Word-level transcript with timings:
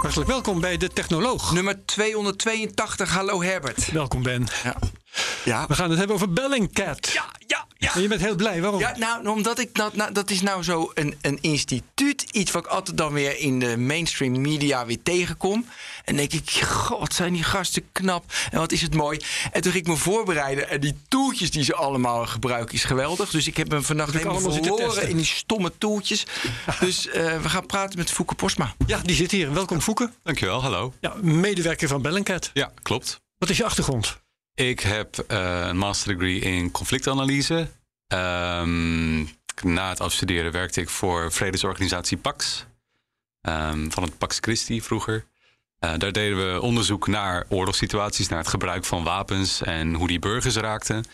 Hartelijk 0.00 0.30
welkom 0.30 0.60
bij 0.60 0.76
De 0.76 0.88
Technoloog. 0.88 1.52
Nummer 1.52 1.84
282. 1.84 3.10
Hallo 3.10 3.42
Herbert. 3.42 3.90
Welkom 3.90 4.22
Ben. 4.22 4.46
Ja. 4.62 4.76
Ja. 5.44 5.66
We 5.66 5.74
gaan 5.74 5.88
het 5.88 5.98
hebben 5.98 6.16
over 6.16 6.32
Bellingcat. 6.32 7.10
Ja, 7.12 7.24
ja, 7.46 7.66
ja. 7.76 7.94
En 7.94 8.02
je 8.02 8.08
bent 8.08 8.20
heel 8.20 8.34
blij, 8.34 8.60
waarom? 8.60 8.80
Ja, 8.80 8.96
nou, 8.98 9.28
omdat 9.28 9.58
ik, 9.58 9.76
nou, 9.76 9.90
nou, 9.94 10.12
dat 10.12 10.30
is 10.30 10.40
nou 10.40 10.62
zo 10.62 10.90
een, 10.94 11.18
een 11.20 11.38
instituut. 11.40 12.22
Iets 12.30 12.50
wat 12.50 12.64
ik 12.64 12.70
altijd 12.70 12.96
dan 12.96 13.12
weer 13.12 13.38
in 13.38 13.58
de 13.58 13.76
mainstream 13.76 14.40
media 14.40 14.86
weer 14.86 15.02
tegenkom. 15.02 15.66
En 16.04 16.16
denk 16.16 16.32
ik, 16.32 16.50
god, 16.60 17.14
zijn 17.14 17.32
die 17.32 17.42
gasten 17.42 17.92
knap. 17.92 18.24
En 18.50 18.58
wat 18.58 18.72
is 18.72 18.82
het 18.82 18.94
mooi. 18.94 19.20
En 19.52 19.60
toen 19.60 19.72
ging 19.72 19.84
ik 19.84 19.90
me 19.90 19.96
voorbereiden. 19.96 20.68
En 20.68 20.80
die 20.80 20.96
toeltjes 21.08 21.50
die 21.50 21.64
ze 21.64 21.74
allemaal 21.74 22.26
gebruiken 22.26 22.74
is 22.74 22.84
geweldig. 22.84 23.30
Dus 23.30 23.46
ik 23.46 23.56
heb 23.56 23.70
hem 23.70 23.82
vannacht 23.82 24.12
helemaal 24.12 24.40
verloren 24.40 25.08
in 25.08 25.16
die 25.16 25.24
stomme 25.24 25.72
toeltjes. 25.78 26.26
Dus 26.80 27.08
eh, 27.08 27.42
we 27.42 27.48
gaan 27.48 27.66
praten 27.66 27.98
met 27.98 28.10
Fouke 28.10 28.34
Posma. 28.34 28.74
Ja, 28.86 28.98
die 29.02 29.16
zit 29.16 29.30
hier. 29.30 29.52
Welkom 29.52 29.80
Fouke. 29.80 30.10
Dankjewel, 30.22 30.62
hallo. 30.62 30.92
Ja, 31.00 31.14
medewerker 31.20 31.88
van 31.88 32.02
Bellingcat. 32.02 32.50
Ja, 32.52 32.72
klopt. 32.82 33.20
Wat 33.38 33.50
is 33.50 33.56
je 33.56 33.64
achtergrond? 33.64 34.19
Ik 34.54 34.80
heb 34.80 35.18
eh, 35.18 35.66
een 35.66 35.76
master 35.76 36.12
degree 36.18 36.38
in 36.40 36.70
conflictanalyse. 36.70 37.68
Ehm, 38.06 39.20
na 39.62 39.88
het 39.88 40.00
afstuderen 40.00 40.52
werkte 40.52 40.80
ik 40.80 40.88
voor 40.88 41.32
vredesorganisatie 41.32 42.16
PAX. 42.16 42.66
ehm, 43.40 43.90
van 43.90 44.02
het 44.02 44.18
Pax 44.18 44.38
Christi 44.40 44.82
vroeger. 44.82 45.24
Eh, 45.78 45.94
daar 45.98 46.12
deden 46.12 46.52
we 46.52 46.60
onderzoek 46.60 47.06
naar 47.06 47.44
oorlogssituaties, 47.48 48.28
naar 48.28 48.38
het 48.38 48.48
gebruik 48.48 48.84
van 48.84 49.04
wapens 49.04 49.62
en 49.62 49.94
hoe 49.94 50.08
die 50.08 50.18
burgers 50.18 50.56
raakten. 50.56 51.04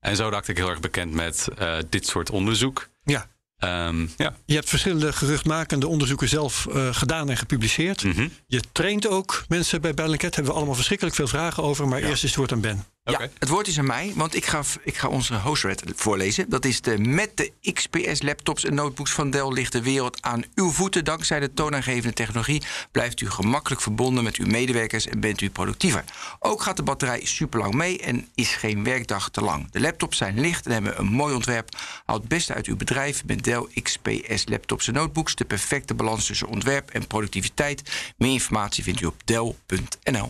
En 0.00 0.16
zo 0.16 0.28
raakte 0.28 0.50
ik 0.50 0.56
heel 0.56 0.68
erg 0.68 0.80
bekend 0.80 1.12
met 1.12 1.48
eh, 1.56 1.76
dit 1.88 2.06
soort 2.06 2.30
onderzoek. 2.30 2.88
Ja. 3.04 3.26
Ehm, 3.58 4.06
ja. 4.16 4.36
Je 4.44 4.54
hebt 4.54 4.68
verschillende 4.68 5.12
geruchtmakende 5.12 5.88
onderzoeken 5.88 6.28
zelf 6.28 6.66
eh, 6.66 6.94
gedaan 6.94 7.30
en 7.30 7.36
gepubliceerd. 7.36 8.04
Mhm. 8.04 8.28
Je 8.46 8.62
traint 8.72 9.08
ook 9.08 9.44
mensen 9.48 9.80
bij 9.80 9.94
Bellingcat. 9.94 10.34
Hebben 10.34 10.52
we 10.52 10.58
allemaal 10.58 10.74
verschrikkelijk 10.76 11.16
veel 11.16 11.28
vragen 11.28 11.62
over. 11.62 11.88
Maar 11.88 12.00
eerst 12.00 12.24
is 12.24 12.30
het 12.30 12.38
woord 12.38 12.52
aan 12.52 12.60
Ben. 12.60 12.84
Ja, 13.10 13.28
het 13.38 13.48
woord 13.48 13.66
is 13.66 13.78
aan 13.78 13.86
mij, 13.86 14.12
want 14.14 14.34
ik 14.34 14.46
ga, 14.46 14.62
ik 14.82 14.96
ga 14.96 15.08
onze 15.08 15.34
hostred 15.34 15.82
voorlezen. 15.94 16.50
Dat 16.50 16.64
is 16.64 16.80
de 16.80 16.98
met 16.98 17.36
de 17.36 17.52
XPS 17.72 18.22
laptops 18.22 18.64
en 18.64 18.74
notebooks 18.74 19.12
van 19.12 19.30
Dell 19.30 19.52
ligt 19.52 19.72
de 19.72 19.82
wereld 19.82 20.22
aan 20.22 20.44
uw 20.54 20.70
voeten. 20.70 21.04
Dankzij 21.04 21.40
de 21.40 21.54
toonaangevende 21.54 22.12
technologie 22.12 22.62
blijft 22.92 23.20
u 23.20 23.30
gemakkelijk 23.30 23.80
verbonden 23.80 24.24
met 24.24 24.36
uw 24.36 24.46
medewerkers 24.46 25.06
en 25.06 25.20
bent 25.20 25.40
u 25.40 25.50
productiever. 25.50 26.04
Ook 26.38 26.62
gaat 26.62 26.76
de 26.76 26.82
batterij 26.82 27.24
super 27.24 27.60
lang 27.60 27.74
mee 27.74 27.98
en 27.98 28.28
is 28.34 28.54
geen 28.54 28.84
werkdag 28.84 29.30
te 29.30 29.40
lang. 29.40 29.70
De 29.70 29.80
laptops 29.80 30.16
zijn 30.16 30.40
licht 30.40 30.66
en 30.66 30.72
hebben 30.72 30.98
een 30.98 31.06
mooi 31.06 31.34
ontwerp. 31.34 31.68
Haal 32.04 32.16
het 32.16 32.28
beste 32.28 32.54
uit 32.54 32.66
uw 32.66 32.76
bedrijf 32.76 33.24
met 33.24 33.44
Dell 33.44 33.66
XPS 33.82 34.44
laptops 34.48 34.88
en 34.88 34.94
notebooks. 34.94 35.34
De 35.34 35.44
perfecte 35.44 35.94
balans 35.94 36.26
tussen 36.26 36.48
ontwerp 36.48 36.90
en 36.90 37.06
productiviteit. 37.06 37.82
Meer 38.16 38.32
informatie 38.32 38.84
vindt 38.84 39.00
u 39.00 39.06
op 39.06 39.22
dell.nl. 39.24 40.28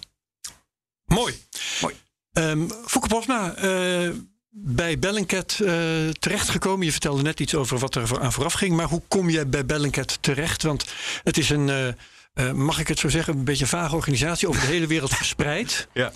Mooi. 1.05 1.35
Mooi. 1.81 1.95
Ehm 2.39 2.69
Fouke 2.87 3.09
Posma, 3.09 3.55
eh, 3.55 4.11
bij 4.51 4.99
Bellingcat 4.99 5.61
eh, 5.61 5.73
terechtgekomen. 6.19 6.87
Je 6.87 6.93
vertelde 6.93 7.23
net 7.23 7.41
iets 7.41 7.55
over 7.55 7.79
wat 7.79 7.95
er 7.95 8.21
aan 8.21 8.33
vooraf 8.33 8.53
ging. 8.53 8.77
Maar 8.77 8.87
hoe 8.87 9.03
kom 9.09 9.31
je 9.31 9.47
bij 9.47 9.67
Bellingcat 9.67 10.19
terecht? 10.21 10.63
Want 10.63 10.85
het 11.25 11.39
is 11.39 11.51
een, 11.51 11.95
eh, 12.35 12.53
mag 12.53 12.79
ik 12.79 12.89
het 12.89 12.99
zo 12.99 13.09
zeggen, 13.09 13.35
een 13.35 13.45
beetje 13.45 13.63
een 13.63 13.71
vage 13.71 13.95
organisatie 13.95 14.49
over 14.49 14.61
de 14.61 14.67
hele 14.67 14.87
wereld 14.87 15.15
verspreid. 15.23 15.89
Ja. 15.93 16.13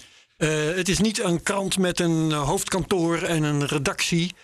Het 0.75 0.89
is 0.89 0.99
niet 0.99 1.21
een 1.21 1.43
krant 1.43 1.79
met 1.79 2.01
een 2.01 2.33
hoofdkantoor 2.33 3.23
en 3.23 3.43
een 3.43 3.67
redactie. 3.67 4.35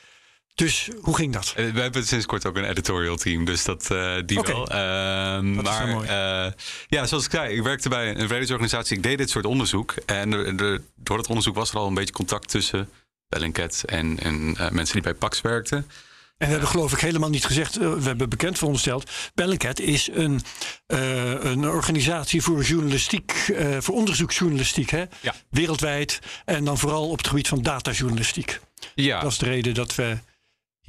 Dus 0.59 0.89
hoe 1.01 1.17
ging 1.17 1.33
dat? 1.33 1.53
Eh, 1.56 1.70
We 1.70 1.81
hebben 1.81 2.06
sinds 2.06 2.27
kort 2.27 2.47
ook 2.47 2.56
een 2.56 2.64
editorial 2.64 3.17
team, 3.17 3.45
dus 3.45 3.64
dat 3.64 3.91
eh, 3.91 4.17
die 4.27 4.41
wel. 4.41 4.69
Ehm, 4.70 5.55
Dat 5.55 5.64
is 5.64 5.70
maar 5.70 6.03
eh, 6.47 6.53
ja, 6.89 7.06
zoals 7.06 7.25
ik 7.25 7.31
zei, 7.31 7.55
ik 7.56 7.62
werkte 7.62 7.89
bij 7.89 8.17
een 8.17 8.28
vredesorganisatie. 8.28 8.97
Ik 8.97 9.03
deed 9.03 9.19
dit 9.19 9.31
soort 9.31 9.45
onderzoek. 9.45 9.95
En 10.06 10.33
er- 10.33 10.61
er- 10.62 10.83
door 10.97 11.17
dat 11.17 11.27
onderzoek 11.27 11.55
was 11.55 11.70
er 11.70 11.77
al 11.77 11.86
een 11.86 11.95
beetje 11.95 12.14
contact 12.14 12.48
tussen 12.48 12.89
Bellingcat 13.29 13.83
en, 13.86 14.18
en 14.23 14.57
mensen 14.73 14.92
die 14.95 15.02
bij 15.02 15.14
Pax 15.14 15.41
werkten. 15.41 15.77
En 15.79 16.47
we 16.47 16.52
hebben 16.52 16.68
geloof 16.68 16.92
ik 16.92 16.98
helemaal 17.01 17.30
niet 17.30 17.45
gezegd, 17.45 17.77
we 17.77 17.98
hebben 18.02 18.29
bekend 18.29 18.57
verondersteld. 18.58 19.11
Bellingcat 19.35 19.80
is 19.80 20.08
een, 20.13 20.41
eh, 20.86 21.33
een 21.45 21.68
organisatie 21.68 22.42
voor 22.42 22.63
journalistiek, 22.63 23.52
voor 23.79 23.95
onderzoeksjournalistiek. 23.95 24.91
Hè? 24.91 25.05
Ja. 25.20 25.35
Wereldwijd. 25.51 26.18
En 26.45 26.64
dan 26.64 26.79
vooral 26.79 27.08
op 27.11 27.18
het 27.18 27.27
gebied 27.29 27.48
van 27.48 27.63
datajournalistiek. 27.63 28.61
Ja, 28.95 29.20
Dat 29.20 29.33
is 29.33 29.39
de 29.39 29.45
reden 29.47 29.74
dat 29.74 29.95
we 29.95 30.17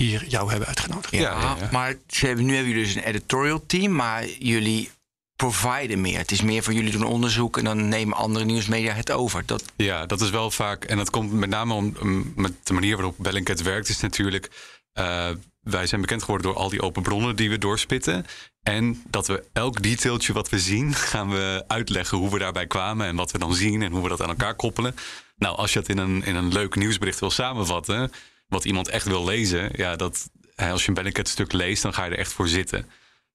hier 0.04 0.26
jou 0.28 0.50
hebben 0.50 0.68
uitgenodigd. 0.68 1.14
Ja, 1.14 1.20
Ja, 1.22 1.40
ja, 1.42 1.56
ja. 1.60 1.70
maar 1.72 1.96
ze 2.08 2.26
hebben, 2.26 2.46
nu 2.46 2.54
hebben 2.56 2.72
jullie 2.72 2.86
dus 2.86 2.96
een 2.96 3.04
editorial 3.04 3.64
team, 3.66 3.92
maar 3.96 4.28
jullie 4.28 4.90
providen 5.36 6.02
meer. 6.02 6.18
Het 6.18 6.32
is 6.32 6.42
meer 6.42 6.64
van 6.64 6.74
jullie 6.74 6.92
doen 6.92 7.04
onderzoek 7.04 7.58
en 7.58 7.64
dan 7.64 7.88
nemen 7.88 8.18
andere 8.18 8.46
nieuwsmedia 8.46 8.94
het 8.94 9.12
over. 9.12 9.44
Dat, 9.46 9.64
ja, 9.76 10.06
dat 10.06 10.22
is 10.22 10.30
wel 10.30 10.52
vaak. 10.52 10.84
En 10.86 10.98
dat 10.98 11.10
komt 11.10 11.32
met 11.32 11.50
name 11.50 11.74
om, 11.74 11.96
om- 12.02 12.34
met 12.36 12.54
de 12.64 12.74
manier 12.74 12.96
waarop 12.96 13.16
Bellingcat 13.18 13.62
werkt, 13.62 13.90
is 13.90 14.00
natuurlijk. 14.00 14.50
eh, 14.94 15.30
wij 15.60 15.88
zijn 15.88 16.02
bekend 16.02 16.22
geworden 16.24 16.48
door 16.48 16.56
al 16.62 16.70
die 16.70 16.82
open 16.82 17.04
bronnen 17.04 17.36
die 17.36 17.50
we 17.50 17.58
doorspitten. 17.58 18.26
En 18.64 19.04
dat 19.10 19.28
we 19.28 19.44
elk 19.54 19.82
detailtje 19.82 20.34
wat 20.34 20.50
we 20.50 20.60
zien, 20.60 20.94
gaan 21.14 21.30
we 21.30 21.64
uitleggen 21.68 22.18
hoe 22.18 22.30
we 22.30 22.40
daarbij 22.40 22.68
kwamen 22.68 23.08
en 23.08 23.16
wat 23.16 23.32
we 23.32 23.38
dan 23.38 23.54
zien 23.54 23.82
en 23.82 23.92
hoe 23.92 24.02
we 24.04 24.10
dat 24.10 24.22
aan 24.22 24.30
elkaar 24.30 24.56
koppelen. 24.56 24.96
Nou, 25.38 25.56
als 25.58 25.74
je 25.74 25.80
het 25.80 25.90
in 25.90 25.98
een, 25.98 26.24
in 26.26 26.36
een 26.36 26.52
leuk 26.54 26.76
nieuwsbericht 26.76 27.20
wil 27.20 27.32
samenvatten, 27.32 28.12
wat 28.50 28.66
iemand 28.66 28.88
echt 28.88 29.06
wil 29.06 29.26
lezen, 29.26 29.70
ja, 29.76 29.96
dat, 29.96 30.30
als 30.56 30.82
je 30.82 30.88
een 30.88 30.94
Bellingcat 30.94 31.28
stuk 31.28 31.54
leest, 31.54 31.82
dan 31.82 31.94
ga 31.94 32.06
je 32.06 32.12
er 32.12 32.18
echt 32.18 32.34
voor 32.34 32.48
zitten. 32.48 32.90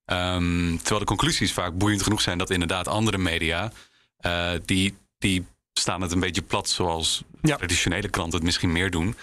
Ehm, 0.04 0.76
terwijl 0.76 0.98
de 1.00 1.04
conclusies 1.04 1.52
vaak 1.52 1.78
boeiend 1.78 2.02
genoeg 2.02 2.20
zijn 2.20 2.38
dat 2.38 2.50
inderdaad 2.50 2.88
andere 2.88 3.18
media, 3.18 3.72
eh, 4.16 4.50
die, 4.64 4.96
die 5.18 5.46
staan 5.72 6.00
het 6.00 6.12
een 6.12 6.20
beetje 6.20 6.42
plat 6.42 6.68
zoals 6.68 7.22
Ja. 7.42 7.56
traditionele 7.56 8.08
kranten 8.08 8.34
het 8.34 8.42
misschien 8.44 8.72
meer 8.72 8.90
doen. 8.90 9.16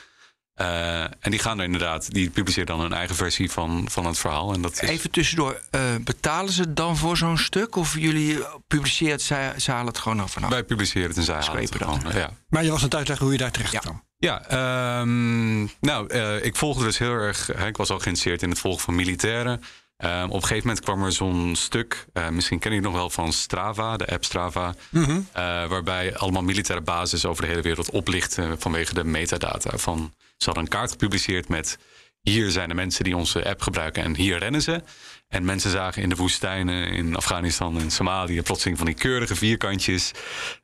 Eh, 0.54 1.04
en 1.04 1.32
die 1.32 1.40
gaan 1.40 1.58
er 1.60 1.66
inderdaad, 1.66 2.12
die 2.14 2.30
publiceren 2.30 2.66
dan 2.68 2.80
hun 2.80 2.94
eigen 2.94 3.16
versie 3.16 3.52
van, 3.52 3.88
van 3.90 4.06
het 4.06 4.18
verhaal. 4.18 4.54
En 4.54 4.62
dat 4.62 4.72
is, 4.72 4.80
even 4.80 5.12
tussendoor, 5.12 5.62
eh, 5.70 5.82
betalen 6.02 6.54
ze 6.54 6.74
dan 6.74 6.98
voor 6.98 7.18
zo'n 7.18 7.38
stuk? 7.38 7.76
Of 7.76 7.98
jullie 8.00 8.40
publiceren 8.68 9.12
het, 9.12 9.22
ze, 9.22 9.54
ze 9.58 9.72
halen 9.72 9.88
het 9.88 9.98
gewoon 9.98 10.20
af 10.20 10.32
vanaf? 10.32 10.50
wij 10.50 10.64
publiceren 10.64 11.08
het 11.08 11.18
en 11.18 11.24
zij 11.24 11.36
halen 11.36 11.62
het 11.62 11.76
gewoon. 11.76 12.02
Ja, 12.14 12.30
Maar 12.50 12.64
je 12.64 12.70
was 12.70 12.80
aan 12.80 12.86
het 12.86 12.96
uitleggen 12.96 13.26
hoe 13.26 13.36
je 13.36 13.42
daar 13.42 13.52
terecht 13.52 13.72
Ja. 13.72 13.80
kwam. 13.80 14.04
Ja 14.22 14.48
ehm, 14.48 15.62
nou, 15.80 16.08
eh, 16.08 16.46
ik 16.46 16.56
volgde 16.56 16.84
dus 16.84 16.98
heel 16.98 17.12
erg. 17.14 17.48
hè, 17.56 17.68
ik 17.68 17.78
was 17.78 17.90
al 17.90 18.00
geïnteresseerd 18.00 18.42
in 18.42 18.50
het 18.50 18.60
volgen 18.60 18.82
van 18.82 18.96
militairen. 18.96 19.62
Ehm, 19.98 20.26
op 20.26 20.34
een 20.34 20.42
gegeven 20.42 20.68
moment 20.68 20.86
kwam 20.86 21.04
er 21.04 21.12
zo'n 21.12 21.56
stuk, 21.56 22.06
eh, 22.14 22.30
misschien 22.30 22.60
ken 22.60 22.72
het 22.72 22.84
nog 22.84 22.94
wel 22.94 23.10
van 23.10 23.34
Strava, 23.34 23.98
de 23.98 24.08
app 24.08 24.24
Strava, 24.26 24.74
Mhm. 24.90 25.12
eh, 25.32 25.44
waarbij 25.68 26.16
allemaal 26.18 26.44
militaire 26.44 26.84
bases 26.84 27.26
over 27.26 27.44
de 27.44 27.50
hele 27.50 27.62
wereld 27.62 27.90
oplichten 27.90 28.60
vanwege 28.60 28.94
de 28.94 29.04
metadata. 29.04 29.78
Van, 29.78 30.14
ze 30.38 30.46
hadden 30.46 30.64
een 30.64 30.70
kaart 30.70 30.92
gepubliceerd 30.92 31.48
met 31.48 31.78
hier 32.22 32.52
zijn 32.52 32.70
de 32.70 32.76
mensen 32.76 33.04
die 33.04 33.16
onze 33.18 33.46
app 33.50 33.62
gebruiken 33.62 34.04
en 34.04 34.16
hier 34.16 34.38
rennen 34.38 34.62
ze. 34.62 34.82
En 35.32 35.46
mensen 35.46 35.72
zagen 35.72 36.02
in 36.02 36.10
de 36.10 36.16
woestijnen 36.16 36.88
in 36.88 37.16
Afghanistan 37.16 37.80
en 37.80 37.92
Somalië 37.92 38.42
plotseling 38.42 38.78
van 38.78 38.86
die 38.86 38.96
keurige 38.96 39.36
vierkantjes 39.36 40.12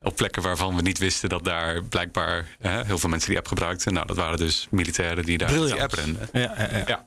op 0.02 0.16
plekken 0.16 0.42
waarvan 0.42 0.76
we 0.76 0.82
niet 0.82 0.98
wisten 0.98 1.30
dat 1.30 1.44
daar 1.44 1.84
blijkbaar 1.84 2.46
hè, 2.60 2.84
heel 2.86 2.98
veel 2.98 3.10
mensen 3.10 3.30
die 3.30 3.38
app 3.38 3.48
gebruikten. 3.48 3.94
Nou, 3.94 4.08
dat 4.08 4.16
waren 4.16 4.38
dus 4.38 4.68
militairen 4.70 5.26
die 5.26 5.38
daar 5.38 5.48
Briljant. 5.48 5.72
die 5.72 5.82
app 5.82 5.94
renden. 5.94 6.30
Ja, 6.32 6.54
ja, 6.58 6.78
ja. 6.78 6.84
Ja. 6.88 7.06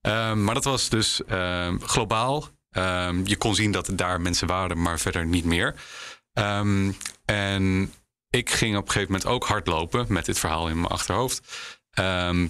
Ehm, 0.00 0.44
maar 0.44 0.54
dat 0.54 0.64
was 0.64 0.88
dus 0.88 1.24
ehm, 1.24 1.78
globaal. 1.78 2.48
Ehm, 2.70 3.20
je 3.24 3.36
kon 3.36 3.54
zien 3.54 3.72
dat 3.72 3.86
er 3.86 3.96
daar 3.96 4.20
mensen 4.20 4.46
waren, 4.46 4.82
maar 4.82 4.98
verder 4.98 5.26
niet 5.26 5.44
meer. 5.44 5.74
En 7.24 7.92
ik 8.30 8.50
ging 8.50 8.76
op 8.76 8.86
een 8.86 8.92
gegeven 8.92 9.12
moment 9.12 9.30
ook 9.30 9.46
hardlopen 9.46 10.04
met 10.08 10.24
dit 10.24 10.38
verhaal 10.38 10.68
in 10.68 10.76
mijn 10.80 10.92
achterhoofd. 10.92 11.40
Ehm, 12.00 12.48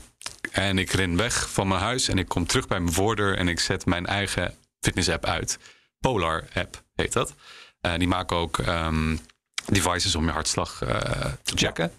en 0.50 0.78
ik 0.78 0.90
ren 0.90 1.16
weg 1.16 1.50
van 1.50 1.68
mijn 1.68 1.80
huis 1.80 2.08
en 2.08 2.18
ik 2.18 2.28
kom 2.28 2.46
terug 2.46 2.68
bij 2.68 2.80
mijn 2.80 2.94
voordeur 2.94 3.36
en 3.36 3.48
ik 3.48 3.60
zet 3.60 3.86
mijn 3.86 4.06
eigen 4.06 4.54
fitness-app 4.80 5.24
uit. 5.24 5.58
Polar 6.00 6.44
app 6.54 6.82
heet 6.94 7.12
dat. 7.12 7.34
Eh, 7.80 7.94
die 7.98 8.08
maken 8.08 8.36
ook 8.36 8.58
ehm, 8.58 9.16
devices 9.66 10.14
om 10.14 10.24
je 10.24 10.30
hartslag 10.30 10.82
eh, 10.82 11.26
te 11.42 11.56
checken. 11.56 11.92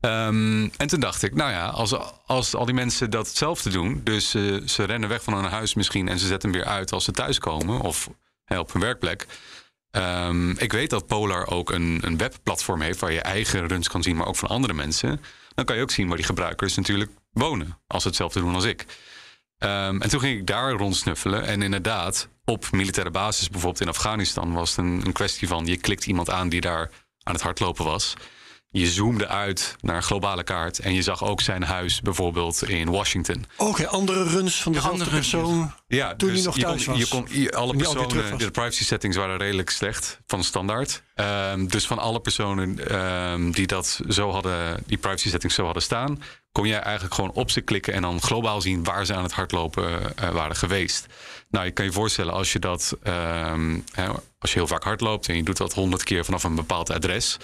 Ehm, 0.00 0.68
en 0.76 0.86
toen 0.86 1.00
dacht 1.00 1.22
ik, 1.22 1.34
nou 1.34 1.50
ja, 1.50 1.66
als, 1.66 1.94
als 2.26 2.54
al 2.54 2.64
die 2.64 2.74
mensen 2.74 3.10
dat 3.10 3.26
hetzelfde 3.26 3.70
doen, 3.70 4.00
dus 4.04 4.30
ze 4.30 4.84
rennen 4.84 5.08
weg 5.08 5.22
van 5.22 5.34
hun 5.34 5.50
huis 5.50 5.74
misschien 5.74 6.08
en 6.08 6.18
ze 6.18 6.26
zetten 6.26 6.50
hem 6.50 6.58
weer 6.58 6.68
uit 6.68 6.92
als 6.92 7.04
ze 7.04 7.12
thuiskomen 7.12 7.80
of 7.80 8.08
hè, 8.44 8.58
op 8.58 8.72
hun 8.72 8.82
werkplek. 8.82 9.26
Ik 10.56 10.72
weet 10.72 10.90
dat 10.90 11.06
Polar 11.06 11.46
ook 11.46 11.70
een, 11.70 11.98
een 12.02 12.18
webplatform 12.18 12.80
heeft 12.80 13.00
waar 13.00 13.12
je 13.12 13.20
eigen 13.20 13.68
runs 13.68 13.88
kan 13.88 14.02
zien, 14.02 14.16
maar 14.16 14.26
ook 14.26 14.36
van 14.36 14.48
andere 14.48 14.74
mensen. 14.74 15.20
Dan 15.54 15.64
kan 15.64 15.76
je 15.76 15.82
ook 15.82 15.90
zien 15.90 16.08
waar 16.08 16.16
die 16.16 16.26
gebruikers 16.26 16.74
natuurlijk 16.74 17.10
wonen, 17.30 17.78
als 17.86 18.02
ze 18.02 18.08
hetzelfde 18.08 18.40
doen 18.40 18.54
als 18.54 18.64
ik. 18.64 18.86
Ehm, 19.58 20.00
en 20.00 20.08
toen 20.08 20.20
ging 20.20 20.38
ik 20.38 20.46
daar 20.46 20.72
rondsnuffelen. 20.72 21.46
En 21.46 21.62
inderdaad, 21.62 22.28
op 22.44 22.70
militaire 22.70 23.10
basis, 23.10 23.48
bijvoorbeeld 23.48 23.82
in 23.82 23.88
Afghanistan, 23.88 24.52
was 24.52 24.70
het 24.70 24.78
een, 24.78 25.02
een 25.06 25.12
kwestie 25.12 25.48
van 25.48 25.66
je 25.66 25.76
klikt 25.76 26.06
iemand 26.06 26.30
aan 26.30 26.48
die 26.48 26.60
daar 26.60 26.90
aan 27.22 27.34
het 27.34 27.42
hardlopen 27.42 27.84
was. 27.84 28.14
Je 28.74 28.86
zoomde 28.86 29.28
uit 29.28 29.76
naar 29.80 29.96
een 29.96 30.02
globale 30.02 30.42
kaart 30.42 30.78
en 30.78 30.94
je 30.94 31.02
zag 31.02 31.24
ook 31.24 31.40
zijn 31.40 31.62
huis 31.62 32.00
bijvoorbeeld 32.00 32.68
in 32.68 32.90
Washington. 32.90 33.44
Oké, 33.56 33.86
andere 33.88 34.24
runs 34.24 34.62
van 34.62 34.72
dezelfde 34.72 35.04
persoon. 35.10 35.72
Ja, 35.88 36.14
Toen 36.16 36.30
hij 36.30 36.42
nog 36.42 36.56
je 36.56 36.62
thuis 36.62 36.84
kon, 36.84 36.92
was. 36.94 37.02
Je 37.02 37.08
kon, 37.08 37.26
je- 37.30 37.52
alle 37.52 37.66
alweer 37.72 37.86
terug 37.86 38.06
personen, 38.06 38.30
was. 38.30 38.40
de 38.42 38.50
privacy 38.50 38.84
settings 38.84 39.16
waren 39.16 39.36
redelijk 39.36 39.70
slecht 39.70 40.20
van 40.26 40.44
standaard. 40.44 41.02
Ehm, 41.14 41.66
dus 41.66 41.86
van 41.86 41.98
alle 41.98 42.20
personen 42.20 42.88
ehm, 42.88 43.50
die 43.50 43.66
dat 43.66 44.00
zo 44.08 44.30
hadden, 44.30 44.82
die 44.86 44.98
privacy 44.98 45.28
settings 45.28 45.54
zo 45.54 45.64
hadden 45.64 45.82
staan, 45.82 46.22
kon 46.52 46.66
jij 46.66 46.80
eigenlijk 46.80 47.14
gewoon 47.14 47.32
op 47.32 47.50
ze 47.50 47.60
klikken 47.60 47.92
en 47.92 48.02
dan 48.02 48.20
globaal 48.22 48.60
zien 48.60 48.84
waar 48.84 49.06
ze 49.06 49.14
aan 49.14 49.22
het 49.22 49.32
hardlopen 49.32 50.16
eh, 50.16 50.30
waren 50.30 50.56
geweest. 50.56 51.06
Nou, 51.50 51.64
je 51.64 51.70
kan 51.70 51.84
je 51.84 51.92
voorstellen 51.92 52.32
als 52.32 52.52
je 52.52 52.58
dat, 52.58 52.96
ehm, 53.02 53.78
hè, 53.92 54.06
als 54.38 54.52
je 54.52 54.58
heel 54.58 54.66
vaak 54.66 54.84
hardloopt 54.84 55.28
en 55.28 55.36
je 55.36 55.42
doet 55.42 55.56
dat 55.56 55.72
honderd 55.74 56.02
keer 56.02 56.24
vanaf 56.24 56.44
een 56.44 56.54
bepaald 56.54 56.90
adres. 56.90 57.36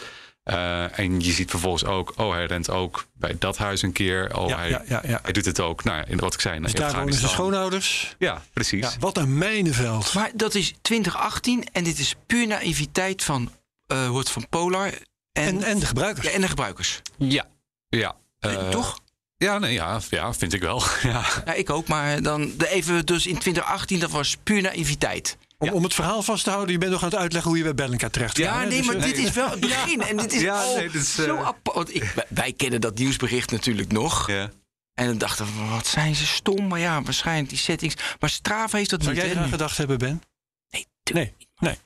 Eh, 0.48 0.98
en 0.98 1.20
je 1.20 1.32
ziet 1.32 1.50
vervolgens 1.50 1.84
ook, 1.84 2.12
oh, 2.16 2.32
hij 2.32 2.46
rent 2.46 2.70
ook 2.70 3.06
bij 3.12 3.36
dat 3.38 3.56
huis 3.56 3.82
een 3.82 3.92
keer. 3.92 4.36
Oh, 4.36 4.48
Ja, 4.48 4.56
hij, 4.56 4.68
ja, 4.68 4.82
ja, 4.86 5.00
ja. 5.06 5.18
hij 5.22 5.32
doet 5.32 5.44
het 5.44 5.60
ook, 5.60 5.84
nou, 5.84 5.96
ja, 5.98 6.04
in 6.04 6.18
wat 6.18 6.34
ik 6.34 6.40
zei, 6.40 6.60
Dus 6.60 6.72
daar 6.72 6.94
wonen 6.94 7.14
zijn 7.14 7.30
schoonouders. 7.30 8.14
Ja, 8.18 8.42
precies. 8.52 8.80
Ja, 8.80 8.98
wat 9.00 9.16
een 9.16 9.38
mijnenveld. 9.38 10.14
Maar 10.14 10.30
dat 10.34 10.54
is 10.54 10.74
2018 10.82 11.66
en 11.72 11.84
dit 11.84 11.98
is 11.98 12.14
puur 12.26 12.46
naïviteit 12.46 13.24
van, 13.24 13.52
eh 13.86 14.08
wordt 14.08 14.30
van 14.30 14.48
Polar 14.48 14.86
en, 14.86 15.02
En, 15.32 15.62
en 15.62 15.78
de 15.78 15.86
gebruikers. 15.86 16.26
ja, 16.26 16.32
en 16.32 16.40
de 16.40 16.48
gebruikers. 16.48 17.02
Ja, 17.18 17.46
ja. 17.88 18.16
Eh, 18.38 18.68
Toch? 18.68 18.98
Ja, 19.36 19.58
nee, 19.58 19.72
ja, 19.72 20.00
ja, 20.10 20.34
vind 20.34 20.52
ik 20.52 20.60
wel. 20.60 20.82
ja. 21.02 21.24
Ja, 21.44 21.52
ik 21.54 21.70
ook. 21.70 21.86
Maar 21.88 22.22
dan 22.22 22.52
de 22.56 22.68
even 22.68 23.06
dus 23.06 23.26
in 23.26 23.38
2018, 23.38 23.98
dat 24.00 24.10
was 24.10 24.36
puur 24.42 24.62
naïviteit. 24.62 25.36
Om, 25.58 25.68
om 25.68 25.82
het 25.82 25.94
verhaal 25.94 26.22
vast 26.22 26.44
te 26.44 26.50
houden, 26.50 26.72
je 26.72 26.78
bent 26.78 26.90
nog 26.92 27.02
aan 27.02 27.08
het 27.08 27.18
uitleggen 27.18 27.48
hoe 27.50 27.58
je 27.58 27.64
bij 27.64 27.74
Bellingcat 27.74 28.12
terecht 28.12 28.36
Ja, 28.36 28.60
hè? 28.60 28.66
nee, 28.66 28.78
Dus, 28.78 28.86
maar 28.86 28.96
eh, 28.96 29.02
dit 29.02 29.18
is 29.18 29.30
wel 29.32 29.50
het 29.50 29.60
begin. 29.68 30.00
En 30.02 30.16
dit 30.16 30.32
is 30.32 30.40
Ja, 30.40 30.62
al 30.62 30.74
nee, 30.76 30.90
dit 30.90 31.02
is, 31.02 31.14
zo 31.14 31.36
apart. 31.36 31.94
Ik, 31.94 32.14
wij, 32.28 32.52
kennen 32.52 32.80
dat 32.80 32.98
nieuwsbericht 32.98 33.50
natuurlijk 33.50 33.92
nog. 33.92 34.26
ja. 34.30 34.50
En 34.94 35.06
dan 35.06 35.18
dachten 35.18 35.46
we, 35.46 35.64
wat 35.70 35.86
zijn 35.86 36.14
ze 36.14 36.26
stom. 36.26 36.66
Maar 36.68 36.78
ja, 36.78 37.02
waarschijnlijk 37.02 37.48
die 37.48 37.58
settings. 37.58 37.94
Maar 38.20 38.30
Strava 38.30 38.76
heeft 38.76 38.90
dat 38.90 39.02
Zou 39.02 39.14
niet. 39.14 39.20
jij 39.22 39.30
hè, 39.30 39.36
eraan 39.36 39.48
nu. 39.50 39.56
gedacht 39.56 39.76
hebben, 39.76 39.98
Ben? 39.98 40.22
Nee, 40.70 40.86
Nee. 41.12 41.34
Nee. 41.58 41.78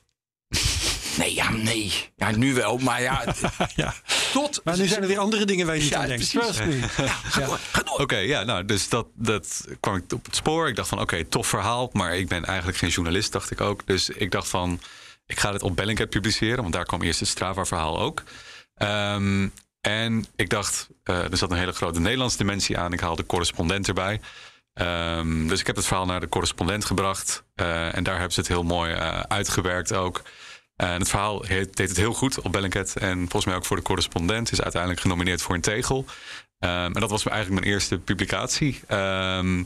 nee, 1.17 1.33
ja, 1.33 1.49
nee. 1.51 1.91
Ja, 2.15 2.31
nu 2.31 2.53
wel. 2.53 2.77
Maar 2.77 3.01
ja, 3.01 3.23
ja. 3.75 3.93
Tot... 4.33 4.61
Maar 4.63 4.77
nu 4.77 4.87
zijn 4.87 5.01
er 5.01 5.07
weer 5.07 5.17
andere 5.19 5.45
dingen 5.45 5.65
waar 5.65 5.75
je 5.75 5.81
niet 5.81 5.91
Ja, 5.91 5.99
aan 6.01 6.07
denkt. 6.07 6.31
precies. 6.31 6.61
Oké, 7.97 8.17
ja, 8.17 8.43
nou, 8.43 8.65
dus 8.65 8.89
dat, 8.89 9.07
dat 9.15 9.65
kwam 9.79 9.95
ik 9.95 10.13
op 10.13 10.25
het 10.25 10.35
spoor. 10.35 10.67
Ik 10.67 10.75
dacht 10.75 10.89
van, 10.89 10.99
oké, 10.99 11.23
tof 11.25 11.47
verhaal. 11.47 11.89
Maar 11.93 12.17
ik 12.17 12.27
ben 12.27 12.45
eigenlijk 12.45 12.77
geen 12.77 12.89
journalist, 12.89 13.31
dacht 13.31 13.51
ik 13.51 13.61
ook. 13.61 13.81
Dus 13.85 14.09
ik 14.09 14.31
dacht 14.31 14.47
van, 14.47 14.79
ik 15.25 15.39
ga 15.39 15.51
dit 15.51 15.63
op 15.63 15.75
Bellingcat 15.75 16.09
publiceren. 16.09 16.61
Want 16.61 16.73
daar 16.73 16.85
kwam 16.85 17.01
eerst 17.01 17.19
het 17.19 17.29
Strava-verhaal 17.29 17.99
ook. 17.99 18.23
Ehm, 18.75 19.47
en 19.81 20.25
ik 20.35 20.49
dacht, 20.49 20.87
eh, 21.03 21.31
er 21.31 21.37
zat 21.37 21.51
een 21.51 21.57
hele 21.57 21.71
grote 21.71 21.99
Nederlandse 21.99 22.37
dimensie 22.37 22.77
aan. 22.77 22.93
Ik 22.93 22.99
haalde 22.99 23.25
correspondent 23.25 23.87
erbij. 23.87 24.19
Ehm, 24.73 25.47
dus 25.47 25.59
ik 25.59 25.67
heb 25.67 25.75
het 25.75 25.85
verhaal 25.85 26.05
naar 26.05 26.19
de 26.19 26.29
correspondent 26.29 26.85
gebracht. 26.85 27.43
Eh, 27.55 27.95
en 27.95 28.03
daar 28.03 28.13
hebben 28.15 28.33
ze 28.33 28.39
het 28.39 28.49
heel 28.49 28.63
mooi 28.63 28.93
eh, 28.93 29.19
uitgewerkt 29.19 29.93
ook. 29.93 30.21
En 30.91 30.99
het 30.99 31.09
verhaal 31.09 31.43
heet- 31.43 31.75
deed 31.75 31.87
het 31.89 31.97
heel 31.97 32.13
goed 32.13 32.41
op 32.41 32.51
Bellingcat. 32.51 32.95
En 32.95 33.17
volgens 33.19 33.45
mij 33.45 33.55
ook 33.55 33.65
voor 33.65 33.75
de 33.77 33.81
correspondent. 33.83 34.51
Is 34.51 34.61
uiteindelijk 34.61 35.01
genomineerd 35.01 35.41
voor 35.41 35.55
een 35.55 35.61
tegel. 35.61 36.05
Ehm, 36.59 36.73
en 36.93 36.99
dat 37.01 37.09
was 37.09 37.25
eigenlijk 37.25 37.61
mijn 37.61 37.73
eerste 37.73 37.97
publicatie. 37.97 38.81
Ehm, 38.87 39.63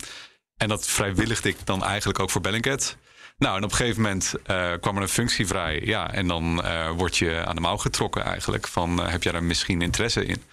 en 0.57 0.67
dat 0.67 0.87
vrijwilligde 0.87 1.49
ik 1.49 1.57
dan 1.63 1.83
eigenlijk 1.83 2.19
ook 2.19 2.29
voor 2.29 2.41
Bellingcat. 2.41 2.97
Nou, 3.37 3.57
en 3.57 3.63
op 3.63 3.69
een 3.71 3.75
gegeven 3.77 4.01
moment 4.01 4.33
eh, 4.43 4.73
kwam 4.81 4.95
er 4.95 5.01
een 5.01 5.09
functie 5.09 5.47
vrij. 5.47 5.81
Ja, 5.83 6.11
en 6.13 6.27
dan 6.27 6.63
eh, 6.63 6.89
word 6.91 7.17
je 7.17 7.45
aan 7.45 7.55
de 7.55 7.61
mouw 7.61 7.77
getrokken 7.77 8.23
eigenlijk. 8.23 8.67
Van, 8.67 9.01
eh, 9.03 9.09
heb 9.11 9.23
jij 9.23 9.31
daar 9.31 9.43
misschien 9.43 9.81
interesse 9.81 10.25
in? 10.25 10.43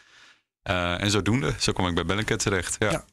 Eh, 0.62 1.00
en 1.00 1.10
zodoende, 1.10 1.55
zo 1.58 1.72
kwam 1.72 1.87
ik 1.88 1.94
bij 1.94 2.05
Bellingcat 2.05 2.38
terecht. 2.38 2.76
Ja. 2.78 2.90
Ja. 2.90 3.05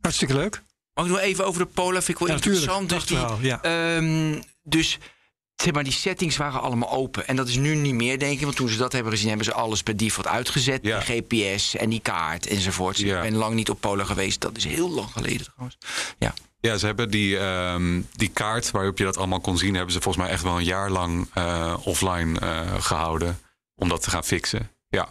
Hartstikke 0.00 0.34
leuk. 0.34 0.62
Mag 0.94 1.04
ik 1.04 1.10
nog 1.10 1.20
even 1.20 1.46
over 1.46 1.60
de 1.60 1.66
Polar? 1.66 2.02
Vind 2.02 2.08
ik 2.08 2.18
wel 2.18 2.28
Ja, 2.28 2.34
natuurlijk. 2.34 2.62
interessant. 2.62 2.88
Dus, 2.90 3.04
die, 3.06 3.16
Prachtverhaal, 3.16 3.60
ja. 3.62 3.96
ehm, 3.96 4.42
dus 4.62 4.98
zeg 5.62 5.72
maar, 5.72 5.84
die 5.84 5.92
settings 5.92 6.36
waren 6.36 6.60
allemaal 6.60 6.90
open. 6.90 7.26
En 7.26 7.36
dat 7.36 7.48
is 7.48 7.56
nu 7.56 7.74
niet 7.74 7.94
meer, 7.94 8.18
denk 8.18 8.38
ik. 8.38 8.44
Want 8.44 8.56
toen 8.56 8.68
ze 8.68 8.76
dat 8.76 8.92
hebben 8.92 9.12
gezien, 9.12 9.28
hebben 9.28 9.46
ze 9.46 9.52
alles 9.52 9.82
per 9.82 9.96
default 9.96 10.26
uitgezet. 10.26 10.80
Ja. 10.82 10.98
Die 10.98 11.22
GPS 11.22 11.76
en 11.76 11.90
die 11.90 12.00
kaart 12.00 12.46
enzovoort. 12.46 12.98
Ja. 12.98 13.16
Ik 13.16 13.30
ben 13.30 13.38
lang 13.38 13.54
niet 13.54 13.70
op 13.70 13.80
Polar 13.80 14.06
geweest. 14.06 14.40
Dat 14.40 14.56
is 14.56 14.64
heel 14.64 14.90
lang 14.90 15.08
geleden 15.10 15.44
trouwens. 15.44 15.78
Ja. 16.18 16.34
Ja, 16.60 16.76
ze 16.76 16.86
hebben 16.86 17.10
die, 17.10 17.38
ehm, 17.38 18.00
die 18.12 18.28
kaart 18.28 18.70
waarop 18.70 18.98
je 18.98 19.04
dat 19.04 19.16
allemaal 19.16 19.40
kon 19.40 19.58
zien, 19.58 19.74
hebben 19.74 19.92
ze 19.92 20.00
volgens 20.00 20.24
mij 20.24 20.32
echt 20.32 20.42
wel 20.42 20.56
een 20.56 20.64
jaar 20.64 20.90
lang 20.90 21.28
eh, 21.34 21.76
offline 21.84 22.40
eh, 22.40 22.74
gehouden 22.78 23.40
om 23.74 23.88
dat 23.88 24.02
te 24.02 24.10
gaan 24.10 24.24
fixen. 24.24 24.70
Ja. 24.88 25.08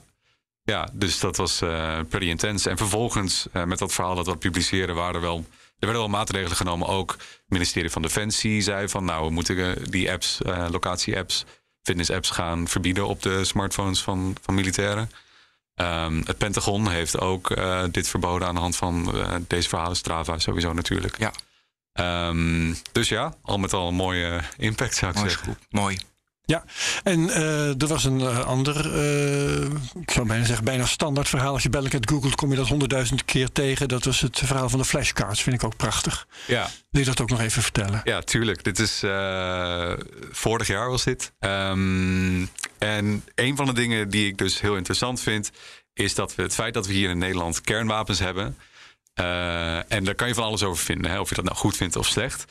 Ja, 0.63 0.89
dus 0.93 1.19
dat 1.19 1.37
was 1.37 1.61
eh 1.61 1.99
pretty 2.09 2.27
intens. 2.27 2.65
En 2.65 2.77
vervolgens, 2.77 3.47
met 3.65 3.79
dat 3.79 3.93
verhaal 3.93 4.15
dat 4.15 4.25
we 4.25 4.35
publiceren, 4.35 4.95
waren 4.95 5.15
er 5.15 5.21
wel, 5.21 5.45
er 5.79 5.85
werden 5.87 6.01
wel 6.01 6.17
maatregelen 6.19 6.57
genomen. 6.57 6.87
Ook 6.87 7.11
het 7.11 7.43
ministerie 7.47 7.89
van 7.89 8.01
Defensie 8.01 8.61
zei 8.61 8.89
van, 8.89 9.05
nou, 9.05 9.25
we 9.25 9.31
moeten 9.31 9.75
eh, 9.75 9.83
die 9.89 10.11
apps, 10.11 10.41
eh, 10.41 10.65
locatie-apps, 10.71 11.45
fitness-apps 11.81 12.29
gaan 12.29 12.67
verbieden 12.67 13.07
op 13.07 13.21
de 13.21 13.45
smartphones 13.45 14.01
van, 14.01 14.35
van 14.41 14.53
militairen. 14.53 15.11
Ehm, 15.75 16.21
het 16.25 16.37
Pentagon 16.37 16.89
heeft 16.89 17.19
ook 17.19 17.51
eh, 17.51 17.83
dit 17.91 18.07
verboden 18.07 18.47
aan 18.47 18.55
de 18.55 18.61
hand 18.61 18.75
van 18.75 19.13
deze 19.47 19.69
verhalen. 19.69 19.95
Strava 19.95 20.39
sowieso 20.39 20.73
natuurlijk. 20.73 21.17
Ja. 21.17 21.31
Ehm, 21.93 22.73
dus 22.91 23.09
ja, 23.09 23.33
al 23.41 23.57
met 23.57 23.73
al 23.73 23.87
een 23.87 23.95
mooie 23.95 24.39
impact 24.57 24.95
zou 24.95 25.11
ik 25.11 25.17
Mooi, 25.17 25.29
zeggen. 25.29 25.47
goed. 25.47 25.65
Mooi. 25.69 25.99
Ja, 26.49 26.63
en 27.03 27.29
eh, 27.29 27.81
er 27.81 27.87
was 27.87 28.03
een 28.03 28.21
eh, 28.21 28.45
ander, 28.45 28.93
eh, 28.93 29.61
ik 30.01 30.11
zou 30.11 30.27
bijna 30.27 30.45
zeggen, 30.45 30.65
bijna 30.65 30.85
standaard 30.85 31.29
verhaal. 31.29 31.53
Als 31.53 31.63
je 31.63 31.69
Bellingcat 31.69 32.09
googelt, 32.09 32.35
kom 32.35 32.49
je 32.49 32.55
dat 32.55 32.67
honderdduizend 32.67 33.25
keer 33.25 33.51
tegen. 33.51 33.87
Dat 33.87 34.03
was 34.03 34.21
het 34.21 34.41
verhaal 34.43 34.69
van 34.69 34.79
de 34.79 34.85
flashcards, 34.85 35.41
vind 35.41 35.55
ik 35.55 35.63
ook 35.63 35.75
prachtig. 35.75 36.27
Ja, 36.47 36.69
Wil 36.89 37.01
je 37.01 37.07
dat 37.07 37.21
ook 37.21 37.29
nog 37.29 37.39
even 37.39 37.61
vertellen? 37.61 38.01
ja, 38.03 38.21
tuurlijk. 38.21 38.63
Dit 38.63 38.79
is 38.79 38.99
vorig 40.31 40.67
jaar 40.67 40.89
was 40.89 41.03
dit. 41.03 41.33
Ehm, 41.39 42.45
en 42.77 43.23
een 43.35 43.55
van 43.55 43.65
de 43.65 43.73
dingen 43.73 44.09
die 44.09 44.27
ik 44.27 44.37
dus 44.37 44.61
heel 44.61 44.75
interessant 44.75 45.21
vind, 45.21 45.51
is 45.93 46.15
dat 46.15 46.35
we 46.35 46.41
het 46.41 46.53
feit 46.53 46.73
dat 46.73 46.87
we 46.87 46.93
hier 46.93 47.09
in 47.09 47.17
Nederland 47.17 47.61
kernwapens 47.61 48.19
hebben. 48.19 48.57
Eh, 49.19 49.91
en 49.91 50.03
daar 50.03 50.15
kan 50.15 50.27
je 50.27 50.33
van 50.33 50.43
alles 50.43 50.63
over 50.63 50.83
vinden, 50.83 51.11
hè, 51.11 51.19
of 51.19 51.29
je 51.29 51.35
dat 51.35 51.43
nou 51.43 51.57
goed 51.57 51.77
vindt 51.77 51.95
of 51.95 52.07
slecht. 52.07 52.45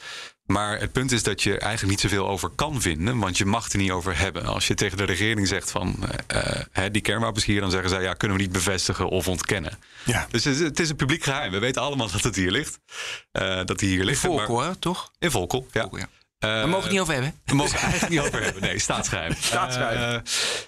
Maar 0.46 0.80
het 0.80 0.92
punt 0.92 1.12
is 1.12 1.22
dat 1.22 1.42
je 1.42 1.58
eigenlijk 1.58 1.90
niet 1.90 2.00
zoveel 2.00 2.28
over 2.28 2.48
kan 2.48 2.80
vinden, 2.80 3.18
want 3.18 3.38
je 3.38 3.44
mag 3.44 3.64
het 3.64 3.72
er 3.72 3.78
niet 3.78 3.90
over 3.90 4.18
hebben. 4.18 4.46
Als 4.46 4.66
je 4.66 4.74
tegen 4.74 4.96
de 4.96 5.04
regering 5.04 5.48
zegt 5.48 5.70
van 5.70 5.96
eh, 6.26 6.40
eh, 6.40 6.64
hè, 6.72 6.90
die 6.90 7.02
kernwapens 7.02 7.44
hier, 7.44 7.60
dan 7.60 7.70
zeggen 7.70 7.90
zij 7.90 8.02
ja, 8.02 8.14
kunnen 8.14 8.36
we 8.36 8.42
niet 8.42 8.52
bevestigen 8.52 9.08
of 9.08 9.28
ontkennen. 9.28 9.78
Ja. 10.04 10.26
Dus 10.30 10.44
het 10.44 10.54
is, 10.54 10.60
het 10.60 10.80
is 10.80 10.88
een 10.88 10.96
publiek 10.96 11.22
geheim. 11.22 11.50
We 11.50 11.58
weten 11.58 11.82
allemaal 11.82 12.10
dat 12.10 12.22
het 12.22 12.36
hier 12.36 12.50
ligt. 12.50 12.78
Dat 13.64 13.78
die 13.78 13.88
hier 13.88 14.04
ligt. 14.04 14.20
Volkel, 14.20 14.60
hè, 14.60 14.76
toch? 14.76 15.12
In 15.18 15.30
Volkel, 15.30 15.66
ja. 15.72 15.80
Volkel, 15.80 15.98
ja. 15.98 16.08
Eh, 16.38 16.60
We 16.60 16.66
mogen 16.66 16.82
het 16.82 16.90
niet 16.90 17.00
over 17.00 17.12
hebben. 17.14 17.40
we 17.44 17.54
mogen 17.54 17.72
het 17.72 17.82
eigenlijk 17.82 18.12
niet 18.12 18.20
over 18.20 18.42
hebben. 18.42 18.62
Nee, 18.62 18.78
staatsgeheim. 18.78 19.34
Staatsgeheim. 19.50 20.14
Eh, 20.14 20.20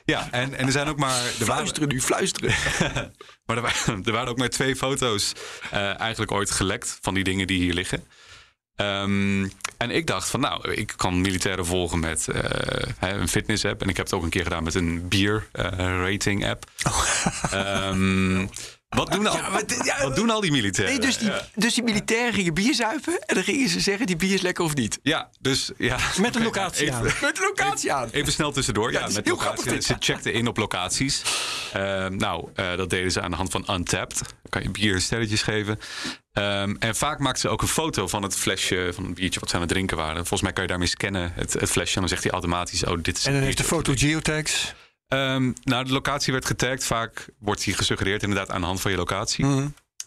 ja, 0.05 0.29
en, 0.31 0.55
en 0.55 0.67
er 0.67 0.73
zijn 0.73 0.89
ook 0.89 0.99
maar... 0.99 1.25
Er 1.41 1.47
waren, 1.47 1.47
Fluisteren 1.47 1.89
nu, 1.89 2.01
fluisteren. 2.01 2.55
maar 3.47 3.57
er 3.57 3.63
waren, 3.63 4.05
er 4.05 4.13
waren 4.13 4.29
ook 4.29 4.39
maar 4.39 4.49
twee 4.49 4.77
foto's 4.77 5.33
eh, 5.71 6.01
eigenlijk 6.01 6.33
ooit 6.33 6.51
gelekt 6.51 6.99
van 7.01 7.15
die 7.15 7.25
dingen 7.25 7.47
die 7.47 7.59
hier 7.59 7.75
liggen. 7.75 8.05
Ehm, 8.77 9.49
en 9.77 9.91
ik 9.91 10.07
dacht 10.07 10.31
van 10.31 10.41
nou, 10.41 10.73
ik 10.73 10.93
kan 10.97 11.21
militairen 11.21 11.67
volgen 11.67 12.01
met 12.01 12.27
een 13.01 13.29
fitness 13.29 13.65
app. 13.65 13.83
En 13.83 13.89
ik 13.89 13.97
heb 13.97 14.07
het 14.07 14.15
ook 14.15 14.23
een 14.23 14.29
keer 14.31 14.43
gedaan 14.43 14.65
met 14.65 14.75
een 14.75 15.09
bier 15.09 15.49
rating 15.53 16.47
app. 16.47 16.65
Ehm, 17.51 18.47
wat, 18.97 19.13
doen 19.13 19.27
al, 19.27 19.37
Ja, 19.37 19.49
maar 19.49 19.67
dit- 19.67 19.85
ja, 19.85 20.03
wat 20.03 20.17
doen 20.17 20.31
al 20.31 20.41
die 20.41 20.51
militairen? 20.51 20.95
Nee, 20.95 21.07
dus 21.07 21.19
die, 21.19 21.29
Ja. 21.29 21.47
dus 21.55 21.75
die 21.75 21.83
militairen 21.83 22.33
gingen 22.35 22.55
bier 22.55 22.75
zuipen. 22.75 23.19
En 23.27 23.35
dan 23.35 23.45
gingen 23.45 23.69
ze 23.69 23.81
zeggen, 23.81 24.07
die 24.07 24.17
bier 24.17 24.35
is 24.35 24.41
lekker 24.41 24.65
of 24.65 24.75
niet. 24.75 24.99
Ja, 25.03 25.31
dus 25.41 25.71
ja. 25.79 25.97
Met 26.21 26.37
een 26.37 26.43
locatie 26.43 26.83
Even- 26.87 26.95
aan. 26.95 27.03
Met 27.21 27.39
locatie 27.39 27.93
aan. 27.93 28.09
Even 28.11 28.33
snel 28.33 28.53
tussendoor. 28.53 28.93
Ja, 28.93 29.09
met 29.09 29.29
grappig, 29.39 29.83
Ze 29.83 29.97
checkten 29.99 30.33
in 30.33 30.47
op 30.47 30.57
locaties. 30.57 31.23
Ehm, 31.73 32.17
nou, 32.17 32.49
eh, 32.55 32.77
dat 32.77 32.91
deden 32.91 33.13
ze 33.13 33.21
aan 33.21 33.31
de 33.31 33.37
hand 33.37 33.51
van 33.51 33.65
Untapped. 33.71 34.19
Dan 34.19 34.29
kan 34.51 34.63
je 34.63 34.71
bier 34.71 35.01
sterretjes 35.01 35.43
geven. 35.43 35.79
Ehm, 36.33 36.75
en 36.79 36.97
vaak 36.97 37.19
maakten 37.19 37.41
ze 37.41 37.49
ook 37.49 37.63
een 37.63 37.69
foto 37.69 38.07
van 38.09 38.23
het 38.23 38.37
flesje, 38.37 38.91
van 38.95 39.05
een 39.05 39.15
biertje 39.15 39.41
wat 39.41 39.49
ze 39.49 39.55
aan 39.55 39.61
het 39.61 39.71
drinken 39.71 39.97
waren. 39.97 40.17
Volgens 40.17 40.43
mij 40.43 40.53
kan 40.53 40.63
je 40.63 40.69
daarmee 40.69 40.89
scannen, 40.89 41.33
het, 41.35 41.53
het 41.53 41.71
flesje. 41.71 41.95
En 41.95 42.01
dan 42.01 42.09
zegt 42.09 42.23
hij 42.23 42.33
automatisch, 42.33 42.85
oh, 42.85 42.99
dit 43.03 43.17
is 43.19 43.25
En 43.25 43.29
een 43.31 43.37
dan 43.37 43.45
heeft 43.45 43.59
de 43.59 43.65
foto 43.65 43.93
geotags. 43.97 44.75
Ehm, 45.11 45.53
nou, 45.63 45.85
de 45.85 45.93
locatie 45.93 46.33
werd 46.33 46.47
getagd. 46.47 46.85
Vaak 46.85 47.29
wordt 47.39 47.65
die 47.65 47.75
gesuggereerd 47.75 48.23
inderdaad 48.23 48.51
aan 48.51 48.61
de 48.61 48.67
hand 48.67 48.81
van 48.81 48.91
je 48.91 48.97
locatie. 48.97 49.45
Mhm. 49.45 49.67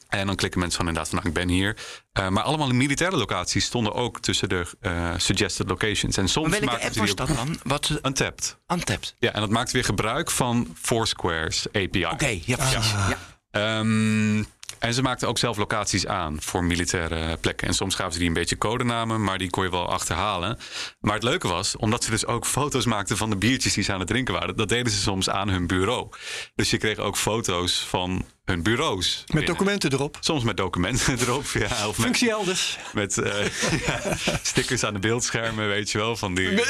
En 0.09 0.25
dan 0.25 0.35
klikken 0.35 0.59
mensen 0.59 0.77
van 0.77 0.87
inderdaad 0.87 1.11
van, 1.11 1.19
nou, 1.23 1.29
ik 1.29 1.45
ben 1.45 1.55
hier. 1.55 1.77
Eh, 2.11 2.27
maar 2.27 2.43
allemaal 2.43 2.69
militaire 2.69 3.17
locaties 3.17 3.65
stonden 3.65 3.93
ook 3.93 4.19
tussen 4.19 4.49
de 4.49 4.65
eh, 4.79 5.13
suggested 5.17 5.69
locations. 5.69 6.17
En 6.17 6.27
soms 6.27 6.49
Maar 6.49 6.59
welke 6.59 6.65
maakten 6.65 6.85
app 6.85 6.93
ze 6.93 6.99
was 6.99 7.09
die 7.09 7.17
dat 7.17 7.29
ook 7.29 7.35
dan? 7.35 7.59
Wat 7.63 7.99
Untapped. 8.05 8.57
untapped. 8.67 9.15
Ja, 9.19 9.33
en 9.33 9.39
dat 9.39 9.49
maakt 9.49 9.71
weer 9.71 9.83
gebruik 9.83 10.31
van 10.31 10.75
Foursquare's 10.81 11.67
API. 11.71 12.05
Oké, 12.05 12.39
ja 12.45 12.55
precies. 12.55 12.91
Ja. 12.91 13.17
Ehm, 13.51 14.43
En 14.83 14.93
ze 14.93 15.01
maakten 15.01 15.27
ook 15.27 15.37
zelf 15.37 15.57
locaties 15.57 16.07
aan 16.07 16.41
voor 16.41 16.63
militaire 16.63 17.37
plekken. 17.37 17.67
En 17.67 17.73
soms 17.73 17.95
gaven 17.95 18.13
ze 18.13 18.19
die 18.19 18.27
een 18.27 18.33
beetje 18.33 18.57
codenamen, 18.57 19.23
maar 19.23 19.37
die 19.37 19.49
kon 19.49 19.63
je 19.63 19.69
wel 19.69 19.89
achterhalen. 19.89 20.57
Maar 20.99 21.13
het 21.13 21.23
leuke 21.23 21.47
was, 21.47 21.77
omdat 21.77 22.03
ze 22.03 22.09
dus 22.09 22.25
ook 22.25 22.45
foto's 22.45 22.85
maakten 22.85 23.17
van 23.17 23.29
de 23.29 23.37
biertjes 23.37 23.73
die 23.73 23.83
ze 23.83 23.93
aan 23.93 23.99
het 23.99 24.07
drinken 24.07 24.33
waren, 24.33 24.55
dat 24.55 24.69
deden 24.69 24.91
ze 24.91 25.01
soms 25.01 25.29
aan 25.29 25.49
hun 25.49 25.67
bureau. 25.67 26.09
Dus 26.55 26.69
je 26.69 26.77
kreeg 26.77 26.97
ook 26.97 27.17
foto's 27.17 27.79
van 27.79 28.25
hun 28.43 28.63
bureaus. 28.63 29.17
Met 29.17 29.27
binnen. 29.27 29.45
documenten 29.45 29.93
erop. 29.93 30.17
Soms 30.19 30.43
met 30.43 30.57
documenten 30.57 31.19
erop. 31.23 31.45
Ja, 31.45 31.87
of 31.87 31.97
met, 31.97 32.05
Functie 32.05 32.29
elders. 32.29 32.77
met 32.93 33.17
eh, 33.17 33.45
ja, 33.85 34.17
stickers 34.41 34.83
aan 34.83 34.93
de 34.93 34.99
beeldschermen, 34.99 35.67
weet 35.67 35.91
je 35.91 35.97
wel. 35.97 36.15
Van 36.15 36.35
die, 36.35 36.49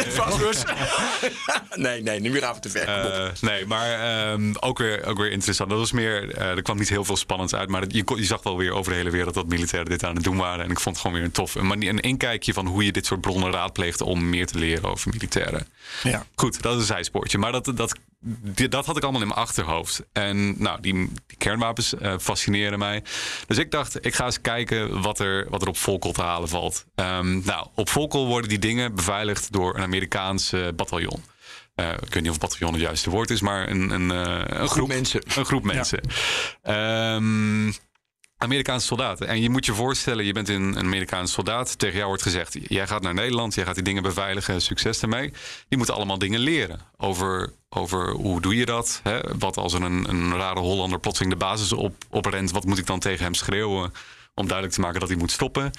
nee, 1.75 2.01
nee, 2.01 2.19
nu 2.19 2.39
gaan 2.39 2.53
we 2.53 2.59
te 2.59 2.69
ver. 2.69 2.81
Op. 2.81 2.87
eh, 3.11 3.27
nee, 3.41 3.65
maar 3.65 3.91
ehm, 3.91 4.53
ook, 4.59 4.77
weer, 4.77 5.05
ook 5.05 5.17
weer 5.17 5.31
interessant. 5.31 5.69
Dat 5.69 5.79
was 5.79 5.91
meer, 5.91 6.33
eh, 6.35 6.47
er 6.47 6.61
kwam 6.61 6.77
niet 6.77 6.89
heel 6.89 7.05
veel 7.05 7.17
spannends 7.17 7.55
uit. 7.55 7.69
Maar 7.69 7.83
je, 7.87 8.03
je 8.15 8.25
zag 8.25 8.43
wel 8.43 8.57
weer 8.57 8.71
over 8.71 8.91
de 8.91 8.97
hele 8.97 9.09
wereld 9.09 9.33
dat 9.33 9.47
militairen 9.47 9.89
dit 9.89 10.03
aan 10.03 10.15
het 10.15 10.23
doen 10.23 10.37
waren. 10.37 10.65
En 10.65 10.71
ik 10.71 10.79
vond 10.79 10.95
het 10.95 11.05
gewoon 11.05 11.17
weer 11.17 11.25
een 11.25 11.33
tof 11.33 11.55
een, 11.55 11.87
een 11.87 11.99
inkijkje 11.99 12.53
van 12.53 12.67
hoe 12.67 12.85
je 12.85 12.91
dit 12.91 13.05
soort 13.05 13.21
bronnen 13.21 13.51
raadpleegt 13.51 14.01
om 14.01 14.29
meer 14.29 14.47
te 14.47 14.57
leren 14.57 14.89
over 14.89 15.09
militairen. 15.13 15.67
Ja. 16.03 16.25
Goed, 16.35 16.61
dat 16.61 16.73
is 16.73 16.79
een 16.79 16.85
zijspoortje. 16.85 17.37
Maar 17.37 17.51
dat, 17.51 17.71
dat, 17.75 17.97
die- 18.23 18.67
dat 18.67 18.85
had 18.85 18.97
ik 18.97 19.03
allemaal 19.03 19.21
in 19.21 19.27
mijn 19.27 19.39
achterhoofd. 19.39 20.03
En 20.11 20.61
nou, 20.61 20.81
die, 20.81 20.93
die 21.27 21.37
kernwapens 21.37 21.95
eh, 21.95 22.13
fascineren 22.19 22.79
mij. 22.79 23.03
Dus 23.47 23.57
ik 23.57 23.71
dacht, 23.71 24.05
ik 24.05 24.13
ga 24.15 24.25
eens 24.25 24.41
kijken 24.41 25.01
wat 25.01 25.19
er, 25.19 25.47
wat 25.49 25.61
er 25.61 25.67
op 25.67 25.77
Volkel 25.77 26.11
te 26.11 26.21
halen 26.21 26.49
valt. 26.49 26.85
Ehm, 26.95 27.45
nou, 27.45 27.67
op 27.75 27.89
Volkel 27.89 28.27
worden 28.27 28.49
die 28.49 28.59
dingen 28.59 28.95
beveiligd 28.95 29.51
door 29.51 29.75
een 29.75 29.81
Amerikaans 29.83 30.51
eh, 30.53 30.67
bataljon. 30.75 31.23
Eh, 31.75 31.89
ik 31.91 32.13
weet 32.13 32.23
niet 32.23 32.31
of 32.31 32.39
bataljon 32.39 32.73
het 32.73 32.81
juiste 32.81 33.09
woord 33.09 33.29
is, 33.29 33.41
maar 33.41 33.69
een, 33.69 33.89
een, 33.89 34.11
eh, 34.11 34.59
een 34.61 34.67
groep 34.69 34.87
mensen. 34.87 35.21
Een 35.35 35.45
groep 35.45 35.63
mensen. 35.63 35.99
Ehm, 36.61 37.67
Amerikaanse 38.37 38.85
soldaten. 38.87 39.27
En 39.27 39.41
je 39.41 39.49
moet 39.49 39.65
je 39.65 39.73
voorstellen, 39.73 40.25
je 40.25 40.33
bent 40.33 40.49
een 40.49 40.77
Amerikaanse 40.77 41.33
soldaat. 41.33 41.77
Tegen 41.79 41.95
jou 41.95 42.07
wordt 42.07 42.23
gezegd, 42.23 42.57
jij 42.67 42.87
gaat 42.87 43.01
naar 43.01 43.13
Nederland, 43.13 43.53
jij 43.53 43.65
gaat 43.65 43.75
die 43.75 43.83
dingen 43.83 44.03
beveiligen, 44.03 44.61
succes 44.61 45.01
ermee. 45.01 45.29
Die 45.67 45.77
moeten 45.77 45.95
allemaal 45.95 46.17
dingen 46.17 46.39
leren 46.39 46.79
over, 46.97 47.53
over 47.69 48.09
hoe 48.11 48.41
doe 48.41 48.55
je 48.55 48.65
dat. 48.65 48.99
Hè? 49.03 49.19
Wat 49.39 49.57
als 49.57 49.73
er 49.73 49.81
een, 49.81 50.09
een 50.09 50.35
rare 50.35 50.59
Hollander 50.59 50.99
plotseling 50.99 51.33
de 51.33 51.39
basis 51.39 51.71
op, 51.73 51.95
oprent, 52.09 52.51
wat 52.51 52.65
moet 52.65 52.77
ik 52.77 52.85
dan 52.87 52.99
tegen 52.99 53.23
hem 53.23 53.33
schreeuwen 53.33 53.93
om 54.33 54.45
duidelijk 54.45 54.75
te 54.75 54.81
maken 54.81 54.99
dat 54.99 55.09
hij 55.09 55.17
moet 55.17 55.31
stoppen. 55.31 55.71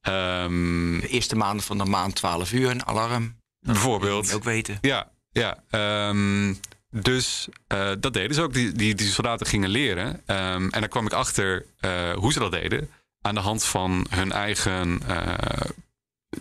Ehm, 0.00 1.00
De 1.00 1.08
eerste 1.08 1.36
maanden 1.36 1.64
van 1.64 1.78
de 1.78 1.84
maand 1.84 2.14
12 2.14 2.52
uur, 2.52 2.70
een 2.70 2.86
alarm. 2.86 3.36
bijvoorbeeld. 3.60 4.28
Je 4.28 4.34
ook 4.34 4.44
weten. 4.44 4.78
Ja, 4.80 5.10
ja. 5.30 5.62
ehm, 5.70 6.54
dus 6.90 7.48
eh, 7.66 7.92
dat 8.00 8.12
deden 8.12 8.34
ze 8.34 8.42
ook. 8.42 8.52
Die, 8.52 8.72
die, 8.72 8.94
die 8.94 9.06
soldaten 9.08 9.46
gingen 9.46 9.68
leren. 9.68 10.22
Ehm, 10.26 10.68
en 10.68 10.80
daar 10.80 10.88
kwam 10.88 11.06
ik 11.06 11.12
achter 11.12 11.66
eh, 11.80 12.12
hoe 12.12 12.32
ze 12.32 12.38
dat 12.38 12.52
deden. 12.52 12.90
Aan 13.20 13.34
de 13.34 13.40
hand 13.40 13.64
van 13.64 14.06
hun 14.10 14.32
eigen. 14.32 15.02
eh, 15.06 15.60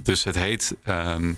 dus 0.01 0.23
het 0.23 0.35
heet 0.35 0.75
ehm, 0.83 1.33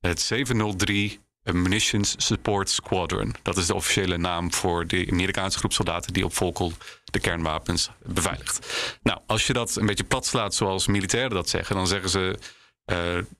het 0.00 0.20
703 0.20 1.20
Munitions 1.42 2.14
Support 2.18 2.70
Squadron. 2.70 3.34
Dat 3.42 3.56
is 3.56 3.66
de 3.66 3.74
officiële 3.74 4.16
naam 4.18 4.52
voor 4.52 4.86
de 4.86 5.08
Amerikaanse 5.10 5.58
groep 5.58 5.72
soldaten 5.72 6.12
die 6.12 6.24
op 6.24 6.34
Volkel 6.34 6.72
de 7.04 7.20
kernwapens 7.20 7.90
beveiligt. 8.04 8.66
Nou, 9.02 9.20
als 9.26 9.46
je 9.46 9.52
dat 9.52 9.76
een 9.76 9.86
beetje 9.86 10.04
plat 10.04 10.26
slaat 10.26 10.54
zoals 10.54 10.86
militairen 10.86 11.30
dat 11.30 11.48
zeggen, 11.48 11.76
dan 11.76 11.86
zeggen 11.86 12.10
ze 12.10 12.38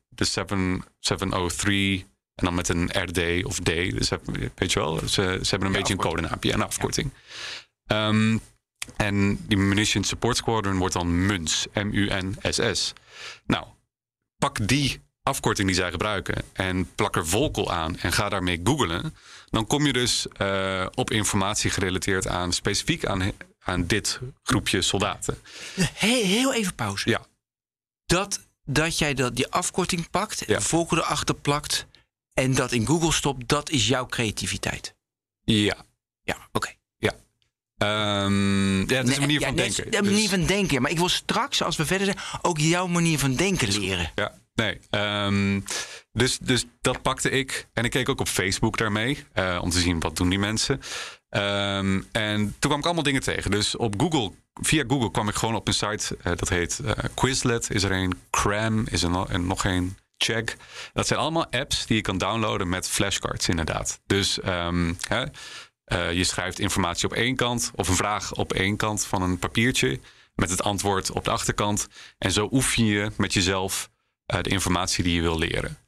de 0.09 0.25
7, 0.25 0.85
703 0.99 2.07
en 2.39 2.45
dan 2.45 2.55
met 2.55 2.69
een 2.69 2.91
RD 3.03 3.45
of 3.45 3.59
D. 3.59 3.65
Dus 3.65 4.11
heb- 4.11 4.51
weet 4.55 4.73
je 4.73 4.79
wel, 4.79 4.99
ze, 4.99 5.39
ze 5.43 5.49
hebben 5.51 5.69
een 5.69 5.75
beetje 5.75 5.93
een 5.93 5.99
codenaampje 6.01 6.53
en 6.53 6.63
afkorting. 6.63 7.11
Ehm, 7.87 8.39
en 8.97 9.45
die 9.47 9.57
Munition 9.57 10.05
Support 10.05 10.37
Squadron 10.37 10.77
wordt 10.79 10.95
dan 10.95 11.27
MUNS, 11.27 11.67
M-U-N-S-S. 11.75 12.93
Nou, 13.47 13.67
pak 14.37 14.69
die 14.69 15.01
afkorting 15.23 15.67
die 15.67 15.77
zij 15.77 15.91
gebruiken 15.91 16.43
en 16.53 16.95
plak 16.95 17.17
er 17.17 17.27
Volkel 17.27 17.73
aan 17.73 17.99
en 17.99 18.13
ga 18.13 18.29
daarmee 18.29 18.61
googlen. 18.65 19.15
Dan 19.51 19.67
kom 19.67 19.87
je 19.87 19.93
dus 19.93 20.27
eh, 20.29 20.87
op 20.95 21.11
informatie 21.11 21.71
gerelateerd 21.71 22.27
aan 22.27 22.53
specifiek 22.53 23.07
aan, 23.07 23.33
aan 23.59 23.87
dit 23.87 24.21
groepje 24.43 24.83
soldaten. 24.83 25.39
Heel, 25.75 26.25
heel 26.25 26.55
even 26.55 26.75
pauze. 26.75 27.11
Ja. 27.11 27.27
Dat, 28.07 28.41
dat 28.65 28.99
jij 28.99 29.15
dat, 29.15 29.37
die 29.37 29.49
afkorting 29.49 30.11
pakt 30.11 30.45
en 30.45 30.53
Ja. 30.55 30.61
volken 30.61 30.99
erachter 30.99 31.35
plakt 31.35 31.87
en 32.39 32.55
dat 32.55 32.73
in 32.73 32.87
Google 32.87 33.13
stopt, 33.13 33.49
dat 33.49 33.71
is 33.71 33.89
jouw 33.89 34.07
creativiteit. 34.07 34.95
Ja. 35.45 35.77
Ja, 36.23 36.49
oké. 36.53 36.77
Ehm, 37.79 38.79
ja, 38.79 38.97
het 38.97 39.09
is 39.09 39.15
een 39.15 39.21
manier 39.21 39.41
ja, 39.41 39.47
van 39.47 39.57
denken. 39.57 39.85
Een 39.85 39.91
Dus- 39.91 40.01
manier 40.13 40.29
van 40.29 40.45
denken. 40.47 40.83
Maar 40.83 40.91
ik 40.91 40.99
wil 40.99 41.09
straks, 41.09 41.63
als 41.63 41.77
we 41.77 41.87
verder 41.87 42.07
zijn, 42.07 42.19
ook 42.43 42.59
jouw 42.59 42.87
manier 42.87 43.19
van 43.19 43.35
denken 43.35 43.79
leren. 43.81 44.11
Ja, 44.15 44.35
nee. 44.55 44.79
ehm, 44.91 45.61
dus, 46.13 46.39
dus 46.39 46.65
dat 46.81 47.03
pakte 47.03 47.31
ik. 47.31 47.69
En 47.73 47.85
ik 47.85 47.91
keek 47.91 48.09
ook 48.09 48.21
op 48.21 48.29
Facebook 48.29 48.77
daarmee. 48.77 49.25
eh, 49.33 49.59
om 49.63 49.71
te 49.71 49.81
zien 49.81 50.01
wat 50.01 50.17
doen 50.17 50.29
die 50.29 50.39
mensen. 50.39 50.81
Ehm, 51.29 52.01
en 52.13 52.41
toen 52.41 52.55
kwam 52.71 52.79
ik 52.79 52.85
allemaal 52.85 53.03
dingen 53.03 53.23
tegen. 53.23 53.51
Dus 53.51 53.77
op 53.77 53.95
Google, 54.01 54.33
via 54.55 54.85
Google 54.89 55.11
kwam 55.11 55.29
ik 55.29 55.35
gewoon 55.35 55.55
op 55.55 55.67
een 55.69 55.75
site. 55.75 56.17
eh, 56.23 56.33
dat 56.37 56.49
heet 56.49 56.79
eh, 56.85 56.93
Quizlet. 57.15 57.71
Is 57.71 57.83
er 57.83 57.93
een 57.93 58.13
Cram. 58.31 58.87
Is 58.91 59.03
er 59.03 59.11
nog, 59.11 59.29
en 59.29 59.47
nog 59.47 59.65
een 59.65 59.97
Check. 60.19 60.57
Dat 60.93 61.07
zijn 61.07 61.21
allemaal 61.21 61.47
apps 61.51 61.87
die 61.87 61.97
je 61.97 62.03
kan 62.03 62.19
downloaden 62.19 62.69
met 62.69 62.89
flashcards 62.89 63.49
inderdaad. 63.49 64.01
Dus 64.07 64.41
ehm, 64.41 64.95
hè, 65.09 65.25
eh, 65.85 66.13
je 66.13 66.25
schrijft 66.25 66.59
informatie 66.59 67.09
op 67.09 67.15
één 67.15 67.37
kant. 67.37 67.71
Of 67.75 67.89
een 67.89 67.97
vraag 67.97 68.35
op 68.35 68.53
één 68.53 68.77
kant 68.77 69.07
van 69.07 69.23
een 69.23 69.39
papiertje. 69.39 70.01
Met 70.35 70.51
het 70.51 70.63
antwoord 70.63 71.11
op 71.11 71.25
de 71.25 71.31
achterkant. 71.31 71.89
En 72.19 72.33
zo 72.33 72.49
oefen 72.53 72.85
je 72.85 73.11
met 73.17 73.33
jezelf 73.33 73.91
eh, 74.27 74.43
de 74.43 74.51
informatie 74.51 75.05
die 75.05 75.15
je 75.15 75.21
wil 75.21 75.39
leren. 75.39 75.79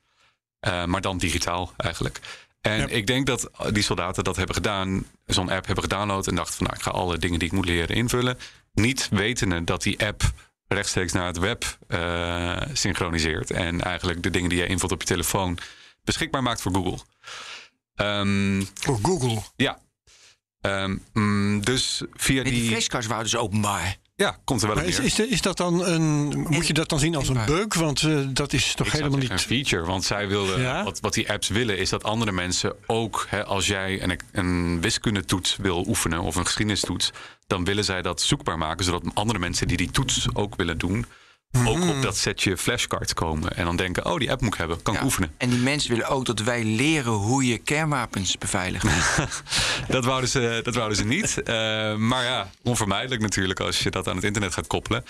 Eh, 0.61 0.85
maar 0.85 1.01
dan 1.01 1.19
digitaal 1.19 1.73
eigenlijk. 1.77 2.21
En 2.61 2.79
Ja. 2.79 2.87
ik 2.87 3.07
denk 3.07 3.27
dat 3.27 3.51
die 3.73 3.83
soldaten 3.83 4.25
dat 4.25 4.37
hebben 4.37 4.55
gedaan, 4.55 5.05
zo'n 5.27 5.51
app 5.51 5.67
hebben 5.67 5.85
gedownload 5.85 6.27
en 6.27 6.35
dachten 6.35 6.55
van 6.57 6.67
nou, 6.67 6.77
ik 6.79 6.83
ga 6.85 6.91
alle 6.91 7.19
dingen 7.19 7.39
die 7.39 7.49
ik 7.49 7.55
moet 7.55 7.65
leren 7.65 7.97
invullen. 7.97 8.39
Niet 8.73 9.09
wetende 9.11 9.65
dat 9.65 9.83
die 9.83 10.07
app 10.07 10.23
rechtstreeks 10.75 11.13
naar 11.13 11.27
het 11.27 11.39
web 11.39 11.79
eh, 11.89 12.61
synchroniseert. 12.73 13.51
En 13.51 13.81
eigenlijk 13.81 14.23
de 14.23 14.31
dingen 14.31 14.49
die 14.49 14.59
jij 14.59 14.67
invult 14.67 14.93
op 14.93 15.01
je 15.01 15.07
telefoon 15.07 15.59
beschikbaar 16.05 16.43
maakt 16.43 16.61
voor 16.61 16.73
Google. 16.75 16.99
Ehm, 17.95 18.63
Voor 18.75 18.99
Google. 19.03 19.43
ja. 19.57 19.79
Ehm, 20.61 20.97
mm, 21.13 21.61
dus 21.65 22.03
via 22.15 22.39
En 22.39 22.45
die 22.51 22.61
die. 22.61 22.69
flashcards 22.71 23.07
waren 23.07 23.25
dus 23.25 23.37
openbaar. 23.37 23.97
Ja, 24.21 24.37
komt 24.45 24.61
er 24.61 24.67
wel 24.67 24.77
Maar 24.77 24.85
is, 24.87 24.99
is, 24.99 25.15
de- 25.15 25.29
is 25.29 25.41
dat 25.43 25.57
dan 25.57 25.85
een. 25.87 26.29
Moet 26.49 26.67
je 26.67 26.73
dat 26.73 26.89
dan 26.89 26.99
zien 26.99 27.15
als 27.15 27.29
een 27.29 27.45
bug? 27.47 27.75
Want 27.75 28.03
eh, 28.03 28.19
dat 28.33 28.53
is 28.53 28.75
toch 28.75 28.87
Ik 28.87 28.93
helemaal 28.93 29.19
niet. 29.19 29.31
Een 29.31 29.39
feature, 29.39 29.85
want 29.85 30.05
zij 30.05 30.29
wilden, 30.29 30.61
Ja? 30.61 30.85
wat, 30.85 31.01
wat 31.01 31.15
die 31.15 31.31
apps 31.31 31.49
willen, 31.49 31.79
is 31.79 31.89
dat 31.91 32.05
andere 32.05 32.33
mensen 32.33 32.73
ook, 32.87 33.27
hè, 33.29 33.45
als 33.45 33.67
jij 33.67 34.03
een, 34.03 34.21
een 34.33 34.81
wiskundetoets 34.81 35.57
wil 35.57 35.85
oefenen 35.89 36.21
of 36.21 36.37
een 36.37 36.45
geschiedenistoets, 36.45 37.11
dan 37.47 37.65
willen 37.65 37.85
zij 37.85 38.03
dat 38.03 38.21
zoekbaar 38.23 38.59
maken, 38.59 38.85
zodat 38.85 39.03
andere 39.15 39.39
mensen 39.39 39.69
die 39.69 39.77
die 39.77 39.91
toets 39.91 40.27
ook 40.33 40.57
willen 40.57 40.79
doen, 40.79 41.07
ook 41.67 41.89
op 41.89 42.03
dat 42.03 42.17
setje 42.17 42.57
flashcards 42.57 43.15
komen. 43.15 43.57
En 43.57 43.65
dan 43.65 43.77
denken, 43.77 44.07
oh, 44.07 44.19
die 44.19 44.31
app 44.31 44.41
moet 44.41 44.53
ik 44.53 44.59
hebben, 44.59 44.83
kan 44.83 44.95
ik 44.95 45.03
oefenen. 45.03 45.35
En 45.37 45.49
die 45.51 45.59
mensen 45.59 45.91
willen 45.91 46.09
ook 46.09 46.25
dat 46.25 46.41
wij 46.41 46.65
leren 46.65 47.13
hoe 47.13 47.47
je 47.47 47.59
kernwapens 47.59 48.39
beveiligt. 48.39 48.87
Dat 49.89 50.05
wouden 50.05 50.29
ze, 50.31 50.61
dat 50.63 50.75
wouden 50.75 50.97
ze 50.97 51.05
niet. 51.05 51.43
Eh, 51.43 51.55
maar 51.95 52.25
ja, 52.25 52.51
onvermijdelijk 52.63 53.23
natuurlijk 53.23 53.61
als 53.61 53.83
je 53.83 53.91
dat 53.91 54.09
aan 54.09 54.15
het 54.17 54.25
internet 54.25 54.55
gaat 54.55 54.67
koppelen. 54.67 55.05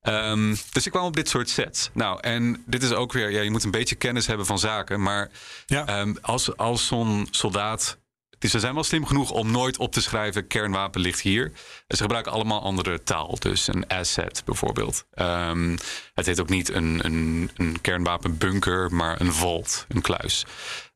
Ehm, 0.00 0.54
dus 0.72 0.86
ik 0.86 0.92
kwam 0.92 1.04
op 1.04 1.16
dit 1.16 1.28
soort 1.28 1.48
sets. 1.48 1.90
Nou, 1.92 2.18
en 2.20 2.62
dit 2.66 2.82
is 2.82 2.92
ook 2.92 3.12
weer, 3.12 3.30
ja, 3.30 3.40
je 3.40 3.50
moet 3.50 3.64
een 3.64 3.70
beetje 3.70 3.94
kennis 3.94 4.26
hebben 4.26 4.46
van 4.46 4.58
zaken. 4.58 5.02
Maar 5.02 5.30
Ja. 5.66 5.86
Ehm, 5.86 6.14
als 6.20 6.56
als 6.56 6.86
zo'n 6.86 7.28
soldaat. 7.30 7.98
Dus 8.40 8.50
ze 8.50 8.60
zijn 8.60 8.74
wel 8.74 8.84
slim 8.84 9.06
genoeg 9.06 9.30
om 9.30 9.50
nooit 9.50 9.78
op 9.78 9.92
te 9.92 10.02
schrijven: 10.02 10.46
kernwapen 10.46 11.00
ligt 11.00 11.20
hier. 11.20 11.52
Ze 11.88 11.96
gebruiken 11.96 12.32
allemaal 12.32 12.62
andere 12.62 13.02
taal. 13.02 13.38
Dus 13.38 13.66
een 13.66 13.86
asset 13.86 14.42
bijvoorbeeld. 14.44 15.04
Ehm, 15.14 15.76
het 16.14 16.26
heet 16.26 16.40
ook 16.40 16.48
niet 16.48 16.68
een, 16.68 17.00
een, 17.04 17.50
een 17.56 17.80
kernwapenbunker, 17.80 18.94
maar 18.94 19.20
een 19.20 19.32
vault, 19.32 19.84
een 19.88 20.00
kluis. 20.00 20.46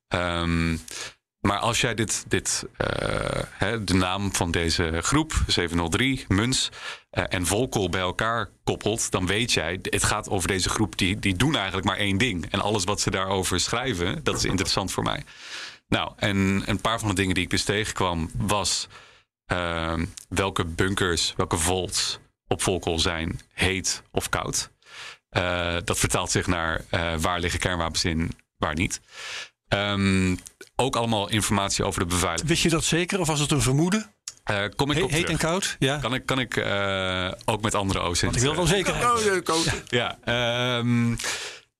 Ehm, 0.08 0.76
maar 1.40 1.58
als 1.58 1.80
jij 1.80 1.94
dit, 1.94 2.24
dit 2.28 2.64
eh, 2.76 3.42
hè, 3.50 3.84
de 3.84 3.94
naam 3.94 4.34
van 4.34 4.50
deze 4.50 4.98
groep, 5.00 5.32
703, 5.46 6.24
Muns 6.28 6.68
eh, 7.10 7.24
en 7.28 7.46
Volkel 7.46 7.88
bij 7.88 8.00
elkaar 8.00 8.50
koppelt, 8.64 9.10
dan 9.10 9.26
weet 9.26 9.52
jij, 9.52 9.78
het 9.82 10.04
gaat 10.04 10.28
over 10.28 10.48
deze 10.48 10.68
groep, 10.68 10.98
die, 10.98 11.18
die 11.18 11.36
doen 11.36 11.56
eigenlijk 11.56 11.86
maar 11.86 11.96
één 11.96 12.18
ding. 12.18 12.50
En 12.50 12.60
alles 12.60 12.84
wat 12.84 13.00
ze 13.00 13.10
daarover 13.10 13.60
schrijven, 13.60 14.20
dat 14.22 14.36
is 14.36 14.44
interessant 14.44 14.92
voor 14.92 15.02
mij. 15.02 15.24
Nou, 15.88 16.12
en 16.16 16.62
een 16.66 16.80
paar 16.80 16.98
van 16.98 17.08
de 17.08 17.14
dingen 17.14 17.34
die 17.34 17.44
ik 17.44 17.50
dus 17.50 17.64
tegenkwam, 17.64 18.30
was 18.36 18.88
ehm, 19.46 20.04
welke 20.28 20.64
bunkers, 20.64 21.32
welke 21.36 21.56
vaults 21.58 22.18
op 22.48 22.62
Volkel 22.62 22.98
zijn 22.98 23.40
heet 23.52 24.02
of 24.10 24.28
koud. 24.28 24.70
Eh, 25.28 25.76
dat 25.84 25.98
vertaalt 25.98 26.30
zich 26.30 26.46
naar 26.46 26.84
eh, 26.90 27.14
waar 27.18 27.40
liggen 27.40 27.60
kernwapens 27.60 28.04
in, 28.04 28.30
waar 28.56 28.74
niet. 28.74 29.00
Ehm, 29.68 30.36
ook 30.76 30.96
allemaal 30.96 31.28
informatie 31.28 31.84
over 31.84 32.00
de 32.00 32.06
beveiliging. 32.06 32.48
Wist 32.48 32.62
je 32.62 32.68
dat 32.70 32.84
zeker 32.84 33.20
of 33.20 33.26
was 33.26 33.40
het 33.40 33.50
een 33.50 33.62
vermoeden? 33.62 34.12
Eh, 34.44 34.64
kom 34.76 34.90
ik 34.90 34.96
He- 34.96 35.02
op 35.02 35.10
heet 35.10 35.24
terug. 35.26 35.40
en 35.42 35.48
koud? 35.48 35.76
Ja. 35.78 35.98
Kan 35.98 36.14
ik, 36.14 36.26
kan 36.26 36.38
ik 36.38 36.56
eh, 36.56 37.32
ook 37.44 37.62
met 37.62 37.74
andere 37.74 37.98
OSINT's? 38.00 38.20
Want 38.22 38.36
ik 38.36 38.42
wil 38.42 38.54
wel 38.54 38.66
zeker. 38.66 38.94
Oh, 38.94 39.42
Koos. 39.44 39.66
Ja, 39.88 40.18
ehm, 40.24 41.14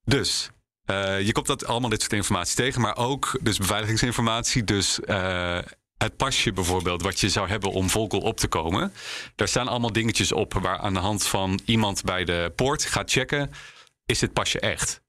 dus 0.05 0.51
eh, 0.85 1.21
je 1.21 1.33
komt 1.33 1.47
dat 1.47 1.67
allemaal 1.67 1.91
dit 1.91 2.01
soort 2.01 2.13
informatie 2.13 2.57
tegen, 2.57 2.81
maar 2.81 2.97
ook 2.97 3.39
dus 3.41 3.59
beveiligingsinformatie. 3.59 4.65
Dus 4.65 5.01
eh, 5.01 5.59
het 5.99 6.17
pasje 6.17 6.53
bijvoorbeeld, 6.53 7.03
wat 7.03 7.21
je 7.21 7.29
zou 7.29 7.49
hebben 7.49 7.71
om 7.71 7.91
Volkel 7.91 8.21
op 8.21 8.37
te 8.37 8.49
komen. 8.49 8.93
Daar 9.35 9.49
staan 9.49 9.69
allemaal 9.69 9.93
dingetjes 9.93 10.33
op 10.33 10.55
waar 10.55 10.79
aan 10.79 10.95
de 10.95 11.01
hand 11.01 11.27
van 11.27 11.61
iemand 11.65 12.03
bij 12.05 12.25
de 12.25 12.53
poort 12.57 12.85
gaat 12.85 13.11
checken: 13.11 13.51
is 14.07 14.19
dit 14.19 14.33
pasje 14.33 14.61
echt? 14.61 15.03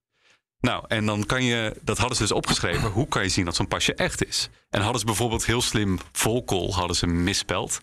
Nou, 0.59 0.83
en 0.87 1.05
dan 1.05 1.25
kan 1.25 1.43
je, 1.43 1.75
dat 1.81 1.97
hadden 1.97 2.17
ze 2.17 2.23
dus 2.23 2.31
opgeschreven, 2.31 2.89
hoe 2.89 3.07
kan 3.07 3.23
je 3.23 3.29
zien 3.29 3.45
dat 3.45 3.55
zo'n 3.55 3.67
pasje 3.67 3.93
echt 3.93 4.25
is? 4.25 4.49
En 4.69 4.81
hadden 4.81 4.99
ze 4.99 5.05
bijvoorbeeld 5.05 5.45
heel 5.45 5.61
slim 5.61 5.99
Volkel 6.11 6.73
hadden 6.73 6.95
ze 6.95 7.07
misspeld. 7.07 7.79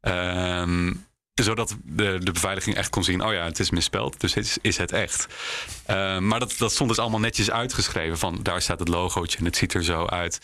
Ehm, 0.00 0.92
zodat 1.34 1.76
de, 1.82 2.18
de 2.22 2.32
beveiliging 2.32 2.76
echt 2.76 2.90
kon 2.90 3.04
zien: 3.04 3.24
oh 3.24 3.32
ja, 3.32 3.44
het 3.44 3.58
is 3.58 3.70
misspeld, 3.70 4.20
dus 4.20 4.36
is, 4.36 4.58
is 4.60 4.76
het 4.76 4.92
echt. 4.92 5.26
Eh, 5.86 6.18
maar 6.18 6.38
dat, 6.38 6.54
dat 6.58 6.72
stond 6.72 6.88
dus 6.88 6.98
allemaal 6.98 7.20
netjes 7.20 7.50
uitgeschreven. 7.50 8.18
Van 8.18 8.42
daar 8.42 8.62
staat 8.62 8.78
het 8.78 8.88
logootje 8.88 9.38
en 9.38 9.44
het 9.44 9.56
ziet 9.56 9.74
er 9.74 9.84
zo 9.84 10.06
uit. 10.06 10.40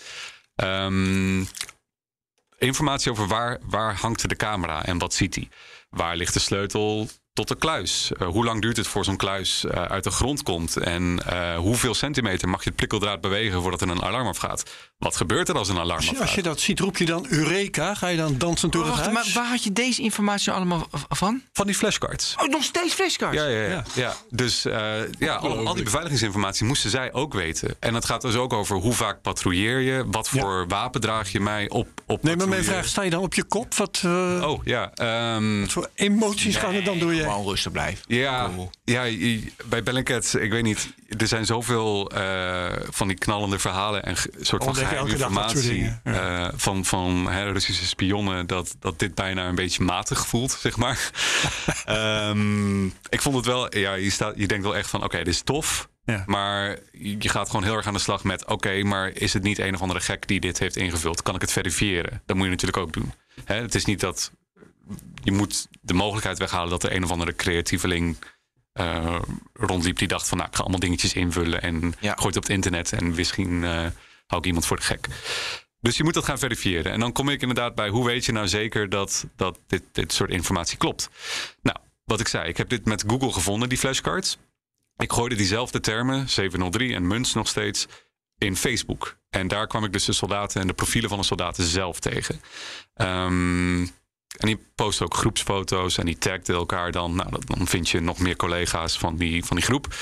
Ehm, 0.54 1.44
informatie 2.58 3.10
over 3.10 3.26
waar, 3.26 3.58
waar 3.62 3.94
hangt 3.94 4.28
de 4.28 4.36
camera 4.36 4.84
en 4.84 4.98
wat 4.98 5.14
ziet 5.14 5.34
hij? 5.34 5.48
Waar 5.90 6.16
ligt 6.16 6.34
de 6.34 6.40
sleutel 6.40 7.08
tot 7.40 7.48
de 7.48 7.56
kluis? 7.66 8.10
Eh, 8.18 8.26
hoe 8.28 8.44
lang 8.44 8.60
duurt 8.62 8.76
het 8.76 8.86
voor 8.86 9.04
zo'n 9.04 9.16
kluis 9.16 9.64
eh, 9.64 9.82
uit 9.82 10.04
de 10.04 10.10
grond 10.10 10.42
komt? 10.42 10.76
En 10.76 11.22
eh, 11.26 11.56
hoeveel 11.56 11.94
centimeter 11.94 12.48
mag 12.48 12.60
je 12.62 12.66
het 12.68 12.76
prikkeldraad 12.76 13.20
bewegen 13.20 13.62
voordat 13.62 13.80
er 13.80 13.88
een 13.88 14.02
alarm 14.02 14.26
afgaat? 14.26 14.62
Wat 14.98 15.16
gebeurt 15.16 15.48
er 15.48 15.54
als 15.54 15.68
een 15.68 15.78
alarm 15.78 16.00
afgaat? 16.00 16.20
als 16.20 16.34
je 16.34 16.42
dat 16.42 16.60
ziet, 16.60 16.80
roep 16.80 16.96
je 16.96 17.04
dan 17.04 17.26
Eureka? 17.28 17.94
Ga 17.94 18.08
je 18.08 18.16
dan 18.16 18.38
dansend 18.38 18.72
door 18.72 18.82
het 18.86 18.90
Wacht, 18.90 19.04
huis? 19.04 19.14
maar 19.14 19.42
waar 19.42 19.50
had 19.52 19.64
je 19.64 19.72
deze 19.72 20.02
informatie 20.02 20.52
allemaal 20.52 20.86
v- 20.92 21.02
van? 21.08 21.42
Van 21.52 21.66
die 21.66 21.74
flashcards. 21.74 22.34
Oh, 22.42 22.48
nog 22.48 22.62
steeds 22.62 22.94
flashcards? 22.94 23.36
Ja, 23.36 23.46
ja, 23.46 23.60
ja. 23.62 23.68
Ja. 23.68 23.84
ja. 23.94 24.14
Dus 24.30 24.64
eh, 24.64 24.90
ja, 25.18 25.34
al, 25.34 25.66
al 25.66 25.74
die 25.74 25.84
beveiligingsinformatie 25.84 26.66
moesten 26.66 26.90
zij 26.90 27.12
ook 27.12 27.32
weten. 27.34 27.76
En 27.80 27.94
het 27.94 28.04
gaat 28.04 28.22
dus 28.22 28.34
ook 28.34 28.52
over 28.52 28.76
hoe 28.76 28.92
vaak 28.92 29.22
patrouilleer 29.22 29.80
je, 29.80 30.04
wat 30.10 30.28
Ja. 30.32 30.40
voor 30.40 30.66
wapen 30.68 31.00
draag 31.00 31.32
je 31.32 31.40
mij 31.40 31.68
op. 31.68 31.88
op 32.06 32.22
Nee, 32.22 32.36
maar 32.36 32.48
mijn 32.48 32.64
vraag, 32.64 32.86
sta 32.86 33.02
je 33.02 33.10
dan 33.10 33.22
op 33.22 33.34
je 33.34 33.44
kop? 33.44 33.74
Wat, 33.74 34.00
eh, 34.04 34.48
Oh 34.50 34.64
ja, 34.64 34.90
ehm, 34.94 35.60
wat 35.60 35.70
voor 35.72 35.88
emoties 35.94 36.56
gaan 36.56 36.74
er 36.74 36.84
dan 36.84 36.98
door 36.98 37.14
je? 37.14 37.24
Gewoon 37.30 37.48
rustig 37.48 37.72
blijven. 37.72 38.04
ja, 38.06 38.50
ja, 38.84 39.04
bij 39.64 39.82
Bellingcat, 39.82 40.34
ik 40.40 40.50
weet 40.50 40.62
niet, 40.62 40.94
er 41.18 41.26
zijn 41.26 41.46
zoveel 41.46 42.10
eh, 42.10 42.72
van 42.88 43.08
die 43.08 43.18
knallende 43.18 43.58
verhalen 43.58 44.02
en 44.02 44.16
soort 44.40 44.64
van 44.64 44.74
geheime 44.74 45.10
informatie 45.10 45.92
eh, 46.04 46.48
van, 46.54 46.84
van 46.84 47.26
hè, 47.30 47.52
Russische 47.52 47.86
spionnen, 47.86 48.46
dat, 48.46 48.76
dat 48.78 48.98
dit 48.98 49.14
bijna 49.14 49.48
een 49.48 49.54
beetje 49.54 49.84
matig 49.84 50.26
voelt, 50.26 50.50
zeg 50.60 50.76
maar. 50.76 51.10
Ehm, 51.84 52.84
ik 52.86 53.20
vond 53.20 53.36
het 53.36 53.46
wel, 53.46 53.76
ja, 53.76 53.94
je, 53.94 54.10
staat, 54.10 54.34
je 54.36 54.46
denkt 54.46 54.64
wel 54.64 54.76
echt 54.76 54.90
van, 54.90 55.04
oké, 55.04 55.16
dit 55.16 55.26
is 55.26 55.42
tof. 55.42 55.88
Ja. 56.04 56.22
Maar 56.26 56.78
je 56.92 57.28
gaat 57.28 57.50
gewoon 57.50 57.64
heel 57.64 57.76
erg 57.76 57.86
aan 57.86 57.92
de 57.92 57.98
slag 57.98 58.24
met: 58.24 58.46
oké, 58.46 58.82
maar 58.82 59.08
is 59.08 59.32
het 59.32 59.42
niet 59.42 59.58
een 59.58 59.74
of 59.74 59.80
andere 59.80 60.00
gek 60.00 60.28
die 60.28 60.40
dit 60.40 60.58
heeft 60.58 60.76
ingevuld? 60.76 61.22
Kan 61.22 61.34
ik 61.34 61.40
het 61.40 61.52
verifiëren? 61.52 62.22
Dat 62.26 62.36
moet 62.36 62.44
je 62.44 62.50
natuurlijk 62.50 62.82
ook 62.82 62.92
doen. 62.92 63.12
Hè, 63.44 63.54
het 63.54 63.74
is 63.74 63.84
niet 63.84 64.00
dat 64.00 64.32
je 65.22 65.32
moet 65.32 65.68
de 65.80 65.94
mogelijkheid 65.94 66.38
weghalen 66.38 66.70
dat 66.70 66.82
er 66.82 66.94
een 66.94 67.04
of 67.04 67.10
andere 67.10 67.34
creatieveling 67.34 68.16
eh, 68.72 69.18
rondliep 69.52 69.98
die 69.98 70.08
dacht 70.08 70.28
van: 70.28 70.36
nou, 70.38 70.48
ik 70.50 70.56
ga 70.56 70.62
allemaal 70.62 70.80
dingetjes 70.80 71.12
invullen 71.14 71.62
en 71.62 71.94
Ja. 72.00 72.12
gooi 72.14 72.26
het 72.26 72.36
op 72.36 72.42
het 72.42 72.52
internet 72.52 72.92
en 72.92 73.14
misschien 73.14 73.64
eh, 73.64 73.86
hou 74.26 74.40
ik 74.40 74.44
iemand 74.44 74.66
voor 74.66 74.76
de 74.76 74.82
gek. 74.82 75.06
Dus 75.80 75.96
je 75.96 76.04
moet 76.04 76.14
dat 76.14 76.24
gaan 76.24 76.38
verifiëren. 76.38 76.92
En 76.92 77.00
dan 77.00 77.12
kom 77.12 77.28
ik 77.28 77.40
inderdaad 77.40 77.74
bij: 77.74 77.88
hoe 77.88 78.06
weet 78.06 78.24
je 78.24 78.32
nou 78.32 78.48
zeker 78.48 78.88
dat, 78.88 79.26
dat 79.36 79.58
dit, 79.66 79.82
dit 79.92 80.12
soort 80.12 80.30
informatie 80.30 80.78
klopt? 80.78 81.08
Nou, 81.62 81.76
wat 82.04 82.20
ik 82.20 82.28
zei, 82.28 82.48
ik 82.48 82.56
heb 82.56 82.68
dit 82.68 82.84
met 82.84 83.04
Google 83.06 83.32
gevonden, 83.32 83.68
die 83.68 83.78
flashcards. 83.78 84.38
Ik 84.96 85.12
gooide 85.12 85.34
diezelfde 85.34 85.80
termen, 85.80 86.28
703 86.28 86.94
en 86.94 87.06
Muns 87.06 87.34
nog 87.34 87.48
steeds, 87.48 87.86
in 88.38 88.56
Facebook. 88.56 89.16
En 89.30 89.48
daar 89.48 89.66
kwam 89.66 89.84
ik 89.84 89.92
dus 89.92 90.04
de 90.04 90.12
soldaten 90.12 90.60
en 90.60 90.66
de 90.66 90.72
profielen 90.72 91.08
van 91.10 91.18
de 91.18 91.24
soldaten 91.24 91.64
zelf 91.64 92.00
tegen. 92.00 92.40
Ehm, 92.94 93.86
en 94.38 94.46
die 94.46 94.66
posten 94.74 95.06
ook 95.06 95.14
groepsfoto's 95.14 95.98
en 95.98 96.06
die 96.06 96.18
tagden 96.18 96.54
elkaar 96.54 96.92
dan. 96.92 97.14
Nou, 97.14 97.30
dan 97.46 97.66
vind 97.66 97.88
je 97.88 98.00
nog 98.00 98.18
meer 98.18 98.36
collega's 98.36 98.98
van 98.98 99.16
die, 99.16 99.44
van 99.44 99.56
die 99.56 99.64
groep. 99.64 99.94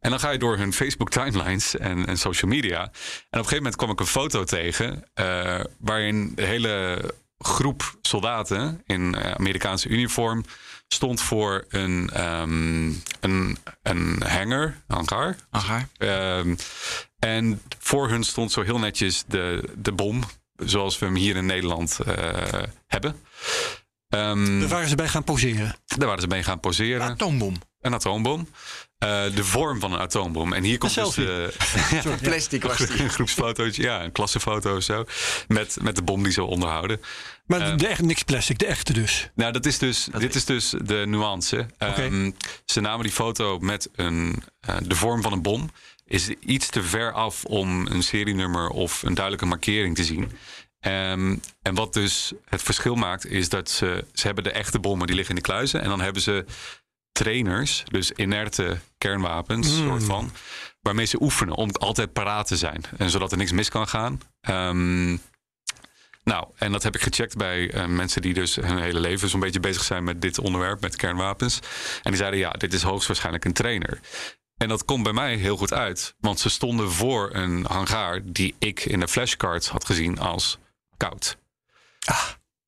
En 0.00 0.10
dan 0.10 0.20
ga 0.20 0.30
je 0.30 0.38
door 0.38 0.56
hun 0.56 0.72
Facebook 0.72 1.10
timelines 1.10 1.76
en, 1.76 2.06
en 2.06 2.18
social 2.18 2.50
media. 2.50 2.80
En 2.80 2.86
op 2.86 2.90
een 2.90 3.38
gegeven 3.38 3.56
moment 3.56 3.76
kwam 3.76 3.90
ik 3.90 4.00
een 4.00 4.06
foto 4.06 4.44
tegen 4.44 5.04
eh, 5.14 5.60
waarin 5.78 6.32
de 6.34 6.44
hele 6.44 6.98
groep 7.38 7.96
soldaten 8.02 8.82
in 8.86 9.14
eh, 9.14 9.30
Amerikaanse 9.30 9.88
uniform 9.88 10.44
stond 10.88 11.20
voor 11.20 11.64
een, 11.68 12.10
ehm, 12.12 12.92
een, 13.20 13.58
een 13.82 14.22
hangar, 14.22 14.82
hangar. 14.86 15.36
Aha. 15.50 15.88
Ehm, 15.96 16.54
en 17.18 17.62
voor 17.78 18.08
hun 18.08 18.24
stond 18.24 18.52
zo 18.52 18.62
heel 18.62 18.78
netjes 18.78 19.24
de, 19.26 19.68
de 19.76 19.92
bom, 19.92 20.22
zoals 20.56 20.98
we 20.98 21.06
hem 21.06 21.14
hier 21.14 21.36
in 21.36 21.46
Nederland 21.46 21.98
eh, 22.06 22.62
hebben. 22.86 23.16
Ehm, 24.08 24.58
Daar 24.60 24.68
waren 24.68 24.88
ze 24.88 24.94
bij 24.94 25.08
gaan 25.08 25.24
poseren. 25.24 25.74
daar 25.84 26.06
waren 26.06 26.22
ze 26.22 26.26
mee 26.28 26.42
gaan 26.42 26.60
poseren. 26.60 27.00
Atoombom. 27.10 27.56
Een 27.80 27.94
atoombom. 27.94 28.48
Eh, 28.98 29.24
de 29.34 29.44
vorm 29.44 29.80
van 29.80 29.92
een 29.92 29.98
atoombom. 30.00 30.52
En 30.52 30.62
hier 30.62 30.78
komt 30.78 30.96
Een 30.96 31.04
dus 31.04 31.14
de, 31.14 31.52
ja, 31.90 32.16
Plastic 32.22 32.62
was 32.62 32.76
die. 32.76 33.00
een 33.02 33.10
groepsfotootje, 33.10 33.82
ja, 33.82 34.02
een 34.04 34.12
klassenfoto 34.12 34.76
of 34.76 34.82
zo. 34.82 35.04
Met, 35.48 35.76
met 35.82 35.96
de 35.96 36.02
bom 36.02 36.22
die 36.22 36.32
ze 36.32 36.42
onderhouden. 36.42 37.00
Maar 37.46 37.60
Ehm. 37.60 37.76
de 37.76 37.86
echt 37.86 38.02
niks 38.02 38.22
plastic, 38.22 38.58
de 38.58 38.66
echte 38.66 38.92
dus. 38.92 39.30
Nou, 39.34 39.52
dat 39.52 39.66
is 39.66 39.78
dus, 39.78 40.08
dit 40.18 40.34
is 40.34 40.44
dus 40.44 40.74
de 40.82 41.04
nuance. 41.06 41.66
Ehm, 41.78 42.30
ze 42.64 42.80
namen 42.80 43.02
die 43.04 43.12
foto 43.12 43.58
met 43.58 43.88
een, 43.94 44.42
eh, 44.60 44.76
de 44.82 44.94
vorm 44.94 45.22
van 45.22 45.32
een 45.32 45.42
bom. 45.42 45.70
Is 46.04 46.28
iets 46.28 46.68
te 46.68 46.82
ver 46.82 47.12
af 47.12 47.44
om 47.44 47.86
een 47.86 48.02
serienummer 48.02 48.68
of 48.68 49.02
een 49.02 49.14
duidelijke 49.14 49.46
markering 49.46 49.96
te 49.96 50.04
zien. 50.04 50.32
Ehm, 50.80 51.36
en 51.62 51.74
wat 51.74 51.92
dus 51.92 52.32
het 52.44 52.62
verschil 52.62 52.94
maakt, 52.94 53.26
is 53.26 53.48
dat 53.48 53.70
ze, 53.70 54.04
ze 54.12 54.26
hebben 54.26 54.44
de 54.44 54.50
echte 54.50 54.78
bommen 54.78 55.06
die 55.06 55.16
liggen 55.16 55.34
in 55.34 55.42
de 55.42 55.48
kluizen. 55.48 55.80
En 55.80 55.88
dan 55.88 56.00
hebben 56.00 56.22
ze 56.22 56.44
trainers, 57.12 57.84
dus 57.90 58.12
inerte 58.12 58.78
kernwapens, 58.98 59.76
soort 59.76 60.04
van. 60.04 60.32
Waarmee 60.80 61.06
ze 61.06 61.22
oefenen 61.22 61.54
om 61.54 61.70
altijd 61.70 62.12
paraat 62.12 62.46
te 62.46 62.56
zijn. 62.56 62.82
En 62.96 63.10
zodat 63.10 63.32
er 63.32 63.38
niks 63.38 63.52
mis 63.52 63.68
kan 63.68 63.88
gaan. 63.88 64.20
Ehm, 64.40 65.16
nou, 66.24 66.46
en 66.56 66.72
dat 66.72 66.82
heb 66.82 66.94
ik 66.94 67.02
gecheckt 67.02 67.36
bij 67.36 67.70
eh, 67.70 67.86
mensen 67.86 68.22
die 68.22 68.34
dus 68.34 68.56
hun 68.56 68.78
hele 68.78 69.00
leven 69.00 69.28
zo'n 69.28 69.40
beetje 69.40 69.60
bezig 69.60 69.82
zijn 69.82 70.04
met 70.04 70.20
dit 70.20 70.38
onderwerp, 70.38 70.80
met 70.80 70.96
kernwapens. 70.96 71.58
En 72.02 72.10
die 72.10 72.20
zeiden, 72.20 72.38
ja, 72.40 72.50
dit 72.50 72.72
is 72.72 72.82
hoogstwaarschijnlijk 72.82 73.44
een 73.44 73.52
trainer. 73.52 74.00
En 74.56 74.68
dat 74.68 74.84
komt 74.84 75.02
bij 75.02 75.12
mij 75.12 75.36
heel 75.36 75.56
goed 75.56 75.72
uit, 75.72 76.14
want 76.20 76.40
ze 76.40 76.48
stonden 76.48 76.90
voor 76.90 77.34
een 77.34 77.64
hangaar 77.64 78.20
die 78.24 78.54
ik 78.58 78.84
in 78.84 79.00
de 79.00 79.08
flashcards 79.08 79.68
had 79.68 79.84
gezien 79.84 80.18
als 80.18 80.58
koud. 80.96 81.36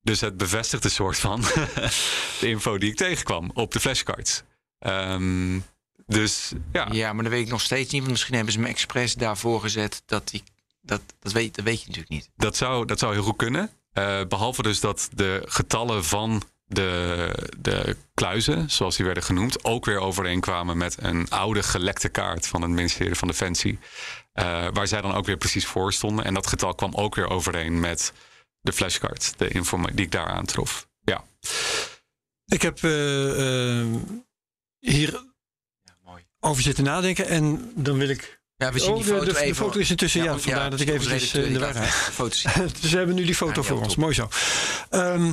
Dus 0.01 0.21
het 0.21 0.37
bevestigt 0.37 0.83
een 0.83 0.89
soort 0.89 1.17
van 1.17 1.41
de 2.39 2.47
info 2.47 2.77
die 2.77 2.89
ik 2.89 2.95
tegenkwam 2.95 3.51
op 3.53 3.71
de 3.71 3.79
flashcards. 3.79 4.43
Ehm, 4.79 5.59
dus 6.05 6.51
ja, 6.71 6.87
Ja, 6.91 7.13
maar 7.13 7.23
dat 7.23 7.33
weet 7.33 7.45
ik 7.45 7.51
nog 7.51 7.61
steeds 7.61 7.91
niet. 7.91 7.99
Want 7.99 8.11
misschien 8.11 8.35
hebben 8.35 8.53
ze 8.53 8.59
me 8.59 8.67
expres 8.67 9.13
daarvoor 9.13 9.61
gezet. 9.61 10.03
Dat 10.05 10.29
die, 10.29 10.43
dat, 10.81 11.01
dat, 11.19 11.31
weet, 11.31 11.55
dat 11.55 11.65
weet 11.65 11.79
je 11.79 11.85
natuurlijk 11.87 12.13
niet. 12.13 12.29
Dat 12.35 12.57
zou, 12.57 12.85
dat 12.85 12.99
zou 12.99 13.13
heel 13.13 13.23
goed 13.23 13.35
kunnen. 13.35 13.69
Eh, 13.93 14.21
behalve 14.27 14.61
dus 14.61 14.79
dat 14.79 15.09
de 15.13 15.41
getallen 15.45 16.05
van 16.05 16.43
de, 16.67 17.31
de 17.57 17.95
kluizen, 18.13 18.69
zoals 18.69 18.95
die 18.95 19.05
werden 19.05 19.23
genoemd, 19.23 19.63
ook 19.63 19.85
weer 19.85 19.99
overeenkwamen 19.99 20.77
met 20.77 20.95
een 20.99 21.29
oude 21.29 21.63
gelekte 21.63 22.09
kaart 22.09 22.47
van 22.47 22.61
het 22.61 22.71
ministerie 22.71 23.15
van 23.15 23.27
Defensie. 23.27 23.79
eh, 24.33 24.67
waar 24.73 24.87
zij 24.87 25.01
dan 25.01 25.13
ook 25.13 25.25
weer 25.25 25.37
precies 25.37 25.65
voor 25.65 25.93
stonden. 25.93 26.25
En 26.25 26.33
dat 26.33 26.47
getal 26.47 26.75
kwam 26.75 26.93
ook 26.95 27.15
weer 27.15 27.29
overeen 27.29 27.79
met 27.79 28.13
de 28.61 28.73
flashcard, 28.73 29.33
de 29.37 29.47
informa 29.47 29.87
die 29.93 30.05
ik 30.05 30.11
daar 30.11 30.27
aantrof. 30.27 30.87
Ja, 31.01 31.23
Ik 32.45 32.61
heb 32.61 32.83
eh, 32.83 33.79
eh, 33.79 33.87
hier 34.79 35.11
Ja, 35.83 35.93
mooi. 36.05 36.23
over 36.39 36.63
zitten 36.63 36.83
nadenken 36.83 37.27
en 37.27 37.71
dan 37.75 37.97
wil 37.97 38.09
ik... 38.09 38.39
Ja, 38.55 38.71
we 38.71 38.79
zien 38.79 38.89
Oh, 38.89 38.95
die 38.95 39.03
de- 39.05 39.09
foto 39.11 39.25
de, 39.25 39.33
de 39.33 39.39
even. 39.39 39.55
foto 39.55 39.79
is 39.79 39.89
intussen, 39.89 40.23
ja, 40.23 40.29
want- 40.29 40.41
vandaar 40.41 40.69
dat 40.69 40.79
ik 40.79 40.89
eventjes 40.89 41.33
eh, 41.33 41.45
in 41.45 41.53
de 41.53 41.59
zien. 42.35 42.67
Dus 42.81 42.91
we 42.91 42.97
hebben 42.97 43.15
nu 43.15 43.25
die 43.25 43.35
foto 43.35 43.61
Ja, 43.61 43.67
voor 43.67 43.77
ons. 43.77 43.87
top. 43.87 43.97
Mooi 43.97 44.13
zo. 44.13 44.29
Ehm, 44.89 45.31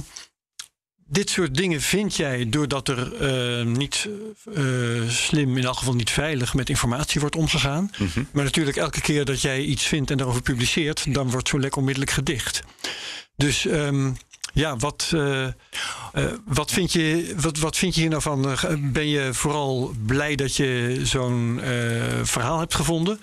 dit 1.07 1.31
soort 1.31 1.55
dingen 1.55 1.81
vind 1.81 2.15
jij 2.17 2.49
doordat 2.49 2.89
er 2.89 3.15
eh, 3.15 3.67
niet 3.67 4.09
eh, 4.55 4.65
slim, 5.09 5.57
in 5.57 5.65
elk 5.65 5.77
geval 5.77 5.95
niet 5.95 6.11
veilig 6.11 6.55
met 6.55 6.69
informatie 6.69 7.21
wordt 7.21 7.37
omgegaan. 7.37 7.91
Mhm. 7.99 8.23
Maar 8.33 8.45
natuurlijk 8.45 8.77
elke 8.77 9.01
keer 9.01 9.25
dat 9.25 9.41
jij 9.41 9.63
iets 9.63 9.87
vindt 9.87 10.11
en 10.11 10.17
daarover 10.17 10.43
publiceert, 10.43 11.15
dan 11.15 11.31
wordt 11.31 11.49
zo'n 11.49 11.61
lek 11.61 11.77
onmiddellijk 11.77 12.13
gedicht. 12.13 12.63
Dus 13.37 13.67
ehm, 13.67 14.13
ja, 14.53 14.77
wat, 14.77 15.11
eh, 15.15 15.47
wat, 16.45 16.71
vind 16.71 16.93
je, 16.93 17.35
wat, 17.37 17.59
wat 17.59 17.77
vind 17.77 17.95
je 17.95 18.01
hier 18.01 18.11
nou 18.11 18.23
van? 18.23 18.57
Ben 18.93 19.09
je 19.09 19.35
vooral 19.35 19.95
blij 20.07 20.35
dat 20.35 20.57
je 20.57 21.01
zo'n 21.03 21.61
verhaal 22.23 22.59
hebt 22.59 22.75
gevonden? 22.75 23.21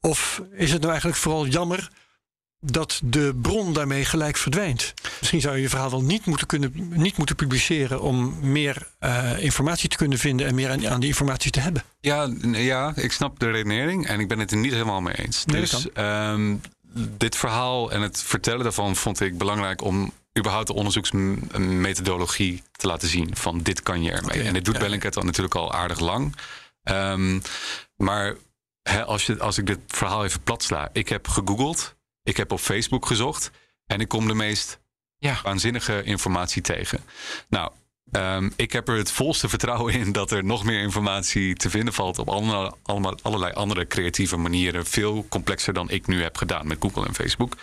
Of 0.00 0.42
is 0.52 0.70
het 0.70 0.80
nou 0.80 0.90
eigenlijk 0.90 1.20
vooral 1.20 1.46
jammer 1.46 1.90
dat 2.60 3.00
de 3.04 3.38
bron 3.42 3.72
daarmee 3.72 4.04
gelijk 4.04 4.36
verdwijnt. 4.36 4.94
Misschien 5.18 5.40
zou 5.40 5.56
je 5.56 5.62
je 5.62 5.68
verhaal 5.68 5.90
wel 5.90 6.02
niet 6.02 6.26
moeten, 6.26 6.46
kunnen, 6.46 6.72
niet 6.90 7.16
moeten 7.16 7.36
publiceren 7.36 8.00
om 8.00 8.34
meer 8.40 8.86
uh, 9.00 9.42
informatie 9.42 9.88
te 9.88 9.96
kunnen 9.96 10.18
vinden 10.18 10.46
en 10.46 10.54
meer 10.54 10.70
aan, 10.70 10.88
aan, 10.88 11.00
die 11.00 11.08
informatie 11.08 11.50
te 11.50 11.60
hebben. 11.60 11.82
Ja, 12.00 12.30
ja, 12.52 12.92
ik 12.96 13.12
snap 13.12 13.38
de 13.38 13.50
redenering 13.50 14.06
en 14.06 14.20
ik 14.20 14.28
ben 14.28 14.38
het 14.38 14.50
er 14.50 14.56
niet 14.56 14.72
helemaal 14.72 15.00
mee 15.00 15.14
eens. 15.14 15.44
Nee, 15.44 15.60
dus 15.60 15.86
um, 15.94 16.60
dit 17.16 17.36
verhaal 17.36 17.92
en 17.92 18.00
het 18.00 18.22
vertellen 18.22 18.62
daarvan 18.62 18.96
vond 18.96 19.20
ik 19.20 19.38
belangrijk 19.38 19.82
om 19.82 20.12
überhaupt 20.38 20.66
de 20.66 20.74
onderzoeksmethodologie 20.74 22.62
te 22.72 22.86
laten 22.86 23.08
zien. 23.08 23.36
Van 23.36 23.58
dit 23.62 23.82
kan 23.82 24.02
je 24.02 24.10
ermee. 24.10 24.36
Okay, 24.36 24.46
en 24.46 24.52
dit 24.52 24.64
doet 24.64 24.74
ja. 24.74 24.80
Bellingcat 24.80 25.16
al 25.16 25.22
natuurlijk 25.22 25.54
al 25.54 25.72
aardig 25.72 26.00
lang. 26.00 26.36
Um, 26.84 27.42
maar 27.96 28.36
als, 29.06 29.26
je, 29.26 29.38
als 29.38 29.58
ik 29.58 29.66
dit 29.66 29.78
verhaal 29.86 30.24
even 30.24 30.42
plat 30.42 30.62
sla. 30.62 30.88
Ik 30.92 31.08
heb 31.08 31.28
gegoogeld. 31.28 31.96
Ik 32.28 32.36
heb 32.36 32.52
op 32.52 32.60
Facebook 32.60 33.06
gezocht. 33.06 33.50
En 33.86 34.00
ik 34.00 34.08
kom 34.08 34.28
de 34.28 34.34
meest 34.34 34.80
ja. 35.18 35.40
waanzinnige 35.42 36.02
informatie 36.02 36.62
tegen. 36.62 37.00
Nou, 37.48 37.70
Um, 38.12 38.52
ik 38.56 38.72
heb 38.72 38.88
er 38.88 38.96
het 38.96 39.10
volste 39.10 39.48
vertrouwen 39.48 39.94
in 39.94 40.12
dat 40.12 40.30
er 40.30 40.44
nog 40.44 40.64
meer 40.64 40.80
informatie 40.80 41.54
te 41.54 41.70
vinden 41.70 41.94
valt 41.94 42.18
op 42.18 42.28
allemaal, 42.28 42.78
allemaal, 42.82 43.14
allerlei 43.22 43.52
andere 43.52 43.86
creatieve 43.86 44.36
manieren. 44.36 44.86
Veel 44.86 45.26
complexer 45.28 45.72
dan 45.72 45.90
ik 45.90 46.06
nu 46.06 46.22
heb 46.22 46.36
gedaan 46.36 46.66
met 46.66 46.76
Google 46.80 47.06
en 47.06 47.14
Facebook. 47.14 47.56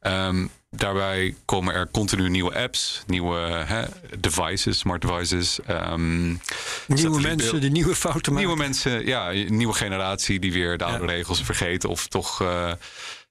Um, 0.00 0.50
daarbij 0.70 1.34
komen 1.44 1.74
er 1.74 1.90
continu 1.90 2.28
nieuwe 2.28 2.54
apps, 2.54 3.02
nieuwe 3.06 3.36
hè, 3.66 3.84
devices, 4.18 4.78
smart 4.78 5.02
devices. 5.02 5.58
Um, 5.68 6.40
nieuwe 6.86 7.20
mensen, 7.20 7.60
de 7.60 7.70
nieuwe 7.70 7.94
fouten 7.94 8.32
maken. 8.32 8.46
Nieuwe 8.46 8.62
mensen, 8.62 9.06
ja, 9.06 9.30
nieuwe 9.30 9.74
generatie 9.74 10.38
die 10.38 10.52
weer 10.52 10.78
de 10.78 10.84
oude 10.84 11.06
ja. 11.06 11.10
regels 11.12 11.42
vergeten. 11.42 11.88
Of 11.88 12.06
toch, 12.06 12.42
uh, 12.42 12.72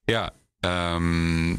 ja, 0.04 0.34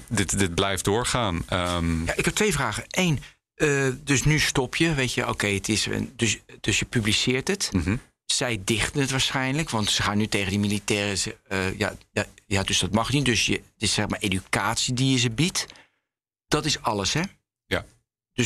dit, 0.09 0.39
dit 0.39 0.55
blijft 0.55 0.85
doorgaan. 0.85 1.43
ja, 1.49 2.17
ik 2.17 2.25
heb 2.25 2.35
twee 2.35 2.53
vragen. 2.53 2.85
Eén. 2.89 3.21
Uh, 3.57 3.89
dus 4.05 4.25
nu 4.25 4.39
stop 4.39 4.77
je, 4.77 4.95
weet 4.95 5.13
je, 5.13 5.21
oké, 5.21 5.31
okay, 5.31 5.55
het 5.55 5.69
is. 5.69 5.89
Dus, 6.17 6.39
dus 6.61 6.79
je 6.79 6.85
publiceert 6.85 7.49
het. 7.49 7.69
Mm 7.73 7.83
-hmm. 7.83 8.01
Zij 8.27 8.61
dichten 8.65 9.01
het 9.01 9.11
waarschijnlijk, 9.11 9.71
want 9.71 9.91
ze 9.91 10.03
gaan 10.03 10.19
nu 10.19 10.27
tegen 10.27 10.51
die 10.51 10.59
militairen. 10.59 11.19
Uh, 11.53 11.79
ja, 11.79 11.97
ja, 12.13 12.25
ja, 12.47 12.63
dus 12.63 12.79
dat 12.79 12.93
mag 12.93 13.13
niet. 13.13 13.25
Dus 13.25 13.47
je, 13.47 13.53
het 13.53 13.83
is 13.83 13.93
zeg 13.93 14.09
maar 14.09 14.19
educatie 14.19 14.95
die 14.95 15.11
je 15.11 15.19
ze 15.19 15.31
biedt. 15.31 15.67
Dat 16.49 16.65
is 16.65 16.83
alles, 16.83 17.13
hè? 17.13 17.23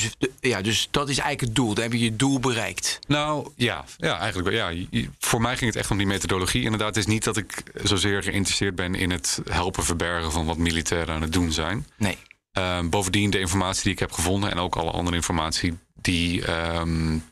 Ja. 0.03 0.09
Dus, 0.19 0.31
ja, 0.41 0.63
dus 0.63 0.89
dat 0.91 1.09
is 1.09 1.19
eigenlijk 1.19 1.41
het 1.41 1.55
doel. 1.55 1.75
Dan 1.75 1.83
heb 1.83 1.93
je 1.93 1.99
je 1.99 2.17
doel 2.17 2.41
bereikt. 2.41 2.99
Nou 3.07 3.49
ja, 3.57 3.85
ja 3.97 4.19
eigenlijk 4.19 4.51
ja. 4.55 4.73
Voor 5.19 5.41
mij 5.41 5.57
ging 5.57 5.71
het 5.71 5.81
echt 5.81 5.91
om 5.91 5.97
die 5.97 6.07
methodologie. 6.07 6.63
Inderdaad, 6.63 6.89
het 6.89 6.97
is 6.97 7.07
niet 7.07 7.25
dat 7.25 7.37
ik 7.37 7.63
zozeer 7.83 8.23
geïnteresseerd 8.23 8.75
ben 8.75 8.95
in 8.95 9.11
het 9.11 9.41
helpen 9.51 9.85
verbergen 9.85 10.33
van 10.33 10.47
wat 10.47 10.57
militairen 10.57 11.15
aan 11.15 11.23
het 11.23 11.33
doen 11.33 11.53
zijn. 11.53 11.87
Nee. 11.97 12.19
Um, 12.53 12.91
bovendien 12.91 13.31
de 13.31 13.39
informatie 13.39 13.83
die 13.83 13.93
ik 13.93 13.99
heb 13.99 14.13
gevonden 14.13 14.51
en 14.51 14.59
ook 14.59 14.77
alle 14.77 14.91
andere 14.91 15.17
informatie 15.17 15.79
die 15.95 16.51
um, 16.51 17.25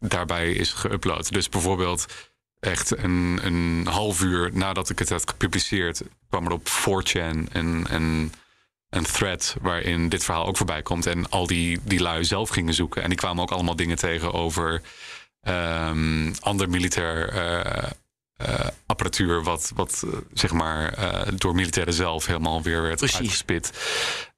daarbij 0.00 0.52
is 0.52 0.74
geüpload. 0.74 1.28
Dus 1.28 1.48
bijvoorbeeld 1.48 2.06
echt 2.60 2.98
een, 2.98 3.38
een 3.42 3.86
half 3.86 4.22
uur 4.22 4.50
nadat 4.52 4.90
ik 4.90 4.98
het 4.98 5.08
had 5.08 5.30
gepubliceerd, 5.30 6.02
kwam 6.28 6.46
er 6.46 6.52
op 6.52 6.68
4chan 6.68 7.52
een, 7.52 7.86
een, 7.88 8.32
een 8.90 9.04
thread 9.04 9.56
waarin 9.60 10.08
dit 10.08 10.24
verhaal 10.24 10.46
ook 10.46 10.56
voorbij 10.56 10.82
komt. 10.82 11.06
En 11.06 11.30
al 11.30 11.46
die, 11.46 11.78
die 11.82 12.00
lui 12.00 12.24
zelf 12.24 12.48
gingen 12.48 12.74
zoeken. 12.74 13.02
En 13.02 13.08
die 13.08 13.18
kwamen 13.18 13.42
ook 13.42 13.50
allemaal 13.50 13.76
dingen 13.76 13.96
tegen 13.96 14.32
over 14.32 14.82
um, 15.42 16.34
ander 16.40 16.68
militair 16.68 17.34
uh, 17.34 17.82
uh, 18.48 18.66
apparatuur, 18.86 19.42
wat, 19.42 19.72
wat 19.74 20.02
uh, 20.06 20.12
zeg 20.32 20.52
maar 20.52 20.94
door 21.34 21.54
militairen 21.54 21.94
zelf 21.94 22.26
helemaal 22.26 22.62
weer 22.62 22.82
werd 22.82 22.98
Precies. 22.98 23.18
uitgespit. 23.18 23.72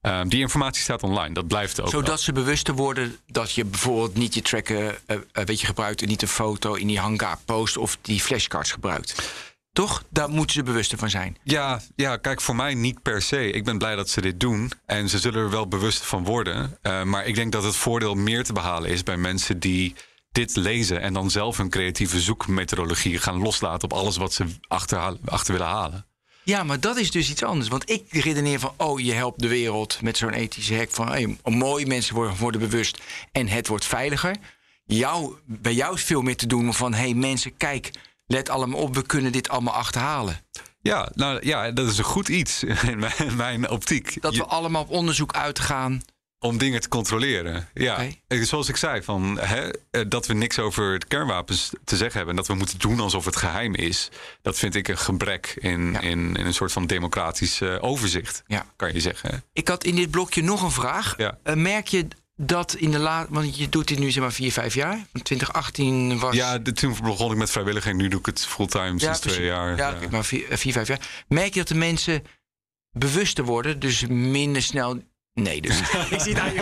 Um, 0.00 0.28
die 0.28 0.40
informatie 0.40 0.82
staat 0.82 1.02
online, 1.02 1.34
dat 1.34 1.46
blijft 1.46 1.80
ook. 1.80 1.88
Zodat 1.88 2.06
wel. 2.06 2.16
ze 2.16 2.32
bewuster 2.32 2.74
worden 2.74 3.16
dat 3.26 3.52
je 3.52 3.64
bijvoorbeeld 3.64 4.14
niet 4.14 4.34
je 4.34 4.42
tracker 4.42 5.00
weet 5.32 5.60
je, 5.60 5.66
gebruikt 5.66 6.02
en 6.02 6.08
niet 6.08 6.22
een 6.22 6.28
foto 6.28 6.74
in 6.74 6.86
die 6.86 6.98
hangar 6.98 7.38
post 7.44 7.76
of 7.76 7.98
die 8.02 8.20
flashcards 8.20 8.72
gebruikt. 8.72 9.32
Toch? 9.72 10.04
Daar 10.11 10.28
moeten 10.28 10.54
ze 10.54 10.62
bewuster 10.62 10.98
van 10.98 11.11
zijn. 11.11 11.37
Ja, 11.42 11.80
ja, 11.96 12.16
kijk, 12.16 12.40
voor 12.40 12.56
mij 12.56 12.74
niet 12.74 13.02
per 13.02 13.22
se. 13.22 13.50
Ik 13.50 13.64
ben 13.64 13.78
blij 13.78 13.96
dat 13.96 14.09
ze 14.09 14.20
dit 14.20 14.40
doen. 14.40 14.72
En 14.87 15.09
ze 15.09 15.18
zullen 15.18 15.42
er 15.42 15.50
wel 15.50 15.68
bewust 15.68 16.02
van 16.02 16.24
worden. 16.24 16.78
Uh, 16.83 17.02
maar 17.02 17.26
ik 17.26 17.35
denk 17.35 17.52
dat 17.52 17.64
het 17.64 17.76
voordeel 17.76 18.14
meer 18.14 18.44
te 18.44 18.52
behalen 18.52 18.90
is 18.90 19.02
bij 19.02 19.16
mensen 19.16 19.59
die 19.59 19.94
dit 20.33 20.56
lezen 20.56 21.00
en 21.00 21.12
dan 21.12 21.30
zelf 21.30 21.59
een 21.59 21.70
creatieve 21.70 22.20
zoekmethodologie 22.20 23.18
gaan 23.18 23.42
loslaten 23.42 23.90
op 23.90 23.98
alles 23.98 24.16
wat 24.16 24.33
ze 24.33 24.44
achter, 24.68 25.16
achter 25.24 25.52
willen 25.52 25.68
halen. 25.68 26.06
Ja, 26.42 26.62
maar 26.62 26.80
dat 26.80 26.96
is 26.96 27.11
dus 27.11 27.30
iets 27.30 27.42
anders. 27.42 27.68
Want 27.68 27.90
ik 27.90 28.12
redeneer 28.12 28.59
van, 28.59 28.72
oh, 28.76 29.00
je 29.00 29.12
helpt 29.12 29.40
de 29.40 29.48
wereld 29.48 30.02
met 30.02 30.16
zo'n 30.16 30.33
ethische 30.33 30.74
hek 30.74 30.90
van, 30.90 31.09
hey, 31.09 31.37
mooi, 31.44 31.87
mensen 31.87 32.14
worden, 32.14 32.37
worden 32.37 32.61
bewust 32.61 32.98
en 33.33 33.48
het 33.48 33.66
wordt 33.66 33.85
veiliger. 33.85 34.37
Jou, 34.85 35.35
bij 35.44 35.74
jou 35.74 35.94
is 35.94 36.02
veel 36.02 36.22
meer 36.22 36.37
te 36.37 36.46
doen 36.46 36.74
van, 36.74 36.94
hey 36.94 37.14
mensen, 37.14 37.56
kijk, 37.56 37.90
let 38.31 38.49
allemaal 38.49 38.81
op, 38.81 38.95
we 38.95 39.03
kunnen 39.03 39.33
dit 39.33 39.49
allemaal 39.49 39.75
achterhalen. 39.75 40.40
Ja, 40.83 41.09
nou 41.14 41.47
ja, 41.47 41.71
dat 41.71 41.88
is 41.88 41.99
een 41.99 42.05
goed 42.05 42.29
iets 42.29 42.62
in 42.90 42.99
mijn, 42.99 43.12
in 43.19 43.37
mijn 43.37 43.71
optiek. 43.71 44.23
Dat 44.23 44.33
we 44.33 44.38
je... 44.38 44.45
allemaal 44.45 44.83
op 44.83 44.90
onderzoek 44.90 45.33
uitgaan 45.33 46.03
om 46.38 46.59
dingen 46.59 46.81
te 46.81 46.88
controleren. 46.88 47.69
Ja, 47.75 47.93
okay. 47.93 48.45
zoals 48.45 48.69
ik 48.69 48.77
zei, 48.77 49.03
van, 49.03 49.38
hè, 49.40 49.71
dat 50.09 50.27
we 50.27 50.35
niks 50.35 50.59
over 50.59 50.99
de 50.99 51.07
kernwapens 51.07 51.71
te 51.85 51.97
zeggen 51.97 52.16
hebben... 52.16 52.31
en 52.31 52.37
dat 52.37 52.47
we 52.47 52.55
moeten 52.55 52.79
doen 52.79 53.01
alsof 53.01 53.25
het 53.25 53.37
geheim 53.37 53.75
is... 53.75 54.09
dat 54.43 54.59
vind 54.59 54.75
ik 54.75 54.88
een 54.88 54.99
gebrek 54.99 55.55
in, 55.59 55.93
ja. 55.93 56.01
in, 56.01 56.37
in, 56.37 56.47
een 56.47 56.55
soort 56.55 56.73
van 56.73 56.87
democratisch 56.87 57.61
uh, 57.61 57.77
overzicht, 57.81 58.43
ja. 58.47 58.66
kan 58.77 58.93
je 58.93 59.01
zeggen. 59.01 59.45
Ik 59.53 59.69
had 59.69 59.85
in 59.85 59.95
dit 59.95 60.11
blokje 60.11 60.43
nog 60.43 60.62
een 60.62 60.71
vraag. 60.71 61.14
Ja. 61.16 61.38
Uh, 61.45 61.55
merk 61.55 61.88
je 61.88 62.09
dat 62.42 62.74
in 62.74 62.90
de 62.90 62.98
laat, 62.98 63.26
want 63.31 63.57
je 63.57 63.68
doet 63.68 63.88
dit 63.88 63.98
nu 63.98 64.11
zeg 64.11 64.22
maar 64.22 64.33
vier, 64.33 64.53
vijf 64.53 64.74
jaar. 64.74 65.07
2018 65.12 66.18
was. 66.18 66.35
Ja, 66.35 66.59
de, 66.59 66.72
toen 66.72 66.96
begon 67.03 67.33
ik 67.33 67.37
met 67.37 67.50
vrijwilliging. 67.50 67.96
Nu 67.96 68.09
doe 68.09 68.20
ik 68.20 68.26
het 68.26 68.46
fulltime 68.46 69.00
sinds 69.00 69.18
precies. 69.18 69.33
twee 69.33 69.46
jaar. 69.46 69.76
Ja, 69.76 69.96
ja. 70.00 70.09
maar 70.11 70.24
vier, 70.24 70.46
vier, 70.50 70.72
vijf 70.72 70.88
jaar. 70.88 71.24
Merk 71.29 71.55
je 71.55 71.59
dat 71.59 71.68
de 71.68 71.74
mensen 71.74 72.22
bewuster 72.90 73.44
worden, 73.44 73.79
dus 73.79 74.07
minder 74.07 74.62
snel 74.62 75.03
Nee, 75.35 75.61
dus 75.61 75.81
ik 76.11 76.20
zie 76.20 76.35
daar 76.35 76.55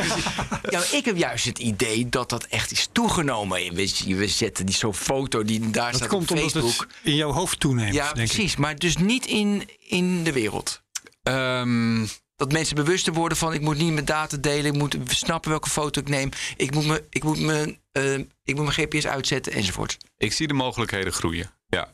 ja, 0.70 0.82
ik 0.92 1.04
heb 1.04 1.16
juist 1.16 1.44
het 1.44 1.58
idee 1.58 2.08
dat 2.08 2.28
dat 2.28 2.44
echt 2.44 2.70
is 2.70 2.88
toegenomen. 2.92 3.74
We, 3.74 4.14
we 4.16 4.28
zetten 4.28 4.66
die 4.66 4.74
zo'n 4.74 4.94
foto 4.94 5.42
die 5.42 5.70
daar 5.70 5.90
dat 5.90 5.94
staat 6.00 6.08
komt 6.08 6.30
op 6.30 6.38
Facebook. 6.38 6.62
Omdat 6.62 6.78
het 6.78 6.88
in 7.02 7.14
jouw 7.14 7.30
hoofd 7.30 7.60
toeneemt. 7.60 7.94
Ja, 7.94 8.12
denk 8.12 8.26
precies. 8.26 8.52
Ik. 8.52 8.58
Maar 8.58 8.76
dus 8.76 8.96
niet 8.96 9.26
in, 9.26 9.68
in 9.78 10.24
de 10.24 10.32
wereld. 10.32 10.82
Um, 11.22 12.08
dat 12.38 12.52
mensen 12.52 12.76
bewuster 12.76 13.12
worden 13.12 13.38
van 13.38 13.52
ik 13.52 13.60
moet 13.60 13.78
niet 13.78 13.92
mijn 13.92 14.04
data 14.04 14.36
delen, 14.36 14.72
ik 14.72 14.78
moet 14.78 14.96
snappen 15.06 15.50
welke 15.50 15.70
foto 15.70 16.00
ik 16.00 16.08
neem, 16.08 16.30
ik 16.56 16.74
moet 16.74 16.86
me, 16.86 17.04
ik 17.10 17.24
moet 17.24 17.40
me, 17.40 17.78
uh, 17.92 18.14
ik 18.44 18.54
moet 18.54 18.64
mijn 18.64 18.72
GPS 18.72 19.06
uitzetten 19.06 19.52
enzovoort. 19.52 19.96
Ik 20.16 20.32
zie 20.32 20.46
de 20.46 20.54
mogelijkheden 20.54 21.12
groeien. 21.12 21.50
Ja. 21.66 21.92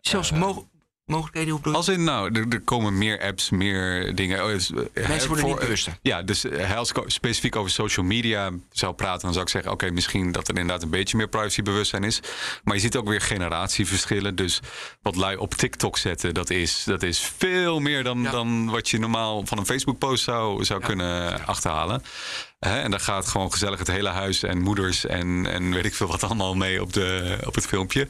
Zelfs 0.00 0.30
uh, 0.30 0.38
mo 0.38 0.68
mogelijkheden? 1.04 1.60
Hoe 1.62 1.72
als 1.72 1.88
in, 1.88 2.04
nou, 2.04 2.32
er, 2.32 2.46
er, 2.48 2.60
komen 2.60 2.98
meer 2.98 3.22
apps, 3.22 3.50
meer 3.50 4.14
dingen. 4.14 4.46
Mensen 4.46 4.74
worden 4.94 5.26
voor, 5.26 5.48
niet 5.48 5.58
bewuster. 5.58 5.98
Ja, 6.02 6.22
dus 6.22 6.46
als 6.76 6.92
ik 6.92 7.02
specifiek 7.06 7.56
over 7.56 7.70
social 7.70 8.06
media 8.06 8.50
zou 8.70 8.94
praten, 8.94 9.22
dan 9.22 9.32
zou 9.32 9.44
ik 9.44 9.50
zeggen: 9.50 9.72
oké, 9.72 9.84
okay, 9.84 9.94
misschien 9.94 10.32
dat 10.32 10.48
er 10.48 10.56
inderdaad 10.56 10.82
een 10.82 10.90
beetje 10.90 11.16
meer 11.16 11.28
privacybewustzijn 11.28 12.04
is. 12.04 12.20
Maar 12.64 12.74
je 12.74 12.80
ziet 12.80 12.96
ook 12.96 13.08
weer 13.08 13.20
generatieverschillen. 13.20 14.34
Dus 14.34 14.60
wat 15.02 15.16
lui 15.16 15.36
op 15.36 15.54
TikTok 15.54 15.98
zetten, 15.98 16.34
dat 16.34 16.50
is, 16.50 16.84
dat 16.84 17.02
is 17.02 17.32
veel 17.36 17.80
meer 17.80 18.04
dan, 18.04 18.22
ja. 18.22 18.30
dan 18.30 18.70
wat 18.70 18.88
je 18.88 18.98
normaal 18.98 19.46
van 19.46 19.58
een 19.58 19.66
Facebook-post 19.66 20.24
zou, 20.24 20.64
zou 20.64 20.80
ja. 20.80 20.86
kunnen 20.86 21.46
achterhalen. 21.46 22.02
He, 22.58 22.80
en 22.80 22.90
daar 22.90 23.00
gaat 23.00 23.26
gewoon 23.26 23.52
gezellig 23.52 23.78
het 23.78 23.88
hele 23.88 24.08
huis 24.08 24.42
en 24.42 24.60
moeders 24.60 25.06
en, 25.06 25.46
en 25.46 25.74
weet 25.74 25.84
ik 25.84 25.94
veel 25.94 26.06
wat 26.06 26.22
allemaal 26.22 26.54
mee 26.54 26.82
op, 26.82 26.92
de, 26.92 27.38
op 27.46 27.54
het 27.54 27.66
filmpje. 27.66 28.08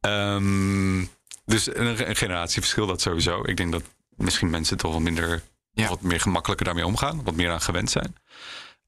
Um, 0.00 1.10
dus 1.50 1.74
een, 1.74 2.08
een 2.08 2.16
generatieverschil, 2.16 2.86
dat 2.86 3.00
sowieso. 3.00 3.42
Ik 3.44 3.56
denk 3.56 3.72
dat 3.72 3.82
misschien 4.16 4.50
mensen 4.50 4.76
toch 4.76 4.90
wel 4.90 5.00
minder, 5.00 5.42
ja. 5.72 5.88
wat 5.88 6.00
meer 6.00 6.20
gemakkelijker 6.20 6.66
daarmee 6.66 6.86
omgaan, 6.86 7.24
wat 7.24 7.34
meer 7.34 7.50
aan 7.50 7.60
gewend 7.60 7.90
zijn. 7.90 8.14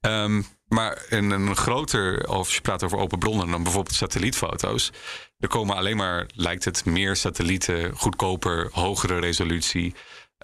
Um, 0.01 0.45
maar 0.67 1.05
een, 1.09 1.31
een 1.31 1.55
groter, 1.55 2.29
of 2.29 2.53
je 2.53 2.61
praat 2.61 2.83
over 2.83 2.97
open 2.97 3.19
bronnen 3.19 3.49
dan 3.49 3.63
bijvoorbeeld 3.63 3.95
satellietfoto's. 3.95 4.91
Er 5.39 5.47
komen 5.47 5.75
alleen 5.75 5.97
maar, 5.97 6.29
lijkt 6.35 6.65
het, 6.65 6.85
meer 6.85 7.15
satellieten, 7.15 7.95
goedkoper, 7.95 8.69
hogere 8.71 9.19
resolutie. 9.19 9.95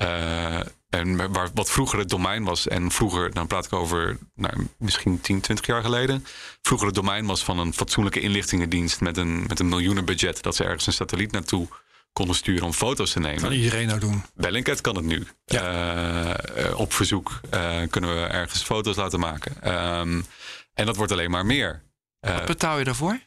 Uh, 0.01 0.60
en 0.89 1.34
waar, 1.34 1.49
wat 1.53 1.71
vroeger 1.71 1.99
het 1.99 2.10
domein 2.10 2.43
was, 2.43 2.67
en 2.67 2.91
vroeger, 2.91 3.34
dan 3.34 3.47
praat 3.47 3.65
ik 3.65 3.73
over 3.73 4.17
nou, 4.36 4.67
misschien 4.77 5.21
10, 5.21 5.41
20 5.41 5.65
jaar 5.65 5.82
geleden. 5.82 6.25
Vroeger 6.62 6.88
het 6.88 6.95
domein 6.95 7.25
was 7.25 7.43
van 7.43 7.60
een 7.60 7.73
fatsoenlijke 7.73 8.19
inlichtingendienst 8.19 9.01
met 9.01 9.17
een, 9.17 9.45
met 9.47 9.60
een 9.60 9.69
miljoenenbudget. 9.69 10.43
Dat 10.43 10.55
ze 10.55 10.63
ergens 10.63 10.88
een 10.88 10.93
satelliet 10.93 11.32
naartoe 11.32 11.67
konden 12.13 12.36
sturen 12.36 12.65
om 12.65 12.74
foto's 12.74 13.12
te 13.12 13.19
nemen. 13.19 13.41
Kan 13.41 13.52
iedereen 13.52 13.88
nou 13.88 14.00
doen? 14.00 14.24
Bellingcat 14.34 14.82
kan 14.82 14.95
het 14.95 15.06
nu. 15.06 15.28
Ja. 15.45 16.58
Uh, 16.58 16.80
op 16.80 16.93
verzoek 16.93 17.39
uh, 17.54 17.82
kunnen 17.89 18.15
we 18.15 18.26
ergens 18.26 18.63
foto's 18.63 18.95
laten 18.95 19.19
maken. 19.19 19.74
Um, 20.00 20.26
en 20.74 20.86
dat 20.86 20.95
wordt 20.95 21.12
alleen 21.12 21.32
maar 21.32 21.45
meer. 21.45 21.82
Wat 22.19 22.45
betaal 22.45 22.78
je 22.78 22.84
daarvoor? 22.84 23.19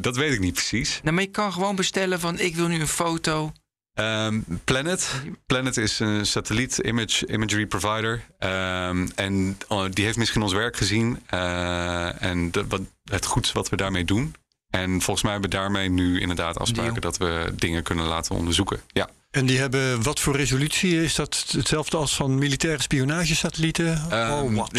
dat 0.00 0.16
weet 0.16 0.32
ik 0.32 0.40
niet 0.40 0.54
precies. 0.54 1.00
Nou, 1.02 1.14
maar 1.14 1.24
je 1.24 1.30
kan 1.30 1.52
gewoon 1.52 1.76
bestellen 1.76 2.20
van 2.20 2.38
ik 2.38 2.56
wil 2.56 2.66
nu 2.66 2.80
een 2.80 2.88
foto 2.88 3.52
Ehm, 3.98 4.40
Planet. 4.64 5.14
Planet 5.46 5.76
is 5.76 5.98
een 5.98 6.26
satelliet 6.26 6.78
image, 6.78 7.26
imagery 7.26 7.66
provider. 7.66 8.24
Ehm, 8.38 9.06
en 9.14 9.58
oh, 9.68 9.84
die 9.90 10.04
heeft 10.04 10.16
misschien 10.16 10.42
ons 10.42 10.52
werk 10.52 10.76
gezien. 10.76 11.22
eh, 11.26 12.22
en 12.22 12.50
de, 12.50 12.66
wat, 12.66 12.80
het 13.04 13.26
goeds 13.26 13.52
wat 13.52 13.68
we 13.68 13.76
daarmee 13.76 14.04
doen. 14.04 14.34
En 14.70 14.90
volgens 14.90 15.22
mij 15.22 15.32
hebben 15.32 15.50
we 15.50 15.56
daarmee 15.56 15.88
nu 15.88 16.20
inderdaad 16.20 16.58
afspraken 16.58 17.00
Deal. 17.00 17.12
dat 17.12 17.16
we 17.16 17.52
dingen 17.56 17.82
kunnen 17.82 18.04
laten 18.04 18.36
onderzoeken. 18.36 18.80
Ja. 18.88 19.08
En 19.30 19.46
die 19.46 19.58
hebben 19.58 20.02
wat 20.02 20.20
voor 20.20 20.36
resolutie? 20.36 21.02
Is 21.02 21.14
dat 21.14 21.46
hetzelfde 21.50 21.96
als 21.96 22.16
van 22.16 22.38
militaire 22.38 22.82
spionagesatellieten? 22.82 24.10
Ehm, 24.10 24.32
oh, 24.32 24.54
wat? 24.54 24.72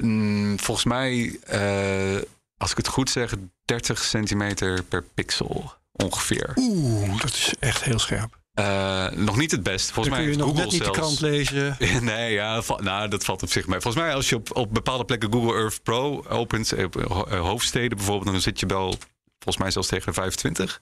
mm, 0.00 0.58
volgens 0.58 0.86
mij, 0.86 1.38
eh, 1.46 2.22
als 2.56 2.70
ik 2.70 2.76
het 2.76 2.88
goed 2.88 3.10
zeg, 3.10 3.34
30 3.64 4.04
centimeter 4.04 4.82
per 4.82 5.04
pixel 5.14 5.72
ongeveer. 5.92 6.52
Oeh, 6.56 7.20
dat 7.20 7.32
is 7.32 7.54
echt 7.58 7.84
heel 7.84 7.98
scherp. 7.98 8.39
Eh, 8.60 9.06
nog 9.18 9.36
niet 9.36 9.50
het 9.50 9.62
best. 9.62 9.90
Volgens 9.90 10.14
mij 10.14 10.24
kun 10.24 10.32
je 10.32 10.38
nog 10.38 10.46
Google 10.48 10.62
net 10.62 10.72
niet 10.72 10.80
de 10.84 10.84
zelfs... 10.94 10.98
krant 10.98 11.20
lezen. 11.20 11.76
Nee, 12.04 12.32
ja, 12.32 12.54
dat 12.54 12.64
valt- 12.64 12.82
nou, 12.82 13.08
dat 13.08 13.24
valt 13.24 13.42
op 13.42 13.50
zich 13.50 13.66
mee. 13.66 13.80
Volgens 13.80 14.02
mij, 14.04 14.14
als 14.14 14.28
je 14.28 14.36
op, 14.36 14.56
op 14.56 14.74
bepaalde 14.74 15.04
plekken 15.04 15.32
Google 15.32 15.54
Earth 15.54 15.82
Pro 15.82 16.24
opent, 16.28 16.72
eh, 16.72 16.84
op 16.84 16.96
eh, 16.96 17.40
hoofdsteden 17.40 17.96
bijvoorbeeld, 17.96 18.30
dan 18.32 18.40
zit 18.40 18.60
je 18.60 18.66
wel 18.66 18.94
volgens 19.38 19.56
mij 19.56 19.70
zelfs 19.70 19.88
tegen 19.88 20.06
de 20.06 20.12
25. 20.12 20.80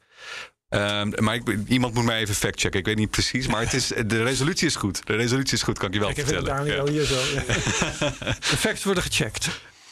Ehm, 0.68 1.10
maar 1.24 1.34
ik, 1.34 1.58
iemand 1.68 1.94
moet 1.94 2.04
mij 2.04 2.20
even 2.20 2.34
factchecken. 2.34 2.80
Ik 2.80 2.86
weet 2.86 2.96
niet 2.96 3.10
precies, 3.10 3.46
maar 3.46 3.60
het 3.60 3.72
is, 3.74 3.86
de 4.06 4.22
resolutie 4.22 4.66
is 4.66 4.76
goed. 4.76 5.06
De 5.06 5.16
resolutie 5.16 5.54
is 5.56 5.62
goed, 5.62 5.78
kan 5.78 5.88
ik 5.88 5.94
je 5.94 6.00
wel 6.00 6.08
Ik 6.10 6.16
heb 6.16 6.26
het 6.26 6.34
vertellen. 6.34 6.66
daar 6.66 6.86
Ja, 6.86 6.92
hier 6.92 7.04
zo. 7.04 7.14
De 8.50 8.56
facts 8.56 8.84
worden 8.84 9.02
gecheckt. 9.02 9.48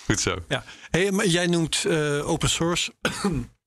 goed 0.07 0.21
zo. 0.21 0.37
Ja. 0.49 0.65
Hey, 0.91 1.11
maar 1.13 1.27
jij 1.27 1.47
noemt 1.47 1.87
open 2.25 2.49
source. 2.51 2.93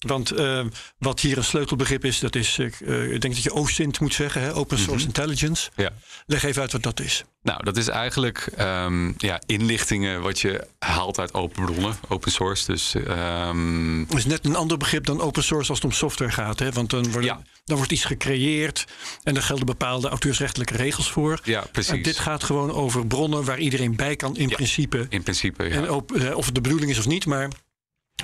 Want 0.07 0.31
eh, 0.31 0.65
wat 0.97 1.19
hier 1.19 1.37
een 1.37 1.43
sleutelbegrip 1.43 2.05
is, 2.05 2.19
dat 2.19 2.35
is, 2.35 2.57
eh, 2.59 3.11
ik 3.13 3.21
denk 3.21 3.33
dat 3.33 3.43
je 3.43 3.53
OSINT 3.53 3.99
moet 3.99 4.13
zeggen, 4.13 4.41
hè? 4.41 4.53
Open 4.55 4.77
Source 4.77 5.05
Intelligence. 5.05 5.69
Ja. 5.75 5.89
Leg 6.25 6.43
even 6.43 6.61
uit 6.61 6.71
wat 6.71 6.83
dat 6.83 6.99
is. 6.99 7.23
Nou, 7.41 7.63
dat 7.63 7.77
is 7.77 7.87
eigenlijk 7.87 8.49
ehm, 8.55 9.11
ja, 9.17 9.41
inlichtingen 9.45 10.21
wat 10.21 10.39
je 10.39 10.67
haalt 10.79 11.19
uit 11.19 11.33
open 11.33 11.65
bronnen, 11.65 11.95
open 12.07 12.31
source. 12.31 12.65
Dus 12.65 12.95
ehm, 12.95 14.05
Dat 14.07 14.17
is 14.17 14.25
net 14.25 14.45
een 14.45 14.55
ander 14.55 14.77
begrip 14.77 15.05
dan 15.05 15.21
open 15.21 15.43
source 15.43 15.69
als 15.69 15.77
het 15.81 15.91
om 15.91 15.97
software 15.97 16.31
gaat. 16.31 16.59
Hè? 16.59 16.71
Want 16.71 16.89
dan, 16.89 17.03
worden, 17.03 17.23
Ja. 17.23 17.41
dan 17.65 17.77
wordt 17.77 17.91
iets 17.91 18.05
gecreëerd 18.05 18.85
en 19.23 19.33
daar 19.33 19.43
gelden 19.43 19.65
bepaalde 19.65 20.09
auteursrechtelijke 20.09 20.75
regels 20.75 21.11
voor. 21.11 21.39
ja, 21.43 21.65
precies. 21.71 21.91
En 21.91 22.01
dit 22.01 22.19
gaat 22.19 22.43
gewoon 22.43 22.71
over 22.71 23.07
bronnen 23.07 23.43
waar 23.43 23.59
iedereen 23.59 23.95
bij 23.95 24.15
kan 24.15 24.37
in 24.37 24.49
Ja. 24.49 24.55
principe. 24.55 25.05
In 25.09 25.23
principe, 25.23 25.63
ja. 25.63 25.69
En 25.69 25.85
eh, 25.87 26.35
of 26.37 26.45
het 26.45 26.55
de 26.55 26.61
bedoeling 26.61 26.91
is 26.91 26.97
of 26.99 27.07
niet, 27.07 27.25
maar 27.25 27.49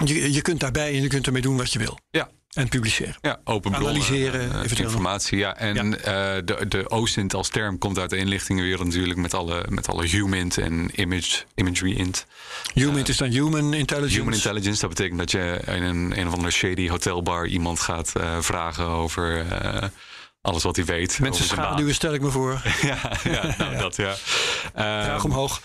je, 0.04 0.34
je 0.34 0.42
kunt 0.42 0.60
daarbij 0.60 0.94
en 0.96 1.02
je 1.02 1.08
kunt 1.08 1.26
ermee 1.26 1.42
doen 1.42 1.58
wat 1.58 1.74
je 1.74 1.80
wil. 1.80 2.00
Ja. 2.10 2.30
En 2.54 2.70
publiceren. 2.70 3.16
Ja, 3.22 3.40
open 3.44 3.72
bronnen, 3.72 3.90
Analyseren, 3.92 4.52
eh, 4.52 4.64
eventueel. 4.64 4.88
informatie. 4.90 5.38
Ja. 5.38 5.58
En 5.58 6.04
eh, 6.04 6.14
de, 6.46 6.66
de 6.68 6.90
OSINT 6.90 7.34
als 7.34 7.50
term 7.50 7.78
komt 7.78 8.00
uit 8.00 8.10
de 8.10 8.18
inlichtingenwereld 8.18 8.86
natuurlijk 8.86 9.20
met 9.20 9.34
alle, 9.34 9.66
met 9.70 9.88
alle 9.90 10.08
HUMINT 10.08 10.58
en 10.58 10.90
image, 11.02 11.44
imagery 11.56 11.92
int. 11.92 12.26
Human 12.74 13.06
is 13.06 13.18
dan 13.18 13.30
human 13.30 13.74
intelligence. 13.74 14.18
Human 14.18 14.34
intelligence, 14.34 14.80
dat 14.82 14.90
betekent 14.90 15.20
dat 15.20 15.32
je 15.32 15.62
in 15.66 15.84
een, 15.84 16.20
een 16.20 16.28
of 16.28 16.34
andere 16.34 16.52
shady 16.52 16.90
hotelbar 16.90 17.48
iemand 17.48 17.80
gaat 17.80 18.16
eh, 18.16 18.38
vragen 18.40 18.86
over 18.86 19.46
eh, 19.52 19.84
alles 20.42 20.64
wat 20.64 20.76
hij 20.76 20.86
weet. 20.86 21.20
Mensen 21.20 21.46
schaduwen 21.46 21.94
stel 21.94 22.14
ik 22.14 22.22
me 22.22 22.30
voor. 22.30 22.62
Ja, 22.82 22.98
ja, 23.24 23.56
nou, 23.58 23.78
dat 23.86 23.96
ja. 23.96 24.16
Graag 24.74 25.16
Ehm, 25.18 25.26
omhoog. 25.26 25.62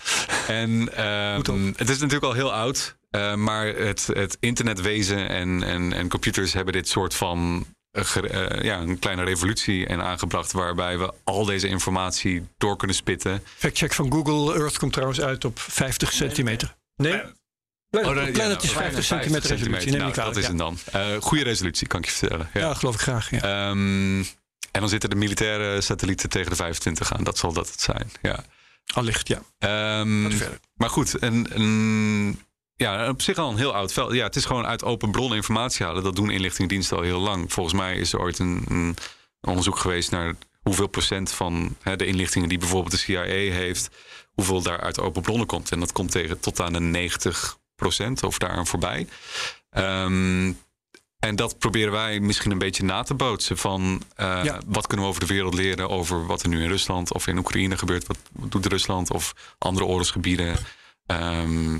En 0.47 0.95
ehm, 0.95 1.65
het 1.75 1.89
is 1.89 1.97
natuurlijk 1.97 2.23
al 2.23 2.33
heel 2.33 2.53
oud, 2.53 2.95
eh, 3.11 3.35
maar 3.35 3.65
het, 3.65 4.07
het 4.13 4.37
internetwezen 4.39 5.29
en, 5.29 5.63
en, 5.63 5.93
en 5.93 6.09
computers 6.09 6.53
hebben 6.53 6.73
dit 6.73 6.87
soort 6.87 7.15
van 7.15 7.65
eh, 7.91 8.15
eh, 8.15 8.63
ja, 8.63 8.79
een 8.79 8.99
kleine 8.99 9.23
revolutie 9.23 9.87
en 9.87 10.01
aangebracht 10.01 10.51
waarbij 10.51 10.97
we 10.97 11.13
al 11.23 11.45
deze 11.45 11.67
informatie 11.67 12.47
door 12.57 12.77
kunnen 12.77 12.95
spitten. 12.95 13.43
Factcheck 13.57 13.93
van 13.93 14.11
Google 14.11 14.55
Earth 14.59 14.77
komt 14.77 14.93
trouwens 14.93 15.21
uit 15.21 15.45
op 15.45 15.59
50 15.59 16.13
centimeter. 16.13 16.75
Nee? 16.95 17.21
Planet, 17.89 18.09
Oh, 18.09 18.15
nee, 18.15 18.25
ja, 18.25 18.31
Planet 18.31 18.57
nou, 18.57 18.63
is 18.63 18.71
50 18.71 19.03
centimeter 19.03 19.49
resolutie. 19.49 19.91
Neem 19.91 19.99
Nou, 19.99 20.13
dat 20.13 20.37
is 20.37 20.41
ja. 20.41 20.47
hem 20.47 20.57
dan. 20.57 20.77
Eh 20.91 21.15
goede 21.19 21.43
resolutie, 21.43 21.87
kan 21.87 21.99
ik 21.99 22.05
je 22.05 22.11
vertellen. 22.11 22.49
Ja. 22.53 22.59
Ja, 22.59 22.73
geloof 22.73 22.93
ik 22.93 23.01
graag. 23.01 23.29
Ja. 23.29 23.41
Ehm, 23.41 24.19
en 24.71 24.79
dan 24.79 24.89
zitten 24.89 25.09
de 25.09 25.15
militaire 25.15 25.81
satellieten 25.81 26.29
tegen 26.29 26.49
de 26.49 26.55
25 26.55 27.13
aan. 27.13 27.23
Dat 27.23 27.37
zal 27.37 27.53
dat 27.53 27.71
het 27.71 27.81
zijn. 27.81 28.11
Ja. 28.21 28.43
Allicht, 28.93 29.27
ja. 29.27 29.41
Ehm, 29.57 30.29
verder. 30.29 30.59
Maar 30.73 30.89
goed, 30.89 31.21
een, 31.21 31.47
een, 31.49 32.39
ja, 32.81 33.09
op 33.09 33.21
zich 33.21 33.37
al 33.37 33.49
een 33.49 33.57
heel 33.57 33.73
oud 33.73 33.93
veld. 33.93 34.13
Ja, 34.13 34.23
het 34.23 34.35
is 34.35 34.45
gewoon 34.45 34.65
uit 34.65 34.83
open 34.83 35.11
bron 35.11 35.35
informatie 35.35 35.85
halen. 35.85 36.03
Dat 36.03 36.15
doen 36.15 36.29
inlichtingendiensten 36.29 36.97
al 36.97 37.03
heel 37.03 37.19
lang. 37.19 37.53
Volgens 37.53 37.75
mij 37.75 37.95
is 37.97 38.13
er 38.13 38.19
ooit 38.19 38.39
een, 38.39 38.65
een 38.69 38.95
onderzoek 39.41 39.77
geweest 39.77 40.11
naar 40.11 40.35
hoeveel 40.61 40.87
procent 40.87 41.31
van 41.31 41.75
hè, 41.81 41.95
de 41.95 42.05
inlichtingen 42.05 42.49
die 42.49 42.57
bijvoorbeeld 42.57 42.91
de 42.91 42.97
CIA 42.97 43.23
heeft, 43.51 43.89
hoeveel 44.33 44.61
daar 44.61 44.79
uit 44.81 44.99
open 44.99 45.21
bronnen 45.21 45.47
komt. 45.47 45.71
En 45.71 45.79
dat 45.79 45.91
komt 45.91 46.11
tegen 46.11 46.39
tot 46.39 46.59
aan 46.59 46.73
de 46.73 46.79
90 46.79 47.57
procent 47.75 48.23
of 48.23 48.37
daaraan 48.37 48.67
voorbij. 48.67 49.07
Ehm, 49.69 50.51
en 51.19 51.35
dat 51.35 51.59
proberen 51.59 51.91
wij 51.91 52.19
misschien 52.19 52.51
een 52.51 52.57
beetje 52.57 52.83
na 52.83 53.03
te 53.03 53.13
bootsen. 53.13 53.57
Van 53.57 54.01
eh, 54.15 54.39
Ja. 54.43 54.59
wat 54.65 54.87
kunnen 54.87 55.05
we 55.05 55.11
over 55.11 55.27
de 55.27 55.33
wereld 55.33 55.53
leren 55.53 55.89
over 55.89 56.25
wat 56.25 56.43
er 56.43 56.49
nu 56.49 56.63
in 56.63 56.69
Rusland 56.69 57.13
of 57.13 57.27
in 57.27 57.37
Oekraïne 57.37 57.77
gebeurt. 57.77 58.07
Wat, 58.07 58.17
wat 58.31 58.51
doet 58.51 58.65
Rusland 58.65 59.11
of 59.11 59.33
andere 59.57 59.85
oorlogsgebieden. 59.85 60.57
Ehm, 61.05 61.77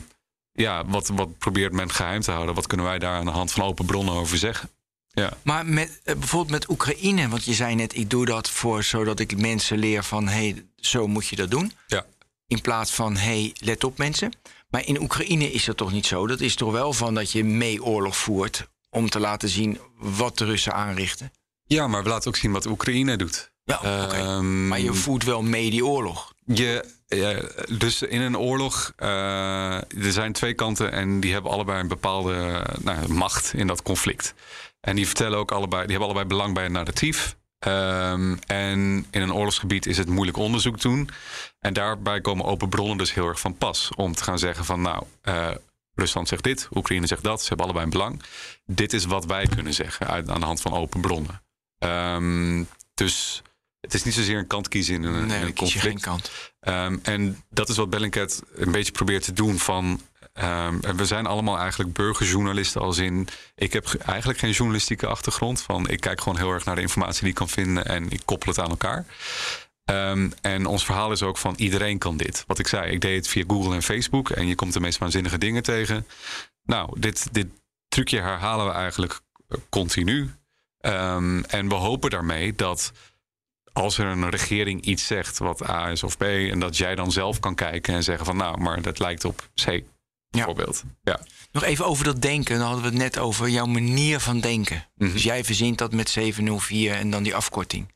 ja, 0.53 0.85
wat, 0.85 1.07
wat 1.07 1.37
probeert 1.37 1.73
men 1.73 1.91
geheim 1.91 2.21
te 2.21 2.31
houden? 2.31 2.55
Wat 2.55 2.67
kunnen 2.67 2.85
wij 2.85 2.99
daar 2.99 3.15
aan 3.17 3.25
de 3.25 3.31
hand 3.31 3.51
van 3.51 3.63
open 3.63 3.85
bronnen 3.85 4.13
over 4.13 4.37
zeggen? 4.37 4.69
Ja, 5.13 5.33
Maar 5.41 5.65
met, 5.65 5.99
eh, 6.03 6.15
bijvoorbeeld 6.15 6.51
met 6.51 6.69
Oekraïne, 6.69 7.27
want 7.27 7.45
je 7.45 7.53
zei 7.53 7.75
net, 7.75 7.95
ik 7.95 8.09
doe 8.09 8.25
dat 8.25 8.49
voor 8.49 8.83
zodat 8.83 9.19
ik 9.19 9.37
mensen 9.37 9.77
leer 9.77 10.03
van 10.03 10.27
hé, 10.27 10.49
hey, 10.49 10.65
zo 10.75 11.07
moet 11.07 11.27
je 11.27 11.35
dat 11.35 11.51
doen. 11.51 11.71
ja. 11.87 12.05
In 12.47 12.61
plaats 12.61 12.91
van 12.91 13.15
hé, 13.17 13.21
hey, 13.41 13.53
let 13.59 13.83
op 13.83 13.97
mensen. 13.97 14.33
Maar 14.69 14.85
in 14.85 15.01
Oekraïne 15.01 15.51
is 15.51 15.65
dat 15.65 15.77
toch 15.77 15.91
niet 15.91 16.05
zo? 16.05 16.27
Dat 16.27 16.39
is 16.39 16.55
toch 16.55 16.71
wel 16.71 16.93
van 16.93 17.13
dat 17.13 17.31
je 17.31 17.43
mee 17.43 17.83
oorlog 17.83 18.17
voert 18.17 18.67
om 18.89 19.09
te 19.09 19.19
laten 19.19 19.49
zien 19.49 19.79
wat 19.97 20.37
de 20.37 20.45
Russen 20.45 20.73
aanrichten. 20.73 21.31
ja 21.63 21.87
maar 21.87 22.03
we 22.03 22.09
laten 22.09 22.27
ook 22.27 22.35
zien 22.35 22.51
wat 22.51 22.65
Oekraïne 22.65 23.15
doet. 23.17 23.51
Ja. 23.63 23.81
Ehm, 23.81 24.67
Maar 24.67 24.79
je 24.79 24.93
voert 24.93 25.23
wel 25.23 25.41
mee 25.43 25.69
die 25.69 25.85
oorlog. 25.85 26.30
Dus 27.77 28.01
in 28.01 28.21
een 28.21 28.37
oorlog, 28.37 28.93
eh, 28.95 29.75
er 29.75 30.11
zijn 30.11 30.33
twee 30.33 30.53
kanten 30.53 30.91
en 30.91 31.19
die 31.19 31.33
hebben 31.33 31.51
allebei 31.51 31.79
een 31.79 31.87
bepaalde 31.87 32.33
eh, 32.33 32.77
nou, 32.83 33.13
macht 33.13 33.53
in 33.53 33.67
dat 33.67 33.81
conflict. 33.81 34.33
En 34.79 34.95
die 34.95 35.05
vertellen 35.05 35.37
ook 35.37 35.51
allebei, 35.51 35.81
die 35.81 35.91
hebben 35.91 36.07
allebei 36.07 36.27
belang 36.27 36.53
bij 36.53 36.65
een 36.65 36.71
narratief. 36.71 37.35
Ehm, 37.59 38.35
en 38.47 39.05
in 39.11 39.21
een 39.21 39.33
oorlogsgebied 39.33 39.85
is 39.85 39.97
het 39.97 40.07
moeilijk 40.07 40.37
onderzoek 40.37 40.81
doen. 40.81 41.09
En 41.59 41.73
daarbij 41.73 42.21
komen 42.21 42.45
open 42.45 42.69
bronnen 42.69 42.97
dus 42.97 43.13
heel 43.13 43.27
erg 43.27 43.39
van 43.39 43.57
pas. 43.57 43.91
Om 43.95 44.15
te 44.15 44.23
gaan 44.23 44.39
zeggen 44.39 44.65
van 44.65 44.81
nou, 44.81 45.03
eh, 45.21 45.49
Rusland 45.95 46.27
zegt 46.27 46.43
dit, 46.43 46.67
Oekraïne 46.75 47.07
zegt 47.07 47.23
dat. 47.23 47.41
Ze 47.41 47.47
hebben 47.47 47.65
allebei 47.65 47.85
een 47.85 47.91
belang. 47.91 48.21
Dit 48.65 48.93
is 48.93 49.05
wat 49.05 49.25
wij 49.25 49.47
kunnen 49.47 49.73
zeggen 49.73 50.07
aan 50.07 50.39
de 50.39 50.45
hand 50.45 50.61
van 50.61 50.73
open 50.73 51.01
bronnen. 51.01 51.41
Ehm, 51.77 52.63
dus 52.93 53.41
het 53.81 53.93
is 53.93 54.03
niet 54.03 54.13
zozeer 54.13 54.37
een 54.37 54.47
kant 54.47 54.67
kiezen 54.67 54.95
in 54.95 55.03
een, 55.03 55.15
in 55.21 55.25
Nee, 55.27 55.41
een 55.41 55.55
conflict. 55.55 55.85
geen 55.85 55.99
kant. 55.99 56.31
Ehm, 56.59 56.97
en 57.03 57.43
dat 57.49 57.69
is 57.69 57.77
wat 57.77 57.89
Bellingcat 57.89 58.43
een 58.55 58.71
beetje 58.71 58.91
probeert 58.91 59.23
te 59.23 59.33
doen. 59.33 59.59
Van, 59.59 60.01
ehm, 60.33 60.77
en 60.81 60.95
we 60.95 61.05
zijn 61.05 61.25
allemaal 61.25 61.57
eigenlijk 61.57 61.93
burgerjournalisten 61.93 62.81
als 62.81 62.97
in... 62.97 63.27
Ik 63.55 63.73
heb 63.73 63.85
ge- 63.85 63.97
eigenlijk 63.97 64.39
geen 64.39 64.51
journalistieke 64.51 65.07
achtergrond. 65.07 65.61
Van, 65.61 65.89
ik 65.89 65.99
kijk 65.99 66.21
gewoon 66.21 66.37
heel 66.37 66.51
erg 66.51 66.65
naar 66.65 66.75
de 66.75 66.81
informatie 66.81 67.19
die 67.21 67.29
ik 67.29 67.35
kan 67.35 67.49
vinden... 67.49 67.85
en 67.85 68.09
ik 68.11 68.21
koppel 68.25 68.49
het 68.49 68.59
aan 68.59 68.69
elkaar. 68.69 69.05
Ehm, 69.85 70.29
en 70.41 70.65
ons 70.65 70.85
verhaal 70.85 71.11
is 71.11 71.23
ook 71.23 71.37
van 71.37 71.53
iedereen 71.57 71.97
kan 71.97 72.17
dit. 72.17 72.43
Wat 72.47 72.59
ik 72.59 72.67
zei, 72.67 72.91
ik 72.91 73.01
deed 73.01 73.15
het 73.15 73.27
via 73.27 73.43
Google 73.47 73.73
en 73.75 73.83
Facebook... 73.83 74.29
en 74.29 74.47
je 74.47 74.55
komt 74.55 74.73
de 74.73 74.79
meest 74.79 74.97
waanzinnige 74.97 75.37
dingen 75.37 75.63
tegen. 75.63 76.07
Nou, 76.63 76.99
dit, 76.99 77.27
dit 77.33 77.47
trucje 77.87 78.19
herhalen 78.19 78.65
we 78.65 78.71
eigenlijk 78.71 79.19
continu. 79.69 80.31
En 80.81 81.67
we 81.69 81.73
hopen 81.75 82.09
daarmee 82.09 82.55
dat 82.55 82.91
als 83.73 83.97
er 83.97 84.05
een 84.05 84.29
regering 84.29 84.81
iets 84.81 85.05
zegt 85.05 85.37
wat 85.37 85.69
A 85.69 85.89
is 85.89 86.03
of 86.03 86.17
B, 86.17 86.21
en 86.21 86.59
dat 86.59 86.77
jij 86.77 86.95
dan 86.95 87.11
zelf 87.11 87.39
kan 87.39 87.55
kijken 87.55 87.93
en 87.93 88.03
zeggen 88.03 88.25
van 88.25 88.37
nou, 88.37 88.59
maar 88.59 88.81
dat 88.81 88.99
lijkt 88.99 89.25
op 89.25 89.49
C, 89.65 89.83
bijvoorbeeld. 90.29 90.83
Ja. 91.03 91.19
Nog 91.51 91.63
even 91.63 91.85
over 91.85 92.05
dat 92.05 92.21
denken. 92.21 92.57
Dan 92.57 92.65
hadden 92.65 92.83
we 92.83 92.89
het 92.89 92.97
net 92.97 93.17
over 93.17 93.49
jouw 93.49 93.65
manier 93.65 94.19
van 94.19 94.39
denken. 94.39 94.87
Mhm. 94.95 95.11
Dus 95.11 95.23
jij 95.23 95.43
verzint 95.43 95.77
dat 95.77 95.93
met 95.93 96.09
704 96.09 96.93
en 96.93 97.09
dan 97.09 97.23
die 97.23 97.35
afkorting. 97.35 97.87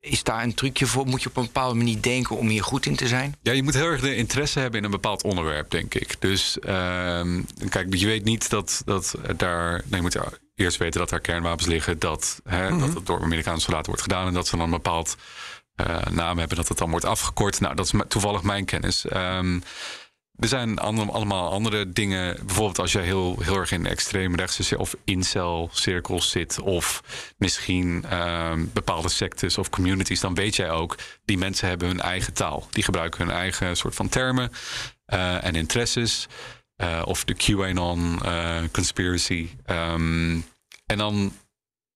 Is 0.00 0.22
daar 0.22 0.42
een 0.42 0.54
trucje 0.54 0.86
voor? 0.86 1.06
Moet 1.06 1.22
je 1.22 1.28
op 1.28 1.36
een 1.36 1.44
bepaalde 1.44 1.74
manier 1.74 2.02
denken 2.02 2.36
om 2.36 2.48
hier 2.48 2.62
goed 2.62 2.86
in 2.86 2.96
te 2.96 3.08
zijn? 3.08 3.34
ja, 3.42 3.52
je 3.52 3.62
moet 3.62 3.74
heel 3.74 3.86
erg 3.86 4.00
de 4.00 4.16
interesse 4.16 4.58
hebben 4.58 4.78
in 4.78 4.84
een 4.84 4.90
bepaald 4.90 5.22
onderwerp, 5.22 5.70
denk 5.70 5.94
ik. 5.94 6.16
Dus 6.18 6.58
ehm, 6.58 7.42
kijk, 7.68 7.94
je 7.94 8.06
weet 8.06 8.24
niet 8.24 8.50
dat, 8.50 8.82
dat 8.84 9.14
daar. 9.36 9.72
Nee, 9.72 10.00
je 10.00 10.02
moet 10.02 10.16
eerst 10.60 10.76
weten 10.76 11.00
dat 11.00 11.08
daar 11.08 11.20
kernwapens 11.20 11.66
liggen, 11.66 11.98
dat, 11.98 12.40
hè, 12.44 12.78
dat 12.78 12.94
het 12.94 13.06
door 13.06 13.22
Amerikaanse 13.22 13.60
soldaten 13.60 13.86
wordt 13.86 14.02
gedaan 14.02 14.26
en 14.26 14.34
dat 14.34 14.46
ze 14.46 14.56
dan 14.56 14.64
een 14.64 14.70
bepaald 14.70 15.16
eh, 15.74 16.06
naam 16.10 16.38
hebben, 16.38 16.56
dat 16.56 16.68
het 16.68 16.78
dan 16.78 16.90
wordt 16.90 17.04
afgekort. 17.04 17.60
Nou, 17.60 17.74
dat 17.74 17.84
is 17.84 18.00
toevallig 18.08 18.42
mijn 18.42 18.64
kennis. 18.64 19.06
Ehm, 19.06 19.60
er 20.40 20.48
zijn 20.48 20.78
andere, 20.78 21.10
allemaal 21.10 21.50
andere 21.50 21.92
dingen. 21.92 22.46
Bijvoorbeeld 22.46 22.78
als 22.78 22.92
je 22.92 22.98
heel, 22.98 23.36
heel 23.40 23.56
erg 23.56 23.72
in 23.72 23.86
extreemrechtse 23.86 24.78
of 24.78 24.96
incel-cirkels 25.04 26.30
zit... 26.30 26.60
of 26.60 27.02
misschien 27.36 28.04
ehm, 28.08 28.64
bepaalde 28.72 29.08
sectes 29.08 29.58
of 29.58 29.70
communities... 29.70 30.20
dan 30.20 30.34
weet 30.34 30.56
jij 30.56 30.70
ook, 30.70 30.96
die 31.24 31.38
mensen 31.38 31.68
hebben 31.68 31.88
hun 31.88 32.00
eigen 32.00 32.32
taal. 32.32 32.66
Die 32.70 32.82
gebruiken 32.82 33.26
hun 33.26 33.36
eigen 33.36 33.76
soort 33.76 33.94
van 33.94 34.08
termen 34.08 34.52
eh, 35.04 35.44
en 35.44 35.54
interesses... 35.54 36.28
Uh, 36.80 37.02
of 37.04 37.24
de 37.24 37.34
QAnon 37.34 38.18
uh, 38.24 38.56
conspiracy. 38.72 39.48
Um, 39.66 40.44
en 40.86 40.98
dan, 40.98 41.32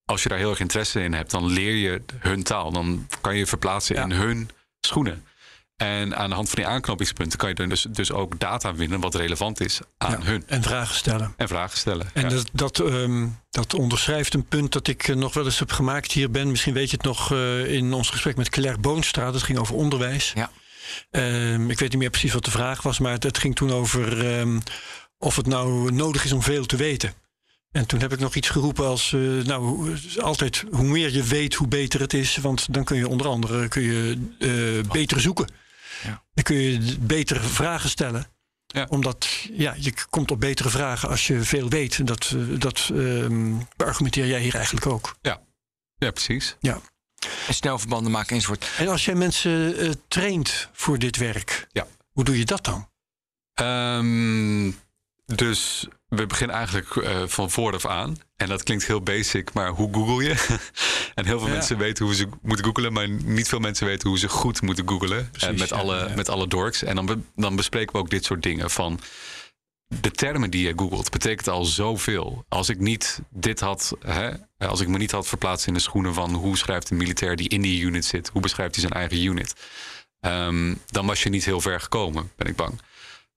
als 0.05 0.23
je 0.23 0.29
daar 0.29 0.39
heel 0.39 0.51
erg 0.51 0.61
interesse 0.61 1.03
in 1.03 1.13
hebt, 1.13 1.31
dan 1.31 1.47
leer 1.47 1.75
je 1.75 2.03
hun 2.19 2.43
taal. 2.43 2.73
Dan 2.73 3.07
kan 3.21 3.37
je 3.37 3.47
verplaatsen 3.47 3.97
in 3.97 4.11
hun 4.11 4.51
schoenen. 4.81 5.25
En 5.77 6.17
aan 6.17 6.29
de 6.29 6.35
hand 6.35 6.49
van 6.49 6.59
die 6.59 6.67
aanknopingspunten 6.67 7.39
kan 7.39 7.49
je 7.49 7.67
dus, 7.69 7.87
dus 7.91 8.13
ook 8.13 8.39
data 8.41 8.75
winnen 8.75 9.01
wat 9.01 9.15
relevant 9.15 9.61
is 9.61 9.81
aan 9.99 10.23
hun. 10.23 10.45
En 10.47 10.63
vragen 10.63 10.95
stellen. 10.95 11.35
En 11.37 11.49
vragen 11.49 11.79
stellen. 11.79 12.07
En 12.13 12.29
dat, 12.29 12.49
dat, 12.53 12.79
um, 12.79 13.39
dat, 13.51 13.75
onderschrijft 13.75 14.35
een 14.35 14.47
punt 14.47 14.73
dat 14.73 14.87
ik 14.87 15.15
nog 15.15 15.35
wel 15.35 15.45
eens 15.45 15.59
heb 15.59 15.73
gemaakt 15.73 16.13
hier 16.13 16.31
ben. 16.31 16.51
Misschien 16.51 16.75
weet 16.75 16.91
je 16.91 16.97
het 16.97 17.07
nog 17.07 17.33
uh, 17.33 17.73
in 17.73 17.93
ons 17.93 18.11
gesprek 18.11 18.37
met 18.37 18.49
Claire 18.49 18.79
Boonstra. 18.79 19.31
Dat 19.31 19.43
ging 19.43 19.59
over 19.59 19.75
onderwijs. 19.75 20.33
Ja. 20.35 20.51
Um, 21.11 21.71
ik 21.71 21.79
weet 21.79 21.91
niet 21.91 22.01
meer 22.01 22.11
precies 22.11 22.33
wat 22.33 22.45
de 22.45 22.51
vraag 22.51 22.83
was, 22.83 22.99
maar 22.99 23.13
het, 23.13 23.39
ging 23.39 23.55
toen 23.55 23.73
over 23.73 24.39
um, 24.39 24.63
of 25.19 25.37
het 25.37 25.47
nou 25.47 25.93
nodig 25.93 26.25
is 26.25 26.33
om 26.33 26.43
veel 26.43 26.67
te 26.67 26.77
weten. 26.77 27.15
En 27.71 27.87
toen 27.87 28.01
heb 28.01 28.13
ik 28.13 28.19
nog 28.19 28.35
iets 28.35 28.49
geroepen 28.49 28.87
als, 28.87 29.13
uh, 29.13 29.45
nou, 29.45 29.97
altijd 30.19 30.65
hoe 30.71 30.85
meer 30.85 31.13
je 31.13 31.23
weet, 31.23 31.55
hoe 31.55 31.69
beter 31.69 32.01
het 32.01 32.13
is. 32.13 32.37
Want 32.37 32.75
dan 32.75 32.85
kun 32.85 32.97
je 32.97 33.09
onder 33.09 33.27
andere 33.27 33.69
kun 33.69 33.83
je, 33.83 34.29
uh, 34.39 34.91
beter 34.91 35.21
zoeken. 35.21 35.49
Ja. 36.03 36.23
Dan 36.35 36.45
kun 36.45 36.57
je 36.57 36.99
betere 37.01 37.41
vragen 37.41 37.91
stellen. 37.91 38.27
Ja. 38.67 38.87
Omdat 38.89 39.29
ja, 39.53 39.75
je 39.79 39.93
komt 40.11 40.31
op 40.31 40.41
betere 40.41 40.71
vragen 40.71 41.09
als 41.09 41.27
je 41.27 41.43
veel 41.43 41.69
weet. 41.69 42.07
Dat, 42.07 42.33
uh, 42.35 42.61
dat 42.61 42.91
um, 42.93 43.69
beargumenteer 43.77 44.27
jij 44.27 44.41
hier 44.41 44.55
eigenlijk 44.55 44.87
ook. 44.87 45.17
Ja, 45.23 45.41
ja 45.97 46.11
precies. 46.11 46.57
Ja. 46.61 46.81
En 47.49 47.55
snel 47.55 47.79
verbanden 47.79 48.13
maken 48.13 48.35
enzovoort. 48.37 48.67
En 48.79 48.89
als 48.89 49.05
jij 49.05 49.15
mensen 49.15 49.85
uh, 49.85 49.91
traint 50.09 50.69
voor 50.73 50.99
dit 50.99 51.17
werk, 51.17 51.67
ja. 51.73 51.87
hoe 52.13 52.25
doe 52.25 52.39
je 52.39 52.45
dat 52.45 52.65
dan? 52.65 52.89
Um, 53.63 54.79
dus 55.27 55.87
we 56.09 56.27
beginnen 56.27 56.57
eigenlijk 56.57 56.95
uh, 56.95 57.23
van 57.27 57.51
vooraf 57.51 57.87
aan. 57.87 58.17
En 58.37 58.49
dat 58.49 58.63
klinkt 58.63 58.87
heel 58.87 59.01
basic, 59.01 59.53
maar 59.53 59.69
hoe 59.69 59.95
google 59.95 60.25
je? 60.25 60.59
en 61.15 61.25
heel 61.27 61.39
veel 61.39 61.49
Ja. 61.49 61.55
mensen 61.55 61.79
weten 61.79 62.05
hoe 62.05 62.15
ze 62.15 62.29
moeten 62.43 62.65
googlen, 62.65 62.93
maar 62.93 63.09
niet 63.09 63.49
veel 63.49 63.59
mensen 63.59 63.87
weten 63.87 64.09
hoe 64.09 64.19
ze 64.19 64.29
goed 64.29 64.63
moeten 64.63 64.89
googlen. 64.89 65.31
Precies, 65.31 65.49
en 65.49 65.59
met, 65.59 65.69
ja, 65.69 65.77
alle, 65.77 66.09
ja. 66.09 66.15
met 66.15 66.29
alle 66.29 66.49
dorks. 66.49 66.83
En 66.83 66.95
dan, 66.95 67.07
be- 67.07 67.19
dan 67.35 67.57
bespreken 67.57 67.93
we 67.93 67.99
ook 67.99 68.11
dit 68.11 68.25
soort 68.25 68.43
dingen 68.43 68.71
van 68.71 69.01
de 69.89 70.11
termen 70.11 70.51
die 70.51 70.67
je 70.67 70.73
googelt 70.77 71.11
betekent 71.11 71.49
al 71.49 71.65
zoveel. 71.65 72.45
Als 72.49 72.69
ik 72.69 72.79
niet 72.79 73.21
dit 73.31 73.61
had, 73.61 73.93
hè, 74.01 74.31
als 74.59 74.81
ik 74.81 74.89
me 74.89 74.99
niet 74.99 75.11
had 75.11 75.27
verplaatst 75.27 75.67
in 75.67 75.75
de 75.75 75.81
schoenen 75.81 76.15
van 76.15 76.35
hoe 76.35 76.57
schrijft 76.59 76.91
een 76.91 76.97
militair 76.97 77.37
die 77.37 77.49
in 77.49 77.61
die 77.63 77.83
unit 77.83 78.05
zit, 78.05 78.29
hoe 78.29 78.41
beschrijft 78.43 78.75
hij 78.75 78.85
zijn 78.89 79.01
eigen 79.01 79.25
unit, 79.25 79.55
Ehm, 80.21 80.75
dan 80.87 81.07
was 81.07 81.23
je 81.23 81.29
niet 81.29 81.45
heel 81.45 81.61
ver 81.61 81.81
gekomen, 81.81 82.31
ben 82.37 82.47
ik 82.47 82.57
bang. 82.57 82.81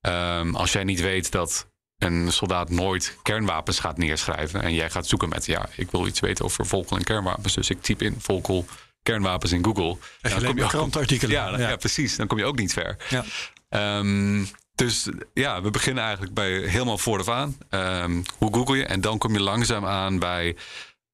Ehm, 0.02 0.56
als 0.56 0.72
jij 0.72 0.84
niet 0.84 1.02
weet 1.02 1.32
dat 1.32 1.68
een 1.98 2.32
soldaat 2.32 2.70
nooit 2.70 3.18
kernwapens 3.24 3.80
gaat 3.80 3.98
neerschrijven 3.98 4.62
en 4.62 4.74
jij 4.74 4.90
gaat 4.90 5.08
zoeken 5.08 5.30
met, 5.30 5.46
ja, 5.46 5.70
ik 5.76 5.92
wil 5.92 6.08
iets 6.08 6.20
weten 6.20 6.46
over 6.46 6.66
volkel 6.66 6.98
en 6.98 7.04
kernwapens, 7.04 7.54
dus 7.54 7.70
ik 7.70 7.82
typ 7.82 8.02
in 8.02 8.16
volkel 8.20 8.66
kernwapens 9.04 9.52
in 9.52 9.64
Google. 9.66 9.98
je 10.22 10.30
dan 10.30 10.38
alleen 10.38 10.56
maar 10.56 10.68
krantenartikelen. 10.68 11.36
Ja, 11.36 11.50
dan- 11.52 11.60
Ja. 11.60 11.70
ja, 11.70 11.76
precies. 11.76 12.16
Dan 12.16 12.28
kom 12.28 12.38
je 12.38 12.46
ook 12.46 12.58
niet 12.58 12.74
ver. 12.74 12.98
Ja. 13.10 13.26
Ehm, 13.70 14.46
dus 14.78 15.08
ja, 15.34 15.62
we 15.62 15.70
beginnen 15.72 16.04
eigenlijk 16.04 16.34
bij 16.34 16.52
helemaal 16.52 16.98
vooraf 16.98 17.30
aan. 17.30 17.58
Ehm, 17.70 18.22
hoe 18.38 18.54
google 18.54 18.78
je? 18.78 18.86
En 18.86 19.02
dan 19.02 19.18
kom 19.18 19.34
je 19.34 19.40
langzaam 19.42 19.86
aan 19.86 20.20
bij... 20.20 20.56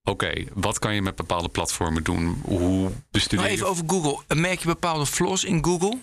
Oké, 0.03 0.33
wat 0.53 0.79
kan 0.79 0.95
je 0.95 1.01
met 1.01 1.15
bepaalde 1.15 1.49
platformen 1.49 2.03
doen? 2.03 2.41
Hoe 2.45 2.91
bestudeer 3.11 3.37
Nou, 3.39 3.49
je... 3.49 3.55
even 3.55 3.67
over 3.69 3.83
Google. 3.87 4.35
Merk 4.35 4.59
je 4.59 4.65
bepaalde 4.67 5.05
flaws 5.05 5.43
in 5.43 5.63
Google? 5.65 5.97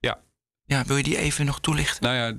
Ja. 0.00 0.18
Ja, 0.66 0.84
wil 0.86 0.96
je 0.96 1.02
die 1.02 1.16
even 1.18 1.44
nog 1.46 1.60
toelichten? 1.60 2.02
Nou 2.02 2.16
ja, 2.16 2.38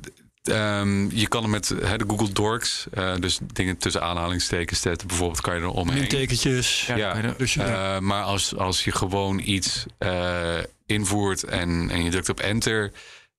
ehm, 0.80 1.10
je 1.10 1.28
kan 1.28 1.44
er 1.44 1.50
met 1.50 1.68
hè, 1.70 1.98
de 1.98 2.06
Google 2.08 2.32
Dorks... 2.32 2.86
eh, 2.92 3.16
dus 3.20 3.40
dingen 3.54 3.78
tussen 3.78 4.02
aanhalingstekens 4.04 4.82
zetten. 4.82 5.08
Bijvoorbeeld 5.08 5.42
kan 5.42 5.56
je 5.56 5.62
er 5.62 5.68
omheen. 5.68 6.00
Mintekentjes. 6.00 6.86
Ja, 6.86 7.16
er- 7.16 7.38
Dus 7.38 7.54
je, 7.54 7.64
Eh, 7.64 8.00
maar 8.00 8.24
als, 8.24 8.56
als 8.58 8.84
je 8.84 8.92
gewoon 8.92 9.40
iets 9.40 9.86
eh, 9.98 10.58
invoert 10.86 11.44
en, 11.44 11.90
en 11.90 12.04
je 12.04 12.10
drukt 12.10 12.30
op 12.30 12.40
enter... 12.40 12.92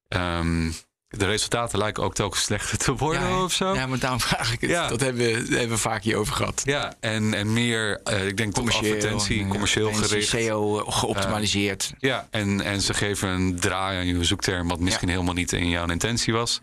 ehm, 0.09 0.71
de 1.19 1.27
resultaten 1.27 1.79
lijken 1.79 2.03
ook 2.03 2.15
telkens 2.15 2.43
slechter 2.43 2.79
te 2.79 2.95
worden 2.95 3.29
ja, 3.29 3.43
of 3.43 3.53
zo. 3.53 3.75
Ja, 3.75 3.87
maar 3.87 3.99
daarom 3.99 4.21
vraag 4.21 4.53
ik 4.53 4.61
het. 4.61 4.71
Ja. 4.71 4.89
Dat 4.89 5.01
hebben 5.01 5.23
we, 5.23 5.57
hebben 5.57 5.69
we 5.69 5.79
vaak 5.79 6.03
hier 6.03 6.17
over 6.17 6.35
gehad. 6.35 6.63
Ja, 6.65 6.95
en, 7.01 7.35
en 7.35 7.53
meer, 7.53 8.01
eh, 8.05 8.27
ik 8.27 8.37
denk 8.37 8.55
toch 8.55 8.77
advertentie, 8.77 9.41
en, 9.41 9.49
commercieel 9.49 9.93
gericht. 9.93 10.29
SEO 10.29 10.75
geoptimaliseerd. 10.75 11.93
Ja, 11.99 12.29
en, 12.31 12.61
en 12.61 12.81
ze 12.81 12.95
geven 12.95 13.29
een 13.29 13.61
draai 13.61 13.99
aan 13.99 14.07
je 14.07 14.25
zoekterm 14.25 14.69
wat 14.69 14.81
misschien 14.81 15.09
helemaal 15.09 15.35
niet 15.35 15.53
in 15.53 15.69
jouw 15.69 15.87
intentie 15.87 16.33
was. 16.33 16.61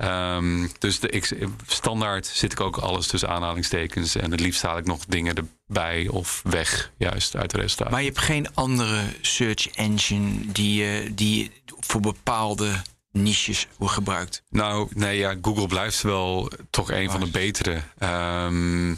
Ehm, 0.00 0.66
dus 0.78 1.00
de, 1.00 1.08
ik, 1.08 1.36
standaard 1.66 2.26
zit 2.26 2.52
ik 2.52 2.60
ook 2.60 2.76
alles 2.76 3.06
tussen 3.06 3.28
aanhalingstekens. 3.28 4.16
En 4.16 4.30
het 4.30 4.40
liefst 4.40 4.62
haal 4.62 4.78
ik 4.78 4.86
nog 4.86 5.04
dingen 5.04 5.34
erbij 5.66 6.08
of 6.08 6.40
weg, 6.44 6.92
juist 6.96 7.36
uit 7.36 7.52
het 7.52 7.60
resultaat. 7.60 7.90
maar 7.90 8.00
je 8.00 8.06
hebt 8.06 8.18
geen 8.18 8.54
andere 8.54 9.02
search 9.20 9.68
engine 9.68 10.30
die, 10.46 10.84
je 10.84 11.14
die 11.14 11.50
voor 11.80 12.00
bepaalde 12.00 12.82
niches 13.12 13.66
wordt 13.78 13.94
gebruikt. 13.94 14.42
Nou, 14.48 14.88
nee, 14.94 15.18
ja, 15.18 15.34
Google 15.42 15.66
blijft 15.66 16.02
wel 16.02 16.50
toch 16.70 16.90
een 16.90 17.10
van 17.10 17.20
de 17.20 17.30
betere. 17.30 17.82
Ehm, 17.98 18.88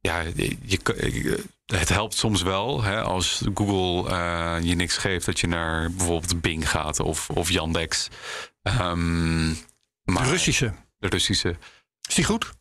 ja, 0.00 0.20
je, 0.20 0.56
je- 0.62 1.44
het 1.66 1.88
helpt 1.88 2.14
soms 2.14 2.42
wel 2.42 2.82
hè, 2.82 3.02
als 3.02 3.42
Google 3.54 4.10
eh, 4.10 4.56
je 4.62 4.74
niks 4.74 4.96
geeft 4.96 5.26
dat 5.26 5.40
je 5.40 5.46
naar 5.46 5.90
bijvoorbeeld 5.90 6.40
Bing 6.40 6.70
gaat 6.70 7.00
of, 7.00 7.30
of 7.30 7.50
Yandex. 7.50 8.08
Ehm, 8.62 9.48
maar 10.02 10.24
de 10.24 10.30
Russische. 10.30 10.74
de 10.98 11.08
Russische. 11.08 11.56
Is 12.08 12.14
die 12.14 12.24
goed? 12.24 12.52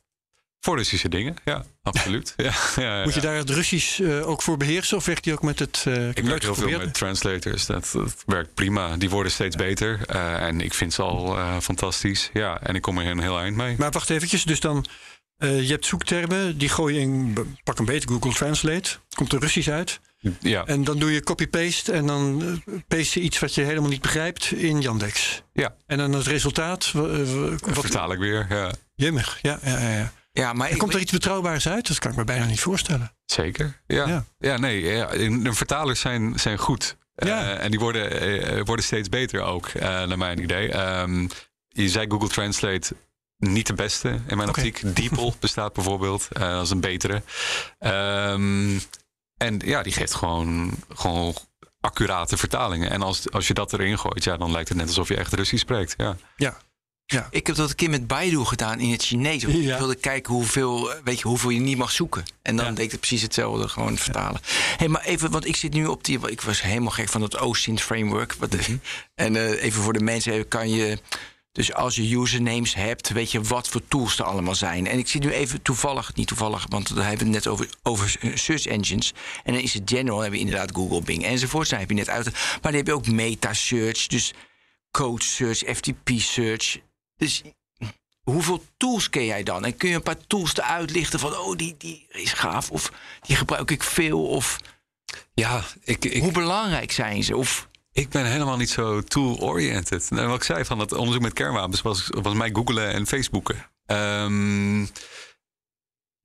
Voor 0.60 0.78
Russische 0.78 1.10
dingen, 1.10 1.36
ja, 1.43 1.65
absoluut. 1.86 2.34
ja, 2.38 2.54
ja, 2.76 3.04
Moet 3.04 3.13
je 3.13 3.19
ja. 3.21 3.26
daar 3.26 3.36
het 3.36 3.50
Russisch 3.50 4.00
eh, 4.02 4.28
ook 4.30 4.41
voor 4.41 4.58
beheersen? 4.58 4.98
Of 4.98 5.06
werkt 5.06 5.24
die 5.24 5.34
ook 5.34 5.41
met 5.43 5.60
het... 5.60 5.84
eh 5.88 6.08
Ik 6.10 6.24
werk 6.24 6.41
heel 6.41 6.56
veel 6.56 6.78
met 6.78 6.93
translators. 6.93 7.65
Dat, 7.65 7.89
dat 7.93 8.24
werkt 8.26 8.54
prima. 8.54 8.98
Die 8.98 9.10
worden 9.10 9.32
steeds 9.32 9.56
beter. 9.56 10.00
eh, 10.06 10.41
en 10.41 10.62
ik 10.62 10.74
vind 10.74 10.93
ze 10.93 11.02
al 11.02 11.38
fantastisch. 11.62 12.30
Ja, 12.34 12.62
en 12.62 12.76
ik 12.76 12.82
kom 12.82 12.98
er 12.98 13.06
een 13.08 13.19
heel 13.19 13.39
eind 13.39 13.56
mee. 13.56 13.76
Maar 13.78 13.91
wacht 13.91 14.10
eventjes, 14.10 14.43
dus 14.43 14.60
dan... 14.60 14.86
je 15.38 15.65
hebt 15.67 15.86
zoektermen, 15.86 16.58
die 16.58 16.69
gooi 16.69 16.93
je 16.95 17.00
in, 17.00 17.38
pak 17.63 17.80
een 17.80 17.86
beetje 17.86 18.08
Google 18.10 18.34
Translate. 18.34 18.89
Komt 19.15 19.34
er 19.34 19.39
Russisch 19.39 19.69
uit. 19.69 20.00
Ja, 20.39 20.65
En 20.65 20.84
dan 20.84 21.00
doe 21.00 21.12
je 21.13 21.24
copy-paste 21.24 21.91
en 21.91 22.06
dan 22.08 22.43
paste 22.88 23.19
je 23.19 23.26
iets 23.26 23.39
wat 23.39 23.56
je 23.56 23.62
helemaal 23.62 23.89
niet 23.89 24.02
begrijpt 24.02 24.52
in 24.52 24.82
Yandex. 24.82 25.41
ja. 25.54 25.76
En 25.88 25.98
dan 25.98 26.13
het 26.13 26.28
resultaat... 26.28 26.91
wa- 26.91 27.08
wat, 27.60 27.80
vertaal 27.80 28.12
ik 28.12 28.19
weer. 28.19 28.45
Ja. 28.50 28.71
Ja, 28.95 29.12
ja, 29.41 29.60
ja. 29.63 29.80
ja. 29.80 30.12
Ja, 30.38 30.54
maar 30.54 30.71
ik, 30.71 30.78
komt 30.78 30.93
er 30.93 31.00
iets 31.00 31.12
betrouwbaars 31.12 31.67
uit? 31.67 31.88
Dat 31.88 32.00
kan 32.00 32.12
ik 32.12 32.17
me 32.17 32.24
bijna 32.24 32.45
niet 32.45 32.60
voorstellen. 32.60 33.12
Zeker. 33.26 33.82
Ja, 33.88 34.08
Ja. 34.08 34.26
ja. 34.39 34.58
nee. 34.58 34.82
Ja. 34.82 35.06
De 35.30 35.54
vertalers 35.54 36.00
zijn, 36.00 36.39
zijn 36.39 36.58
goed. 36.58 36.98
Ja. 37.15 37.43
Eh, 37.43 37.63
en 37.63 37.71
die 37.71 37.80
worden, 37.80 38.12
eh, 38.21 38.62
worden 38.65 38.86
steeds 38.86 39.10
beter 39.10 39.41
ook, 39.41 39.67
eh, 39.67 39.82
naar 39.82 40.17
mijn 40.17 40.41
idee. 40.41 40.71
Ehm, 40.71 41.28
je 41.67 41.89
zei 41.89 42.06
Google 42.10 42.28
Translate 42.28 42.95
niet 43.38 43.67
de 43.67 43.74
beste 43.74 44.10
in 44.28 44.38
mijn 44.38 44.50
optiek. 44.50 44.95
DeepL 44.95 45.32
bestaat 45.39 45.74
bijvoorbeeld. 45.74 46.28
eh 46.32 46.41
dat 46.50 46.63
is 46.63 46.69
een 46.69 46.80
betere. 46.80 47.21
Ehm, 47.80 48.80
en 49.38 49.60
ja, 49.65 49.82
die 49.84 49.93
geeft 49.93 50.13
gewoon, 50.13 50.71
gewoon 50.89 51.34
accurate 51.80 52.38
vertalingen. 52.38 52.89
En 52.91 53.02
als, 53.02 53.32
als 53.32 53.48
je 53.48 53.54
dat 53.54 53.74
erin 53.74 54.00
gooit, 54.00 54.24
ja, 54.24 54.38
dan 54.38 54.52
lijkt 54.52 54.69
het 54.69 54.78
net 54.78 54.88
alsof 54.88 55.08
je 55.08 55.17
echt 55.17 55.34
Russisch 55.34 55.63
spreekt. 55.63 55.93
Ja. 55.98 56.17
Ja. 56.36 56.58
Ja. 57.08 57.28
ik 57.32 57.48
heb 57.48 57.56
dat 57.56 57.70
een 57.70 57.76
keer 57.76 57.89
met 57.89 58.08
Baidu 58.08 58.44
gedaan 58.46 58.80
in 58.80 58.91
het 58.91 59.04
Chinees. 59.04 59.41
Ja. 59.41 59.48
Ik 59.74 59.78
wilde 59.78 59.96
kijken 59.96 60.34
hoeveel, 60.34 60.89
weet 61.04 61.20
je, 61.20 61.28
hoeveel 61.28 61.50
je 61.50 61.60
niet 61.60 61.78
mag 61.78 61.91
zoeken. 61.91 62.24
En 62.41 62.56
dan 62.56 62.65
Ja. 62.65 62.72
deed 62.72 62.94
ik 62.94 63.00
precies 63.00 63.22
hetzelfde, 63.22 63.68
gewoon 63.68 63.98
vertalen. 63.98 64.41
hey, 64.78 64.88
maar 64.88 65.04
even, 65.04 65.32
want 65.32 65.46
ik 65.48 65.56
zit 65.56 65.74
nu 65.74 65.86
op 65.86 66.04
die... 66.04 66.30
Ik 66.30 66.41
was 66.41 66.62
helemaal 66.62 66.91
gek 66.91 67.10
van 67.10 67.22
dat 67.22 67.39
OSINT 67.39 67.82
framework. 67.82 68.34
Wat, 68.34 68.54
Mhm. 68.54 68.78
En 69.15 69.36
eh, 69.36 69.63
even 69.63 69.82
voor 69.82 69.94
de 69.94 70.00
mensen, 70.04 70.48
kan 70.48 70.70
je... 70.70 71.00
Dus 71.52 71.74
als 71.74 71.96
je 71.96 72.15
usernames 72.15 72.74
hebt, 72.76 73.10
weet 73.10 73.32
je 73.32 73.41
wat 73.41 73.68
voor 73.70 73.82
tools 73.88 74.18
er 74.20 74.26
allemaal 74.26 74.56
zijn. 74.56 74.88
En 74.88 74.98
ik 74.98 75.08
zie 75.08 75.20
nu 75.22 75.32
even 75.32 75.62
toevallig, 75.62 76.15
niet 76.15 76.28
toevallig, 76.28 76.65
want 76.70 76.96
daar 76.96 77.08
hebben 77.08 77.28
we 77.28 77.34
het 77.34 77.44
net 77.44 77.54
over, 77.54 77.70
over 77.84 78.15
search 78.34 78.65
engines. 78.65 79.13
En 79.44 79.54
dan 79.54 79.62
is 79.62 79.74
het 79.74 79.84
general, 79.86 80.15
dan 80.15 80.24
heb 80.24 80.34
je 80.34 80.39
inderdaad 80.39 80.72
Google, 80.76 81.02
Bing 81.02 81.26
enzovoort. 81.26 81.70
Dan 81.70 81.80
heb 81.80 81.89
je 81.89 81.96
net 81.96 82.10
uit. 82.10 82.26
Maar 82.32 82.60
dan 82.62 82.74
heb 82.74 82.88
je 82.88 82.94
ook 82.94 83.08
meta 83.08 83.54
search, 83.54 84.08
dus 84.08 84.34
code 84.91 85.24
search, 85.24 85.58
FTP 85.76 86.10
search. 86.18 86.78
Dus 87.17 87.41
hoeveel 88.23 88.63
tools 88.78 89.10
ken 89.10 89.25
jij 89.25 89.43
dan? 89.43 89.65
En 89.65 89.78
kun 89.78 89.89
je 89.89 89.95
een 89.95 90.01
paar 90.01 90.28
tools 90.28 90.58
eruit 90.58 90.91
lichten 90.91 91.19
van, 91.19 91.38
oh, 91.38 91.56
die, 91.56 91.75
die 91.78 92.06
is 92.10 92.34
gaaf, 92.34 92.72
of 92.72 92.91
die 93.22 93.36
gebruik 93.36 93.72
ik 93.72 93.84
veel, 93.84 94.26
of 94.28 94.59
Ja, 95.34 95.63
ik, 95.84 96.05
ik, 96.05 96.22
hoe 96.22 96.32
belangrijk 96.32 96.91
zijn 96.91 97.24
ze? 97.24 97.38
Of 97.38 97.68
Ik 97.91 98.09
ben 98.09 98.26
helemaal 98.26 98.57
niet 98.57 98.70
zo 98.70 99.01
tool-oriented. 99.01 100.09
Nou, 100.09 100.28
wat 100.28 100.38
ik 100.38 100.43
zei 100.43 100.66
van 100.66 100.78
dat 100.78 100.91
onderzoek 100.91 101.22
met 101.22 101.34
kernwapens 101.34 101.82
was, 101.82 102.07
was 102.09 102.34
mij 102.34 102.49
googelen 102.53 102.93
en 102.93 103.07
facebooken. 103.07 103.70
Ehm, 103.86 104.86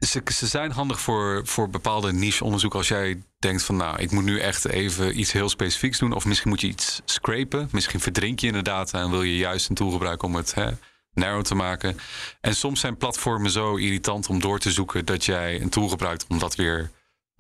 ze, 0.01 0.23
ze 0.33 0.47
zijn 0.47 0.71
handig 0.71 1.01
voor, 1.01 1.47
voor 1.47 1.71
bepaalde 1.71 2.13
niche-onderzoek. 2.13 2.75
Als 2.75 2.89
jij 2.89 3.23
denkt 3.39 3.63
van, 3.63 3.77
nou, 3.77 3.99
ik 3.99 4.11
moet 4.11 4.25
nu 4.25 4.41
echt 4.41 4.65
even 4.65 5.21
iets 5.21 5.33
heel 5.33 5.49
specifieks 5.49 5.99
doen. 5.99 6.13
Of 6.13 6.25
misschien 6.25 6.51
moet 6.51 6.61
je 6.61 6.67
iets 6.67 7.01
scrapen. 7.05 7.69
Misschien 7.73 8.01
verdrink 8.01 8.39
je 8.39 8.47
in 8.47 8.53
de 8.53 8.63
data 8.63 9.01
en 9.01 9.11
wil 9.11 9.23
je 9.23 9.37
juist 9.37 9.69
een 9.69 9.75
tool 9.75 9.91
gebruiken 9.91 10.29
om 10.29 10.35
het 10.35 10.55
hè, 10.55 10.71
narrow 11.13 11.43
te 11.43 11.55
maken. 11.55 11.99
En 12.41 12.55
soms 12.55 12.81
zijn 12.81 12.97
platformen 12.97 13.51
zo 13.51 13.77
irritant 13.77 14.29
om 14.29 14.41
door 14.41 14.59
te 14.59 14.71
zoeken 14.71 15.05
dat 15.05 15.25
jij 15.25 15.61
een 15.61 15.71
tool 15.71 15.89
gebruikt 15.89 16.25
om 16.29 16.39
dat 16.39 16.55
weer 16.55 16.91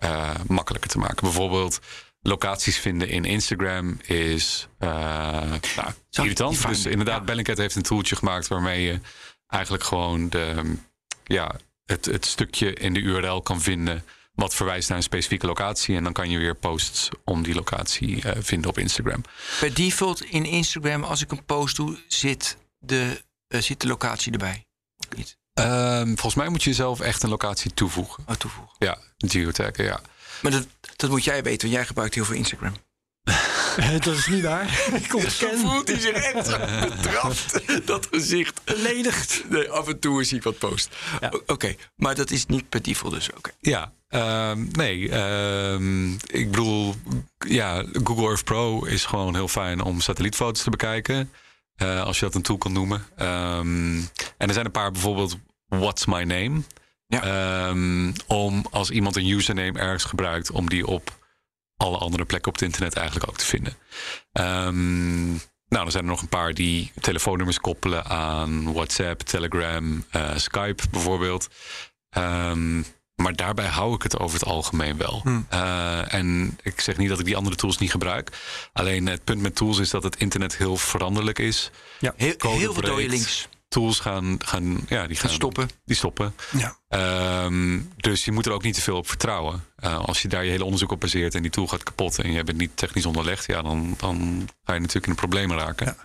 uh, 0.05 0.31
makkelijker 0.47 0.91
te 0.91 0.99
maken. 0.99 1.23
Bijvoorbeeld 1.23 1.81
locaties 2.23 2.79
vinden 2.79 3.09
in 3.09 3.25
Instagram 3.25 4.01
is 4.03 4.69
uh, 4.79 4.89
nou, 5.77 5.93
irritant. 6.11 6.67
Dus 6.67 6.87
inderdaad, 6.87 7.19
ja. 7.19 7.25
Bellingcat 7.25 7.59
heeft 7.59 7.77
een 7.77 7.83
tooltje 7.83 8.17
gemaakt 8.17 8.49
waarmee 8.49 8.83
je 8.83 9.01
eigenlijk 9.47 9.85
gewoon 9.85 10.29
de, 10.29 10.75
ja, 11.25 11.55
het, 11.91 12.05
het 12.05 12.27
stukje 12.27 12.75
in 12.75 12.93
de 12.93 13.01
URL 13.01 13.43
kan 13.43 13.61
vinden 13.61 14.05
wat 14.35 14.55
verwijst 14.55 14.89
naar 14.89 14.99
een 14.99 15.05
specifieke 15.05 15.47
locatie. 15.47 15.97
En 15.97 16.05
dan 16.05 16.13
kan 16.13 16.31
je 16.31 16.39
weer 16.39 16.55
posts 16.55 17.09
om 17.25 17.43
die 17.43 17.55
locatie 17.55 18.25
uh, 18.25 18.33
vinden 18.39 18.71
op 18.71 18.79
Instagram. 18.79 19.23
Per 19.61 19.75
default 19.75 20.25
in 20.25 20.45
Instagram, 20.45 21.05
als 21.05 21.23
ik 21.23 21.31
een 21.31 21.45
post 21.45 21.77
doe, 21.77 21.99
zit 22.09 22.57
de, 22.79 23.23
uh, 23.49 23.61
zit 23.61 23.81
de 23.81 23.87
locatie 23.87 24.33
erbij? 24.33 24.65
Of 24.97 25.17
niet? 25.17 25.39
Um, 25.55 26.07
volgens 26.07 26.35
mij 26.35 26.49
moet 26.49 26.63
je 26.63 26.73
zelf 26.73 27.01
echt 27.01 27.23
een 27.23 27.29
locatie 27.29 27.75
toevoegen. 27.75 28.25
Oh, 28.27 28.35
toevoegen. 28.35 28.77
Ja, 28.79 28.99
geotaggen, 29.17 29.85
ja. 29.85 30.01
Maar 30.43 30.53
dat, 30.53 30.67
dat 30.97 31.11
moet 31.11 31.25
jij 31.25 31.43
weten, 31.43 31.61
want 31.61 31.73
jij 31.73 31.87
gebruikt 31.87 32.15
heel 32.15 32.25
veel 32.25 32.37
Instagram. 32.37 32.75
dat 33.77 34.15
is 34.17 34.27
niet 34.27 34.43
waar. 34.43 34.81
Ik 35.03 35.15
ontken. 35.15 35.59
Voelt 35.59 35.89
hij 35.89 35.99
zich 35.99 36.13
echt 36.13 36.59
betrapt. 36.91 37.61
Dat 37.87 38.09
gezicht. 38.11 38.61
Beledigd. 38.65 39.45
Nee, 39.49 39.71
af 39.71 39.89
en 39.89 39.99
toe 39.99 40.21
is 40.21 40.31
hij 40.31 40.41
wat 40.41 40.59
post. 40.59 40.97
Ja. 41.21 41.29
Oké, 41.29 41.53
okay. 41.53 41.77
maar 41.97 42.15
dat 42.15 42.31
is 42.31 42.47
niet 42.47 42.69
per 42.69 42.83
default 42.83 43.15
dus. 43.15 43.31
Okay. 43.37 43.53
Ja, 43.61 43.93
um, 44.51 44.69
nee. 44.73 45.15
Um, 45.73 46.17
ik 46.27 46.51
bedoel, 46.51 46.95
ja, 47.39 47.85
Google 48.05 48.27
Earth 48.27 48.45
Pro 48.45 48.85
is 48.85 49.05
gewoon 49.05 49.35
heel 49.35 49.49
fijn 49.49 49.83
om 49.83 50.01
satellietfoto's 50.01 50.63
te 50.63 50.71
bekijken. 50.71 51.31
Uh, 51.83 52.03
als 52.03 52.19
je 52.19 52.25
dat 52.25 52.35
een 52.35 52.43
tool 52.43 52.59
kan 52.59 52.73
noemen. 52.73 53.05
Um, 53.21 53.97
en 54.37 54.49
er 54.49 54.53
zijn 54.53 54.67
een 54.67 54.71
paar 54.71 54.93
bijvoorbeeld 54.93 55.37
What's 55.67 56.07
My 56.07 56.23
Name. 56.23 56.63
Ja. 57.07 57.69
Um, 57.69 58.13
om 58.27 58.67
als 58.71 58.91
iemand 58.91 59.17
een 59.17 59.27
username 59.27 59.79
ergens 59.79 60.05
gebruikt, 60.05 60.51
om 60.51 60.69
die 60.69 60.87
op 60.87 61.19
alle 61.81 61.99
andere 61.99 62.25
plekken 62.25 62.49
op 62.49 62.59
het 62.59 62.69
internet 62.69 62.95
eigenlijk 62.95 63.29
ook 63.29 63.37
te 63.37 63.47
vinden. 63.47 63.77
Um, 64.33 65.29
nou, 65.69 65.83
dan 65.83 65.91
zijn 65.91 66.05
er 66.05 66.11
nog 66.11 66.21
een 66.21 66.29
paar 66.29 66.55
die 66.55 66.93
telefoonnummers 67.01 67.59
koppelen 67.59 68.05
aan 68.05 68.73
WhatsApp, 68.73 69.21
Telegram, 69.21 70.05
uh, 70.17 70.37
Skype 70.37 70.83
bijvoorbeeld. 70.91 71.49
Um, 72.19 72.85
maar 73.15 73.37
daarbij 73.37 73.67
hou 73.67 73.95
ik 73.95 74.03
het 74.03 74.19
over 74.19 74.39
het 74.39 74.49
algemeen 74.49 74.97
wel. 74.97 75.21
Hmm. 75.23 75.47
Uh, 75.53 76.15
en 76.15 76.59
ik 76.63 76.81
zeg 76.81 76.97
niet 76.97 77.09
dat 77.09 77.19
ik 77.19 77.25
die 77.25 77.37
andere 77.37 77.57
tools 77.57 77.79
niet 77.79 77.91
gebruik. 77.91 78.31
Alleen 78.73 79.07
het 79.07 79.25
punt 79.25 79.41
met 79.41 79.55
tools 79.55 79.79
is 79.79 79.91
dat 79.91 80.03
het 80.03 80.17
internet 80.17 80.57
heel 80.57 80.77
veranderlijk 80.77 81.39
is. 81.39 81.71
Ja, 81.99 82.15
heel, 82.17 82.35
heel 82.39 82.73
veel 82.73 82.83
dode 82.83 83.09
links 83.09 83.49
tools 83.71 84.01
gaan, 84.01 84.37
gaan, 84.39 84.81
ja, 84.89 85.07
die 85.07 85.17
gaan 85.17 85.31
stoppen. 85.31 85.71
Die 85.85 85.97
stoppen. 85.97 86.35
Ja. 86.51 87.45
Um, 87.45 87.93
dus 87.97 88.25
je 88.25 88.33
moet 88.33 88.47
er 88.47 88.53
ook 88.53 88.63
niet 88.63 88.75
te 88.75 88.81
veel 88.81 88.97
op 88.97 89.09
vertrouwen. 89.09 89.65
Uh, 89.85 89.99
als 90.05 90.23
je 90.23 90.29
daar 90.29 90.45
je 90.45 90.51
hele 90.51 90.65
onderzoek 90.65 90.93
op 90.93 91.01
baseert 91.01 91.35
en 91.35 91.43
die 91.43 91.51
tool 91.51 91.67
gaat 91.67 91.83
kapot 91.83 92.19
en 92.19 92.33
je 92.33 92.45
bent 92.45 92.59
niet 92.59 92.77
technisch 92.77 93.07
onderlegd, 93.07 93.47
ja, 93.47 93.63
dan, 93.63 93.95
dan 93.99 94.49
ga 94.65 94.73
je 94.75 94.81
natuurlijk 94.81 95.07
in 95.07 95.13
de 95.13 95.19
problemen 95.19 95.59
raken. 95.59 95.97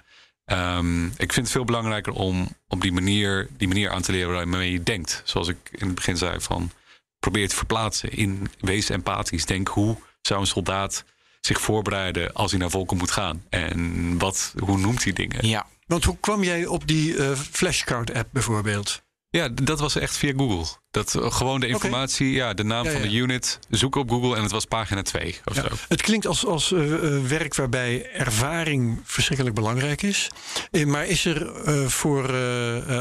Ja. 0.46 0.78
Um, 0.78 1.06
ik 1.06 1.34
vind 1.34 1.46
het 1.46 1.52
veel 1.52 1.66
belangrijker 1.66 2.14
om 2.14 2.56
op 2.68 2.82
die 2.82 2.92
manier, 2.92 3.48
die 3.58 3.68
manier 3.68 3.90
aan 3.90 4.02
te 4.02 4.12
leren 4.12 4.34
waarmee 4.34 4.72
je 4.72 4.84
denkt. 4.84 5.22
Zoals 5.26 5.48
ik 5.48 5.58
in 5.72 5.86
het 5.86 5.96
begin 5.96 6.18
zei 6.18 6.42
van 6.42 6.72
probeer 7.20 7.50
te 7.50 7.56
verplaatsen 7.56 8.10
in 8.12 8.50
wees 8.60 8.90
empathisch. 8.90 9.46
Denk 9.46 9.68
hoe 9.68 9.98
zou 10.22 10.40
een 10.40 10.48
soldaat 10.48 11.04
zich 11.42 11.62
voorbereiden 11.62 12.34
als 12.34 12.52
hij 12.52 12.60
naar 12.60 12.70
volken 12.70 12.98
moet 12.98 13.12
gaan? 13.12 13.44
En 13.50 14.18
wat, 14.18 14.54
hoe 14.58 14.78
noemt 14.78 15.04
hij 15.04 15.14
dingen? 15.14 15.48
Ja. 15.48 15.66
Want 15.86 16.04
hoe 16.04 16.18
kwam 16.20 16.44
jij 16.44 16.66
op 16.66 16.88
die 16.88 17.16
uh, 17.16 17.32
flashcard-app 17.32 18.30
bijvoorbeeld? 18.32 19.04
Ja, 19.30 19.50
dat 19.50 19.80
was 19.80 19.96
echt 19.96 20.18
via 20.18 20.34
Google. 20.38 20.66
Dat, 20.92 21.16
uh, 21.16 21.32
gewoon 21.32 21.60
de 21.60 21.68
informatie, 21.68 22.28
okay. 22.28 22.48
ja, 22.48 22.54
de 22.54 22.64
naam 22.64 22.86
ja, 22.86 22.92
van 22.92 23.02
de 23.02 23.12
unit, 23.12 23.60
zoeken 23.70 24.02
op 24.02 24.10
Google 24.10 24.36
en 24.36 24.42
het 24.42 24.52
was 24.52 24.66
pagina 24.66 25.02
2 25.02 25.40
of 25.46 25.56
ja. 25.56 25.62
zo. 25.62 25.76
Het 25.88 26.02
klinkt 26.02 26.28
als, 26.28 26.46
als 26.46 26.72
uh, 26.72 27.28
werk 27.28 27.56
waarbij 27.56 28.12
ervaring 28.12 29.02
verschrikkelijk 29.04 29.56
belangrijk 29.56 30.02
is. 30.02 30.30
maar 30.86 31.08
is 31.08 31.26
er 31.26 31.90
voor 31.90 32.36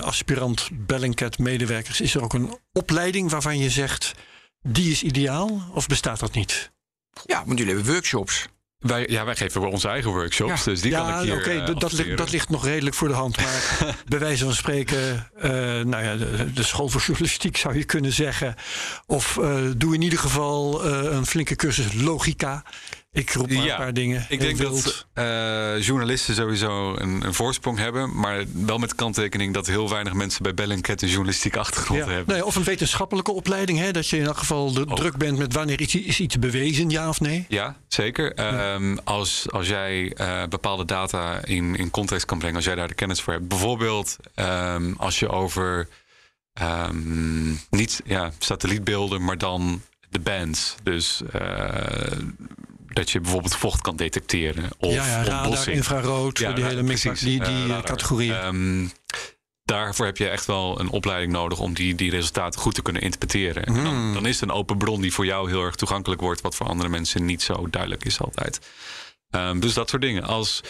aspirant 0.00 0.68
Bellingcat 0.72 1.38
medewerkers, 1.38 2.00
is 2.00 2.14
er 2.14 2.22
ook 2.22 2.34
een 2.34 2.58
opleiding 2.72 3.30
waarvan 3.30 3.58
je 3.58 3.70
zegt, 3.70 4.12
die 4.62 4.90
is 4.90 5.02
ideaal 5.02 5.62
of 5.72 5.86
bestaat 5.86 6.20
dat 6.20 6.34
niet? 6.34 6.72
Ja, 7.26 7.44
want 7.46 7.58
jullie 7.58 7.74
hebben 7.74 7.92
workshops. 7.92 8.46
Wij, 8.84 9.06
ja, 9.08 9.24
wij 9.24 9.36
geven 9.36 9.70
onze 9.70 9.88
eigen 9.88 10.10
workshops, 10.10 10.64
ja. 10.64 10.70
dus 10.70 10.80
die 10.80 10.90
ja, 10.90 11.00
kan 11.00 11.18
ik 11.18 11.24
hier 11.24 11.36
okay, 11.36 11.56
uh, 11.56 11.78
dat, 11.78 11.92
ligt, 11.92 12.16
dat 12.16 12.30
ligt 12.30 12.48
nog 12.48 12.64
redelijk 12.64 12.96
voor 12.96 13.08
de 13.08 13.14
hand. 13.14 13.36
Maar 13.36 13.86
bij 14.08 14.18
wijze 14.18 14.44
van 14.44 14.54
spreken, 14.54 15.30
uh, 15.36 15.50
nou 15.82 16.04
ja, 16.04 16.16
de, 16.16 16.52
de, 16.52 16.62
school 16.62 16.88
voor 16.88 17.00
journalistiek 17.00 17.56
zou 17.56 17.76
je 17.76 17.84
kunnen 17.84 18.12
zeggen. 18.12 18.54
Of 19.06 19.36
uh, 19.40 19.56
doe 19.76 19.94
in 19.94 20.02
ieder 20.02 20.18
geval 20.18 20.84
een 20.84 21.26
flinke 21.26 21.56
cursus 21.56 21.92
logica. 21.92 22.64
Ik 23.14 23.32
roep 23.32 23.50
maar 23.50 23.64
ja, 23.64 23.72
een 23.72 23.76
paar 23.76 23.92
dingen. 23.92 24.26
Ik 24.28 24.40
denk 24.40 24.56
wild. 24.56 25.06
dat 25.14 25.24
uh, 25.24 25.82
journalisten 25.82 26.34
sowieso 26.34 26.94
een, 26.96 27.26
een, 27.26 27.34
voorsprong 27.34 27.78
hebben. 27.78 28.18
Maar 28.18 28.44
wel 28.52 28.78
met 28.78 28.94
kanttekening 28.94 29.54
dat 29.54 29.66
heel 29.66 29.88
weinig 29.88 30.12
mensen 30.12 30.42
bij 30.42 30.54
Bellingcat 30.54 31.02
een 31.02 31.08
journalistieke 31.08 31.58
achtergrond 31.58 32.04
ja. 32.04 32.10
hebben. 32.10 32.34
Nee, 32.34 32.44
of 32.44 32.56
een 32.56 32.64
wetenschappelijke 32.64 33.32
opleiding. 33.32 33.78
Hè, 33.78 33.90
dat 33.90 34.08
je 34.08 34.16
in 34.16 34.24
elk 34.24 34.36
geval 34.36 34.72
de 34.72 34.80
Ook. 34.80 34.96
druk 34.96 35.16
bent 35.16 35.38
met 35.38 35.52
wanneer 35.52 35.80
iets, 35.80 35.94
is 35.94 36.20
iets 36.20 36.38
bewezen, 36.38 36.90
ja 36.90 37.08
of 37.08 37.20
nee? 37.20 37.44
Ja, 37.48 37.76
zeker. 37.88 38.32
Ja. 38.36 38.74
Um, 38.74 38.98
als, 39.04 39.46
als 39.50 39.68
jij 39.68 40.12
uh, 40.20 40.44
bepaalde 40.48 40.84
data 40.84 41.44
in, 41.44 41.76
in 41.76 41.90
context 41.90 42.26
kan 42.26 42.38
brengen, 42.38 42.56
als 42.56 42.64
jij 42.64 42.74
daar 42.74 42.88
de 42.88 42.94
kennis 42.94 43.20
voor 43.20 43.32
hebt. 43.32 43.48
Bijvoorbeeld 43.48 44.16
um, 44.34 44.94
als 44.98 45.18
je 45.18 45.28
over 45.28 45.88
um, 46.62 47.60
niet 47.70 48.00
ja, 48.04 48.30
satellietbeelden, 48.38 49.24
maar 49.24 49.38
dan 49.38 49.82
de 50.10 50.20
bands. 50.20 50.74
Dus 50.82 51.22
uh, 51.34 51.64
dat 52.94 53.10
je 53.10 53.20
bijvoorbeeld 53.20 53.56
vocht 53.56 53.80
kan 53.80 53.96
detecteren. 53.96 54.70
Of 54.78 54.94
ja, 54.94 55.06
ja 55.06 55.22
radar, 55.22 55.40
ontbossing. 55.40 55.76
infrarood, 55.76 56.38
ja, 56.38 56.52
die 56.52 56.64
hele 56.64 56.84
precies, 56.84 57.20
die, 57.20 57.44
die 57.44 57.66
uh, 57.66 57.82
categorieën. 57.82 58.44
Um, 58.44 58.92
daarvoor 59.64 60.06
heb 60.06 60.16
je 60.16 60.28
echt 60.28 60.46
wel 60.46 60.80
een 60.80 60.88
opleiding 60.88 61.32
nodig 61.32 61.60
om 61.60 61.74
die, 61.74 61.94
die 61.94 62.10
resultaten 62.10 62.60
goed 62.60 62.74
te 62.74 62.82
kunnen 62.82 63.02
interpreteren. 63.02 63.72
Mm. 63.72 63.84
Dan, 63.84 64.14
dan, 64.14 64.26
is 64.26 64.40
het 64.40 64.48
een 64.48 64.56
open 64.56 64.78
bron 64.78 65.00
die 65.00 65.12
voor 65.12 65.26
jou 65.26 65.48
heel 65.48 65.62
erg 65.62 65.74
toegankelijk 65.74 66.20
wordt, 66.20 66.40
wat 66.40 66.54
voor 66.54 66.66
andere 66.66 66.88
mensen 66.88 67.24
niet 67.24 67.42
zo 67.42 67.70
duidelijk 67.70 68.04
is 68.04 68.20
altijd. 68.20 68.60
Um, 69.30 69.60
dus 69.60 69.74
dat 69.74 69.88
soort 69.88 70.02
dingen. 70.02 70.22
Als 70.22 70.60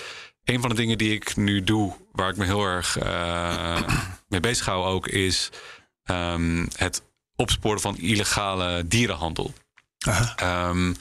een 0.45 0.61
van 0.61 0.69
de 0.69 0.77
dingen 0.77 0.99
die 0.99 1.13
ik 1.13 1.37
nu 1.37 1.65
doe, 1.65 1.97
waar 2.13 2.31
ik 2.31 2.37
me 2.37 2.45
heel 2.45 2.65
erg 2.65 3.03
uh, 3.03 3.83
mee 4.29 4.41
bezig 4.41 4.67
hou 4.67 4.85
ook, 4.85 5.09
is 5.09 5.51
um, 6.11 6.69
het 6.77 7.03
opsporen 7.37 7.81
van 7.81 7.99
illegale 7.99 8.83
dierenhandel. 8.87 9.53
Um, 10.43 10.97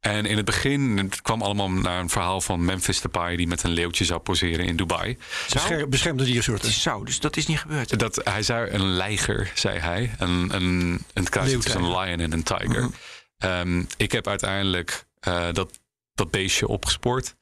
en 0.00 0.26
in 0.26 0.36
het 0.36 0.44
begin 0.44 0.98
het 0.98 1.22
kwam 1.22 1.42
allemaal 1.42 1.70
naar 1.70 2.00
een 2.00 2.10
verhaal 2.10 2.40
van 2.40 2.64
Memphis 2.64 3.00
Depay 3.00 3.36
die 3.36 3.46
met 3.46 3.62
een 3.62 3.70
leeuwtje 3.70 4.04
zou 4.04 4.20
poseren 4.20 4.66
in 4.66 4.76
Dubai. 4.76 5.18
Zou? 5.46 5.86
Beschermde 5.86 6.24
diersoorten. 6.24 6.72
Zou, 6.72 7.04
dus 7.04 7.20
dat 7.20 7.36
is 7.36 7.46
niet 7.46 7.58
gebeurd. 7.58 7.98
Dat, 7.98 8.20
hij 8.24 8.42
zei 8.42 8.70
een 8.70 8.86
leiger, 8.86 9.52
zei 9.54 9.78
hij. 9.78 10.14
Een, 10.18 10.54
een, 10.54 11.00
een 11.12 11.28
kruis 11.28 11.52
tussen 11.52 11.82
een 11.82 11.98
lion 11.98 12.20
en 12.20 12.32
een 12.32 12.42
tiger. 12.42 12.82
Mm 12.82 12.94
-hmm. 13.38 13.50
um, 13.50 13.86
ik 13.96 14.12
heb 14.12 14.28
uiteindelijk 14.28 15.06
uh, 15.28 15.52
dat, 15.52 15.78
dat 16.14 16.30
beestje 16.30 16.68
opgespoord. 16.68 17.34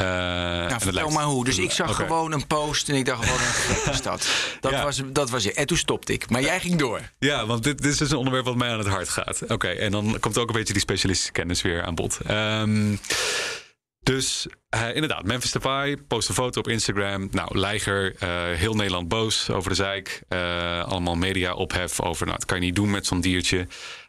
Uh, 0.00 0.06
nou, 0.06 0.68
vertel 0.68 0.92
lijkt... 0.92 1.10
maar 1.10 1.24
hoe. 1.24 1.44
Dus 1.44 1.58
ik 1.58 1.70
zag 1.70 1.90
okay. 1.90 2.06
gewoon 2.06 2.32
een 2.32 2.46
post 2.46 2.88
en 2.88 2.94
ik 2.94 3.04
dacht 3.04 3.24
gewoon 3.24 3.40
een 3.86 3.94
stad. 4.04 4.28
Dat, 4.60 4.72
ja. 4.72 4.82
was, 4.82 5.02
dat 5.06 5.30
was 5.30 5.44
het. 5.44 5.54
En 5.54 5.66
toen 5.66 5.76
stopte 5.76 6.12
ik. 6.12 6.30
Maar 6.30 6.42
jij 6.42 6.60
ging 6.60 6.76
door. 6.76 7.00
Ja, 7.18 7.46
want 7.46 7.62
dit, 7.62 7.82
dit 7.82 7.92
is 7.92 7.98
dus 7.98 8.10
een 8.10 8.16
onderwerp 8.16 8.44
wat 8.44 8.56
mij 8.56 8.70
aan 8.70 8.78
het 8.78 8.88
hart 8.88 9.08
gaat. 9.08 9.42
Oké, 9.42 9.52
okay, 9.52 9.76
en 9.76 9.90
dan 9.90 10.16
komt 10.20 10.38
ook 10.38 10.48
een 10.48 10.54
beetje 10.54 10.72
die 10.72 10.82
specialistische 10.82 11.32
kennis 11.32 11.62
weer 11.62 11.82
aan 11.82 11.94
bod. 11.94 12.18
Um, 12.30 13.00
dus 14.00 14.46
uh, 14.74 14.94
inderdaad, 14.94 15.24
Memphis 15.24 15.52
Depay 15.52 15.96
post 15.96 16.28
een 16.28 16.34
foto 16.34 16.60
op 16.60 16.68
Instagram. 16.68 17.28
Nou, 17.30 17.58
Leiger, 17.58 18.14
uh, 18.22 18.56
heel 18.56 18.74
Nederland 18.74 19.08
boos 19.08 19.50
over 19.50 19.70
de 19.70 19.76
zeik. 19.76 20.22
Allemaal 20.84 21.14
media 21.14 21.54
ophef 21.54 22.00
over, 22.00 22.26
nou, 22.26 22.38
dat 22.38 22.48
kan 22.48 22.58
je 22.58 22.64
niet 22.64 22.74
doen 22.74 22.90
met 22.90 23.06
zo'n 23.06 23.20
diertje. 23.20 23.66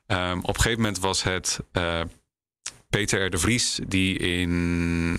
Um, 0.08 0.40
op 0.40 0.48
een 0.48 0.62
gegeven 0.62 0.82
moment 0.82 1.00
was 1.00 1.24
het 1.24 1.60
Peter 2.90 3.26
R. 3.26 3.30
de 3.30 3.38
Vries, 3.38 3.80
die 3.88 4.18
in 4.18 5.18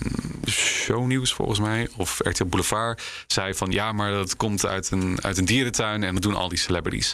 Shownieuws 0.49 1.33
volgens 1.33 1.59
mij, 1.59 1.87
of 1.97 2.19
RTL 2.19 2.45
Boulevard, 2.45 3.01
zei 3.27 3.53
van 3.53 3.71
ja, 3.71 3.91
maar 3.91 4.11
dat 4.11 4.35
komt 4.35 4.65
uit 4.65 4.91
een, 4.91 5.23
uit 5.23 5.37
een 5.37 5.45
dierentuin 5.45 6.03
en 6.03 6.13
dat 6.13 6.23
doen 6.23 6.35
al 6.35 6.49
die 6.49 6.57
celebrities. 6.57 7.13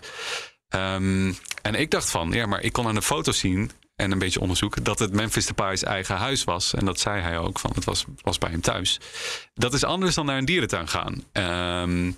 Um, 0.69 1.35
en 1.61 1.75
ik 1.75 1.91
dacht 1.91 2.09
van, 2.09 2.31
ja, 2.31 2.45
maar 2.45 2.61
ik 2.61 2.73
kon 2.73 2.87
aan 2.87 2.95
de 2.95 3.01
foto 3.01 3.31
zien, 3.31 3.71
en 3.97 4.11
een 4.11 4.19
beetje 4.19 4.39
onderzoek 4.39 4.83
dat 4.83 4.99
het 4.99 5.13
Memphis 5.13 5.45
Depay's 5.45 5.83
eigen 5.83 6.15
huis 6.15 6.43
was. 6.43 6.73
En 6.73 6.85
dat 6.85 6.99
zei 6.99 7.21
hij 7.21 7.39
ook, 7.39 7.59
van 7.59 7.71
het 7.75 7.83
was, 7.83 8.05
was 8.21 8.37
bij 8.37 8.49
hem 8.49 8.61
thuis. 8.61 8.99
Dat 9.53 9.73
is 9.73 9.83
anders 9.83 10.15
dan 10.15 10.25
naar 10.25 10.37
een 10.37 10.45
dierentuin 10.45 10.87
gaan. 10.87 11.23
Ehm, 11.31 12.11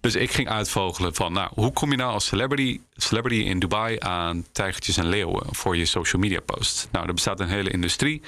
dus 0.00 0.14
ik 0.14 0.30
ging 0.30 0.48
uitvogelen 0.48 1.14
van, 1.14 1.32
nou, 1.32 1.50
hoe 1.54 1.72
kom 1.72 1.90
je 1.90 1.96
nou 1.96 2.12
als 2.12 2.26
celebrity, 2.26 2.80
celebrity 2.94 3.42
in 3.42 3.58
Dubai 3.58 3.96
aan 3.98 4.46
tijgertjes 4.52 4.96
en 4.96 5.08
leeuwen 5.08 5.54
voor 5.54 5.76
je 5.76 5.84
social 5.84 6.22
media 6.22 6.40
post? 6.40 6.88
Nou, 6.92 7.06
er 7.06 7.14
bestaat 7.14 7.40
een 7.40 7.48
hele 7.48 7.70
industrie. 7.70 8.22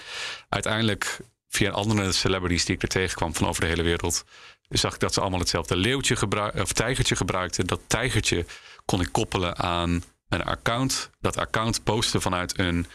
Uiteindelijk, 0.49 1.19
via 1.49 1.71
andere 1.71 2.13
celebrities 2.13 2.65
die 2.65 2.75
ik 2.75 2.83
er 2.83 2.89
tegenkwam 2.89 3.35
van 3.35 3.49
over 3.49 3.61
de 3.61 3.69
hele 3.69 3.83
wereld, 3.83 4.25
zag 4.69 4.95
ik 4.95 5.01
dat 5.01 5.15
ze 5.15 5.21
allemaal 5.21 5.41
hetzelfde 5.41 5.77
leeuwtje 5.77 6.17
gebruik, 6.17 6.55
of 6.55 6.73
tijgertje 6.73 7.17
gebruikten. 7.17 7.67
Dat 7.67 7.81
tijgertje 7.87 8.45
kon 8.85 9.01
ik 9.01 9.13
koppelen 9.13 9.57
aan 9.57 10.03
een 10.29 10.45
account. 10.45 11.11
Dat 11.21 11.37
account 11.37 11.85
postte 11.85 12.21
vanuit 12.21 12.59
een 12.59 12.87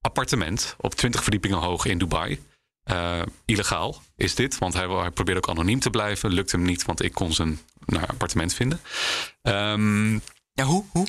appartement 0.00 0.74
op 0.78 0.94
20 0.94 1.22
verdiepingen 1.22 1.58
hoog 1.58 1.84
in 1.84 1.98
Dubai. 1.98 2.40
Uh, 2.84 3.22
illegaal 3.44 4.02
is 4.16 4.34
dit, 4.34 4.58
want 4.58 4.74
hij, 4.74 4.86
hij 4.88 5.10
probeerde 5.10 5.40
ook 5.40 5.48
anoniem 5.48 5.80
te 5.80 5.90
blijven. 5.90 6.32
Lukt 6.32 6.52
hem 6.52 6.62
niet, 6.62 6.84
want 6.84 7.02
ik 7.02 7.12
kon 7.12 7.32
zijn 7.32 7.58
nou, 7.84 8.06
appartement 8.06 8.54
vinden. 8.54 8.80
Um, 9.42 10.12
ja, 10.52 10.64
hoe? 10.64 10.84
hoe? 10.90 11.06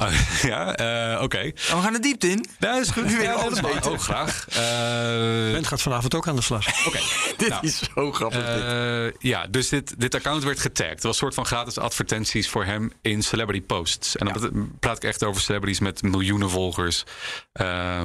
Uh, 0.00 0.42
ja, 0.50 0.80
uh, 0.80 1.14
oké. 1.14 1.24
Okay. 1.24 1.54
Oh, 1.70 1.76
we 1.76 1.82
gaan 1.82 1.92
de 1.92 2.00
diepte 2.00 2.28
in. 2.28 2.46
Dat 2.58 2.80
is 2.80 2.90
goed. 2.90 3.10
Ja, 3.10 3.48
dat 3.48 3.62
mag 3.62 3.88
ook 3.88 4.02
graag. 4.02 4.28
Uh, 4.50 5.52
ben 5.52 5.64
gaat 5.64 5.82
vanavond 5.82 6.14
ook 6.14 6.28
aan 6.28 6.36
de 6.36 6.42
slag. 6.42 6.66
Oké. 6.68 6.88
Okay. 6.88 7.02
dit 7.36 7.48
nou, 7.48 7.66
is 7.66 7.82
zo 7.94 8.12
grappig. 8.12 9.12
ja, 9.18 9.46
dus 9.46 9.68
dit, 9.68 10.00
dit 10.00 10.14
account 10.14 10.44
werd 10.44 10.60
getagd. 10.60 10.90
Het 10.90 11.02
was 11.02 11.12
een 11.12 11.18
soort 11.18 11.34
van 11.34 11.46
gratis 11.46 11.78
advertenties 11.78 12.48
voor 12.48 12.64
hem 12.64 12.92
in 13.02 13.22
celebrity 13.22 13.66
posts. 13.66 14.16
En 14.16 14.26
dan 14.26 14.50
ja. 14.54 14.66
praat 14.80 14.96
ik 14.96 15.04
echt 15.04 15.24
over 15.24 15.42
celebrities 15.42 15.80
met 15.80 16.02
miljoenen 16.02 16.50
volgers. 16.50 17.04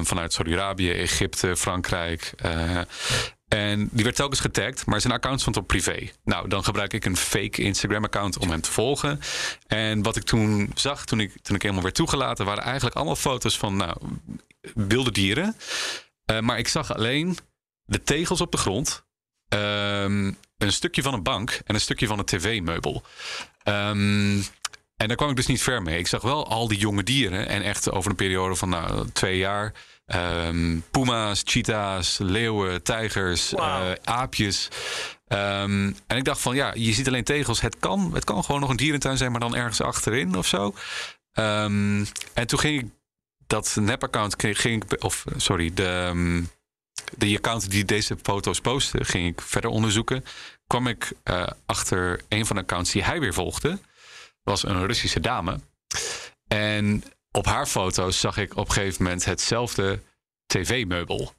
vanuit 0.02 0.32
Saudi-Arabië, 0.32 0.90
Egypte, 0.90 1.56
Frankrijk. 1.56 2.32
En 3.48 3.88
die 3.92 4.04
werd 4.04 4.16
telkens 4.16 4.40
getagd, 4.40 4.86
maar 4.86 5.00
zijn 5.00 5.12
account 5.12 5.40
stond 5.40 5.56
op 5.56 5.66
privé. 5.66 6.10
Nou, 6.24 6.48
dan 6.48 6.64
gebruik 6.64 6.92
ik 6.92 7.04
een 7.04 7.16
fake 7.16 7.62
Instagram-account 7.62 8.38
om 8.38 8.50
hem 8.50 8.60
te 8.60 8.72
volgen. 8.72 9.20
En 9.66 10.02
wat 10.02 10.16
ik 10.16 10.22
toen 10.22 10.70
zag, 10.74 11.04
toen 11.04 11.20
ik, 11.20 11.32
toen 11.42 11.56
ik 11.56 11.62
helemaal 11.62 11.82
werd 11.82 11.94
toegelaten, 11.94 12.44
waren 12.44 12.62
eigenlijk 12.64 12.96
allemaal 12.96 13.16
foto's 13.16 13.58
van 13.58 13.76
nou, 13.76 13.96
wilde 14.74 15.12
dieren. 15.12 15.56
Uh, 16.30 16.40
maar 16.40 16.58
ik 16.58 16.68
zag 16.68 16.94
alleen 16.94 17.38
de 17.84 18.02
tegels 18.02 18.40
op 18.40 18.52
de 18.52 18.58
grond, 18.58 19.04
um, 19.48 20.36
een 20.58 20.72
stukje 20.72 21.02
van 21.02 21.14
een 21.14 21.22
bank 21.22 21.60
en 21.64 21.74
een 21.74 21.80
stukje 21.80 22.06
van 22.06 22.18
een 22.18 22.24
tv-meubel. 22.24 23.02
Um, 23.64 24.44
en 24.96 25.08
daar 25.08 25.16
kwam 25.16 25.30
ik 25.30 25.36
dus 25.36 25.46
niet 25.46 25.62
ver 25.62 25.82
mee. 25.82 25.98
Ik 25.98 26.06
zag 26.06 26.22
wel 26.22 26.48
al 26.48 26.68
die 26.68 26.78
jonge 26.78 27.02
dieren 27.02 27.48
en 27.48 27.62
echt 27.62 27.90
over 27.90 28.10
een 28.10 28.16
periode 28.16 28.54
van 28.54 28.68
nou, 28.68 29.08
twee 29.12 29.38
jaar 29.38 29.72
Um, 30.14 30.84
puma's, 30.90 31.42
cheetahs, 31.44 32.18
leeuwen, 32.18 32.82
tijgers, 32.82 33.50
wow. 33.50 33.60
uh, 33.60 33.92
aapjes. 34.04 34.68
Um, 35.28 35.96
en 36.06 36.16
ik 36.16 36.24
dacht 36.24 36.40
van 36.40 36.54
ja, 36.54 36.72
je 36.74 36.92
ziet 36.92 37.06
alleen 37.06 37.24
tegels. 37.24 37.60
Het 37.60 37.78
kan, 37.78 38.14
het 38.14 38.24
kan 38.24 38.44
gewoon 38.44 38.60
nog 38.60 38.70
een 38.70 38.76
dierentuin 38.76 39.16
zijn, 39.16 39.30
maar 39.30 39.40
dan 39.40 39.56
ergens 39.56 39.80
achterin 39.80 40.36
of 40.36 40.46
zo. 40.46 40.74
Um, 41.38 42.06
en 42.34 42.46
toen 42.46 42.58
ging 42.58 42.82
ik 42.82 42.88
dat 43.46 43.76
nep-account, 43.80 44.34
ging 44.38 44.84
ik, 44.84 45.04
of 45.04 45.24
sorry, 45.36 45.74
de, 45.74 46.42
de 47.16 47.36
account 47.36 47.70
die 47.70 47.84
deze 47.84 48.16
foto's 48.22 48.60
postte, 48.60 49.04
ging 49.04 49.26
ik 49.26 49.40
verder 49.40 49.70
onderzoeken. 49.70 50.24
Kwam 50.66 50.86
ik 50.86 51.12
uh, 51.24 51.46
achter 51.66 52.20
een 52.28 52.46
van 52.46 52.56
de 52.56 52.62
accounts 52.62 52.92
die 52.92 53.04
hij 53.04 53.20
weer 53.20 53.34
volgde. 53.34 53.78
was 54.42 54.64
een 54.64 54.86
Russische 54.86 55.20
dame. 55.20 55.60
En 56.48 57.02
op 57.36 57.46
haar 57.46 57.66
foto's 57.66 58.20
zag 58.20 58.36
ik 58.36 58.56
op 58.56 58.66
een 58.66 58.72
gegeven 58.72 59.02
moment 59.02 59.24
hetzelfde 59.24 60.00
tv-meubel. 60.46 61.34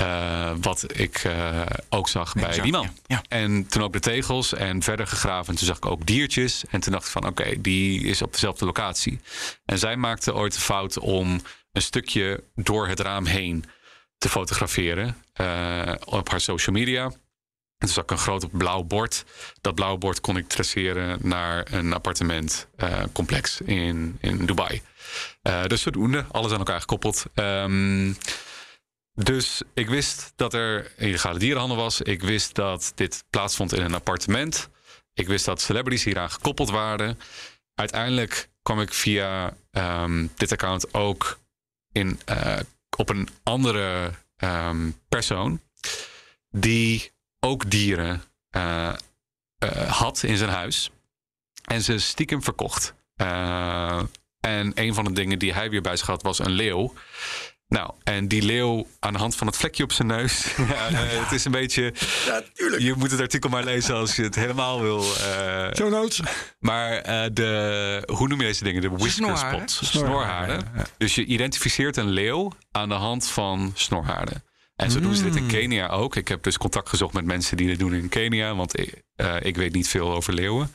Uh, 0.00 0.52
wat 0.60 0.98
ik 0.98 1.24
uh, 1.24 1.62
ook 1.88 2.08
zag 2.08 2.32
bij 2.34 2.52
zo, 2.52 2.62
die 2.62 2.72
man. 2.72 2.82
Ja, 2.82 2.92
ja. 3.06 3.22
En 3.28 3.66
toen 3.66 3.82
ook 3.82 3.92
de 3.92 4.00
tegels 4.00 4.54
en 4.54 4.82
verder 4.82 5.06
gegraven. 5.06 5.52
En 5.52 5.58
toen 5.58 5.66
zag 5.66 5.76
ik 5.76 5.86
ook 5.86 6.06
diertjes. 6.06 6.64
En 6.70 6.80
toen 6.80 6.92
dacht 6.92 7.04
ik 7.04 7.10
van 7.10 7.26
oké, 7.26 7.42
okay, 7.42 7.60
die 7.60 8.04
is 8.04 8.22
op 8.22 8.32
dezelfde 8.32 8.64
locatie. 8.64 9.20
En 9.64 9.78
zij 9.78 9.96
maakte 9.96 10.34
ooit 10.34 10.54
de 10.54 10.60
fout 10.60 10.98
om 10.98 11.40
een 11.72 11.82
stukje 11.82 12.44
door 12.54 12.88
het 12.88 13.00
raam 13.00 13.26
heen 13.26 13.64
te 14.18 14.28
fotograferen. 14.28 15.16
Uh, 15.40 15.94
op 16.04 16.30
haar 16.30 16.40
social 16.40 16.76
media. 16.76 17.04
En 17.04 17.14
toen 17.86 17.88
zag 17.88 18.04
ik 18.04 18.10
een 18.10 18.18
groot 18.18 18.50
blauw 18.50 18.82
bord. 18.82 19.24
Dat 19.60 19.74
blauwe 19.74 19.98
bord 19.98 20.20
kon 20.20 20.36
ik 20.36 20.48
traceren 20.48 21.18
naar 21.22 21.72
een 21.72 21.92
appartementcomplex 21.92 23.60
in, 23.60 24.16
in 24.20 24.46
Dubai. 24.46 24.82
Uh, 25.48 25.64
dus 25.64 25.82
zodoende, 25.82 26.24
alles 26.30 26.52
aan 26.52 26.58
elkaar 26.58 26.80
gekoppeld. 26.80 27.24
Um, 27.34 28.16
dus 29.14 29.62
ik 29.74 29.88
wist 29.88 30.32
dat 30.36 30.54
er 30.54 30.92
illegale 30.98 31.38
dierenhandel 31.38 31.76
was. 31.76 32.00
Ik 32.00 32.22
wist 32.22 32.54
dat 32.54 32.92
dit 32.94 33.24
plaatsvond 33.30 33.72
in 33.72 33.82
een 33.82 33.94
appartement. 33.94 34.68
Ik 35.12 35.26
wist 35.26 35.44
dat 35.44 35.60
celebrities 35.60 36.04
hieraan 36.04 36.30
gekoppeld 36.30 36.70
waren. 36.70 37.18
Uiteindelijk 37.74 38.50
kwam 38.62 38.80
ik 38.80 38.94
via 38.94 39.56
um, 39.70 40.30
dit 40.34 40.52
account 40.52 40.94
ook 40.94 41.38
in, 41.92 42.20
uh, 42.30 42.58
op 42.96 43.08
een 43.08 43.28
andere 43.42 44.10
um, 44.36 45.00
persoon. 45.08 45.60
Die 46.48 47.12
ook 47.40 47.70
dieren 47.70 48.22
uh, 48.56 48.92
had 49.86 50.22
in 50.22 50.36
zijn 50.36 50.50
huis. 50.50 50.90
En 51.64 51.82
ze 51.82 51.98
stiekem 51.98 52.42
verkocht. 52.42 52.94
En 54.40 54.72
een 54.74 54.94
van 54.94 55.04
de 55.04 55.12
dingen 55.12 55.38
die 55.38 55.52
hij 55.52 55.70
weer 55.70 55.80
bij 55.80 55.96
zich 55.96 56.06
had 56.06 56.22
was 56.22 56.38
een 56.38 56.50
leeuw. 56.50 56.92
Nou, 57.70 57.92
en 58.02 58.28
die 58.28 58.42
leeuw 58.42 58.86
aan 58.98 59.12
de 59.12 59.18
hand 59.18 59.36
van 59.36 59.46
het 59.46 59.56
vlekje 59.56 59.82
op 59.82 59.92
zijn 59.92 60.08
neus. 60.08 60.44
ja, 60.56 60.90
uh, 60.90 60.98
het 60.98 61.32
is 61.32 61.44
een 61.44 61.52
beetje. 61.52 61.94
Ja, 62.26 62.42
tuurlijk. 62.52 62.82
Je 62.82 62.94
moet 62.94 63.10
het 63.10 63.20
artikel 63.20 63.50
maar 63.50 63.64
lezen 63.64 63.94
als 63.94 64.16
je 64.16 64.22
het 64.22 64.34
helemaal 64.34 64.80
wil. 64.80 65.02
Uh, 65.02 65.66
Zo 65.72 65.88
notes. 65.88 66.20
Maar 66.58 66.92
uh, 66.92 67.24
de. 67.32 68.02
Hoe 68.12 68.28
noem 68.28 68.40
je 68.40 68.46
deze 68.46 68.64
dingen? 68.64 68.82
De 68.82 68.88
whisker 68.88 69.38
spots. 69.38 69.90
Snorharen. 69.90 70.70
Ja. 70.76 70.86
Dus 70.98 71.14
je 71.14 71.24
identificeert 71.24 71.96
een 71.96 72.10
leeuw 72.10 72.52
aan 72.70 72.88
de 72.88 72.94
hand 72.94 73.28
van 73.28 73.72
snorharen. 73.74 74.44
En 74.76 74.90
zo 74.90 74.98
mm. 74.98 75.04
doen 75.04 75.14
ze 75.14 75.22
dit 75.22 75.36
in 75.36 75.46
Kenia 75.46 75.88
ook. 75.88 76.16
Ik 76.16 76.28
heb 76.28 76.42
dus 76.42 76.58
contact 76.58 76.88
gezocht 76.88 77.14
met 77.14 77.24
mensen 77.24 77.56
die 77.56 77.66
dit 77.66 77.78
doen 77.78 77.94
in 77.94 78.08
Kenia, 78.08 78.54
want 78.54 78.78
ik, 78.78 79.02
ik 79.40 79.56
weet 79.56 79.72
niet 79.72 79.88
veel 79.88 80.12
over 80.12 80.34
leeuwen. 80.34 80.74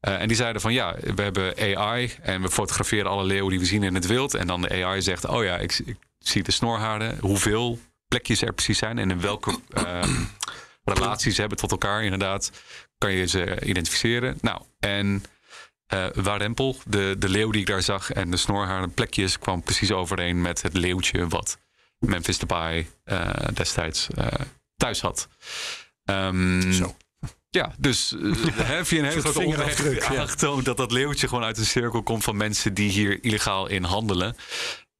Uh, 0.00 0.20
en 0.20 0.28
die 0.28 0.36
zeiden 0.36 0.60
van 0.60 0.72
ja, 0.72 0.96
we 1.14 1.22
hebben 1.22 1.76
AI 1.76 2.12
en 2.22 2.42
we 2.42 2.50
fotograferen 2.50 3.10
alle 3.10 3.24
leeuwen 3.24 3.50
die 3.50 3.58
we 3.58 3.64
zien 3.64 3.82
in 3.82 3.94
het 3.94 4.06
wild. 4.06 4.34
En 4.34 4.46
dan 4.46 4.60
de 4.60 4.84
AI 4.84 5.02
zegt, 5.02 5.26
oh 5.26 5.44
ja, 5.44 5.58
ik, 5.58 5.78
ik 5.84 5.96
zie 6.18 6.42
de 6.42 6.52
snorhaarden, 6.52 7.18
hoeveel 7.20 7.78
plekjes 8.08 8.42
er 8.42 8.52
precies 8.52 8.78
zijn 8.78 8.98
en 8.98 9.10
in 9.10 9.20
welke 9.20 9.58
uh, 9.78 10.02
relaties 10.84 11.34
ze 11.34 11.40
hebben 11.40 11.58
tot 11.58 11.70
elkaar 11.70 12.04
inderdaad, 12.04 12.50
kan 12.98 13.12
je 13.12 13.26
ze 13.26 13.60
identificeren. 13.64 14.38
Nou, 14.40 14.62
en 14.78 15.24
uh, 15.94 16.06
Warempel, 16.14 16.76
de, 16.86 17.14
de 17.18 17.28
leeuw 17.28 17.50
die 17.50 17.60
ik 17.60 17.66
daar 17.66 17.82
zag 17.82 18.12
en 18.12 18.30
de 18.30 18.36
snorhaarden 18.36 18.94
plekjes 18.94 19.38
kwam 19.38 19.62
precies 19.62 19.92
overeen 19.92 20.42
met 20.42 20.62
het 20.62 20.74
leeuwtje 20.74 21.28
wat 21.28 21.58
Memphis 21.98 22.38
Depay 22.38 22.88
uh, 23.04 23.30
destijds 23.54 24.08
thuis 24.76 25.00
had. 25.00 25.28
Um, 26.04 26.72
Zo. 26.72 26.96
Ja, 27.56 27.72
dus 27.78 28.14
uh, 28.18 28.34
heb 28.56 28.86
je 28.86 28.98
een 28.98 29.04
hele 29.04 29.20
grote 29.20 29.42
omweg 29.42 30.00
aangetoond 30.04 30.64
dat 30.64 30.76
dat 30.76 30.92
leeuwtje 30.92 31.28
gewoon 31.28 31.44
uit 31.44 31.58
een 31.58 31.66
cirkel 31.66 32.02
komt 32.02 32.24
van 32.24 32.36
mensen 32.36 32.74
die 32.74 32.90
hier 32.90 33.24
illegaal 33.24 33.66
in 33.66 33.84
handelen. 33.84 34.36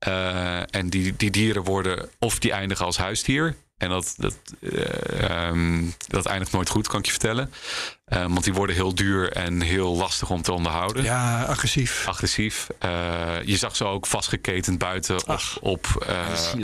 Uh, 0.09 0.74
en 0.74 0.90
die, 0.90 1.14
die 1.16 1.30
dieren 1.30 1.62
worden 1.62 2.09
of 2.18 2.38
die 2.38 2.52
eindigen 2.52 2.84
als 2.84 2.96
huisdier. 2.96 3.57
En 3.77 3.89
dat, 3.89 4.14
dat, 4.16 4.37
uh, 4.61 5.49
um, 5.49 5.95
dat 6.07 6.27
eindigt 6.27 6.53
nooit 6.53 6.68
goed, 6.68 6.89
kan 6.89 6.99
ik 6.99 7.05
je 7.05 7.11
vertellen. 7.11 7.53
Uh, 8.09 8.18
want 8.20 8.45
die 8.45 8.55
worden 8.55 8.77
heel 8.77 8.95
duur 8.95 9.33
en 9.33 9.61
heel 9.61 9.97
lastig 9.97 10.31
om 10.31 10.43
te 10.43 10.53
onderhouden. 10.53 11.03
Ja, 11.03 11.45
agressief. 11.45 12.07
Agressief. 12.09 12.66
Uh, 12.85 13.43
je 13.43 13.57
zag 13.57 13.77
ze 13.77 13.85
ook 13.85 14.07
vastgeketend 14.07 14.79
buiten 14.79 15.29
op, 15.29 15.41
op, 15.61 16.07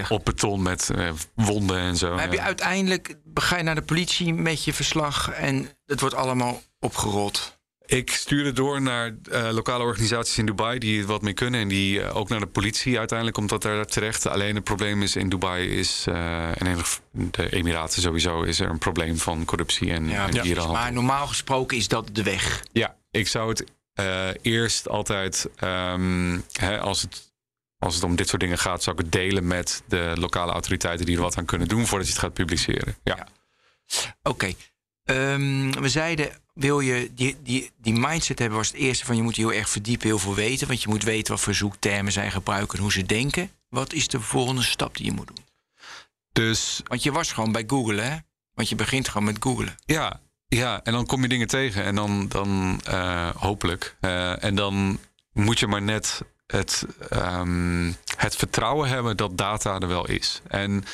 op, 0.08 0.24
beton 0.24 0.62
met 0.62 0.90
wonden 1.34 1.78
en 1.78 1.96
zo. 1.96 2.10
Maar 2.10 2.20
heb 2.20 2.32
je 2.32 2.40
uiteindelijk, 2.40 3.14
ga 3.34 3.56
je 3.56 3.62
naar 3.62 3.74
de 3.74 3.82
politie 3.82 4.34
met 4.34 4.64
je 4.64 4.72
verslag 4.72 5.30
en 5.30 5.70
het 5.86 6.00
wordt 6.00 6.14
allemaal 6.14 6.62
opgerold? 6.80 7.60
Ik 7.92 8.10
stuurde 8.10 8.52
door 8.52 8.82
naar 8.82 9.14
uh, 9.30 9.48
lokale 9.50 9.84
organisaties 9.84 10.38
in 10.38 10.46
Dubai 10.46 10.78
die 10.78 10.98
het 10.98 11.06
wat 11.06 11.22
mee 11.22 11.32
kunnen. 11.32 11.60
En 11.60 11.68
die 11.68 11.98
uh, 11.98 12.16
ook 12.16 12.28
naar 12.28 12.40
de 12.40 12.46
politie 12.46 12.98
uiteindelijk 12.98 13.38
komt 13.38 13.48
dat 13.48 13.62
daar 13.62 13.86
terecht. 13.86 14.26
Alleen 14.26 14.54
het 14.54 14.64
probleem 14.64 15.02
is 15.02 15.16
in 15.16 15.28
Dubai 15.28 15.78
is, 15.78 16.04
en 16.06 16.66
in 16.66 16.78
de 17.30 17.50
Emiraten 17.50 18.02
sowieso, 18.02 18.42
is 18.42 18.60
er 18.60 18.70
een 18.70 18.78
probleem 18.78 19.16
van 19.16 19.44
corruptie 19.44 19.90
en, 19.92 20.08
ja, 20.08 20.28
en. 20.28 20.70
Maar 20.70 20.92
normaal 20.92 21.26
gesproken 21.26 21.76
is 21.76 21.88
dat 21.88 22.08
de 22.12 22.22
weg. 22.22 22.64
Ja, 22.72 22.96
ik 23.10 23.28
zou 23.28 23.48
het 23.48 23.64
eerst 24.42 24.88
altijd, 24.88 25.48
um, 25.60 26.44
hè, 26.52 26.80
als 26.80 27.02
het 27.02 27.32
als 27.78 27.94
het 27.94 28.04
om 28.04 28.16
dit 28.16 28.28
soort 28.28 28.40
dingen 28.40 28.58
gaat, 28.58 28.82
zou 28.82 28.96
ik 28.96 29.02
het 29.02 29.12
delen 29.12 29.46
met 29.46 29.82
de 29.88 30.12
lokale 30.14 30.52
autoriteiten 30.52 31.06
die 31.06 31.16
er 31.16 31.22
wat 31.22 31.38
aan 31.38 31.44
kunnen 31.44 31.68
doen 31.68 31.86
voordat 31.86 32.06
je 32.06 32.12
het 32.12 32.22
gaat 32.22 32.32
publiceren. 32.32 32.96
Ja. 33.04 33.16
ja. 33.16 33.26
Oké. 34.22 34.28
Okay. 34.28 34.56
Um, 35.34 35.80
we 35.80 35.88
zeiden 35.88 36.41
wil 36.52 36.80
je 36.80 37.10
die, 37.14 37.36
die, 37.42 37.70
die 37.76 37.92
mindset 37.98 38.38
hebben, 38.38 38.58
was 38.58 38.66
het 38.66 38.76
eerste 38.76 39.04
van 39.04 39.16
je 39.16 39.22
moet 39.22 39.36
heel 39.36 39.52
erg 39.52 39.68
verdiepen, 39.68 40.06
heel 40.06 40.18
veel 40.18 40.34
weten. 40.34 40.66
Want 40.66 40.82
je 40.82 40.88
moet 40.88 41.02
weten 41.04 41.32
wat 41.32 41.42
voor 41.42 41.54
zoektermen 41.54 42.12
zij 42.12 42.30
gebruiken 42.30 42.76
en 42.76 42.82
hoe 42.82 42.92
ze 42.92 43.02
denken. 43.02 43.50
Wat 43.68 43.92
is 43.92 44.08
de 44.08 44.20
volgende 44.20 44.62
stap 44.62 44.96
die 44.96 45.06
je 45.06 45.12
moet 45.12 45.26
doen? 45.26 45.44
Dus 46.32 46.80
Want 46.84 47.02
je 47.02 47.12
was 47.12 47.32
gewoon 47.32 47.52
bij 47.52 47.64
Google, 47.66 48.00
hè? 48.00 48.16
Want 48.54 48.68
je 48.68 48.74
begint 48.74 49.08
gewoon 49.08 49.26
met 49.26 49.36
googlen. 49.40 49.74
Ja, 49.84 50.20
ja, 50.48 50.80
en 50.84 50.92
dan 50.92 51.06
kom 51.06 51.22
je 51.22 51.28
dingen 51.28 51.46
tegen 51.46 51.84
en 51.84 51.94
dan, 51.94 52.28
dan 52.28 52.80
eh, 52.84 53.30
hopelijk. 53.36 53.96
eh, 54.00 54.44
en 54.44 54.54
dan 54.54 54.98
moet 55.32 55.58
je 55.58 55.66
maar 55.66 55.82
net 55.82 56.20
het, 56.46 56.86
ehm, 57.10 57.92
het 58.16 58.36
vertrouwen 58.36 58.88
hebben 58.88 59.16
dat 59.16 59.38
data 59.38 59.78
er 59.78 59.88
wel 59.88 60.06
is. 60.08 60.40
En 60.48 60.84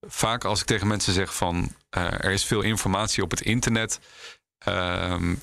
vaak 0.00 0.44
als 0.44 0.60
ik 0.60 0.66
tegen 0.66 0.86
mensen 0.86 1.12
zeg 1.12 1.34
van 1.34 1.74
eh, 1.90 2.04
er 2.04 2.30
is 2.30 2.44
veel 2.44 2.60
informatie 2.62 3.22
op 3.22 3.30
het 3.30 3.40
internet, 3.40 4.00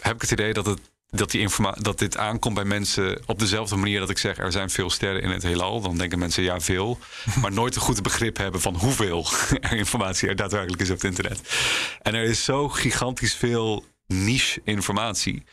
heb 0.01 0.15
ik 0.15 0.21
het 0.21 0.31
idee 0.31 0.53
dat, 0.53 0.65
het, 0.65 0.79
dat, 1.09 1.31
die 1.31 1.49
dat 1.73 1.99
dit 1.99 2.17
aankomt 2.17 2.55
bij 2.55 2.65
mensen 2.65 3.21
op 3.25 3.39
dezelfde 3.39 3.75
manier 3.75 3.99
dat 3.99 4.09
ik 4.09 4.17
zeg 4.17 4.37
er 4.37 4.51
zijn 4.51 4.69
veel 4.69 4.89
sterren 4.89 5.21
in 5.21 5.29
het 5.29 5.43
heelal. 5.43 5.81
Dan 5.81 5.97
denken 5.97 6.19
mensen 6.19 6.43
ja, 6.43 6.59
veel. 6.59 6.99
maar 7.41 7.51
nooit 7.51 7.75
een 7.75 7.81
goed 7.81 8.03
begrip 8.03 8.37
hebben 8.37 8.61
van 8.61 8.75
hoeveel 8.75 9.25
er 9.59 9.77
informatie 9.77 10.29
er 10.29 10.35
daadwerkelijk 10.35 10.81
is 10.81 10.89
op 10.89 10.95
het 10.95 11.05
internet. 11.05 11.41
En 12.01 12.15
er 12.15 12.23
is 12.23 12.43
zo 12.43 12.69
gigantisch 12.69 13.35
veel 13.35 13.85
niche 14.07 14.61
informatie. 14.63 15.43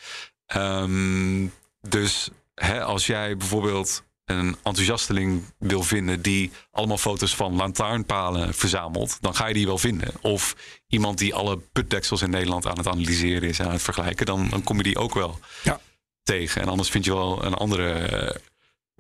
Ehm, 0.47 1.47
dus 1.89 2.29
hè, 2.55 2.85
als 2.85 3.07
jij 3.07 3.37
bijvoorbeeld 3.37 4.05
een 4.27 4.57
enthousiasteling 4.63 5.43
wil 5.59 5.83
vinden 5.83 6.23
die 6.23 6.51
allemaal 6.71 6.99
foto's 6.99 7.35
van 7.35 7.57
lantaarnpalen 7.57 8.55
verzamelt, 8.55 9.19
dan 9.21 9.35
ga 9.35 9.47
je 9.47 9.55
die 9.55 9.67
wel 9.67 9.79
vinden. 9.79 10.13
Of 10.21 10.57
iemand 10.89 11.19
die 11.19 11.35
alle 11.35 11.59
putdeksels 11.73 12.23
in 12.23 12.31
Nederland 12.31 12.67
aan 12.67 12.79
het 12.79 12.87
analyseren 12.87 13.49
is 13.49 13.59
en 13.59 13.67
aan 13.67 13.73
het 13.73 13.83
vergelijken, 13.83 14.27
dan, 14.27 14.49
dan 14.49 14.63
kom 14.63 14.77
je 14.77 14.83
die 14.83 14.99
ook 14.99 15.15
wel 15.15 15.39
Ja. 15.63 15.81
tegen. 16.23 16.63
En 16.63 16.69
anders 16.69 16.91
vind 16.91 17.05
je 17.05 17.15
wel 17.15 17.45
een 17.45 17.55
andere 17.55 17.93
eh, 17.93 18.37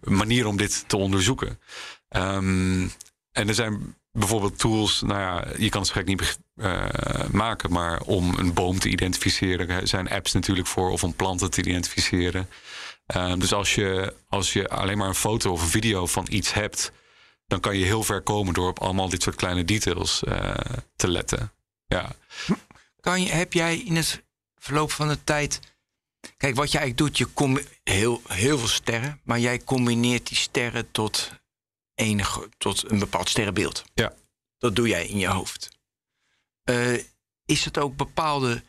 manier 0.00 0.46
om 0.46 0.56
dit 0.56 0.84
te 0.86 0.96
onderzoeken. 0.96 1.60
Ehm, 2.08 2.88
en 3.32 3.48
er 3.48 3.54
zijn 3.54 3.94
bijvoorbeeld 4.12 4.58
tools, 4.58 5.00
nou 5.02 5.20
ja, 5.20 5.44
je 5.58 5.68
kan 5.68 5.80
het 5.80 5.90
gek 5.90 6.06
niet 6.06 6.38
eh, 6.56 6.84
maken, 7.30 7.72
maar 7.72 8.00
om 8.00 8.34
een 8.38 8.52
boom 8.54 8.78
te 8.78 8.88
identificeren, 8.88 9.68
er 9.68 9.88
zijn 9.88 10.08
apps 10.10 10.32
natuurlijk 10.32 10.66
voor, 10.66 10.90
of 10.90 11.04
om 11.04 11.14
planten 11.14 11.50
te 11.50 11.60
identificeren. 11.60 12.48
Ehm, 13.06 13.38
dus 13.38 13.52
als 13.52 13.74
je, 13.74 14.16
als 14.28 14.52
je 14.52 14.68
alleen 14.68 14.98
maar 14.98 15.08
een 15.08 15.14
foto 15.14 15.52
of 15.52 15.62
een 15.62 15.68
video 15.68 16.06
van 16.06 16.26
iets 16.28 16.52
hebt, 16.52 16.92
dan 17.46 17.60
kan 17.60 17.76
je 17.76 17.84
heel 17.84 18.02
ver 18.02 18.22
komen 18.22 18.54
door 18.54 18.68
op 18.68 18.80
allemaal 18.80 19.08
dit 19.08 19.22
soort 19.22 19.36
kleine 19.36 19.64
details 19.64 20.24
eh, 20.24 20.54
te 20.96 21.08
letten. 21.08 21.52
Ja. 21.86 22.12
Kan 23.00 23.22
je, 23.22 23.28
heb 23.28 23.52
jij 23.52 23.78
in 23.78 23.96
het 23.96 24.24
verloop 24.54 24.90
van 24.90 25.08
de 25.08 25.24
tijd. 25.24 25.60
Kijk, 26.36 26.54
wat 26.54 26.72
jij 26.72 26.80
eigenlijk 26.80 26.96
doet, 26.96 27.18
je 27.18 27.34
komt 27.34 27.60
heel, 27.82 28.22
heel 28.28 28.58
veel 28.58 28.68
sterren, 28.68 29.20
maar 29.24 29.38
jij 29.38 29.64
combineert 29.64 30.26
die 30.26 30.36
sterren 30.36 30.90
tot, 30.90 31.30
enige, 31.94 32.48
tot 32.58 32.90
een 32.90 32.98
bepaald 32.98 33.28
sterrenbeeld. 33.28 33.84
Ja. 33.94 34.14
Dat 34.58 34.76
doe 34.76 34.88
jij 34.88 35.06
in 35.06 35.18
je 35.18 35.28
hoofd. 35.28 35.68
Eh, 36.62 36.94
is 37.44 37.64
het 37.64 37.78
ook 37.78 37.96
bepaalde. 37.96 38.62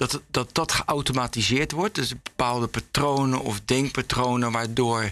Dat, 0.00 0.22
dat 0.30 0.54
dat 0.54 0.72
geautomatiseerd 0.72 1.72
wordt? 1.72 1.94
Dus 1.94 2.22
bepaalde 2.22 2.66
patronen 2.66 3.40
of 3.40 3.60
denkpatronen 3.60 4.52
waardoor 4.52 5.10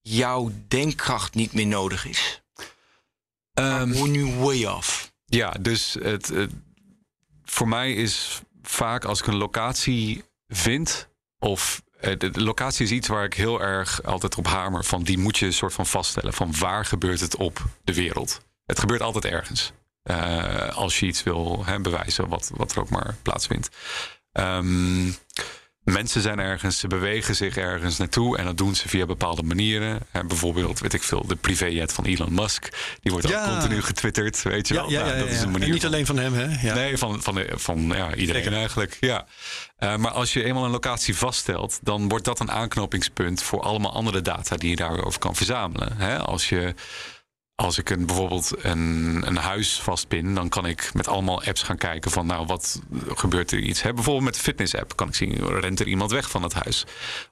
jouw 0.00 0.52
denkkracht 0.68 1.34
niet 1.34 1.52
meer 1.52 1.66
nodig 1.66 2.06
is? 2.06 2.42
Ehm, 3.52 3.92
Hoe 3.92 4.08
nu 4.08 4.24
way 4.34 4.64
off? 4.64 5.12
Ja, 5.24 5.50
dus 5.50 5.96
het, 6.02 6.28
het- 6.28 6.52
voor 7.44 7.68
mij 7.68 7.92
is 7.94 8.40
vaak 8.62 9.04
als 9.04 9.20
ik 9.20 9.26
een 9.26 9.36
locatie 9.36 10.24
vind, 10.48 11.08
of 11.38 11.82
de 12.18 12.30
locatie 12.32 12.84
is 12.84 12.90
iets 12.90 13.08
waar 13.08 13.24
ik 13.24 13.34
heel 13.34 13.60
erg 13.60 14.02
altijd 14.02 14.36
op 14.36 14.46
hamer. 14.46 14.84
Van 14.84 15.02
die 15.02 15.18
moet 15.18 15.38
je 15.38 15.46
een 15.46 15.52
soort 15.52 15.72
van 15.72 15.86
vaststellen. 15.86 16.32
Van 16.32 16.58
waar 16.58 16.84
gebeurt 16.84 17.20
het 17.20 17.36
op 17.36 17.64
de 17.84 17.94
wereld? 17.94 18.40
Het 18.66 18.78
gebeurt 18.78 19.00
altijd 19.02 19.24
ergens. 19.24 19.72
Eh, 20.10 20.76
als 20.76 21.00
je 21.00 21.06
iets 21.06 21.22
wil 21.22 21.62
hè, 21.66 21.80
bewijzen, 21.80 22.28
wat, 22.28 22.50
wat 22.54 22.72
er 22.72 22.80
ook 22.80 22.90
maar 22.90 23.14
plaatsvindt. 23.22 23.68
Ehm, 24.32 25.04
mensen 25.84 26.20
zijn 26.20 26.38
ergens, 26.38 26.78
ze 26.78 26.86
bewegen 26.86 27.36
zich 27.36 27.56
ergens 27.56 27.96
naartoe 27.98 28.38
en 28.38 28.44
dat 28.44 28.56
doen 28.56 28.74
ze 28.74 28.88
via 28.88 29.06
bepaalde 29.06 29.42
manieren. 29.42 30.00
Hè, 30.10 30.24
bijvoorbeeld, 30.24 30.80
weet 30.80 30.92
ik 30.94 31.02
veel, 31.02 31.26
de 31.26 31.36
privéjet 31.36 31.92
van 31.92 32.04
Elon 32.04 32.34
Musk. 32.34 32.68
Die 33.00 33.12
wordt 33.12 33.28
Ja. 33.28 33.44
ook 33.44 33.50
continu 33.58 33.82
getwitterd, 33.82 34.42
weet 34.42 34.68
je 34.68 34.74
Ja, 34.74 34.80
wel. 34.80 34.90
ja, 34.90 35.04
Nou, 35.04 35.18
dat 35.18 35.28
is 35.28 35.40
een 35.40 35.50
manier 35.50 35.66
En 35.66 35.72
niet 35.72 35.82
van- 35.82 35.90
alleen 35.92 36.06
van 36.06 36.18
hem, 36.18 36.32
hè? 36.34 36.66
Ja. 36.68 36.74
Nee, 36.74 36.98
van, 36.98 37.22
van, 37.22 37.34
de- 37.34 37.52
van 37.54 37.80
ja, 37.80 38.14
iedereen 38.14 38.42
Zeker. 38.42 38.58
eigenlijk. 38.58 38.96
Ja. 39.00 39.26
Eh, 39.76 39.96
maar 39.96 40.10
als 40.12 40.32
je 40.32 40.44
eenmaal 40.44 40.64
een 40.64 40.70
locatie 40.70 41.16
vaststelt, 41.16 41.78
dan 41.82 42.08
wordt 42.08 42.24
dat 42.24 42.40
een 42.40 42.50
aanknopingspunt 42.50 43.42
voor 43.42 43.60
allemaal 43.62 43.92
andere 43.92 44.22
data 44.22 44.56
die 44.56 44.70
je 44.70 44.76
daarover 44.76 45.18
kan 45.20 45.36
verzamelen. 45.36 45.96
Hè? 45.96 46.18
Als, 46.18 46.48
je, 46.48 46.74
als 47.60 47.78
ik 47.78 47.90
een, 47.90 48.06
bijvoorbeeld 48.06 48.52
een, 48.58 49.22
een 49.26 49.36
huis 49.36 49.80
vastpin, 49.80 50.34
dan 50.34 50.48
kan 50.48 50.66
ik 50.66 50.90
met 50.94 51.08
allemaal 51.08 51.42
apps 51.42 51.62
gaan 51.62 51.76
kijken 51.76 52.10
van 52.10 52.26
nou, 52.26 52.46
wat 52.46 52.82
gebeurt 53.14 53.50
er 53.50 53.58
iets. 53.58 53.82
Hè? 53.82 53.94
Bijvoorbeeld 53.94 54.24
met 54.24 54.34
de 54.34 54.40
fitness 54.40 54.74
app 54.74 54.96
kan 54.96 55.08
ik 55.08 55.14
zien, 55.14 55.60
rent 55.60 55.80
er 55.80 55.86
iemand 55.86 56.10
weg 56.10 56.30
van 56.30 56.42
het 56.42 56.52
huis. 56.52 56.84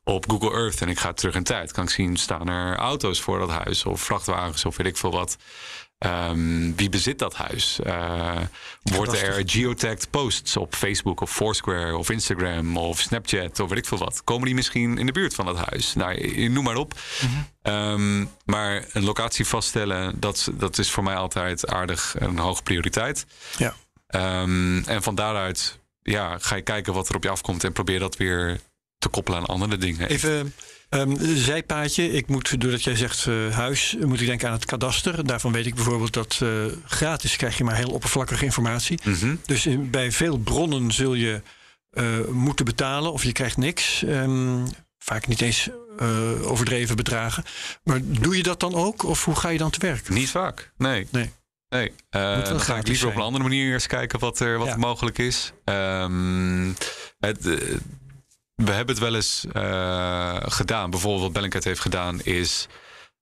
Op 0.05 0.31
Google 0.31 0.53
Earth 0.53 0.81
en 0.81 0.89
ik 0.89 0.99
ga 0.99 1.13
terug 1.13 1.35
in 1.35 1.43
tijd, 1.43 1.73
kan 1.73 1.85
ik 1.85 1.91
zien, 1.91 2.17
staan 2.17 2.49
er 2.49 2.77
auto's 2.77 3.21
voor 3.21 3.39
dat 3.39 3.51
huis 3.51 3.85
of 3.85 4.01
vrachtwagens 4.01 4.65
of 4.65 4.77
weet 4.77 4.87
ik 4.87 4.97
veel 4.97 5.11
wat. 5.11 5.37
Ehm, 5.99 6.73
wie 6.77 6.89
bezit 6.89 7.19
dat 7.19 7.35
huis? 7.35 7.81
Eh, 7.81 8.37
worden 8.83 9.23
er 9.23 9.43
geotagged 9.47 10.11
posts 10.11 10.57
op 10.57 10.75
Facebook 10.75 11.21
of 11.21 11.33
Foursquare 11.33 11.97
of 11.97 12.11
Instagram 12.11 12.77
of 12.77 12.99
Snapchat 12.99 13.61
of 13.61 13.69
weet 13.69 13.79
ik 13.79 13.87
veel 13.87 13.99
wat? 13.99 14.25
Komen 14.25 14.47
die 14.47 14.55
misschien 14.55 14.99
in 14.99 15.07
de 15.07 15.13
buurt 15.13 15.35
van 15.35 15.47
dat 15.47 15.57
huis? 15.57 15.95
Nou, 15.95 16.49
noem 16.49 16.65
maar 16.65 16.77
op. 16.77 17.01
Ehm, 17.63 18.25
maar 18.45 18.85
een 18.93 19.05
locatie 19.05 19.47
vaststellen, 19.47 20.21
dat, 20.21 20.51
dat 20.53 20.79
is 20.79 20.91
voor 20.91 21.05
mij 21.05 21.17
altijd 21.17 21.67
aardig 21.67 22.15
een 22.19 22.39
hoge 22.39 22.63
prioriteit. 22.63 23.27
Ja. 23.57 23.75
Ehm, 24.07 24.79
en 24.79 25.03
van 25.03 25.15
daaruit 25.15 25.79
ja, 26.03 26.39
ga 26.39 26.57
je 26.57 26.63
kijken 26.63 26.93
wat 26.93 27.09
er 27.09 27.15
op 27.15 27.23
je 27.23 27.31
afkomt 27.31 27.65
en 27.65 27.73
probeer 27.73 27.99
dat 27.99 28.17
weer 28.17 28.61
te 28.99 29.09
koppelen 29.09 29.39
aan 29.39 29.47
andere 29.47 29.77
dingen. 29.77 30.09
Even 30.09 30.55
een 30.89 31.37
zijpaadje. 31.37 32.11
Ik 32.13 32.27
moet, 32.27 32.61
doordat 32.61 32.83
jij 32.85 32.97
zegt 32.97 33.27
eh, 33.27 33.35
huis, 33.55 33.97
moet 34.01 34.21
ik 34.21 34.27
denken 34.27 34.49
aan 34.49 34.55
het 34.55 34.65
kadaster. 34.65 35.27
Daarvan 35.27 35.53
weet 35.53 35.67
ik 35.67 35.75
bijvoorbeeld 35.75 36.13
dat 36.13 36.39
eh, 36.43 36.49
gratis 36.87 37.37
krijg 37.37 37.59
je 37.59 37.65
maar 37.65 37.77
heel 37.77 37.91
oppervlakkige 37.91 38.45
informatie. 38.45 38.99
Mhm. 39.05 39.37
Dus 39.47 39.67
in- 39.67 39.91
bij 39.91 40.13
veel 40.13 40.39
bronnen 40.39 40.93
zul 40.93 41.15
je 41.15 41.43
eh, 41.91 42.05
moeten 42.31 42.65
betalen 42.65 43.13
of 43.13 43.23
je 43.25 43.33
krijgt 43.33 43.57
niks. 43.57 44.03
Ehm, 44.05 44.67
vaak 44.99 45.27
niet 45.27 45.41
eens 45.41 45.69
overdreven 46.43 46.97
bedragen. 46.97 47.45
Maar 47.85 48.01
doe 48.05 48.37
je 48.37 48.43
dat 48.43 48.61
dan 48.61 48.75
ook 48.75 49.03
of 49.03 49.25
hoe 49.25 49.35
ga 49.37 49.49
je 49.49 49.59
dan 49.59 49.71
te 49.71 49.79
werk? 49.81 50.09
Niet 50.09 50.31
vaak, 50.31 50.73
nee. 50.77 51.07
Nee. 51.11 51.31
Nee, 51.69 51.93
eh, 52.11 52.45
dan 52.45 52.61
ga 52.61 52.77
ik 52.77 52.87
liever 52.87 53.09
op 53.09 53.15
een 53.15 53.21
andere 53.23 53.45
manier 53.45 53.73
eens 53.73 53.87
kijken 53.87 54.19
wat 54.19 54.41
er, 54.41 54.59
wat 54.59 54.67
Ja. 54.67 54.77
mogelijk 54.77 55.19
is. 55.19 55.53
Ehm, 55.65 56.69
het, 57.19 57.49
we 58.65 58.73
hebben 58.73 58.95
het 58.95 59.05
wel 59.05 59.15
eens 59.15 59.45
eh, 59.53 60.37
gedaan. 60.41 60.91
Bijvoorbeeld 60.91 61.23
wat 61.23 61.33
Bellingcat 61.33 61.65
heeft 61.65 61.81
gedaan 61.81 62.21
is 62.21 62.67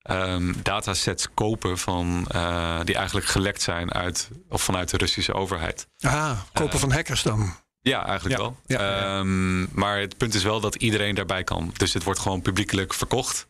ehm, 0.03 0.53
datasets 0.63 1.29
kopen 1.35 1.79
van, 1.79 2.27
eh, 2.29 2.81
die 2.85 2.95
eigenlijk 2.95 3.27
gelekt 3.27 3.63
zijn 3.63 3.93
uit, 3.93 4.29
of 4.49 4.63
vanuit 4.63 4.91
de 4.91 4.97
Russische 4.97 5.35
overheid. 5.35 5.89
Ah, 6.01 6.39
kopen 6.53 6.73
Eh, 6.75 6.81
van 6.81 6.93
hackers 6.93 7.23
dan. 7.23 7.57
Ja, 7.81 8.07
eigenlijk 8.07 8.41
Ja, 8.41 8.43
wel. 8.43 8.57
ja, 8.67 8.81
ja, 8.81 8.91
ja. 8.99 9.19
Ehm, 9.19 9.79
maar 9.81 9.99
het 9.99 10.17
punt 10.17 10.35
is 10.35 10.43
wel 10.43 10.61
dat 10.61 10.75
iedereen 10.75 11.15
daarbij 11.15 11.45
kan. 11.45 11.71
Dus 11.77 11.93
het 11.93 12.03
wordt 12.03 12.21
gewoon 12.21 12.43
publiekelijk 12.43 12.95
verkocht. 12.95 13.47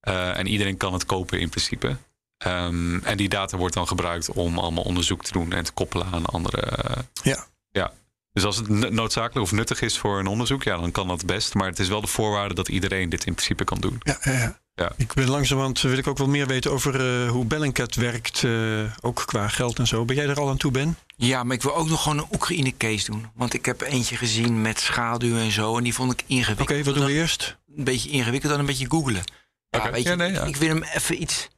En 0.00 0.46
iedereen 0.46 0.76
kan 0.76 0.92
het 0.92 1.06
kopen 1.06 1.40
in 1.40 1.48
principe. 1.48 1.96
Ehm, 2.38 2.98
en 2.98 3.16
die 3.16 3.28
data 3.28 3.56
wordt 3.56 3.74
dan 3.74 3.86
gebruikt 3.88 4.30
om 4.30 4.58
allemaal 4.58 4.84
onderzoek 4.84 5.24
te 5.24 5.32
doen 5.32 5.52
en 5.52 5.64
te 5.64 5.72
koppelen 5.72 6.06
aan 6.12 6.26
andere. 6.26 6.78
Ja. 7.22 7.44
ja. 7.70 7.92
Dus 8.34 8.44
als 8.44 8.56
het 8.56 8.68
no- 8.68 8.88
noodzakelijk 8.88 9.46
of 9.46 9.52
nuttig 9.52 9.80
is 9.80 9.98
voor 9.98 10.18
een 10.18 10.26
onderzoek, 10.26 10.62
ja, 10.62 10.76
dan 10.76 10.90
kan 10.92 11.08
dat 11.08 11.26
best. 11.26 11.54
Maar 11.54 11.66
het 11.68 11.78
is 11.78 11.88
wel 11.88 12.00
de 12.00 12.06
voorwaarde 12.06 12.54
dat 12.54 12.68
iedereen 12.68 13.08
dit 13.08 13.24
in 13.26 13.34
principe 13.34 13.64
kan 13.64 13.80
doen. 13.80 13.96
Ja, 14.02 14.18
ja, 14.22 14.32
ja. 14.32 14.62
Ja. 14.74 14.92
Ik 14.96 15.12
ben 15.14 15.28
langzamerhand 15.28 15.80
wil 15.80 15.98
ik 15.98 16.06
ook 16.06 16.18
wel 16.18 16.28
meer 16.28 16.46
weten 16.46 16.70
over 16.72 17.22
eh, 17.24 17.30
hoe 17.30 17.44
Bellingcat 17.44 17.94
werkt. 17.94 18.44
eh, 18.44 18.80
ook 19.00 19.22
qua 19.26 19.48
geld 19.48 19.78
en 19.78 19.86
zo. 19.86 20.04
Ben 20.04 20.16
jij 20.16 20.26
er 20.28 20.40
al 20.40 20.48
aan 20.48 20.56
toe, 20.56 20.70
Ben? 20.70 20.96
Ja, 21.16 21.44
maar 21.44 21.56
ik 21.56 21.62
wil 21.62 21.74
ook 21.76 21.88
nog 21.88 22.02
gewoon 22.02 22.18
een 22.18 22.26
Oekraïne-case 22.32 23.10
doen. 23.10 23.26
Want 23.34 23.54
ik 23.54 23.64
heb 23.66 23.80
eentje 23.80 24.16
gezien 24.16 24.62
met 24.62 24.80
schaduw 24.80 25.36
en 25.36 25.50
zo. 25.50 25.76
En 25.76 25.84
die 25.84 25.94
vond 25.94 26.12
ik 26.12 26.20
Oké, 26.22 26.32
ingewikkeld. 26.32 26.84
wat 26.84 26.94
doen 26.94 27.04
we 27.04 27.12
eerst? 27.12 27.56
Een 27.76 27.84
beetje 27.84 28.10
ingewikkeld 28.10 28.50
dan 28.52 28.60
een 28.60 28.66
beetje 28.66 28.90
googlen. 28.90 29.22
Ja, 29.70 29.78
Oké. 29.78 29.90
weet 29.90 30.02
je, 30.02 30.08
Ja, 30.08 30.14
nee, 30.14 30.32
ja. 30.32 30.40
Ik, 30.42 30.48
ik 30.48 30.56
wil 30.56 30.68
hem 30.68 30.82
even 30.82 31.22
iets... 31.22 31.48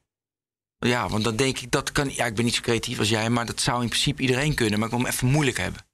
Ja, 0.78 1.08
want 1.08 1.24
dan 1.24 1.36
denk 1.36 1.58
ik, 1.58 1.70
dat 1.70 1.92
kan... 1.92 2.14
Ja, 2.14 2.24
ik 2.26 2.34
ben 2.34 2.44
niet 2.44 2.54
zo 2.54 2.60
creatief 2.60 2.98
als 2.98 3.08
jij, 3.08 3.30
maar 3.30 3.46
dat 3.46 3.60
zou 3.60 3.82
in 3.82 3.88
principe 3.88 4.22
iedereen 4.22 4.54
kunnen. 4.54 4.78
Maar 4.78 4.88
ik 4.88 4.94
wil 4.94 5.04
hem 5.04 5.12
even 5.12 5.28
moeilijk 5.28 5.56
hebben. 5.58 5.85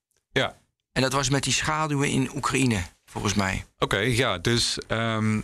Ja. 0.92 1.00
En 1.02 1.02
dat 1.02 1.12
was 1.12 1.28
met 1.28 1.42
die 1.42 1.52
schaduwen 1.52 2.08
in 2.10 2.30
Oekraïne, 2.36 2.82
volgens 3.04 3.34
mij. 3.34 3.64
Oké, 3.78 3.98
ja, 3.98 4.38
dus 4.38 4.78
ehm, 4.86 5.40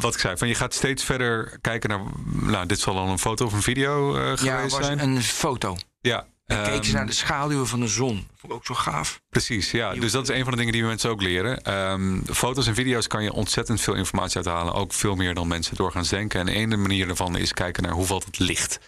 wat 0.00 0.14
ik 0.14 0.20
zei, 0.20 0.36
van 0.36 0.48
je 0.48 0.54
gaat 0.54 0.74
steeds 0.74 1.04
verder 1.04 1.58
kijken 1.60 1.88
naar. 1.88 2.00
Nou, 2.24 2.66
dit 2.66 2.80
zal 2.80 2.98
al 2.98 3.08
een 3.08 3.18
foto 3.18 3.44
of 3.44 3.52
een 3.52 3.62
video 3.62 4.18
Ja, 4.18 4.36
geweest 4.36 4.62
het 4.62 4.70
was 4.72 4.86
zijn. 4.86 4.98
een 4.98 5.22
foto. 5.22 5.76
Ja, 6.00 6.26
En 6.46 6.62
keken 6.62 6.84
ze 6.84 6.90
Ehm, 6.90 6.96
naar 6.96 7.06
de 7.06 7.12
schaduwen 7.12 7.66
van 7.66 7.80
de 7.80 7.88
zon. 7.88 8.28
Vond 8.36 8.52
ik 8.52 8.58
ook 8.58 8.66
zo 8.66 8.74
gaaf. 8.74 9.20
Precies, 9.30 9.70
ja. 9.70 9.94
Dus 9.94 10.12
dat 10.12 10.28
is 10.28 10.36
een 10.36 10.42
van 10.42 10.50
de 10.50 10.56
dingen 10.58 10.72
die 10.72 10.82
we 10.82 10.88
mensen 10.88 11.10
ook 11.10 11.22
leren. 11.22 11.62
Ehm, 11.62 12.20
foto's 12.32 12.66
en 12.66 12.74
video's 12.74 13.06
kan 13.06 13.22
je 13.22 13.32
ontzettend 13.32 13.80
veel 13.80 13.94
informatie 13.94 14.36
uithalen. 14.36 14.74
Ook 14.74 14.92
veel 14.92 15.14
meer 15.14 15.34
dan 15.34 15.48
mensen 15.48 15.76
doorgaans 15.76 16.08
denken. 16.08 16.48
En 16.48 16.72
een 16.72 16.80
manier 16.82 17.06
daarvan 17.06 17.36
is 17.36 17.52
kijken 17.52 17.82
naar 17.82 17.92
hoe 17.92 18.04
valt 18.06 18.24
het 18.24 18.38
licht. 18.38 18.80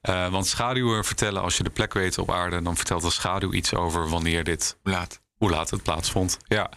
Eh, 0.00 0.30
want 0.30 0.46
schaduwen 0.46 1.04
vertellen, 1.04 1.42
als 1.42 1.56
je 1.56 1.62
de 1.62 1.70
plek 1.70 1.92
weet 1.94 2.18
op 2.18 2.30
aarde... 2.30 2.62
dan 2.62 2.76
vertelt 2.76 3.02
de 3.02 3.10
schaduw 3.10 3.52
iets 3.52 3.74
over 3.74 4.08
wanneer 4.08 4.44
dit, 4.44 4.76
Hoe 4.82 4.92
laat? 4.92 5.20
hoe 5.36 5.50
laat 5.50 5.70
het 5.70 5.82
plaatsvond. 5.82 6.38
Ja. 6.48 6.70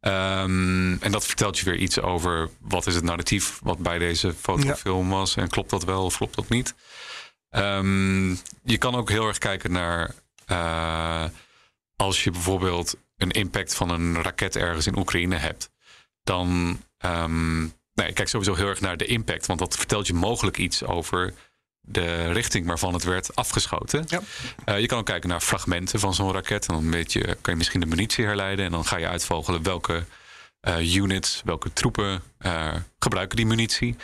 Ehm, 0.00 0.92
en 1.00 1.10
dat 1.12 1.26
vertelt 1.26 1.58
je 1.58 1.64
weer 1.64 1.76
iets 1.78 2.00
over 2.00 2.50
wat 2.60 2.86
is 2.86 2.94
het 2.94 3.04
narratief... 3.04 3.58
wat 3.62 3.78
bij 3.78 3.98
deze 3.98 4.34
fotofilm 4.40 5.08
was. 5.08 5.36
En 5.36 5.48
klopt 5.48 5.70
dat 5.70 5.84
wel 5.84 6.04
of 6.04 6.16
klopt 6.16 6.34
dat 6.34 6.48
niet? 6.48 6.74
Ehm, 7.50 8.30
je 8.62 8.78
kan 8.78 8.94
ook 8.94 9.10
heel 9.10 9.26
erg 9.26 9.38
kijken 9.38 9.72
naar... 9.72 10.14
eh, 10.46 11.24
als 11.96 12.24
je 12.24 12.30
bijvoorbeeld 12.30 12.96
een 13.16 13.30
impact 13.30 13.74
van 13.74 13.90
een 13.90 14.22
raket 14.22 14.56
ergens 14.56 14.86
in 14.86 14.98
Oekraïne 14.98 15.36
hebt, 15.36 15.70
dan. 16.22 16.80
ehm 16.98 17.60
nee, 17.94 18.12
kijk 18.12 18.28
sowieso 18.28 18.54
heel 18.54 18.68
erg 18.68 18.80
naar 18.80 18.96
de 18.96 19.04
impact, 19.06 19.46
want 19.46 19.58
dat 19.58 19.76
vertelt 19.76 20.06
je 20.06 20.14
mogelijk 20.14 20.58
iets 20.58 20.84
over 20.84 21.34
de 21.80 22.32
richting 22.32 22.66
waarvan 22.66 22.92
het 22.94 23.04
werd 23.04 23.34
afgeschoten. 23.36 24.04
Ja. 24.08 24.20
Eh, 24.64 24.80
je 24.80 24.86
kan 24.86 24.98
ook 24.98 25.06
kijken 25.06 25.28
naar 25.28 25.40
fragmenten 25.40 26.00
van 26.00 26.14
zo'n 26.14 26.32
raket. 26.32 26.68
En 26.68 26.74
dan 26.74 26.90
weet 26.90 27.12
je, 27.12 27.20
kan 27.24 27.52
je 27.52 27.56
misschien 27.56 27.80
de 27.80 27.86
munitie 27.86 28.24
herleiden. 28.24 28.64
En 28.64 28.70
dan 28.70 28.84
ga 28.84 28.96
je 28.96 29.08
uitvogelen 29.08 29.62
welke 29.62 30.04
eh, 30.60 30.94
units, 30.94 31.42
welke 31.44 31.72
troepen 31.72 32.22
gebruiken 32.98 33.36
die 33.36 33.46
munitie. 33.46 33.96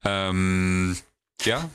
Ehm, 0.00 0.88
ja, 1.34 1.68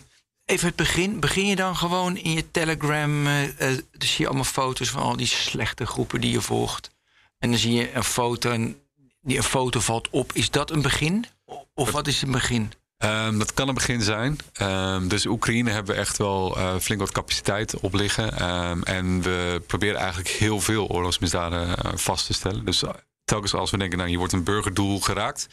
Even 0.45 0.67
het 0.67 0.75
begin. 0.75 1.19
Begin 1.19 1.45
je 1.45 1.55
dan 1.55 1.75
gewoon 1.75 2.17
in 2.17 2.31
je 2.31 2.51
Telegram. 2.51 3.27
eh, 3.27 3.45
dan 3.57 4.07
zie 4.07 4.17
je 4.17 4.25
allemaal 4.25 4.43
foto's 4.43 4.89
van 4.89 5.01
al 5.01 5.15
die 5.15 5.27
slechte 5.27 5.85
groepen 5.85 6.21
die 6.21 6.31
je 6.31 6.41
volgt. 6.41 6.91
En 7.39 7.49
dan 7.49 7.59
zie 7.59 7.73
je 7.73 7.93
een 7.93 8.03
foto 8.03 8.51
en 8.51 8.75
die 9.21 9.37
een 9.37 9.43
foto 9.43 9.79
valt 9.79 10.09
op. 10.09 10.33
Is 10.33 10.49
dat 10.49 10.71
een 10.71 10.81
begin? 10.81 11.25
Of 11.73 11.91
wat 11.91 12.07
is 12.07 12.21
een 12.21 12.31
begin? 12.31 12.71
Ehm, 12.97 13.37
dat 13.37 13.53
kan 13.53 13.67
een 13.67 13.73
begin 13.73 14.01
zijn. 14.01 14.37
Ehm, 14.53 15.07
dus 15.07 15.25
Oekraïne 15.25 15.71
hebben 15.71 15.95
we 15.95 16.01
echt 16.01 16.17
wel 16.17 16.57
eh, 16.57 16.75
flink 16.79 16.99
wat 16.99 17.11
capaciteit 17.11 17.79
op 17.79 17.93
liggen. 17.93 18.37
Ehm, 18.37 18.81
en 18.81 19.21
we 19.21 19.61
proberen 19.67 19.99
eigenlijk 19.99 20.29
heel 20.29 20.59
veel 20.59 20.87
oorlogsmisdaden 20.87 21.77
vast 21.99 22.25
te 22.25 22.33
stellen. 22.33 22.65
Dus 22.65 22.83
telkens 23.23 23.53
als 23.53 23.71
we 23.71 23.77
denken, 23.77 23.97
nou, 23.97 24.09
hier 24.09 24.17
wordt 24.17 24.33
een 24.33 24.43
burgerdoel 24.43 24.99
geraakt. 24.99 25.47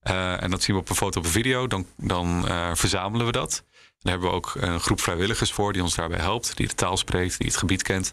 en 0.00 0.50
dat 0.50 0.62
zien 0.62 0.74
we 0.74 0.80
op 0.82 0.88
een 0.88 0.96
foto 0.96 1.20
of 1.20 1.26
een 1.26 1.32
video, 1.32 1.66
dan, 1.66 1.86
dan 1.96 2.44
verzamelen 2.76 3.26
we 3.26 3.32
dat. 3.32 3.64
Daar 4.00 4.12
hebben 4.12 4.30
we 4.30 4.36
ook 4.36 4.52
een 4.54 4.80
groep 4.80 5.00
vrijwilligers 5.00 5.52
voor 5.52 5.72
die 5.72 5.82
ons 5.82 5.94
daarbij 5.94 6.18
helpt. 6.18 6.56
Die 6.56 6.68
de 6.68 6.74
taal 6.74 6.96
spreekt, 6.96 7.38
die 7.38 7.46
het 7.46 7.56
gebied 7.56 7.82
kent. 7.82 8.12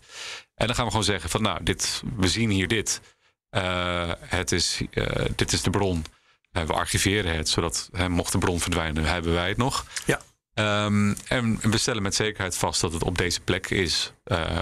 En 0.55 0.65
dan 0.65 0.75
gaan 0.75 0.85
we 0.85 0.91
gewoon 0.91 1.05
zeggen 1.05 1.29
van, 1.29 1.41
nou, 1.41 1.63
dit, 1.63 2.03
we 2.15 2.27
zien 2.27 2.49
hier 2.49 2.67
dit. 2.67 3.01
Eh, 3.49 4.11
het 4.19 4.51
is, 4.51 4.81
eh, 4.91 5.25
dit 5.35 5.53
is 5.53 5.61
de 5.61 5.69
bron. 5.69 6.05
Eh, 6.51 6.63
we 6.63 6.73
archiveren 6.73 7.35
het, 7.35 7.49
zodat 7.49 7.89
mocht 8.07 8.31
de 8.31 8.37
bron 8.37 8.59
verdwijnen, 8.59 9.05
hebben 9.05 9.33
wij 9.33 9.47
het 9.47 9.57
nog. 9.57 9.85
Ja. 10.05 10.21
Ehm, 10.53 11.15
en 11.27 11.59
we 11.71 11.77
stellen 11.77 12.01
met 12.01 12.15
zekerheid 12.15 12.57
vast 12.57 12.81
dat 12.81 12.93
het 12.93 13.03
op 13.03 13.17
deze 13.17 13.41
plek 13.41 13.69
is 13.69 14.13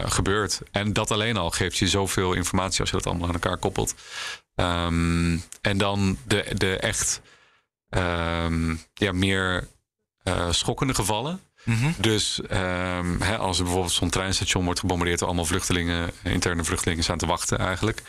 gebeurd. 0.05 0.61
En 0.71 0.93
dat 0.93 1.11
alleen 1.11 1.37
al 1.37 1.51
geeft 1.51 1.77
je 1.77 1.87
zoveel 1.87 2.33
informatie 2.33 2.79
als 2.79 2.89
je 2.89 2.95
dat 2.95 3.05
allemaal 3.05 3.27
aan 3.27 3.33
elkaar 3.33 3.57
koppelt. 3.57 3.95
Ehm, 4.55 5.37
en 5.61 5.77
dan 5.77 6.17
de, 6.27 6.45
de 6.53 6.77
echt 6.77 7.21
ehm, 7.89 8.75
ja, 8.93 9.11
meer 9.11 9.67
eh, 10.25 10.51
schokkende 10.51 10.93
gevallen. 10.93 11.39
Mhm. 11.63 11.91
Dus 11.97 12.41
ehm, 12.41 13.21
hè, 13.21 13.37
als 13.37 13.57
er 13.57 13.63
bijvoorbeeld 13.63 13.93
zo'n 13.93 14.09
treinstation 14.09 14.65
wordt 14.65 14.79
gebombardeerd... 14.79 15.19
door 15.19 15.27
allemaal 15.27 15.45
vluchtelingen, 15.45 16.11
interne 16.23 16.63
vluchtelingen 16.63 17.03
staan 17.03 17.17
te 17.17 17.25
wachten 17.25 17.57
eigenlijk... 17.57 18.01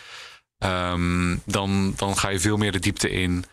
ehm, 0.58 1.36
dan, 1.44 1.92
dan 1.96 2.16
ga 2.16 2.28
je 2.28 2.40
veel 2.40 2.56
meer 2.56 2.72
de 2.72 2.78
diepte 2.78 3.10
in... 3.10 3.44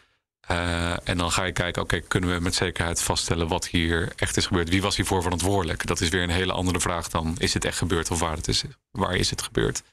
Eh, 0.47 1.07
en 1.09 1.18
dan 1.18 1.32
ga 1.32 1.43
je 1.43 1.51
kijken, 1.51 1.82
oké, 1.82 1.99
kunnen 1.99 2.34
we 2.34 2.39
met 2.39 2.55
zekerheid 2.55 3.01
vaststellen 3.01 3.47
wat 3.47 3.68
hier 3.68 4.14
echt 4.16 4.38
is 4.38 4.45
gebeurd? 4.45 4.70
Wie 4.70 4.82
was 4.82 4.95
hiervoor 4.95 5.22
verantwoordelijk? 5.22 5.86
Dat 5.86 6.01
is 6.01 6.09
weer 6.09 6.24
een 6.24 6.30
hele 6.30 6.53
andere 6.53 6.80
vraag 6.80 7.09
dan, 7.09 7.36
is 7.38 7.53
het 7.53 7.66
echt 7.66 7.78
gebeurd 7.78 8.11
of 8.11 8.20
waar, 8.20 8.36
het 8.36 8.47
is, 8.47 8.64
waar 8.91 9.16
is 9.16 9.30
het 9.30 9.41
gebeurd? 9.41 9.84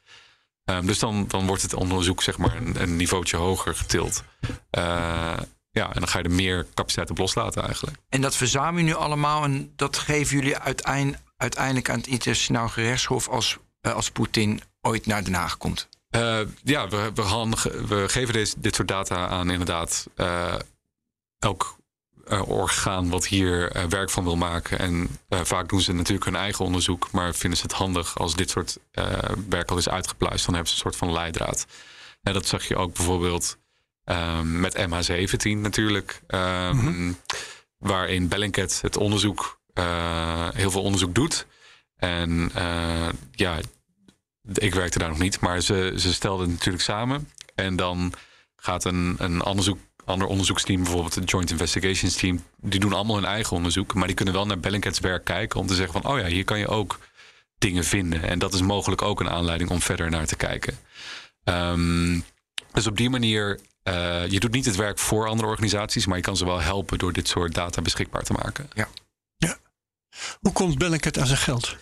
Ehm, 0.64 0.86
dus 0.86 0.98
dan, 0.98 1.26
dan 1.28 1.46
wordt 1.46 1.62
het 1.62 1.74
onderzoek 1.74 2.22
zeg 2.22 2.38
maar 2.38 2.56
een, 2.56 2.82
een 2.82 2.96
niveautje 2.96 3.36
hoger 3.36 3.74
getild. 3.74 4.24
Eh, 4.70 5.38
ja, 5.70 5.86
en 5.86 6.00
dan 6.00 6.08
ga 6.08 6.18
je 6.18 6.24
er 6.24 6.30
meer 6.30 6.66
capaciteit 6.74 7.10
op 7.10 7.18
loslaten 7.18 7.62
eigenlijk. 7.62 7.96
En 8.08 8.20
dat 8.20 8.36
verzamelen 8.36 8.84
jullie 8.84 8.94
nu 8.94 8.94
allemaal. 8.94 9.44
En 9.44 9.72
dat 9.76 9.98
geven 9.98 10.36
jullie 10.36 10.56
uiteind- 10.56 11.16
uiteindelijk 11.36 11.90
aan 11.90 11.98
het 11.98 12.06
internationaal 12.06 12.68
gerechtshof. 12.68 13.28
als, 13.28 13.56
eh, 13.80 13.92
als 13.92 14.10
Poetin 14.10 14.60
ooit 14.80 15.06
naar 15.06 15.24
Den 15.24 15.34
Haag 15.34 15.56
komt. 15.56 15.88
Eh, 16.08 16.40
ja, 16.62 16.88
we, 16.88 17.10
we, 17.14 17.22
gaan, 17.22 17.50
we 17.88 18.04
geven 18.08 18.32
deze, 18.32 18.54
dit 18.58 18.74
soort 18.74 18.88
data 18.88 19.28
aan 19.28 19.50
inderdaad 19.50 20.06
eh, 20.16 20.54
elk 21.38 21.78
orgaan 22.46 23.08
wat 23.08 23.26
hier 23.26 23.72
werk 23.88 24.10
van 24.10 24.24
wil 24.24 24.36
maken. 24.36 24.78
En 24.78 25.18
vaak 25.28 25.68
doen 25.68 25.80
ze 25.80 25.92
natuurlijk 25.92 26.24
hun 26.24 26.36
eigen 26.36 26.64
onderzoek, 26.64 27.10
maar 27.10 27.34
vinden 27.34 27.58
ze 27.58 27.64
het 27.64 27.72
handig 27.72 28.18
als 28.18 28.34
dit 28.34 28.50
soort 28.50 28.78
werk 29.48 29.70
al 29.70 29.78
is 29.78 29.88
uitgepluist. 29.88 30.44
Dan 30.44 30.54
hebben 30.54 30.72
ze 30.72 30.76
een 30.76 30.90
soort 30.90 30.96
van 30.96 31.12
leidraad. 31.12 31.66
En 32.22 32.32
dat 32.32 32.46
zag 32.46 32.68
je 32.68 32.76
ook 32.76 32.94
bijvoorbeeld 32.94 33.58
ehm, 34.04 34.60
met 34.60 34.76
MH17 34.76 35.60
natuurlijk, 35.60 36.22
ehm, 36.26 37.12
waarin 37.78 38.28
Bellingcat 38.28 38.78
het 38.82 38.96
onderzoek, 38.96 39.60
eh, 39.72 40.48
heel 40.52 40.70
veel 40.70 40.82
onderzoek 40.82 41.14
doet. 41.14 41.46
En 41.96 42.50
eh, 42.54 43.08
ja, 43.32 43.58
ik 44.52 44.74
werkte 44.74 44.98
daar 44.98 45.08
nog 45.08 45.18
niet, 45.18 45.40
maar 45.40 45.60
ze, 45.60 45.94
ze 45.96 46.12
stelden 46.12 46.46
het 46.46 46.56
natuurlijk 46.56 46.84
samen. 46.84 47.28
En 47.54 47.76
dan 47.76 48.12
gaat 48.56 48.84
een, 48.84 49.14
een 49.18 49.44
onderzoek, 49.44 49.78
ander 50.04 50.26
onderzoeksteam, 50.26 50.82
bijvoorbeeld 50.82 51.14
het 51.14 51.30
Joint 51.30 51.50
Investigations 51.50 52.16
Team, 52.16 52.44
die 52.56 52.80
doen 52.80 52.92
allemaal 52.92 53.16
hun 53.16 53.24
eigen 53.24 53.56
onderzoek. 53.56 53.94
Maar 53.94 54.06
die 54.06 54.16
kunnen 54.16 54.34
wel 54.34 54.46
naar 54.46 54.60
Bellingcat's 54.60 55.00
werk 55.00 55.24
kijken 55.24 55.60
om 55.60 55.66
te 55.66 55.74
zeggen 55.74 56.02
van, 56.02 56.12
oh 56.12 56.18
ja, 56.18 56.26
hier 56.26 56.44
kan 56.44 56.58
je 56.58 56.68
ook 56.68 56.98
dingen 57.58 57.84
vinden. 57.84 58.22
En 58.22 58.38
dat 58.38 58.54
is 58.54 58.62
mogelijk 58.62 59.02
ook 59.02 59.20
een 59.20 59.30
aanleiding 59.30 59.70
om 59.70 59.80
verder 59.80 60.10
naar 60.10 60.26
te 60.26 60.36
kijken. 60.36 60.78
Ehm, 61.44 62.20
dus 62.72 62.86
op 62.86 62.96
die 62.96 63.10
manier, 63.10 63.60
eh, 63.82 64.26
je 64.28 64.40
doet 64.40 64.52
niet 64.52 64.64
het 64.64 64.76
werk 64.76 64.98
voor 64.98 65.28
andere 65.28 65.48
organisaties, 65.48 66.06
maar 66.06 66.16
je 66.16 66.22
kan 66.22 66.36
ze 66.36 66.44
wel 66.44 66.60
helpen 66.60 66.98
door 66.98 67.12
dit 67.12 67.28
soort 67.28 67.54
data 67.54 67.82
beschikbaar 67.82 68.22
te 68.22 68.32
maken. 68.32 68.70
Hoe 70.40 70.52
komt 70.52 70.78
Bellingcat 70.78 71.18
aan 71.18 71.26
zijn 71.26 71.38
geld? 71.38 71.76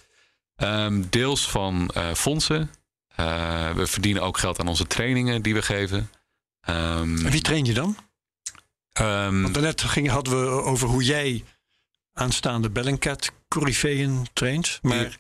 Ehm, 0.57 1.03
deels 1.11 1.51
van 1.51 1.91
eh, 1.95 2.15
fondsen. 2.15 2.71
Eh, 3.09 3.73
we 3.73 3.87
verdienen 3.87 4.23
ook 4.23 4.39
geld 4.39 4.59
aan 4.61 4.69
onze 4.69 4.87
trainingen 4.87 5.43
die 5.43 5.55
we 5.55 5.63
geven. 5.63 6.11
Ehm, 6.61 7.27
En 7.27 7.31
wie 7.31 7.41
train 7.41 7.65
je 7.65 7.75
dan? 7.75 7.97
ehm, 8.93 9.43
Want 9.43 9.55
daarnet 9.55 9.83
ging, 9.83 10.09
hadden 10.09 10.41
we 10.41 10.51
over 10.51 10.89
hoe 10.89 11.03
jij 11.05 11.45
aanstaande 12.13 12.71
Bellingcat 12.71 13.33
corifeeën 13.49 14.29
traint. 14.33 14.79
Maar 14.83 15.19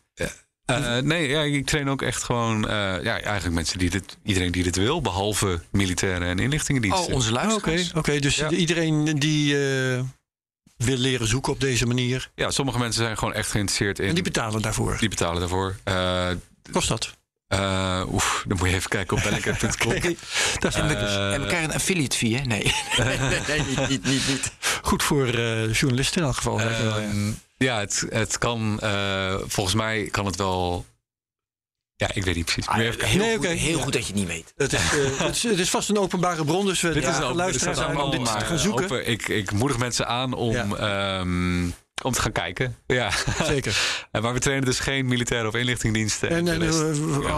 eh, 0.76 0.96
nee, 1.02 1.28
ja, 1.28 1.42
ik 1.42 1.66
train 1.66 1.88
ook 1.88 2.02
echt 2.02 2.22
gewoon 2.22 2.68
eh, 2.68 2.74
ja, 3.02 3.20
eigenlijk 3.20 3.54
mensen 3.54 3.78
die 3.78 3.90
dit, 3.90 4.16
iedereen 4.24 4.52
die 4.52 4.62
dit 4.62 4.76
wil, 4.76 5.00
behalve 5.00 5.60
militairen 5.70 6.28
en 6.28 6.38
inlichtingendiensten. 6.38 7.06
Oh, 7.06 7.14
onze 7.14 7.30
oké, 7.32 7.40
luisteraars. 7.46 7.92
oké, 7.92 8.18
dus 8.18 8.36
Ja. 8.36 8.50
iedereen 8.50 9.04
die 9.18 9.54
eh, 9.54 10.00
wil 10.76 10.96
leren 10.96 11.26
zoeken 11.26 11.52
op 11.52 11.60
deze 11.60 11.86
manier. 11.86 12.30
Ja, 12.34 12.50
sommige 12.50 12.78
mensen 12.78 13.02
zijn 13.04 13.18
gewoon 13.18 13.34
echt 13.34 13.50
geïnteresseerd 13.50 13.98
in. 13.98 14.08
En 14.08 14.14
die 14.14 14.22
betalen 14.22 14.62
daarvoor. 14.62 14.96
die 15.00 15.08
betalen 15.08 15.40
daarvoor. 15.40 15.76
Eh, 15.84 16.28
Kost 16.72 16.88
dat? 16.88 17.16
eh, 17.48 18.02
oef, 18.12 18.44
dan 18.48 18.58
moet 18.58 18.68
je 18.68 18.74
even 18.74 18.90
kijken 18.90 19.16
op 19.16 19.22
bellingcat.com. 19.22 19.92
Oké, 19.96 20.14
dat 20.58 20.74
is 20.74 20.80
En 20.80 20.88
we, 20.88 20.94
Eh, 20.94 21.32
en 21.34 21.40
we 21.40 21.46
krijgen 21.46 21.68
een 21.68 21.74
affiliate 21.74 22.16
fee, 22.16 22.36
hè? 22.36 22.44
Nee. 22.44 22.62
nee, 22.98 23.18
nee, 23.48 23.60
niet, 23.62 23.88
niet, 23.88 24.04
niet, 24.04 24.28
niet. 24.28 24.52
goed 24.82 25.02
voor 25.02 25.26
eh, 25.26 25.72
journalisten 25.72 26.20
in 26.20 26.26
elk 26.26 26.36
geval. 26.36 26.60
Ja. 27.58 27.78
Het, 27.78 28.04
het 28.10 28.38
kan. 28.38 28.80
eh, 28.80 29.34
volgens 29.46 29.76
mij 29.76 30.08
kan 30.10 30.26
het 30.26 30.36
wel. 30.36 30.84
Ja, 31.96 32.10
ik 32.14 32.24
weet 32.24 32.34
niet 32.34 32.44
precies. 32.44 32.66
Even 32.68 33.00
Ah, 33.02 33.08
heel 33.08 33.18
Nee, 33.18 33.36
goed, 33.36 33.46
oké. 33.46 33.54
heel 33.54 33.76
Ja. 33.76 33.82
goed 33.84 33.92
dat 33.92 34.02
je 34.06 34.12
het 34.12 34.16
niet 34.16 34.26
weet. 34.28 34.52
Het 34.56 34.72
is, 34.72 34.80
eh, 34.80 35.18
het, 35.26 35.36
is, 35.36 35.42
het 35.42 35.58
is 35.58 35.70
vast 35.70 35.88
een 35.88 35.98
openbare 35.98 36.44
bron, 36.44 36.66
dus 36.66 36.80
we 36.80 36.92
Dit 36.92 37.06
is 37.06 37.16
ja, 37.18 37.34
luisteraars 37.34 37.78
aan 37.78 38.00
om 38.00 38.10
dit 38.10 38.24
te 38.24 38.30
gaan 38.44 38.58
zoeken. 38.58 38.84
open. 38.84 39.08
Ik, 39.08 39.28
ik 39.28 39.52
moedig 39.52 39.78
mensen 39.78 40.06
aan 40.08 40.32
om, 40.34 40.52
Ja. 40.52 40.66
ehm, 41.18 41.64
om 42.02 42.12
te 42.12 42.20
gaan 42.20 42.32
kijken. 42.32 42.76
Ja. 42.86 43.10
Zeker. 43.44 43.76
En 44.12 44.22
maar 44.22 44.32
we 44.32 44.38
trainen 44.38 44.64
dus 44.64 44.78
geen 44.78 45.06
militaire 45.06 45.48
of 45.48 45.54
inlichtingendiensten. 45.54 46.28
En, 46.30 46.72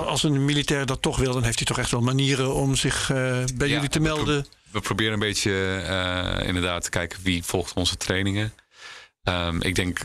als 0.07 0.23
een 0.23 0.45
militair 0.45 0.87
dat 0.87 1.03
toch 1.03 1.17
wil, 1.19 1.33
dan 1.33 1.43
heeft 1.43 1.57
hij 1.59 1.67
toch 1.67 1.79
echt 1.79 1.91
wel 1.91 2.01
manieren 2.01 2.55
om 2.55 2.75
zich 2.77 3.11
eh, 3.11 3.17
bij 3.55 3.69
Ja, 3.69 3.75
jullie 3.75 3.89
te 3.89 3.99
we 4.01 4.05
pro- 4.09 4.15
melden. 4.17 4.47
We 4.71 4.81
proberen 4.81 5.13
een 5.13 5.19
beetje 5.19 5.83
eh, 5.87 6.47
inderdaad 6.49 6.83
te 6.83 6.91
kijken 6.91 7.19
wie 7.23 7.45
volgt 7.45 7.73
onze 7.75 7.97
trainingen. 7.97 8.53
Ehm, 9.23 9.61
ik 9.61 9.75
denk, 9.75 9.99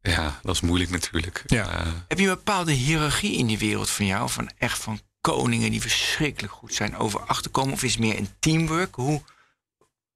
ja, 0.00 0.40
dat 0.42 0.54
is 0.54 0.60
moeilijk 0.60 0.90
natuurlijk. 0.90 1.42
Ja. 1.46 1.78
Eh, 1.78 1.86
Heb 2.08 2.18
je 2.18 2.28
een 2.28 2.34
bepaalde 2.34 2.72
hiërarchie 2.72 3.36
in 3.36 3.46
die 3.46 3.58
wereld 3.58 3.90
van 3.90 4.06
jou? 4.06 4.30
Van 4.30 4.50
echt 4.58 4.78
van 4.78 5.00
koningen 5.20 5.70
die 5.70 5.80
verschrikkelijk 5.80 6.52
goed 6.52 6.74
zijn 6.74 6.96
over 6.96 7.20
achterkomen? 7.20 7.72
Of 7.72 7.82
is 7.82 7.90
het 7.92 8.00
meer 8.00 8.18
een 8.18 8.28
teamwork? 8.38 8.94
Hoe, 8.94 9.22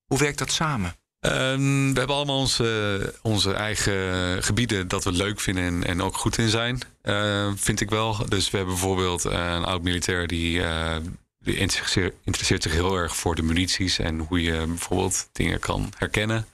hoe 0.06 0.18
werkt 0.18 0.38
dat 0.38 0.52
samen? 0.52 0.96
Ehm, 1.20 1.92
we 1.92 1.98
hebben 1.98 2.16
allemaal 2.16 2.38
onze, 2.38 3.14
onze 3.22 3.52
eigen 3.52 4.42
gebieden 4.42 4.88
dat 4.88 5.04
we 5.04 5.12
leuk 5.12 5.40
vinden 5.40 5.64
en, 5.64 5.84
en 5.84 6.02
ook 6.02 6.16
goed 6.16 6.38
in 6.38 6.48
zijn, 6.48 6.80
uh, 7.02 7.50
vind 7.56 7.80
ik 7.80 7.90
wel. 7.90 8.28
Dus 8.28 8.50
we 8.50 8.56
hebben 8.56 8.74
bijvoorbeeld 8.74 9.24
een 9.24 9.64
oud-militair 9.64 10.26
die, 10.26 10.58
uh, 10.58 10.96
die 11.38 11.56
interesseert, 11.56 12.14
interesseert, 12.24 12.62
zich 12.62 12.72
heel 12.72 12.96
erg 12.96 13.16
voor 13.16 13.34
de 13.34 13.42
munities 13.42 13.98
en 13.98 14.18
hoe 14.18 14.42
je 14.42 14.64
bijvoorbeeld 14.66 15.28
dingen 15.32 15.58
kan 15.60 15.92
herkennen. 15.96 16.46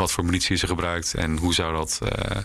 Wat 0.00 0.12
voor 0.12 0.24
munitie 0.24 0.56
ze 0.56 0.66
gebruikt 0.66 1.14
en 1.14 1.36
hoe 1.36 1.54
zou 1.54 1.76
dat 1.76 2.00
uh, 2.02 2.36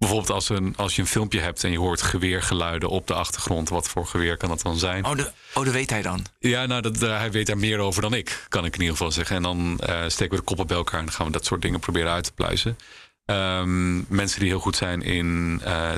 Bijvoorbeeld 0.00 0.30
als, 0.30 0.48
een, 0.48 0.76
als 0.76 0.96
je 0.96 1.02
een 1.02 1.08
filmpje 1.08 1.40
hebt 1.40 1.64
en 1.64 1.70
je 1.70 1.78
hoort 1.78 2.02
geweergeluiden 2.02 2.88
op 2.88 3.06
de 3.06 3.14
achtergrond. 3.14 3.68
Wat 3.68 3.88
voor 3.88 4.06
geweer 4.06 4.36
kan 4.36 4.48
dat 4.48 4.62
dan 4.62 4.78
zijn? 4.78 5.04
Oh, 5.04 5.16
de, 5.16 5.32
oh 5.54 5.64
dat 5.64 5.72
weet 5.72 5.90
hij 5.90 6.02
dan? 6.02 6.26
Ja, 6.38 6.66
nou, 6.66 6.82
dat, 6.82 7.00
hij 7.00 7.30
weet 7.30 7.46
daar 7.46 7.58
meer 7.58 7.78
over 7.78 8.02
dan 8.02 8.14
ik, 8.14 8.46
kan 8.48 8.64
ik 8.64 8.74
in 8.74 8.80
ieder 8.80 8.96
geval 8.96 9.12
zeggen. 9.12 9.36
En 9.36 9.42
dan 9.42 9.80
uh, 9.88 10.02
steken 10.06 10.30
we 10.30 10.36
de 10.36 10.42
koppen 10.42 10.66
bij 10.66 10.76
elkaar 10.76 10.98
en 10.98 11.04
dan 11.04 11.14
gaan 11.14 11.26
we 11.26 11.32
dat 11.32 11.44
soort 11.44 11.62
dingen 11.62 11.80
proberen 11.80 12.12
uit 12.12 12.24
te 12.24 12.32
pluizen. 12.32 12.78
Um, 13.24 14.06
mensen 14.08 14.40
die 14.40 14.48
heel 14.48 14.60
goed 14.60 14.76
zijn 14.76 15.02
in 15.02 15.60
uh, 15.64 15.90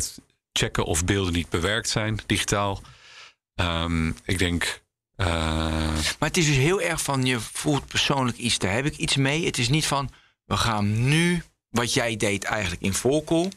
checken 0.53 0.85
of 0.85 1.05
beelden 1.05 1.33
niet 1.33 1.49
bewerkt 1.49 1.89
zijn, 1.89 2.21
digitaal. 2.27 2.83
Um, 3.55 4.17
ik 4.25 4.39
denk... 4.39 4.81
Maar 5.17 6.29
het 6.29 6.37
is 6.37 6.47
dus 6.47 6.57
heel 6.57 6.81
erg 6.81 7.03
van, 7.03 7.25
je 7.25 7.41
voelt 7.41 7.87
persoonlijk 7.87 8.37
iets, 8.37 8.59
daar 8.59 8.73
heb 8.73 8.87
ik 8.87 8.97
iets 8.97 9.17
mee. 9.17 9.47
Het 9.47 9.59
is 9.59 9.69
niet 9.69 9.87
van, 9.87 10.11
we 10.45 10.57
gaan 10.57 11.09
nu, 11.09 11.43
wat 11.69 11.95
jij 11.95 12.17
deed 12.17 12.45
eigenlijk 12.45 12.83
in 12.83 12.95
Volkel 12.95 13.51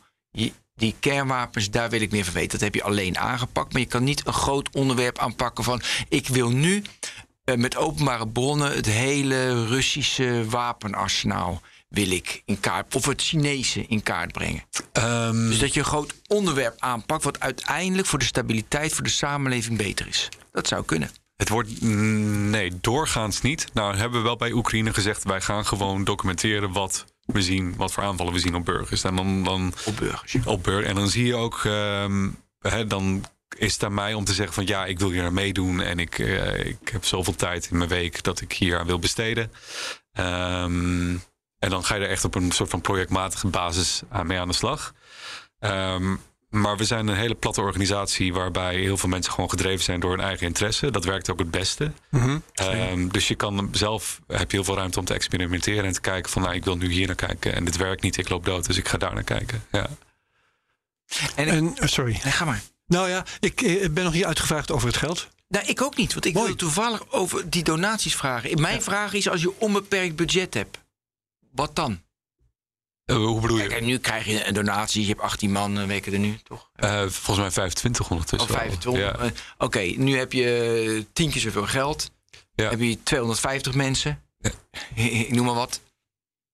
die 0.76 0.96
kernwapens, 1.00 1.70
daar 1.70 1.90
wil 1.90 2.02
ik 2.02 2.12
meer 2.12 2.24
van 2.24 2.34
weten. 2.34 2.50
Dat 2.50 2.62
heb 2.62 2.76
je 2.76 2.84
alleen 2.84 3.18
aangepakt. 3.18 3.74
Maar 3.74 3.82
je 3.82 3.88
kan 3.88 4.04
niet 4.04 4.28
een 4.28 4.34
groot 4.34 4.70
onderwerp 4.70 5.20
aanpakken 5.20 5.64
van... 5.64 5.82
ik 6.10 6.28
wil 6.28 6.50
nu 6.50 6.84
uh, 7.46 7.56
met 7.56 7.78
openbare 7.78 8.28
bronnen 8.28 8.72
het 8.72 8.86
hele 8.86 9.66
Russische 9.66 10.46
wapenarsenaal 10.50 11.62
wil 11.88 12.12
ik 12.12 12.42
in 12.46 12.60
kaart, 12.60 12.96
of 12.96 13.06
het 13.06 13.22
Chinese 13.22 13.86
in 13.88 14.04
kaart 14.04 14.32
brengen. 14.32 14.64
Um, 14.94 15.50
dus 15.50 15.60
dat 15.60 15.74
je 15.74 15.80
een 15.80 15.86
groot 15.86 16.14
onderwerp 16.28 16.76
aanpakt, 16.80 17.24
wat 17.24 17.40
uiteindelijk 17.40 18.08
voor 18.08 18.20
de 18.20 18.26
stabiliteit, 18.26 18.94
voor 18.94 19.04
de 19.04 19.10
samenleving 19.10 19.78
beter 19.78 20.08
is. 20.08 20.30
Dat 20.52 20.68
zou 20.68 20.86
kunnen. 20.86 21.10
Het 21.36 21.50
wordt, 21.50 21.82
mm, 21.82 22.50
nee, 22.50 22.72
doorgaans 22.82 23.42
niet. 23.42 23.68
Nou 23.74 23.96
hebben 23.96 24.20
we 24.20 24.26
wel 24.26 24.36
bij 24.36 24.52
Oekraïne 24.52 24.94
gezegd, 24.94 25.24
wij 25.24 25.42
gaan 25.42 25.66
gewoon 25.66 26.04
documenteren 26.04 26.72
wat 26.72 27.06
we 27.26 27.42
zien 27.42 27.76
wat 27.76 27.92
voor 27.92 28.04
aanvallen 28.04 28.34
we 28.34 28.40
zien 28.40 28.56
op 28.56 28.66
burgers. 28.66 29.04
En 29.04 29.16
dan, 29.16 29.44
dan, 29.44 29.74
op 29.86 29.98
burgers. 29.98 30.38
Op 30.46 30.64
burgers. 30.64 30.88
En 30.88 30.96
dan 30.96 31.10
zie 31.10 31.26
je 31.26 31.36
ook, 31.36 31.64
um, 31.64 32.38
hè, 32.60 32.88
dan 32.88 33.26
is 33.58 33.74
het 33.74 33.84
aan 33.84 33.94
mij 33.94 34.14
om 34.14 34.24
te 34.24 34.34
zeggen 34.34 34.54
van 34.54 34.68
ja, 34.68 34.86
ik 34.86 35.00
wil 35.00 35.10
hier 35.10 35.24
aan 35.24 35.34
meedoen 35.34 35.82
en 35.82 36.00
ik, 36.00 36.18
uh, 36.18 36.66
ik 36.66 36.90
heb 36.92 37.06
zoveel 37.06 37.36
tijd 37.36 37.68
in 37.72 37.78
mijn 37.78 37.90
week 37.90 38.24
dat 38.24 38.42
ik 38.42 38.52
hier 38.52 38.80
aan 38.80 38.86
wil 38.86 39.00
besteden. 39.00 39.52
Um, 40.20 41.24
en 41.60 41.70
dan 41.70 41.84
ga 41.84 41.96
je 41.96 42.04
er 42.04 42.10
echt 42.10 42.26
op 42.26 42.36
een 42.36 42.52
soort 42.52 42.70
van 42.70 42.82
projectmatige 42.82 43.48
basis 43.48 44.02
aan 44.10 44.28
mee 44.28 44.40
aan 44.40 44.48
de 44.48 44.54
slag. 44.54 44.94
Um, 45.60 46.22
maar 46.62 46.78
we 46.78 46.84
zijn 46.84 47.08
een 47.08 47.16
hele 47.16 47.36
platte 47.36 47.62
organisatie 47.62 48.34
waarbij 48.34 48.76
heel 48.76 48.98
veel 48.98 49.10
mensen 49.10 49.32
gewoon 49.32 49.50
gedreven 49.50 49.84
zijn 49.84 50.00
door 50.00 50.12
hun 50.12 50.26
eigen 50.26 50.48
interesse. 50.48 50.92
Dat 50.92 51.06
werkt 51.06 51.30
ook 51.30 51.40
het 51.40 51.52
beste. 51.52 51.92
Mm 52.10 52.22
-hmm. 52.22 52.44
um, 52.62 53.12
dus 53.12 53.28
je 53.28 53.36
kan 53.36 53.70
zelf 53.72 54.22
heb 54.28 54.52
je 54.52 54.58
heel 54.58 54.66
veel 54.66 54.76
ruimte 54.76 55.00
om 55.00 55.06
te 55.06 55.14
experimenteren 55.14 55.86
en 55.86 55.94
te 55.94 56.02
kijken 56.02 56.32
van 56.32 56.42
nou 56.42 56.54
ik 56.54 56.66
wil 56.66 56.78
nu 56.78 56.92
hier 56.92 57.08
naar 57.08 57.16
kijken 57.16 57.54
en 57.54 57.66
dit 57.66 57.78
werkt 57.78 58.02
niet, 58.02 58.18
ik 58.18 58.30
loop 58.30 58.46
dood, 58.46 58.66
dus 58.66 58.78
ik 58.78 58.88
ga 58.88 58.98
daar 58.98 59.14
naar 59.14 59.24
kijken. 59.24 59.64
Ja. 59.72 59.90
En, 61.36 61.48
en 61.48 61.68
oh, 61.68 61.88
sorry. 61.88 62.20
Nee, 62.24 62.34
ga 62.34 62.46
maar. 62.46 62.62
Nou 62.88 63.10
ja, 63.10 63.26
ik, 63.40 63.62
ik 63.62 63.94
ben 63.94 64.04
nog 64.04 64.14
hier 64.14 64.26
uitgevraagd 64.26 64.72
over 64.72 64.88
het 64.88 64.98
geld. 64.98 65.30
Nou, 65.48 65.66
ik 65.66 65.82
ook 65.82 65.96
niet, 65.96 66.14
want 66.14 66.26
ik 66.26 66.34
Mooi. 66.34 66.48
wil 66.48 66.56
toevallig 66.56 67.12
over 67.12 67.50
die 67.50 67.64
donaties 67.64 68.16
vragen. 68.16 68.62
Mijn 68.62 68.76
ja. 68.76 68.82
vraag 68.82 69.14
is: 69.14 69.30
als 69.30 69.42
je 69.42 69.60
onbeperkt 69.60 70.16
budget 70.16 70.54
hebt, 70.54 70.78
wat 71.52 71.76
dan? 71.76 72.04
Uh, 73.06 73.16
hoe 73.16 73.42
bedoel 73.42 73.58
je? 73.58 73.68
Kijk, 73.68 73.82
nu 73.82 73.98
krijg 73.98 74.26
je 74.26 74.48
een 74.48 74.54
donatie. 74.54 75.02
Je 75.02 75.08
hebt 75.08 75.22
18 75.22 75.52
man 75.52 75.80
uh, 75.80 75.86
werken 75.86 76.14
er 76.14 76.20
nu, 76.20 76.40
toch? 76.44 76.70
Uh, 76.76 77.00
volgens 77.00 77.38
mij 77.38 77.52
25 77.52 78.10
ondertussen. 78.10 78.50
Oh, 78.50 78.58
25. 78.58 79.04
Ja. 79.04 79.12
Oké, 79.12 79.32
okay, 79.58 79.96
nu 79.98 80.18
heb 80.18 80.34
je 80.34 81.06
tien 81.14 81.32
keer 81.32 81.42
zoveel 81.42 81.68
geld. 81.68 82.12
Ja. 82.56 82.70
Heb 82.70 82.80
je 82.80 83.04
250 83.04 83.74
mensen. 83.74 84.24
Ja. 84.38 84.52
Ik 85.04 85.32
noem 85.32 85.46
maar 85.46 85.56
wat. 85.56 85.82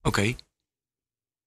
Oké. 0.01 0.35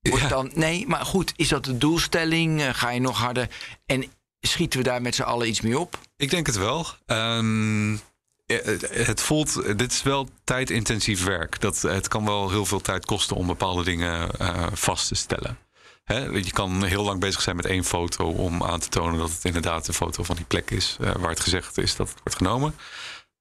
Okay. 0.03 0.29
dan... 0.29 0.51
Nee, 0.55 0.87
maar 0.87 1.05
goed. 1.05 1.33
Is 1.37 1.49
dat 1.49 1.65
de 1.65 1.79
doelstelling? 1.79 2.77
ga 2.77 2.91
je 2.91 3.01
nog 3.01 3.19
harder? 3.19 3.49
En 3.87 4.05
schieten 4.41 4.79
we 4.79 4.85
daar 4.85 5.03
met 5.03 5.15
z'n 5.15 5.23
allen 5.23 5.49
iets 5.49 5.61
mee 5.61 5.79
op? 5.79 5.99
Ik 6.17 6.31
denk 6.31 6.47
het 6.47 6.57
wel. 6.57 6.87
Um 7.07 8.01
het 8.47 9.21
voelt, 9.21 9.79
dit 9.79 9.93
is 9.93 10.03
wel 10.03 10.29
tijdintensief 10.45 11.25
werk. 11.25 11.61
Dat, 11.61 11.83
het 11.83 12.09
kan 12.09 12.25
wel 12.25 12.51
heel 12.51 12.67
veel 12.67 12.81
tijd 12.81 13.05
kosten 13.05 13.37
om 13.37 13.47
bepaalde 13.47 13.85
dingen 13.85 14.31
vast 14.73 15.09
te 15.09 15.15
stellen. 15.15 15.59
He, 16.05 16.19
je 16.19 16.53
kan 16.53 16.85
heel 16.85 17.05
lang 17.05 17.21
bezig 17.21 17.41
zijn 17.41 17.57
met 17.57 17.67
één 17.67 17.85
foto 17.85 18.27
om 18.27 18.63
aan 18.63 18.81
te 18.81 18.89
tonen 18.89 19.19
dat 19.19 19.33
het 19.33 19.45
inderdaad 19.45 19.89
een 19.89 19.95
foto 19.95 20.23
van 20.23 20.37
die 20.37 20.45
plek 20.45 20.71
is 20.71 20.97
waar 20.99 21.31
het 21.31 21.41
gezegd 21.41 21.79
is 21.79 21.97
dat 21.97 22.09
het 22.09 22.19
wordt 22.23 22.37
genomen. 22.37 22.75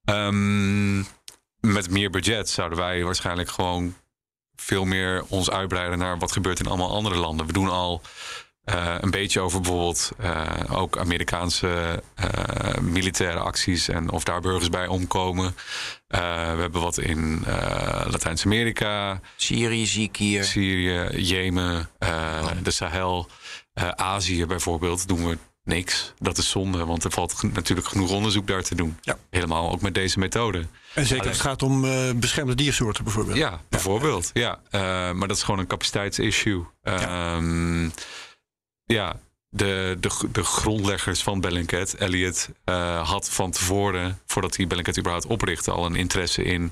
Um, 0.10 1.08
met 1.60 1.90
meer 1.90 2.10
budget 2.10 2.50
zouden 2.50 2.78
wij 2.78 3.04
waarschijnlijk 3.04 3.50
gewoon 3.50 3.96
veel 4.56 4.86
meer 4.86 5.26
ons 5.28 5.50
uitbreiden 5.50 5.98
naar 5.98 6.18
wat 6.18 6.32
gebeurt 6.32 6.60
in 6.60 6.68
allemaal 6.68 6.92
andere 6.92 7.16
landen. 7.16 7.46
We 7.46 7.54
doen 7.54 7.70
al 7.70 8.02
uh, 8.66 8.96
een 9.00 9.12
beetje 9.12 9.40
over 9.40 9.62
bijvoorbeeld 9.62 10.12
uh, 10.22 10.52
ook 10.70 10.98
Amerikaanse 10.98 12.04
uh, 12.20 12.78
militaire 12.82 13.40
acties 13.40 13.88
en 13.88 14.12
of 14.12 14.24
daar 14.24 14.42
burgers 14.42 14.70
bij 14.70 14.88
omkomen. 14.88 15.56
we 16.08 16.18
hebben 16.60 16.82
wat 16.82 16.98
in 16.98 17.44
Latijns-Amerika. 18.06 19.20
Syrië 19.36 19.86
zie 19.86 20.04
ik 20.04 20.16
hier. 20.16 20.44
Syrië, 20.44 21.22
Jemen, 21.22 21.90
oh. 22.00 22.48
de 22.64 22.72
Sahel. 22.72 23.28
Azië 23.96 24.46
bijvoorbeeld 24.46 25.08
doen 25.08 25.28
we 25.28 25.38
niks. 25.64 26.14
Dat 26.20 26.38
is 26.38 26.50
zonde, 26.50 26.86
want 26.86 27.04
er 27.04 27.12
valt 27.12 27.44
natuurlijk 27.54 27.88
genoeg 27.88 28.12
onderzoek 28.12 28.48
daar 28.48 28.64
te 28.64 28.76
doen. 28.76 28.98
Ja. 29.02 29.18
Helemaal 29.30 29.72
ook 29.72 29.82
met 29.82 29.94
deze 29.94 30.20
methode. 30.20 30.66
En 30.94 31.06
zeker 31.06 31.28
als 31.28 31.38
het 31.38 31.46
gaat 31.46 31.64
om 31.64 31.82
beschermde 32.20 32.56
diersoorten 32.56 33.04
bijvoorbeeld. 33.04 33.38
Ja, 33.38 33.62
bijvoorbeeld. 33.70 34.30
Ja. 34.34 34.60
ja. 34.72 35.14
maar 35.14 35.28
dat 35.28 35.38
is 35.38 35.44
gewoon 35.44 35.60
een 35.60 35.68
capaciteitsissue. 35.68 36.66
Ja. 36.84 37.36
Um, 37.36 37.92
ja, 38.94 39.20
de, 39.50 39.98
de, 40.00 40.10
de 40.32 40.44
grondleggers 40.44 41.24
van 41.24 41.42
Bellingcat, 41.42 41.94
Elliot, 41.94 42.50
uh, 42.66 43.10
had 43.10 43.30
van 43.30 43.52
tevoren, 43.52 44.20
voordat 44.26 44.56
hij 44.56 44.68
Bellingcat 44.68 44.98
überhaupt 44.98 45.26
oprichtte, 45.26 45.72
al 45.72 45.86
een 45.86 45.96
interesse 45.96 46.44
in 46.44 46.72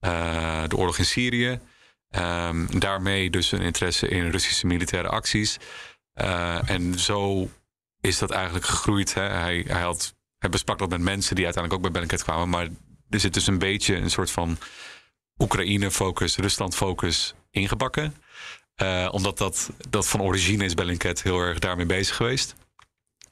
uh, 0.00 0.62
de 0.68 0.76
oorlog 0.76 0.98
in 0.98 1.04
Syrië. 1.04 1.60
Um, 2.16 2.80
daarmee 2.80 3.30
dus 3.30 3.52
een 3.52 3.60
interesse 3.60 4.08
in 4.08 4.30
Russische 4.30 4.66
militaire 4.66 5.08
acties. 5.08 5.58
Uh, 6.20 6.70
en 6.70 6.98
zo 6.98 7.50
is 8.00 8.18
dat 8.18 8.30
eigenlijk 8.30 8.64
gegroeid. 8.64 9.14
Hè. 9.14 9.22
Hij, 9.22 9.64
hij, 9.68 9.80
had, 9.80 10.14
hij 10.38 10.50
besprak 10.50 10.78
dat 10.78 10.88
met 10.88 11.00
mensen 11.00 11.34
die 11.34 11.44
uiteindelijk 11.44 11.84
ook 11.84 11.92
bij 11.92 12.00
Bellingcat 12.00 12.26
kwamen. 12.26 12.48
Maar 12.48 12.68
er 13.10 13.20
zit 13.20 13.34
dus 13.34 13.46
een 13.46 13.58
beetje 13.58 13.96
een 13.96 14.10
soort 14.10 14.30
van 14.30 14.58
Oekraïne-focus, 15.38 16.36
Rusland-focus 16.36 17.34
ingebakken. 17.50 18.14
Uh, 18.76 19.08
omdat 19.10 19.38
dat, 19.38 19.70
dat 19.88 20.08
van 20.08 20.20
origine 20.22 20.64
is 20.64 20.74
Bellingcat 20.74 21.22
heel 21.22 21.38
erg 21.38 21.58
daarmee 21.58 21.86
bezig 21.86 22.16
geweest. 22.16 22.54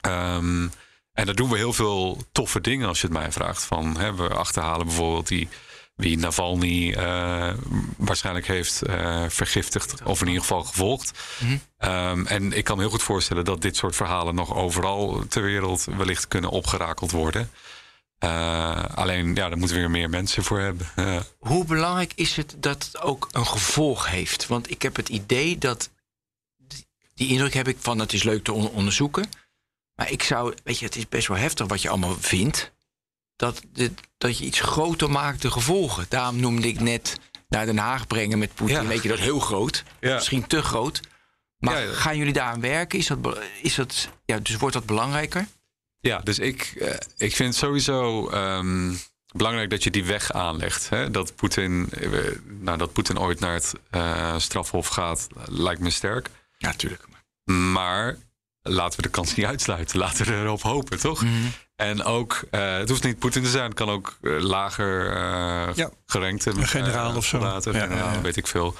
Um, 0.01 0.71
en 1.13 1.25
daar 1.25 1.35
doen 1.35 1.49
we 1.49 1.57
heel 1.57 1.73
veel 1.73 2.17
toffe 2.31 2.61
dingen 2.61 2.87
als 2.87 3.01
je 3.01 3.07
het 3.07 3.17
mij 3.17 3.31
vraagt. 3.31 3.63
Van, 3.63 3.97
hè, 3.97 4.15
we 4.15 4.27
achterhalen 4.27 4.85
bijvoorbeeld 4.85 5.27
die, 5.27 5.49
wie 5.95 6.17
Navalny 6.17 6.95
uh, 6.97 7.53
waarschijnlijk 7.97 8.47
heeft 8.47 8.81
uh, 8.89 9.25
vergiftigd. 9.27 10.03
Of 10.03 10.21
in 10.21 10.27
ieder 10.27 10.41
geval 10.41 10.63
gevolgd. 10.63 11.11
Mm 11.39 11.47
-hmm. 11.77 11.91
um, 11.91 12.27
en 12.27 12.53
ik 12.53 12.63
kan 12.63 12.75
me 12.75 12.81
heel 12.81 12.91
goed 12.91 13.03
voorstellen 13.03 13.45
dat 13.45 13.61
dit 13.61 13.75
soort 13.75 13.95
verhalen 13.95 14.35
nog 14.35 14.55
overal 14.55 15.23
ter 15.29 15.43
wereld 15.43 15.83
wellicht 15.97 16.27
kunnen 16.27 16.49
opgerakeld 16.49 17.11
worden. 17.11 17.49
Uh, 18.23 18.83
alleen, 18.95 19.27
ja, 19.27 19.49
daar 19.49 19.57
moeten 19.57 19.75
we 19.75 19.81
weer 19.81 19.91
meer 19.91 20.09
mensen 20.09 20.43
voor 20.43 20.59
hebben. 20.59 20.87
Uh. 20.95 21.19
Hoe 21.39 21.65
belangrijk 21.65 22.11
is 22.15 22.35
het 22.35 22.55
dat 22.57 22.83
het 22.83 23.01
ook 23.01 23.27
een 23.31 23.47
gevolg 23.47 24.09
heeft? 24.09 24.47
Want 24.47 24.71
ik 24.71 24.81
heb 24.81 24.95
het 24.95 25.09
idee 25.09 25.57
dat. 25.57 25.89
Die 27.13 27.29
indruk 27.29 27.53
heb 27.53 27.67
ik 27.67 27.77
van 27.79 27.99
het 27.99 28.13
is 28.13 28.23
leuk 28.23 28.43
te 28.43 28.51
on 28.51 28.69
onderzoeken. 28.69 29.29
Maar 29.95 30.11
ik 30.11 30.23
zou. 30.23 30.53
Weet 30.63 30.79
je, 30.79 30.85
het 30.85 30.95
is 30.95 31.09
best 31.09 31.27
wel 31.27 31.37
heftig 31.37 31.67
wat 31.67 31.81
je 31.81 31.89
allemaal 31.89 32.15
vindt. 32.19 32.71
Dat, 33.35 33.61
dit, 33.73 33.91
dat 34.17 34.37
je 34.37 34.45
iets 34.45 34.59
groter 34.59 35.11
maakt, 35.11 35.41
de 35.41 35.51
gevolgen. 35.51 36.05
Daarom 36.09 36.39
noemde 36.39 36.67
ik 36.67 36.79
net 36.79 37.19
naar 37.49 37.65
Den 37.65 37.77
Haag 37.77 38.07
brengen 38.07 38.39
met 38.39 38.53
Poetin. 38.53 38.81
Ja. 38.81 38.87
Weet 38.87 39.03
je, 39.03 39.09
dat 39.09 39.19
heel 39.19 39.39
groot. 39.39 39.83
Ja. 39.99 40.13
Misschien 40.15 40.47
te 40.47 40.61
groot. 40.61 41.01
Maar 41.57 41.81
ja, 41.81 41.93
gaan 41.93 42.17
jullie 42.17 42.33
daar 42.33 42.51
aan 42.51 42.61
werken? 42.61 42.99
Is 42.99 43.07
dat, 43.07 43.17
is 43.61 43.75
dat, 43.75 44.09
ja, 44.25 44.39
dus 44.39 44.57
wordt 44.57 44.75
dat 44.75 44.85
belangrijker? 44.85 45.47
Ja, 46.01 46.19
dus 46.19 46.39
ik, 46.39 46.73
uh, 46.77 46.93
ik 47.17 47.35
vind 47.35 47.55
sowieso 47.55 48.29
um, 48.31 48.97
belangrijk 49.35 49.69
dat 49.69 49.83
je 49.83 49.89
die 49.91 50.05
weg 50.05 50.31
aanlegt. 50.31 50.89
Hè? 50.89 51.11
Dat, 51.11 51.35
Poetin, 51.35 51.89
uh, 51.99 52.19
nou, 52.59 52.77
dat 52.77 52.93
Poetin 52.93 53.19
ooit 53.19 53.39
naar 53.39 53.53
het 53.53 53.73
uh, 53.91 54.37
strafhof 54.37 54.87
gaat, 54.87 55.27
lijkt 55.45 55.81
me 55.81 55.89
sterk. 55.89 56.29
Ja, 56.57 56.67
natuurlijk. 56.67 57.03
Maar 57.45 58.17
laten 58.61 58.95
we 58.95 59.01
de 59.01 59.09
kans 59.09 59.35
niet 59.35 59.45
uitsluiten. 59.45 59.99
Laten 59.99 60.25
we 60.25 60.33
erop 60.33 60.61
hopen, 60.61 60.99
toch? 60.99 61.23
Mhm. 61.23 61.33
En 61.75 62.03
ook, 62.03 62.41
eh, 62.51 62.77
het 62.77 62.89
hoeft 62.89 63.03
niet 63.03 63.19
Poetin 63.19 63.43
te 63.43 63.49
zijn. 63.49 63.63
Het 63.65 63.73
kan 63.73 63.89
ook 63.89 64.17
eh, 64.21 64.39
lager 64.39 65.11
eh 65.11 65.75
Ja. 65.75 65.89
gerankte. 66.05 66.49
Een 66.49 66.67
generaal 66.67 67.09
eh, 67.11 67.15
of 67.17 67.25
zo. 67.25 67.37
soldaten, 67.39 67.73
Ja, 67.73 67.79
generaal, 67.79 68.13
ja, 68.13 68.21
weet 68.21 68.37
ik 68.37 68.47
veel. 68.47 68.75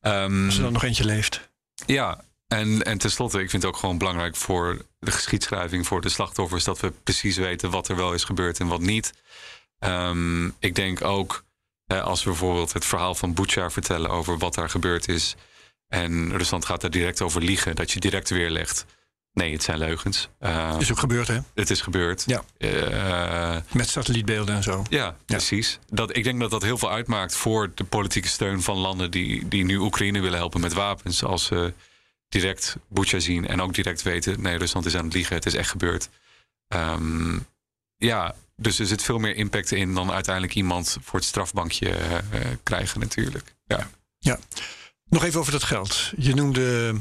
Ehm, 0.00 0.44
Als 0.44 0.56
er 0.56 0.62
dan 0.62 0.72
nog 0.72 0.84
eentje 0.84 1.04
leeft. 1.04 1.50
ja, 1.86 2.24
en, 2.48 2.82
en 2.82 2.98
tenslotte, 2.98 3.40
ik 3.40 3.50
vind 3.50 3.62
het 3.62 3.72
ook 3.72 3.78
gewoon 3.78 3.98
belangrijk 3.98 4.36
voor 4.36 4.84
de 4.98 5.10
geschiedschrijving, 5.10 5.86
voor 5.86 6.00
de 6.00 6.08
slachtoffers, 6.08 6.64
dat 6.64 6.80
we 6.80 6.90
precies 7.04 7.36
weten 7.36 7.70
wat 7.70 7.88
er 7.88 7.96
wel 7.96 8.12
is 8.14 8.24
gebeurd 8.24 8.60
en 8.60 8.66
wat 8.66 8.80
niet. 8.80 9.12
Ehm, 9.78 10.46
ik 10.46 10.74
denk 10.74 11.04
ook, 11.04 11.44
eh, 11.86 12.02
als 12.02 12.22
we 12.24 12.30
bijvoorbeeld 12.30 12.72
het 12.72 12.84
verhaal 12.84 13.14
van 13.14 13.34
Bucha 13.34 13.70
vertellen 13.70 14.10
over 14.10 14.38
wat 14.38 14.54
daar 14.54 14.70
gebeurd 14.70 15.08
is, 15.08 15.34
en 15.88 16.36
Rusland 16.36 16.64
gaat 16.64 16.80
daar 16.80 16.90
direct 16.90 17.20
over 17.22 17.42
liegen, 17.42 17.74
dat 17.76 17.90
je 17.90 18.00
direct 18.00 18.30
weerlegt. 18.30 18.84
Nee, 19.32 19.52
het 19.52 19.62
zijn 19.62 19.78
leugens. 19.78 20.28
Eh, 20.38 20.76
Is 20.78 20.90
ook 20.90 20.98
gebeurd, 20.98 21.28
hè? 21.28 21.38
het 21.54 21.70
is 21.70 21.80
gebeurd. 21.80 22.22
Ja. 22.26 22.44
Eh, 22.58 23.56
Met 23.72 23.88
satellietbeelden 23.88 24.54
en 24.54 24.62
zo. 24.62 24.84
ja, 24.88 25.16
precies. 25.26 25.78
Dat, 25.90 26.16
ik 26.16 26.24
denk 26.24 26.40
dat 26.40 26.50
dat 26.50 26.62
heel 26.62 26.78
veel 26.78 26.90
uitmaakt 26.90 27.36
voor 27.36 27.70
de 27.74 27.84
politieke 27.84 28.28
steun 28.28 28.62
van 28.62 28.76
landen 28.76 29.10
die, 29.10 29.48
die 29.48 29.64
nu 29.64 29.76
Oekraïne 29.76 30.20
willen 30.20 30.38
helpen 30.38 30.60
met 30.60 30.72
wapens. 30.72 31.24
Als 31.24 31.44
ze 31.44 31.72
direct 32.40 32.76
Bucha 32.88 33.18
zien 33.18 33.46
en 33.46 33.60
ook 33.60 33.74
direct 33.74 34.02
weten: 34.02 34.42
nee, 34.42 34.58
Rusland 34.58 34.86
is 34.86 34.96
aan 34.96 35.04
het 35.04 35.14
liegen, 35.14 35.36
het 35.36 35.46
is 35.46 35.54
echt 35.54 35.70
gebeurd. 35.70 36.08
Ehm, 36.68 37.38
ja, 37.96 38.34
dus 38.56 38.78
er 38.78 38.86
zit 38.86 39.02
veel 39.02 39.18
meer 39.18 39.36
impact 39.36 39.72
in 39.72 39.94
dan 39.94 40.12
uiteindelijk 40.12 40.54
iemand 40.54 40.96
voor 41.02 41.18
het 41.18 41.28
strafbankje 41.28 41.88
eh, 41.88 42.16
eh, 42.16 42.22
krijgen, 42.62 43.00
natuurlijk. 43.00 43.54
Ja. 44.18 44.38
Nog 45.08 45.24
even 45.24 45.40
over 45.40 45.52
dat 45.52 45.62
geld. 45.62 46.12
Je 46.16 46.34
noemde 46.34 46.94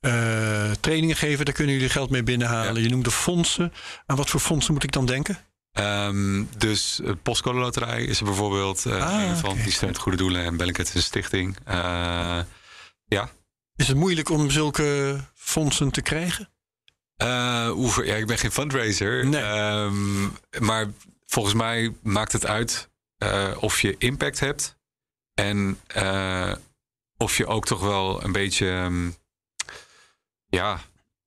eh, 0.00 0.70
trainingen 0.80 1.16
geven, 1.16 1.44
daar 1.44 1.54
kunnen 1.54 1.74
jullie 1.74 1.88
geld 1.90 2.10
mee 2.10 2.22
binnenhalen. 2.22 2.74
Ja. 2.74 2.80
Je 2.80 2.88
noemde 2.88 3.10
fondsen. 3.10 3.72
Aan 4.06 4.16
wat 4.16 4.30
voor 4.30 4.40
fondsen 4.40 4.72
moet 4.72 4.84
ik 4.84 4.92
dan 4.92 5.06
denken? 5.06 5.38
Ehm, 5.72 6.44
dus 6.56 7.00
het 7.04 7.22
Postcode 7.22 7.58
Loterij 7.58 8.04
is 8.04 8.18
er 8.18 8.24
bijvoorbeeld 8.24 8.86
Ah, 8.86 9.22
een 9.22 9.36
van. 9.36 9.56
Die 9.56 9.72
steunt 9.72 9.98
goede 9.98 10.18
doelen 10.18 10.44
en 10.44 10.56
Bellingcat 10.56 10.86
is 10.86 10.94
een 10.94 11.02
stichting. 11.02 11.56
Eh, 11.64 12.40
Is 13.80 13.88
het 13.88 13.96
moeilijk 13.96 14.28
om 14.28 14.50
zulke 14.50 15.20
fondsen 15.34 15.90
te 15.90 16.02
krijgen? 16.02 16.48
Eh, 17.16 17.70
oever, 17.74 18.06
ja, 18.06 18.14
ik 18.14 18.26
ben 18.26 18.38
geen 18.38 18.52
fundraiser. 18.52 19.26
Nee. 19.26 19.42
Ehm, 19.42 20.22
maar 20.58 20.90
volgens 21.26 21.54
mij 21.54 21.94
maakt 22.02 22.32
het 22.32 22.46
uit 22.46 22.88
eh, 23.16 23.50
of 23.60 23.80
je 23.80 23.94
impact 23.98 24.40
hebt. 24.40 24.76
En 25.34 25.80
eh, 25.86 26.52
of 27.16 27.36
je 27.36 27.46
ook 27.46 27.66
toch 27.66 27.80
wel 27.80 28.24
een 28.24 28.32
beetje. 28.32 28.70
ehm, 28.70 29.10
ja, 30.46 30.80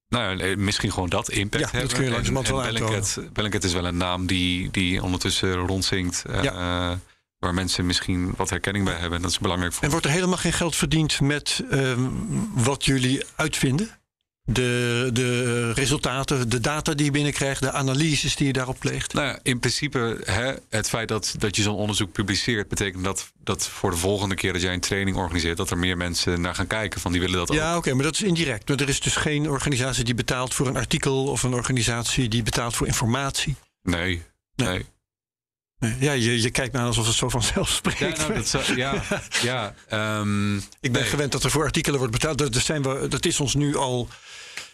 nou, 0.08 0.38
ja, 0.38 0.58
misschien 0.58 0.92
gewoon 0.92 1.10
dat 1.10 1.30
impact 1.30 1.72
Ja, 1.72 1.80
dat 1.80 1.94
kun 1.94 2.04
je 2.04 2.10
langzamerhand 2.10 2.50
wel 2.50 2.62
Bellingcat, 2.64 3.20
Bellingcat 3.34 3.64
is 3.64 3.74
wel 3.74 3.86
een 3.86 3.98
naam 3.98 4.26
die, 4.26 4.72
die 4.72 5.04
ondertussen 5.04 5.54
rondzinkt. 5.54 6.26
eh, 6.26 6.92
Waar 7.44 7.54
mensen 7.54 7.86
misschien 7.86 8.34
wat 8.38 8.50
herkenning 8.50 8.86
bij 8.86 8.94
hebben. 8.94 9.16
En 9.16 9.22
dat 9.22 9.32
is 9.32 9.40
belangrijk 9.40 9.74
voor 9.74 9.84
En 9.84 9.90
wordt 9.90 10.06
er 10.06 10.12
helemaal 10.12 10.38
geen 10.38 10.54
geld 10.54 10.76
verdiend 10.76 11.22
met 11.22 11.64
ehm, 11.70 12.02
wat 12.54 12.86
jullie 12.86 13.24
uitvinden? 13.36 13.90
De, 14.46 15.10
de 15.14 15.72
resultaten, 15.74 16.50
de 16.50 16.60
data 16.60 16.94
die 16.94 17.06
je 17.06 17.12
binnenkrijgt, 17.12 17.62
de 17.62 17.72
analyses 17.72 18.36
die 18.36 18.48
je 18.48 18.54
daarop 18.54 18.80
pleegt? 18.80 19.14
Nou 19.14 19.28
ja, 19.28 19.40
in 19.44 19.60
principe, 19.60 20.22
hè, 20.24 20.54
het 20.70 20.90
feit 20.90 21.08
dat, 21.08 21.36
dat 21.38 21.56
je 21.56 21.62
zo'n 21.62 21.76
onderzoek 21.76 22.12
publiceert, 22.12 22.68
betekent 22.68 23.04
dat, 23.04 23.32
dat 23.44 23.68
voor 23.68 23.92
de 23.92 23.98
volgende 23.98 24.36
keer 24.36 24.54
dat 24.54 24.62
jij 24.62 24.74
een 24.74 24.80
training 24.80 25.18
organiseert, 25.18 25.58
dat 25.58 25.70
er 25.70 25.78
meer 25.78 25.98
mensen 25.98 26.42
naar 26.42 26.56
gaan 26.56 26.68
kijken. 26.68 27.02
Van 27.02 27.12
die 27.12 27.22
willen 27.22 27.38
dat 27.38 27.50
ook. 27.50 27.56
Ja, 27.56 27.78
oké, 27.78 27.94
maar 27.94 28.04
dat 28.04 28.14
is 28.14 28.22
indirect. 28.22 28.68
Maar 28.70 28.80
er 28.80 28.90
is 28.90 29.00
dus 29.00 29.16
geen 29.16 29.50
organisatie 29.50 30.04
die 30.04 30.16
betaalt 30.16 30.54
voor 30.54 30.68
een 30.68 30.78
artikel 30.78 31.26
of 31.26 31.44
een 31.44 31.54
organisatie 31.54 32.30
die 32.30 32.44
betaalt 32.44 32.76
voor 32.76 32.88
informatie. 32.88 33.56
Nee. 33.82 34.22
Nee. 34.56 34.68
Nee. 34.68 34.86
Ja, 36.00 36.12
je, 36.12 36.42
je 36.42 36.50
kijkt 36.52 36.76
aan 36.76 36.86
alsof 36.86 37.06
het 37.08 37.16
zo 37.16 37.30
vanzelfsprekend 37.30 38.18
Ja, 38.18 38.24
nou, 38.24 38.34
dat, 38.34 38.48
zou- 38.48 38.76
ja, 38.76 39.04
ja 39.42 39.74
ehm, 39.88 40.56
Ik 40.58 40.64
ben 40.82 40.92
nee. 40.92 41.04
gewend 41.04 41.32
dat 41.32 41.44
er 41.44 41.52
voor 41.52 41.64
artikelen 41.64 41.98
wordt 41.98 42.14
betaald. 42.14 42.38
Dat, 42.38 42.54
dat 42.54 42.64
zijn 42.64 42.82
we, 42.84 43.08
dat 43.08 43.26
is 43.26 43.40
ons 43.40 43.56
nu 43.56 43.76
al 43.76 44.08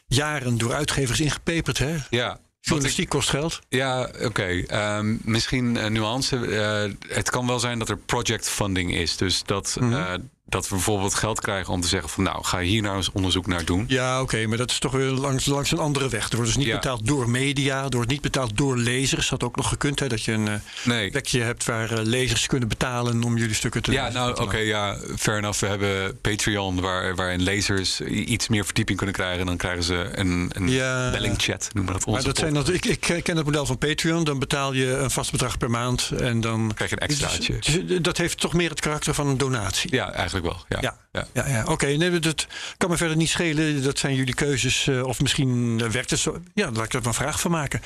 jaren 0.08 0.58
door 0.58 0.74
uitgevers 0.74 1.20
ingepeperd. 1.20 1.78
Hè? 1.78 1.96
Ja, 2.10 2.34
ik- 2.34 2.40
Journalistiek 2.62 3.10
kost 3.10 3.30
geld. 3.30 3.60
ja 3.70 4.10
oké. 4.22 4.64
Ehm, 4.68 5.16
misschien 5.22 5.76
een 5.86 5.94
nuance. 5.94 6.38
Eh, 6.46 7.14
het 7.16 7.30
kan 7.30 7.48
wel 7.48 7.60
zijn 7.60 7.80
dat 7.80 7.90
er 7.90 7.98
project 7.98 8.50
funding 8.50 8.96
is. 8.96 9.18
Dus 9.18 9.44
dat, 9.46 9.78
Mhm. 9.80 9.94
eh, 9.94 10.14
dat 10.50 10.70
we 10.70 10.76
bijvoorbeeld 10.76 11.14
geld 11.14 11.42
krijgen 11.42 11.74
om 11.74 11.82
te 11.82 11.88
zeggen 11.88 12.10
van 12.10 12.24
nou, 12.24 12.44
ga 12.46 12.60
hier 12.60 12.82
nou 12.82 12.96
eens 12.96 13.12
onderzoek 13.12 13.48
naar 13.48 13.66
doen. 13.66 13.86
Ja, 13.88 14.22
oké, 14.22 14.46
maar 14.48 14.58
dat 14.58 14.72
is 14.72 14.80
toch 14.80 14.92
weer 14.92 15.10
langs, 15.10 15.46
langs 15.46 15.72
een 15.72 15.78
andere 15.80 16.10
weg. 16.10 16.30
Er 16.30 16.36
wordt 16.36 16.48
dus 16.48 16.58
niet 16.58 16.68
Ja. 16.68 16.74
betaald 16.76 17.08
door 17.08 17.30
media, 17.30 17.84
er 17.84 17.96
wordt 17.96 18.10
niet 18.10 18.22
betaald 18.22 18.58
door 18.58 18.78
lezers. 18.78 19.30
Dat 19.30 19.42
had 19.42 19.50
ook 19.50 19.56
nog 19.56 19.68
gekund, 19.68 20.00
hè, 20.00 20.08
dat 20.08 20.24
je 20.24 20.32
een 20.32 20.48
eh, 20.48 20.54
Nee. 20.84 21.10
plekje 21.10 21.42
hebt 21.42 21.66
waar 21.66 21.92
eh, 21.92 22.06
lezers 22.06 22.48
kunnen 22.48 22.68
betalen 22.68 23.24
om 23.24 23.38
jullie 23.38 23.56
stukken 23.56 23.82
te 23.82 23.92
Ja, 23.92 24.10
nou 24.10 24.42
oké, 24.42 24.58
ja, 24.58 24.98
fair 25.18 25.38
enough. 25.38 25.60
We 25.60 25.68
hebben 25.68 26.20
Patreon 26.22 26.82
waar, 26.82 27.16
waarin 27.16 27.42
lezers 27.42 28.02
iets 28.02 28.48
meer 28.48 28.66
verdieping 28.66 28.98
kunnen 28.98 29.16
krijgen. 29.16 29.40
En 29.40 29.46
dan 29.46 29.58
krijgen 29.58 29.84
ze 29.84 30.10
een, 30.14 30.50
een 30.54 30.70
Ja. 30.70 31.10
bellingchat, 31.12 31.70
noemen 31.74 31.94
we 31.94 32.00
dat. 32.00 32.08
Onze 32.08 32.12
Maar 32.12 32.34
dat 32.34 32.38
zijn 32.38 32.54
dat, 32.54 32.74
ik, 32.74 32.86
ik 32.86 33.24
ken 33.24 33.36
het 33.38 33.46
model 33.46 33.66
van 33.66 33.78
Patreon. 33.78 34.24
Dan 34.24 34.40
betaal 34.40 34.74
je 34.74 34.92
een 34.98 35.12
vast 35.12 35.32
bedrag 35.32 35.58
per 35.58 35.70
maand. 35.70 36.12
En 36.20 36.42
dan 36.42 36.72
krijg 36.76 36.90
je 36.90 36.96
een 37.02 37.08
extraatje. 37.08 37.58
Dus- 37.60 37.80
dus 37.86 38.02
dat 38.02 38.18
heeft 38.18 38.38
toch 38.40 38.54
meer 38.54 38.70
het 38.70 38.80
karakter 38.80 39.14
van 39.14 39.28
een 39.28 39.38
donatie. 39.38 39.94
Ja, 39.96 40.12
eigenlijk 40.12 40.39
wel. 40.42 40.66
Ja. 40.70 40.78
Ja. 40.82 40.98
Ja. 41.12 41.28
Ja, 41.34 41.48
ja. 41.48 41.64
oké. 41.66 41.86
Nee, 41.86 42.20
dat 42.20 42.48
kan 42.78 42.90
me 42.90 42.98
verder 42.98 43.18
niet 43.18 43.30
schelen. 43.30 43.84
Dat 43.84 44.00
zijn 44.00 44.16
jullie 44.16 44.34
keuzes. 44.34 44.88
eh, 44.88 45.04
of 45.04 45.22
misschien 45.22 45.80
eh, 45.82 45.90
werkt 45.90 46.10
het 46.10 46.20
zo. 46.20 46.42
Ja, 46.54 46.72
laat 46.72 46.86
ik 46.86 46.94
er 46.94 47.06
een 47.06 47.14
vraag 47.14 47.40
van 47.40 47.52
maken. 47.52 47.82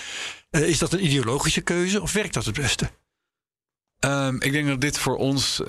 Eh, 0.50 0.68
is 0.68 0.78
dat 0.78 0.94
een 0.94 1.06
ideologische 1.06 1.62
keuze 1.62 2.02
of 2.02 2.14
werkt 2.14 2.34
dat 2.34 2.46
het 2.46 2.56
beste? 2.56 2.92
Ehm, 4.00 4.36
ik 4.40 4.52
denk 4.52 4.68
dat 4.68 4.82
dit 4.82 4.98
voor 4.98 5.18
ons 5.18 5.62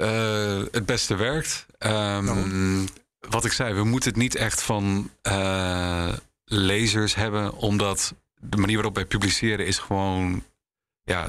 het 0.71 0.87
beste 0.87 1.15
werkt. 1.15 1.67
Ehm, 1.79 2.87
wat 3.29 3.45
ik 3.45 3.53
zei, 3.53 3.75
we 3.75 3.85
moeten 3.85 4.11
het 4.11 4.19
niet 4.19 4.35
echt 4.35 4.63
van 4.63 5.11
lezers 6.45 7.15
hebben, 7.15 7.53
omdat 7.57 8.15
de 8.41 8.57
manier 8.57 8.75
waarop 8.75 8.95
wij 8.95 9.07
publiceren 9.07 9.67
is 9.67 9.79
gewoon, 9.79 10.45
ja, 11.03 11.27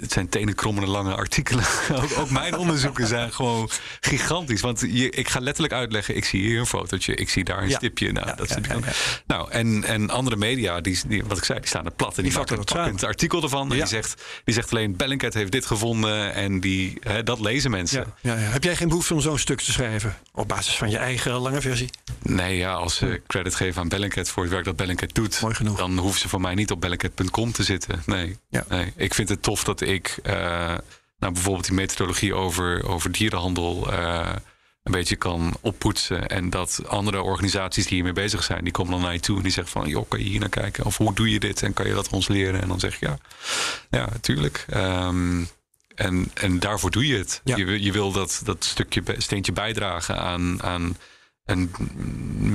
het 0.00 0.12
zijn 0.12 0.28
tenenkrommende 0.28 0.90
lange 0.90 1.14
artikelen. 1.14 1.64
ook, 2.02 2.18
ook 2.18 2.30
mijn 2.30 2.56
onderzoeken 2.56 3.06
zijn 3.06 3.32
gewoon 3.32 3.70
gigantisch. 4.00 4.60
Want 4.60 4.80
je, 4.80 5.10
ik 5.10 5.28
ga 5.28 5.40
letterlijk 5.40 5.74
uitleggen, 5.74 6.16
ik 6.16 6.24
zie 6.24 6.40
hier 6.40 6.58
een 6.58 6.66
fotootje, 6.66 7.14
ik 7.14 7.28
zie 7.30 7.44
daar 7.44 7.62
een 7.62 7.68
Ja. 7.68 7.76
stipje. 7.76 8.12
Nou, 8.12 8.26
Ja, 8.26 8.34
dat 8.34 8.48
ja. 8.48 8.78
Nou, 9.26 9.50
en, 9.50 9.84
en 9.84 10.10
andere 10.10 10.36
media, 10.36 10.80
die, 10.80 11.00
die, 11.06 11.24
wat 11.24 11.38
ik 11.38 11.44
zei, 11.44 11.58
die 11.58 11.68
staan 11.68 11.84
er 11.84 11.90
plat. 11.92 12.08
En 12.08 12.14
die, 12.14 12.24
Die 12.24 12.32
vatten 12.32 12.58
een 12.58 12.64
pakkend 12.64 13.04
artikel 13.04 13.42
ervan. 13.42 13.70
En 13.70 13.76
die, 13.76 13.86
zegt, 13.86 14.22
die 14.44 14.54
zegt 14.54 14.70
alleen, 14.70 14.96
Bellingcat 14.96 15.34
heeft 15.34 15.52
dit 15.52 15.66
gevonden. 15.66 16.34
En 16.34 16.60
die, 16.60 16.98
hè, 17.00 17.22
dat 17.22 17.40
lezen 17.40 17.70
mensen. 17.70 18.14
Ja, 18.20 18.34
ja, 18.34 18.40
ja. 18.40 18.48
Heb 18.50 18.64
jij 18.64 18.76
geen 18.76 18.88
behoefte 18.88 19.14
om 19.14 19.20
zo'n 19.20 19.38
stuk 19.38 19.60
te 19.60 19.72
schrijven? 19.72 20.16
Op 20.32 20.48
basis 20.48 20.76
van 20.76 20.90
je 20.90 20.96
eigen 20.98 21.32
lange 21.32 21.60
versie? 21.60 21.90
Nee, 22.22 22.56
ja, 22.56 22.72
als 22.72 22.96
ze 22.96 23.22
credit 23.26 23.54
geven 23.54 23.80
aan 23.82 23.88
Bellingcat 23.88 24.28
voor 24.28 24.42
het 24.42 24.52
werk 24.52 24.64
dat 24.64 24.76
Bellingcat 24.76 25.14
doet... 25.14 25.40
Mooi 25.40 25.54
genoeg. 25.54 25.76
dan 25.78 25.98
hoeven 25.98 26.20
ze 26.20 26.28
van 26.28 26.40
mij 26.40 26.54
niet 26.54 26.70
op 26.70 26.80
bellingcat.com 26.80 27.52
te 27.52 27.62
zitten. 27.62 28.02
Nee, 28.06 28.36
nee. 28.68 28.92
Ik 28.96 29.14
vind 29.14 29.28
het 29.28 29.42
tof 29.42 29.64
dat 29.64 29.80
ik... 29.84 30.18
eh, 30.22 30.34
nou, 31.18 31.32
bijvoorbeeld 31.32 31.64
die 31.66 31.74
methodologie 31.74 32.34
over, 32.34 32.88
over 32.88 33.12
dierenhandel... 33.12 33.92
eh, 33.92 34.32
een 34.82 34.92
beetje 34.92 35.16
kan 35.16 35.56
oppoetsen. 35.60 36.28
En 36.28 36.50
dat 36.50 36.80
andere 36.86 37.22
organisaties 37.22 37.84
die 37.84 37.94
hiermee 37.94 38.12
bezig 38.12 38.42
zijn... 38.44 38.64
die 38.64 38.72
komen 38.72 38.92
dan 38.92 39.00
naar 39.00 39.12
je 39.12 39.20
toe 39.20 39.36
en 39.36 39.42
die 39.42 39.52
zeggen 39.52 39.72
van... 39.80 39.88
joh, 39.88 40.08
kan 40.08 40.18
je 40.18 40.24
hier 40.24 40.40
naar 40.40 40.48
kijken? 40.48 40.84
Of 40.84 40.96
hoe 40.96 41.14
doe 41.14 41.30
je 41.30 41.40
dit? 41.40 41.62
En 41.62 41.72
kan 41.72 41.86
je 41.86 41.94
dat 41.94 42.08
ons 42.08 42.28
leren? 42.28 42.62
En 42.62 42.68
dan 42.68 42.80
zeg 42.80 42.94
ik 42.94 43.00
ja, 43.00 43.18
ja, 43.90 44.08
tuurlijk. 44.20 44.64
Ehm, 44.68 45.44
en, 45.94 46.30
en 46.34 46.58
daarvoor 46.58 46.90
doe 46.90 47.06
je 47.06 47.16
het. 47.18 47.40
Ja. 47.44 47.56
Je, 47.56 47.64
wil- 47.64 47.80
je 47.80 47.92
wil 47.92 48.12
dat, 48.12 48.40
dat 48.44 48.64
stukje 48.64 49.02
steentje 49.18 49.52
bijdragen 49.52 50.18
aan, 50.18 50.62
aan 50.62 50.96
een 51.44 51.70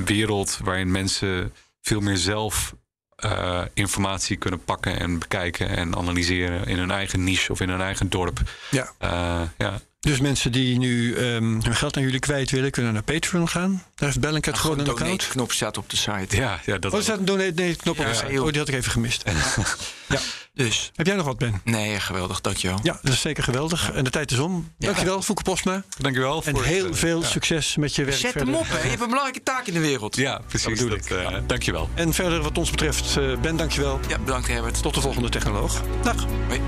wereld 0.06 0.60
waarin 0.64 0.92
mensen 0.92 1.54
veel 1.82 2.00
meer 2.00 2.18
zelf 2.18 2.74
eh, 3.20 3.62
informatie 3.74 4.38
kunnen 4.38 4.64
pakken 4.64 5.00
en 5.00 5.20
bekijken 5.20 5.70
en 5.70 5.96
analyseren 5.96 6.66
in 6.66 6.78
hun 6.78 6.92
eigen 6.92 7.24
niche 7.24 7.52
of 7.52 7.62
in 7.62 7.70
hun 7.70 7.82
eigen 7.82 8.10
dorp. 8.10 8.40
Ja. 8.72 8.92
Eh, 8.98 9.42
ja. 9.58 9.80
Dus 10.00 10.20
mensen 10.20 10.52
die 10.52 10.78
nu 10.78 11.14
ehm, 11.16 11.44
hun 11.44 11.76
geld 11.76 11.98
aan 11.98 12.04
jullie 12.04 12.20
kwijt 12.20 12.52
willen, 12.52 12.72
kunnen 12.72 12.94
naar 12.94 13.04
Patreon 13.04 13.50
gaan. 13.50 13.72
Daar 13.96 14.10
heeft 14.10 14.20
Bellingcat 14.20 14.54
Een 14.54 14.60
gewoon 14.60 14.80
een 14.80 14.88
account. 14.90 15.00
donate-knop 15.10 15.52
staat 15.52 15.78
op 15.78 15.90
de 15.90 15.96
site. 15.98 16.36
Ja, 16.36 16.60
ja, 16.66 16.78
dat 16.78 16.92
Oh, 16.92 16.98
er 16.98 17.04
staat 17.04 17.18
een 17.20 17.26
donate 17.26 17.76
knop 17.82 18.00
op 18.00 18.06
Ja, 18.06 18.10
de 18.12 18.16
site. 18.18 18.32
heel- 18.32 18.44
Oh, 18.44 18.50
die 18.50 18.60
had 18.60 18.68
ik 18.68 18.74
even 18.76 18.92
gemist. 18.92 19.24
ja. 20.10 20.20
Dus, 20.54 20.92
Heb 20.96 21.06
jij 21.06 21.16
nog 21.16 21.26
wat, 21.26 21.38
Ben? 21.38 21.62
nee, 21.64 22.00
geweldig, 22.00 22.42
dankjewel. 22.42 22.80
Ja, 22.84 23.00
dat 23.02 23.14
is 23.14 23.22
zeker 23.22 23.44
geweldig. 23.44 23.92
En 23.92 24.04
de 24.04 24.10
tijd 24.10 24.32
is 24.32 24.38
om. 24.40 24.72
Dankjewel, 24.78 25.22
Fouke 25.22 25.44
Postma. 25.44 25.84
Dankjewel. 25.98 26.44
En 26.46 26.56
voor 26.56 26.64
heel 26.64 26.84
het, 26.84 26.94
eh, 26.94 27.00
veel 27.00 27.22
ja. 27.22 27.28
succes 27.28 27.76
met 27.76 27.96
je 27.96 28.04
werk 28.04 28.18
Zet 28.18 28.32
verder. 28.32 28.50
hem 28.50 28.58
op, 28.58 28.68
hè. 28.70 28.82
Je 28.82 28.88
hebt 28.90 29.02
een 29.02 29.08
belangrijke 29.08 29.44
taak 29.44 29.68
in 29.68 29.74
de 29.74 29.80
wereld. 29.80 30.16
Ja, 30.16 30.42
precies. 30.48 30.80
Dat, 30.80 30.92
ik. 30.92 31.10
eh, 31.10 31.38
dankjewel. 31.48 31.90
En 31.94 32.14
verder 32.14 32.42
wat 32.42 32.58
ons 32.58 32.70
betreft, 32.72 33.18
eh, 33.18 33.38
Ben, 33.38 33.56
dankjewel. 33.58 34.00
Ja, 34.08 34.20
bedankt 34.20 34.48
Herbert. 34.48 34.82
Tot 34.82 34.94
de 34.94 35.02
volgende 35.02 35.30
technoloog. 35.30 35.82
Dag. 36.04 36.26
Hoi. 36.48 36.62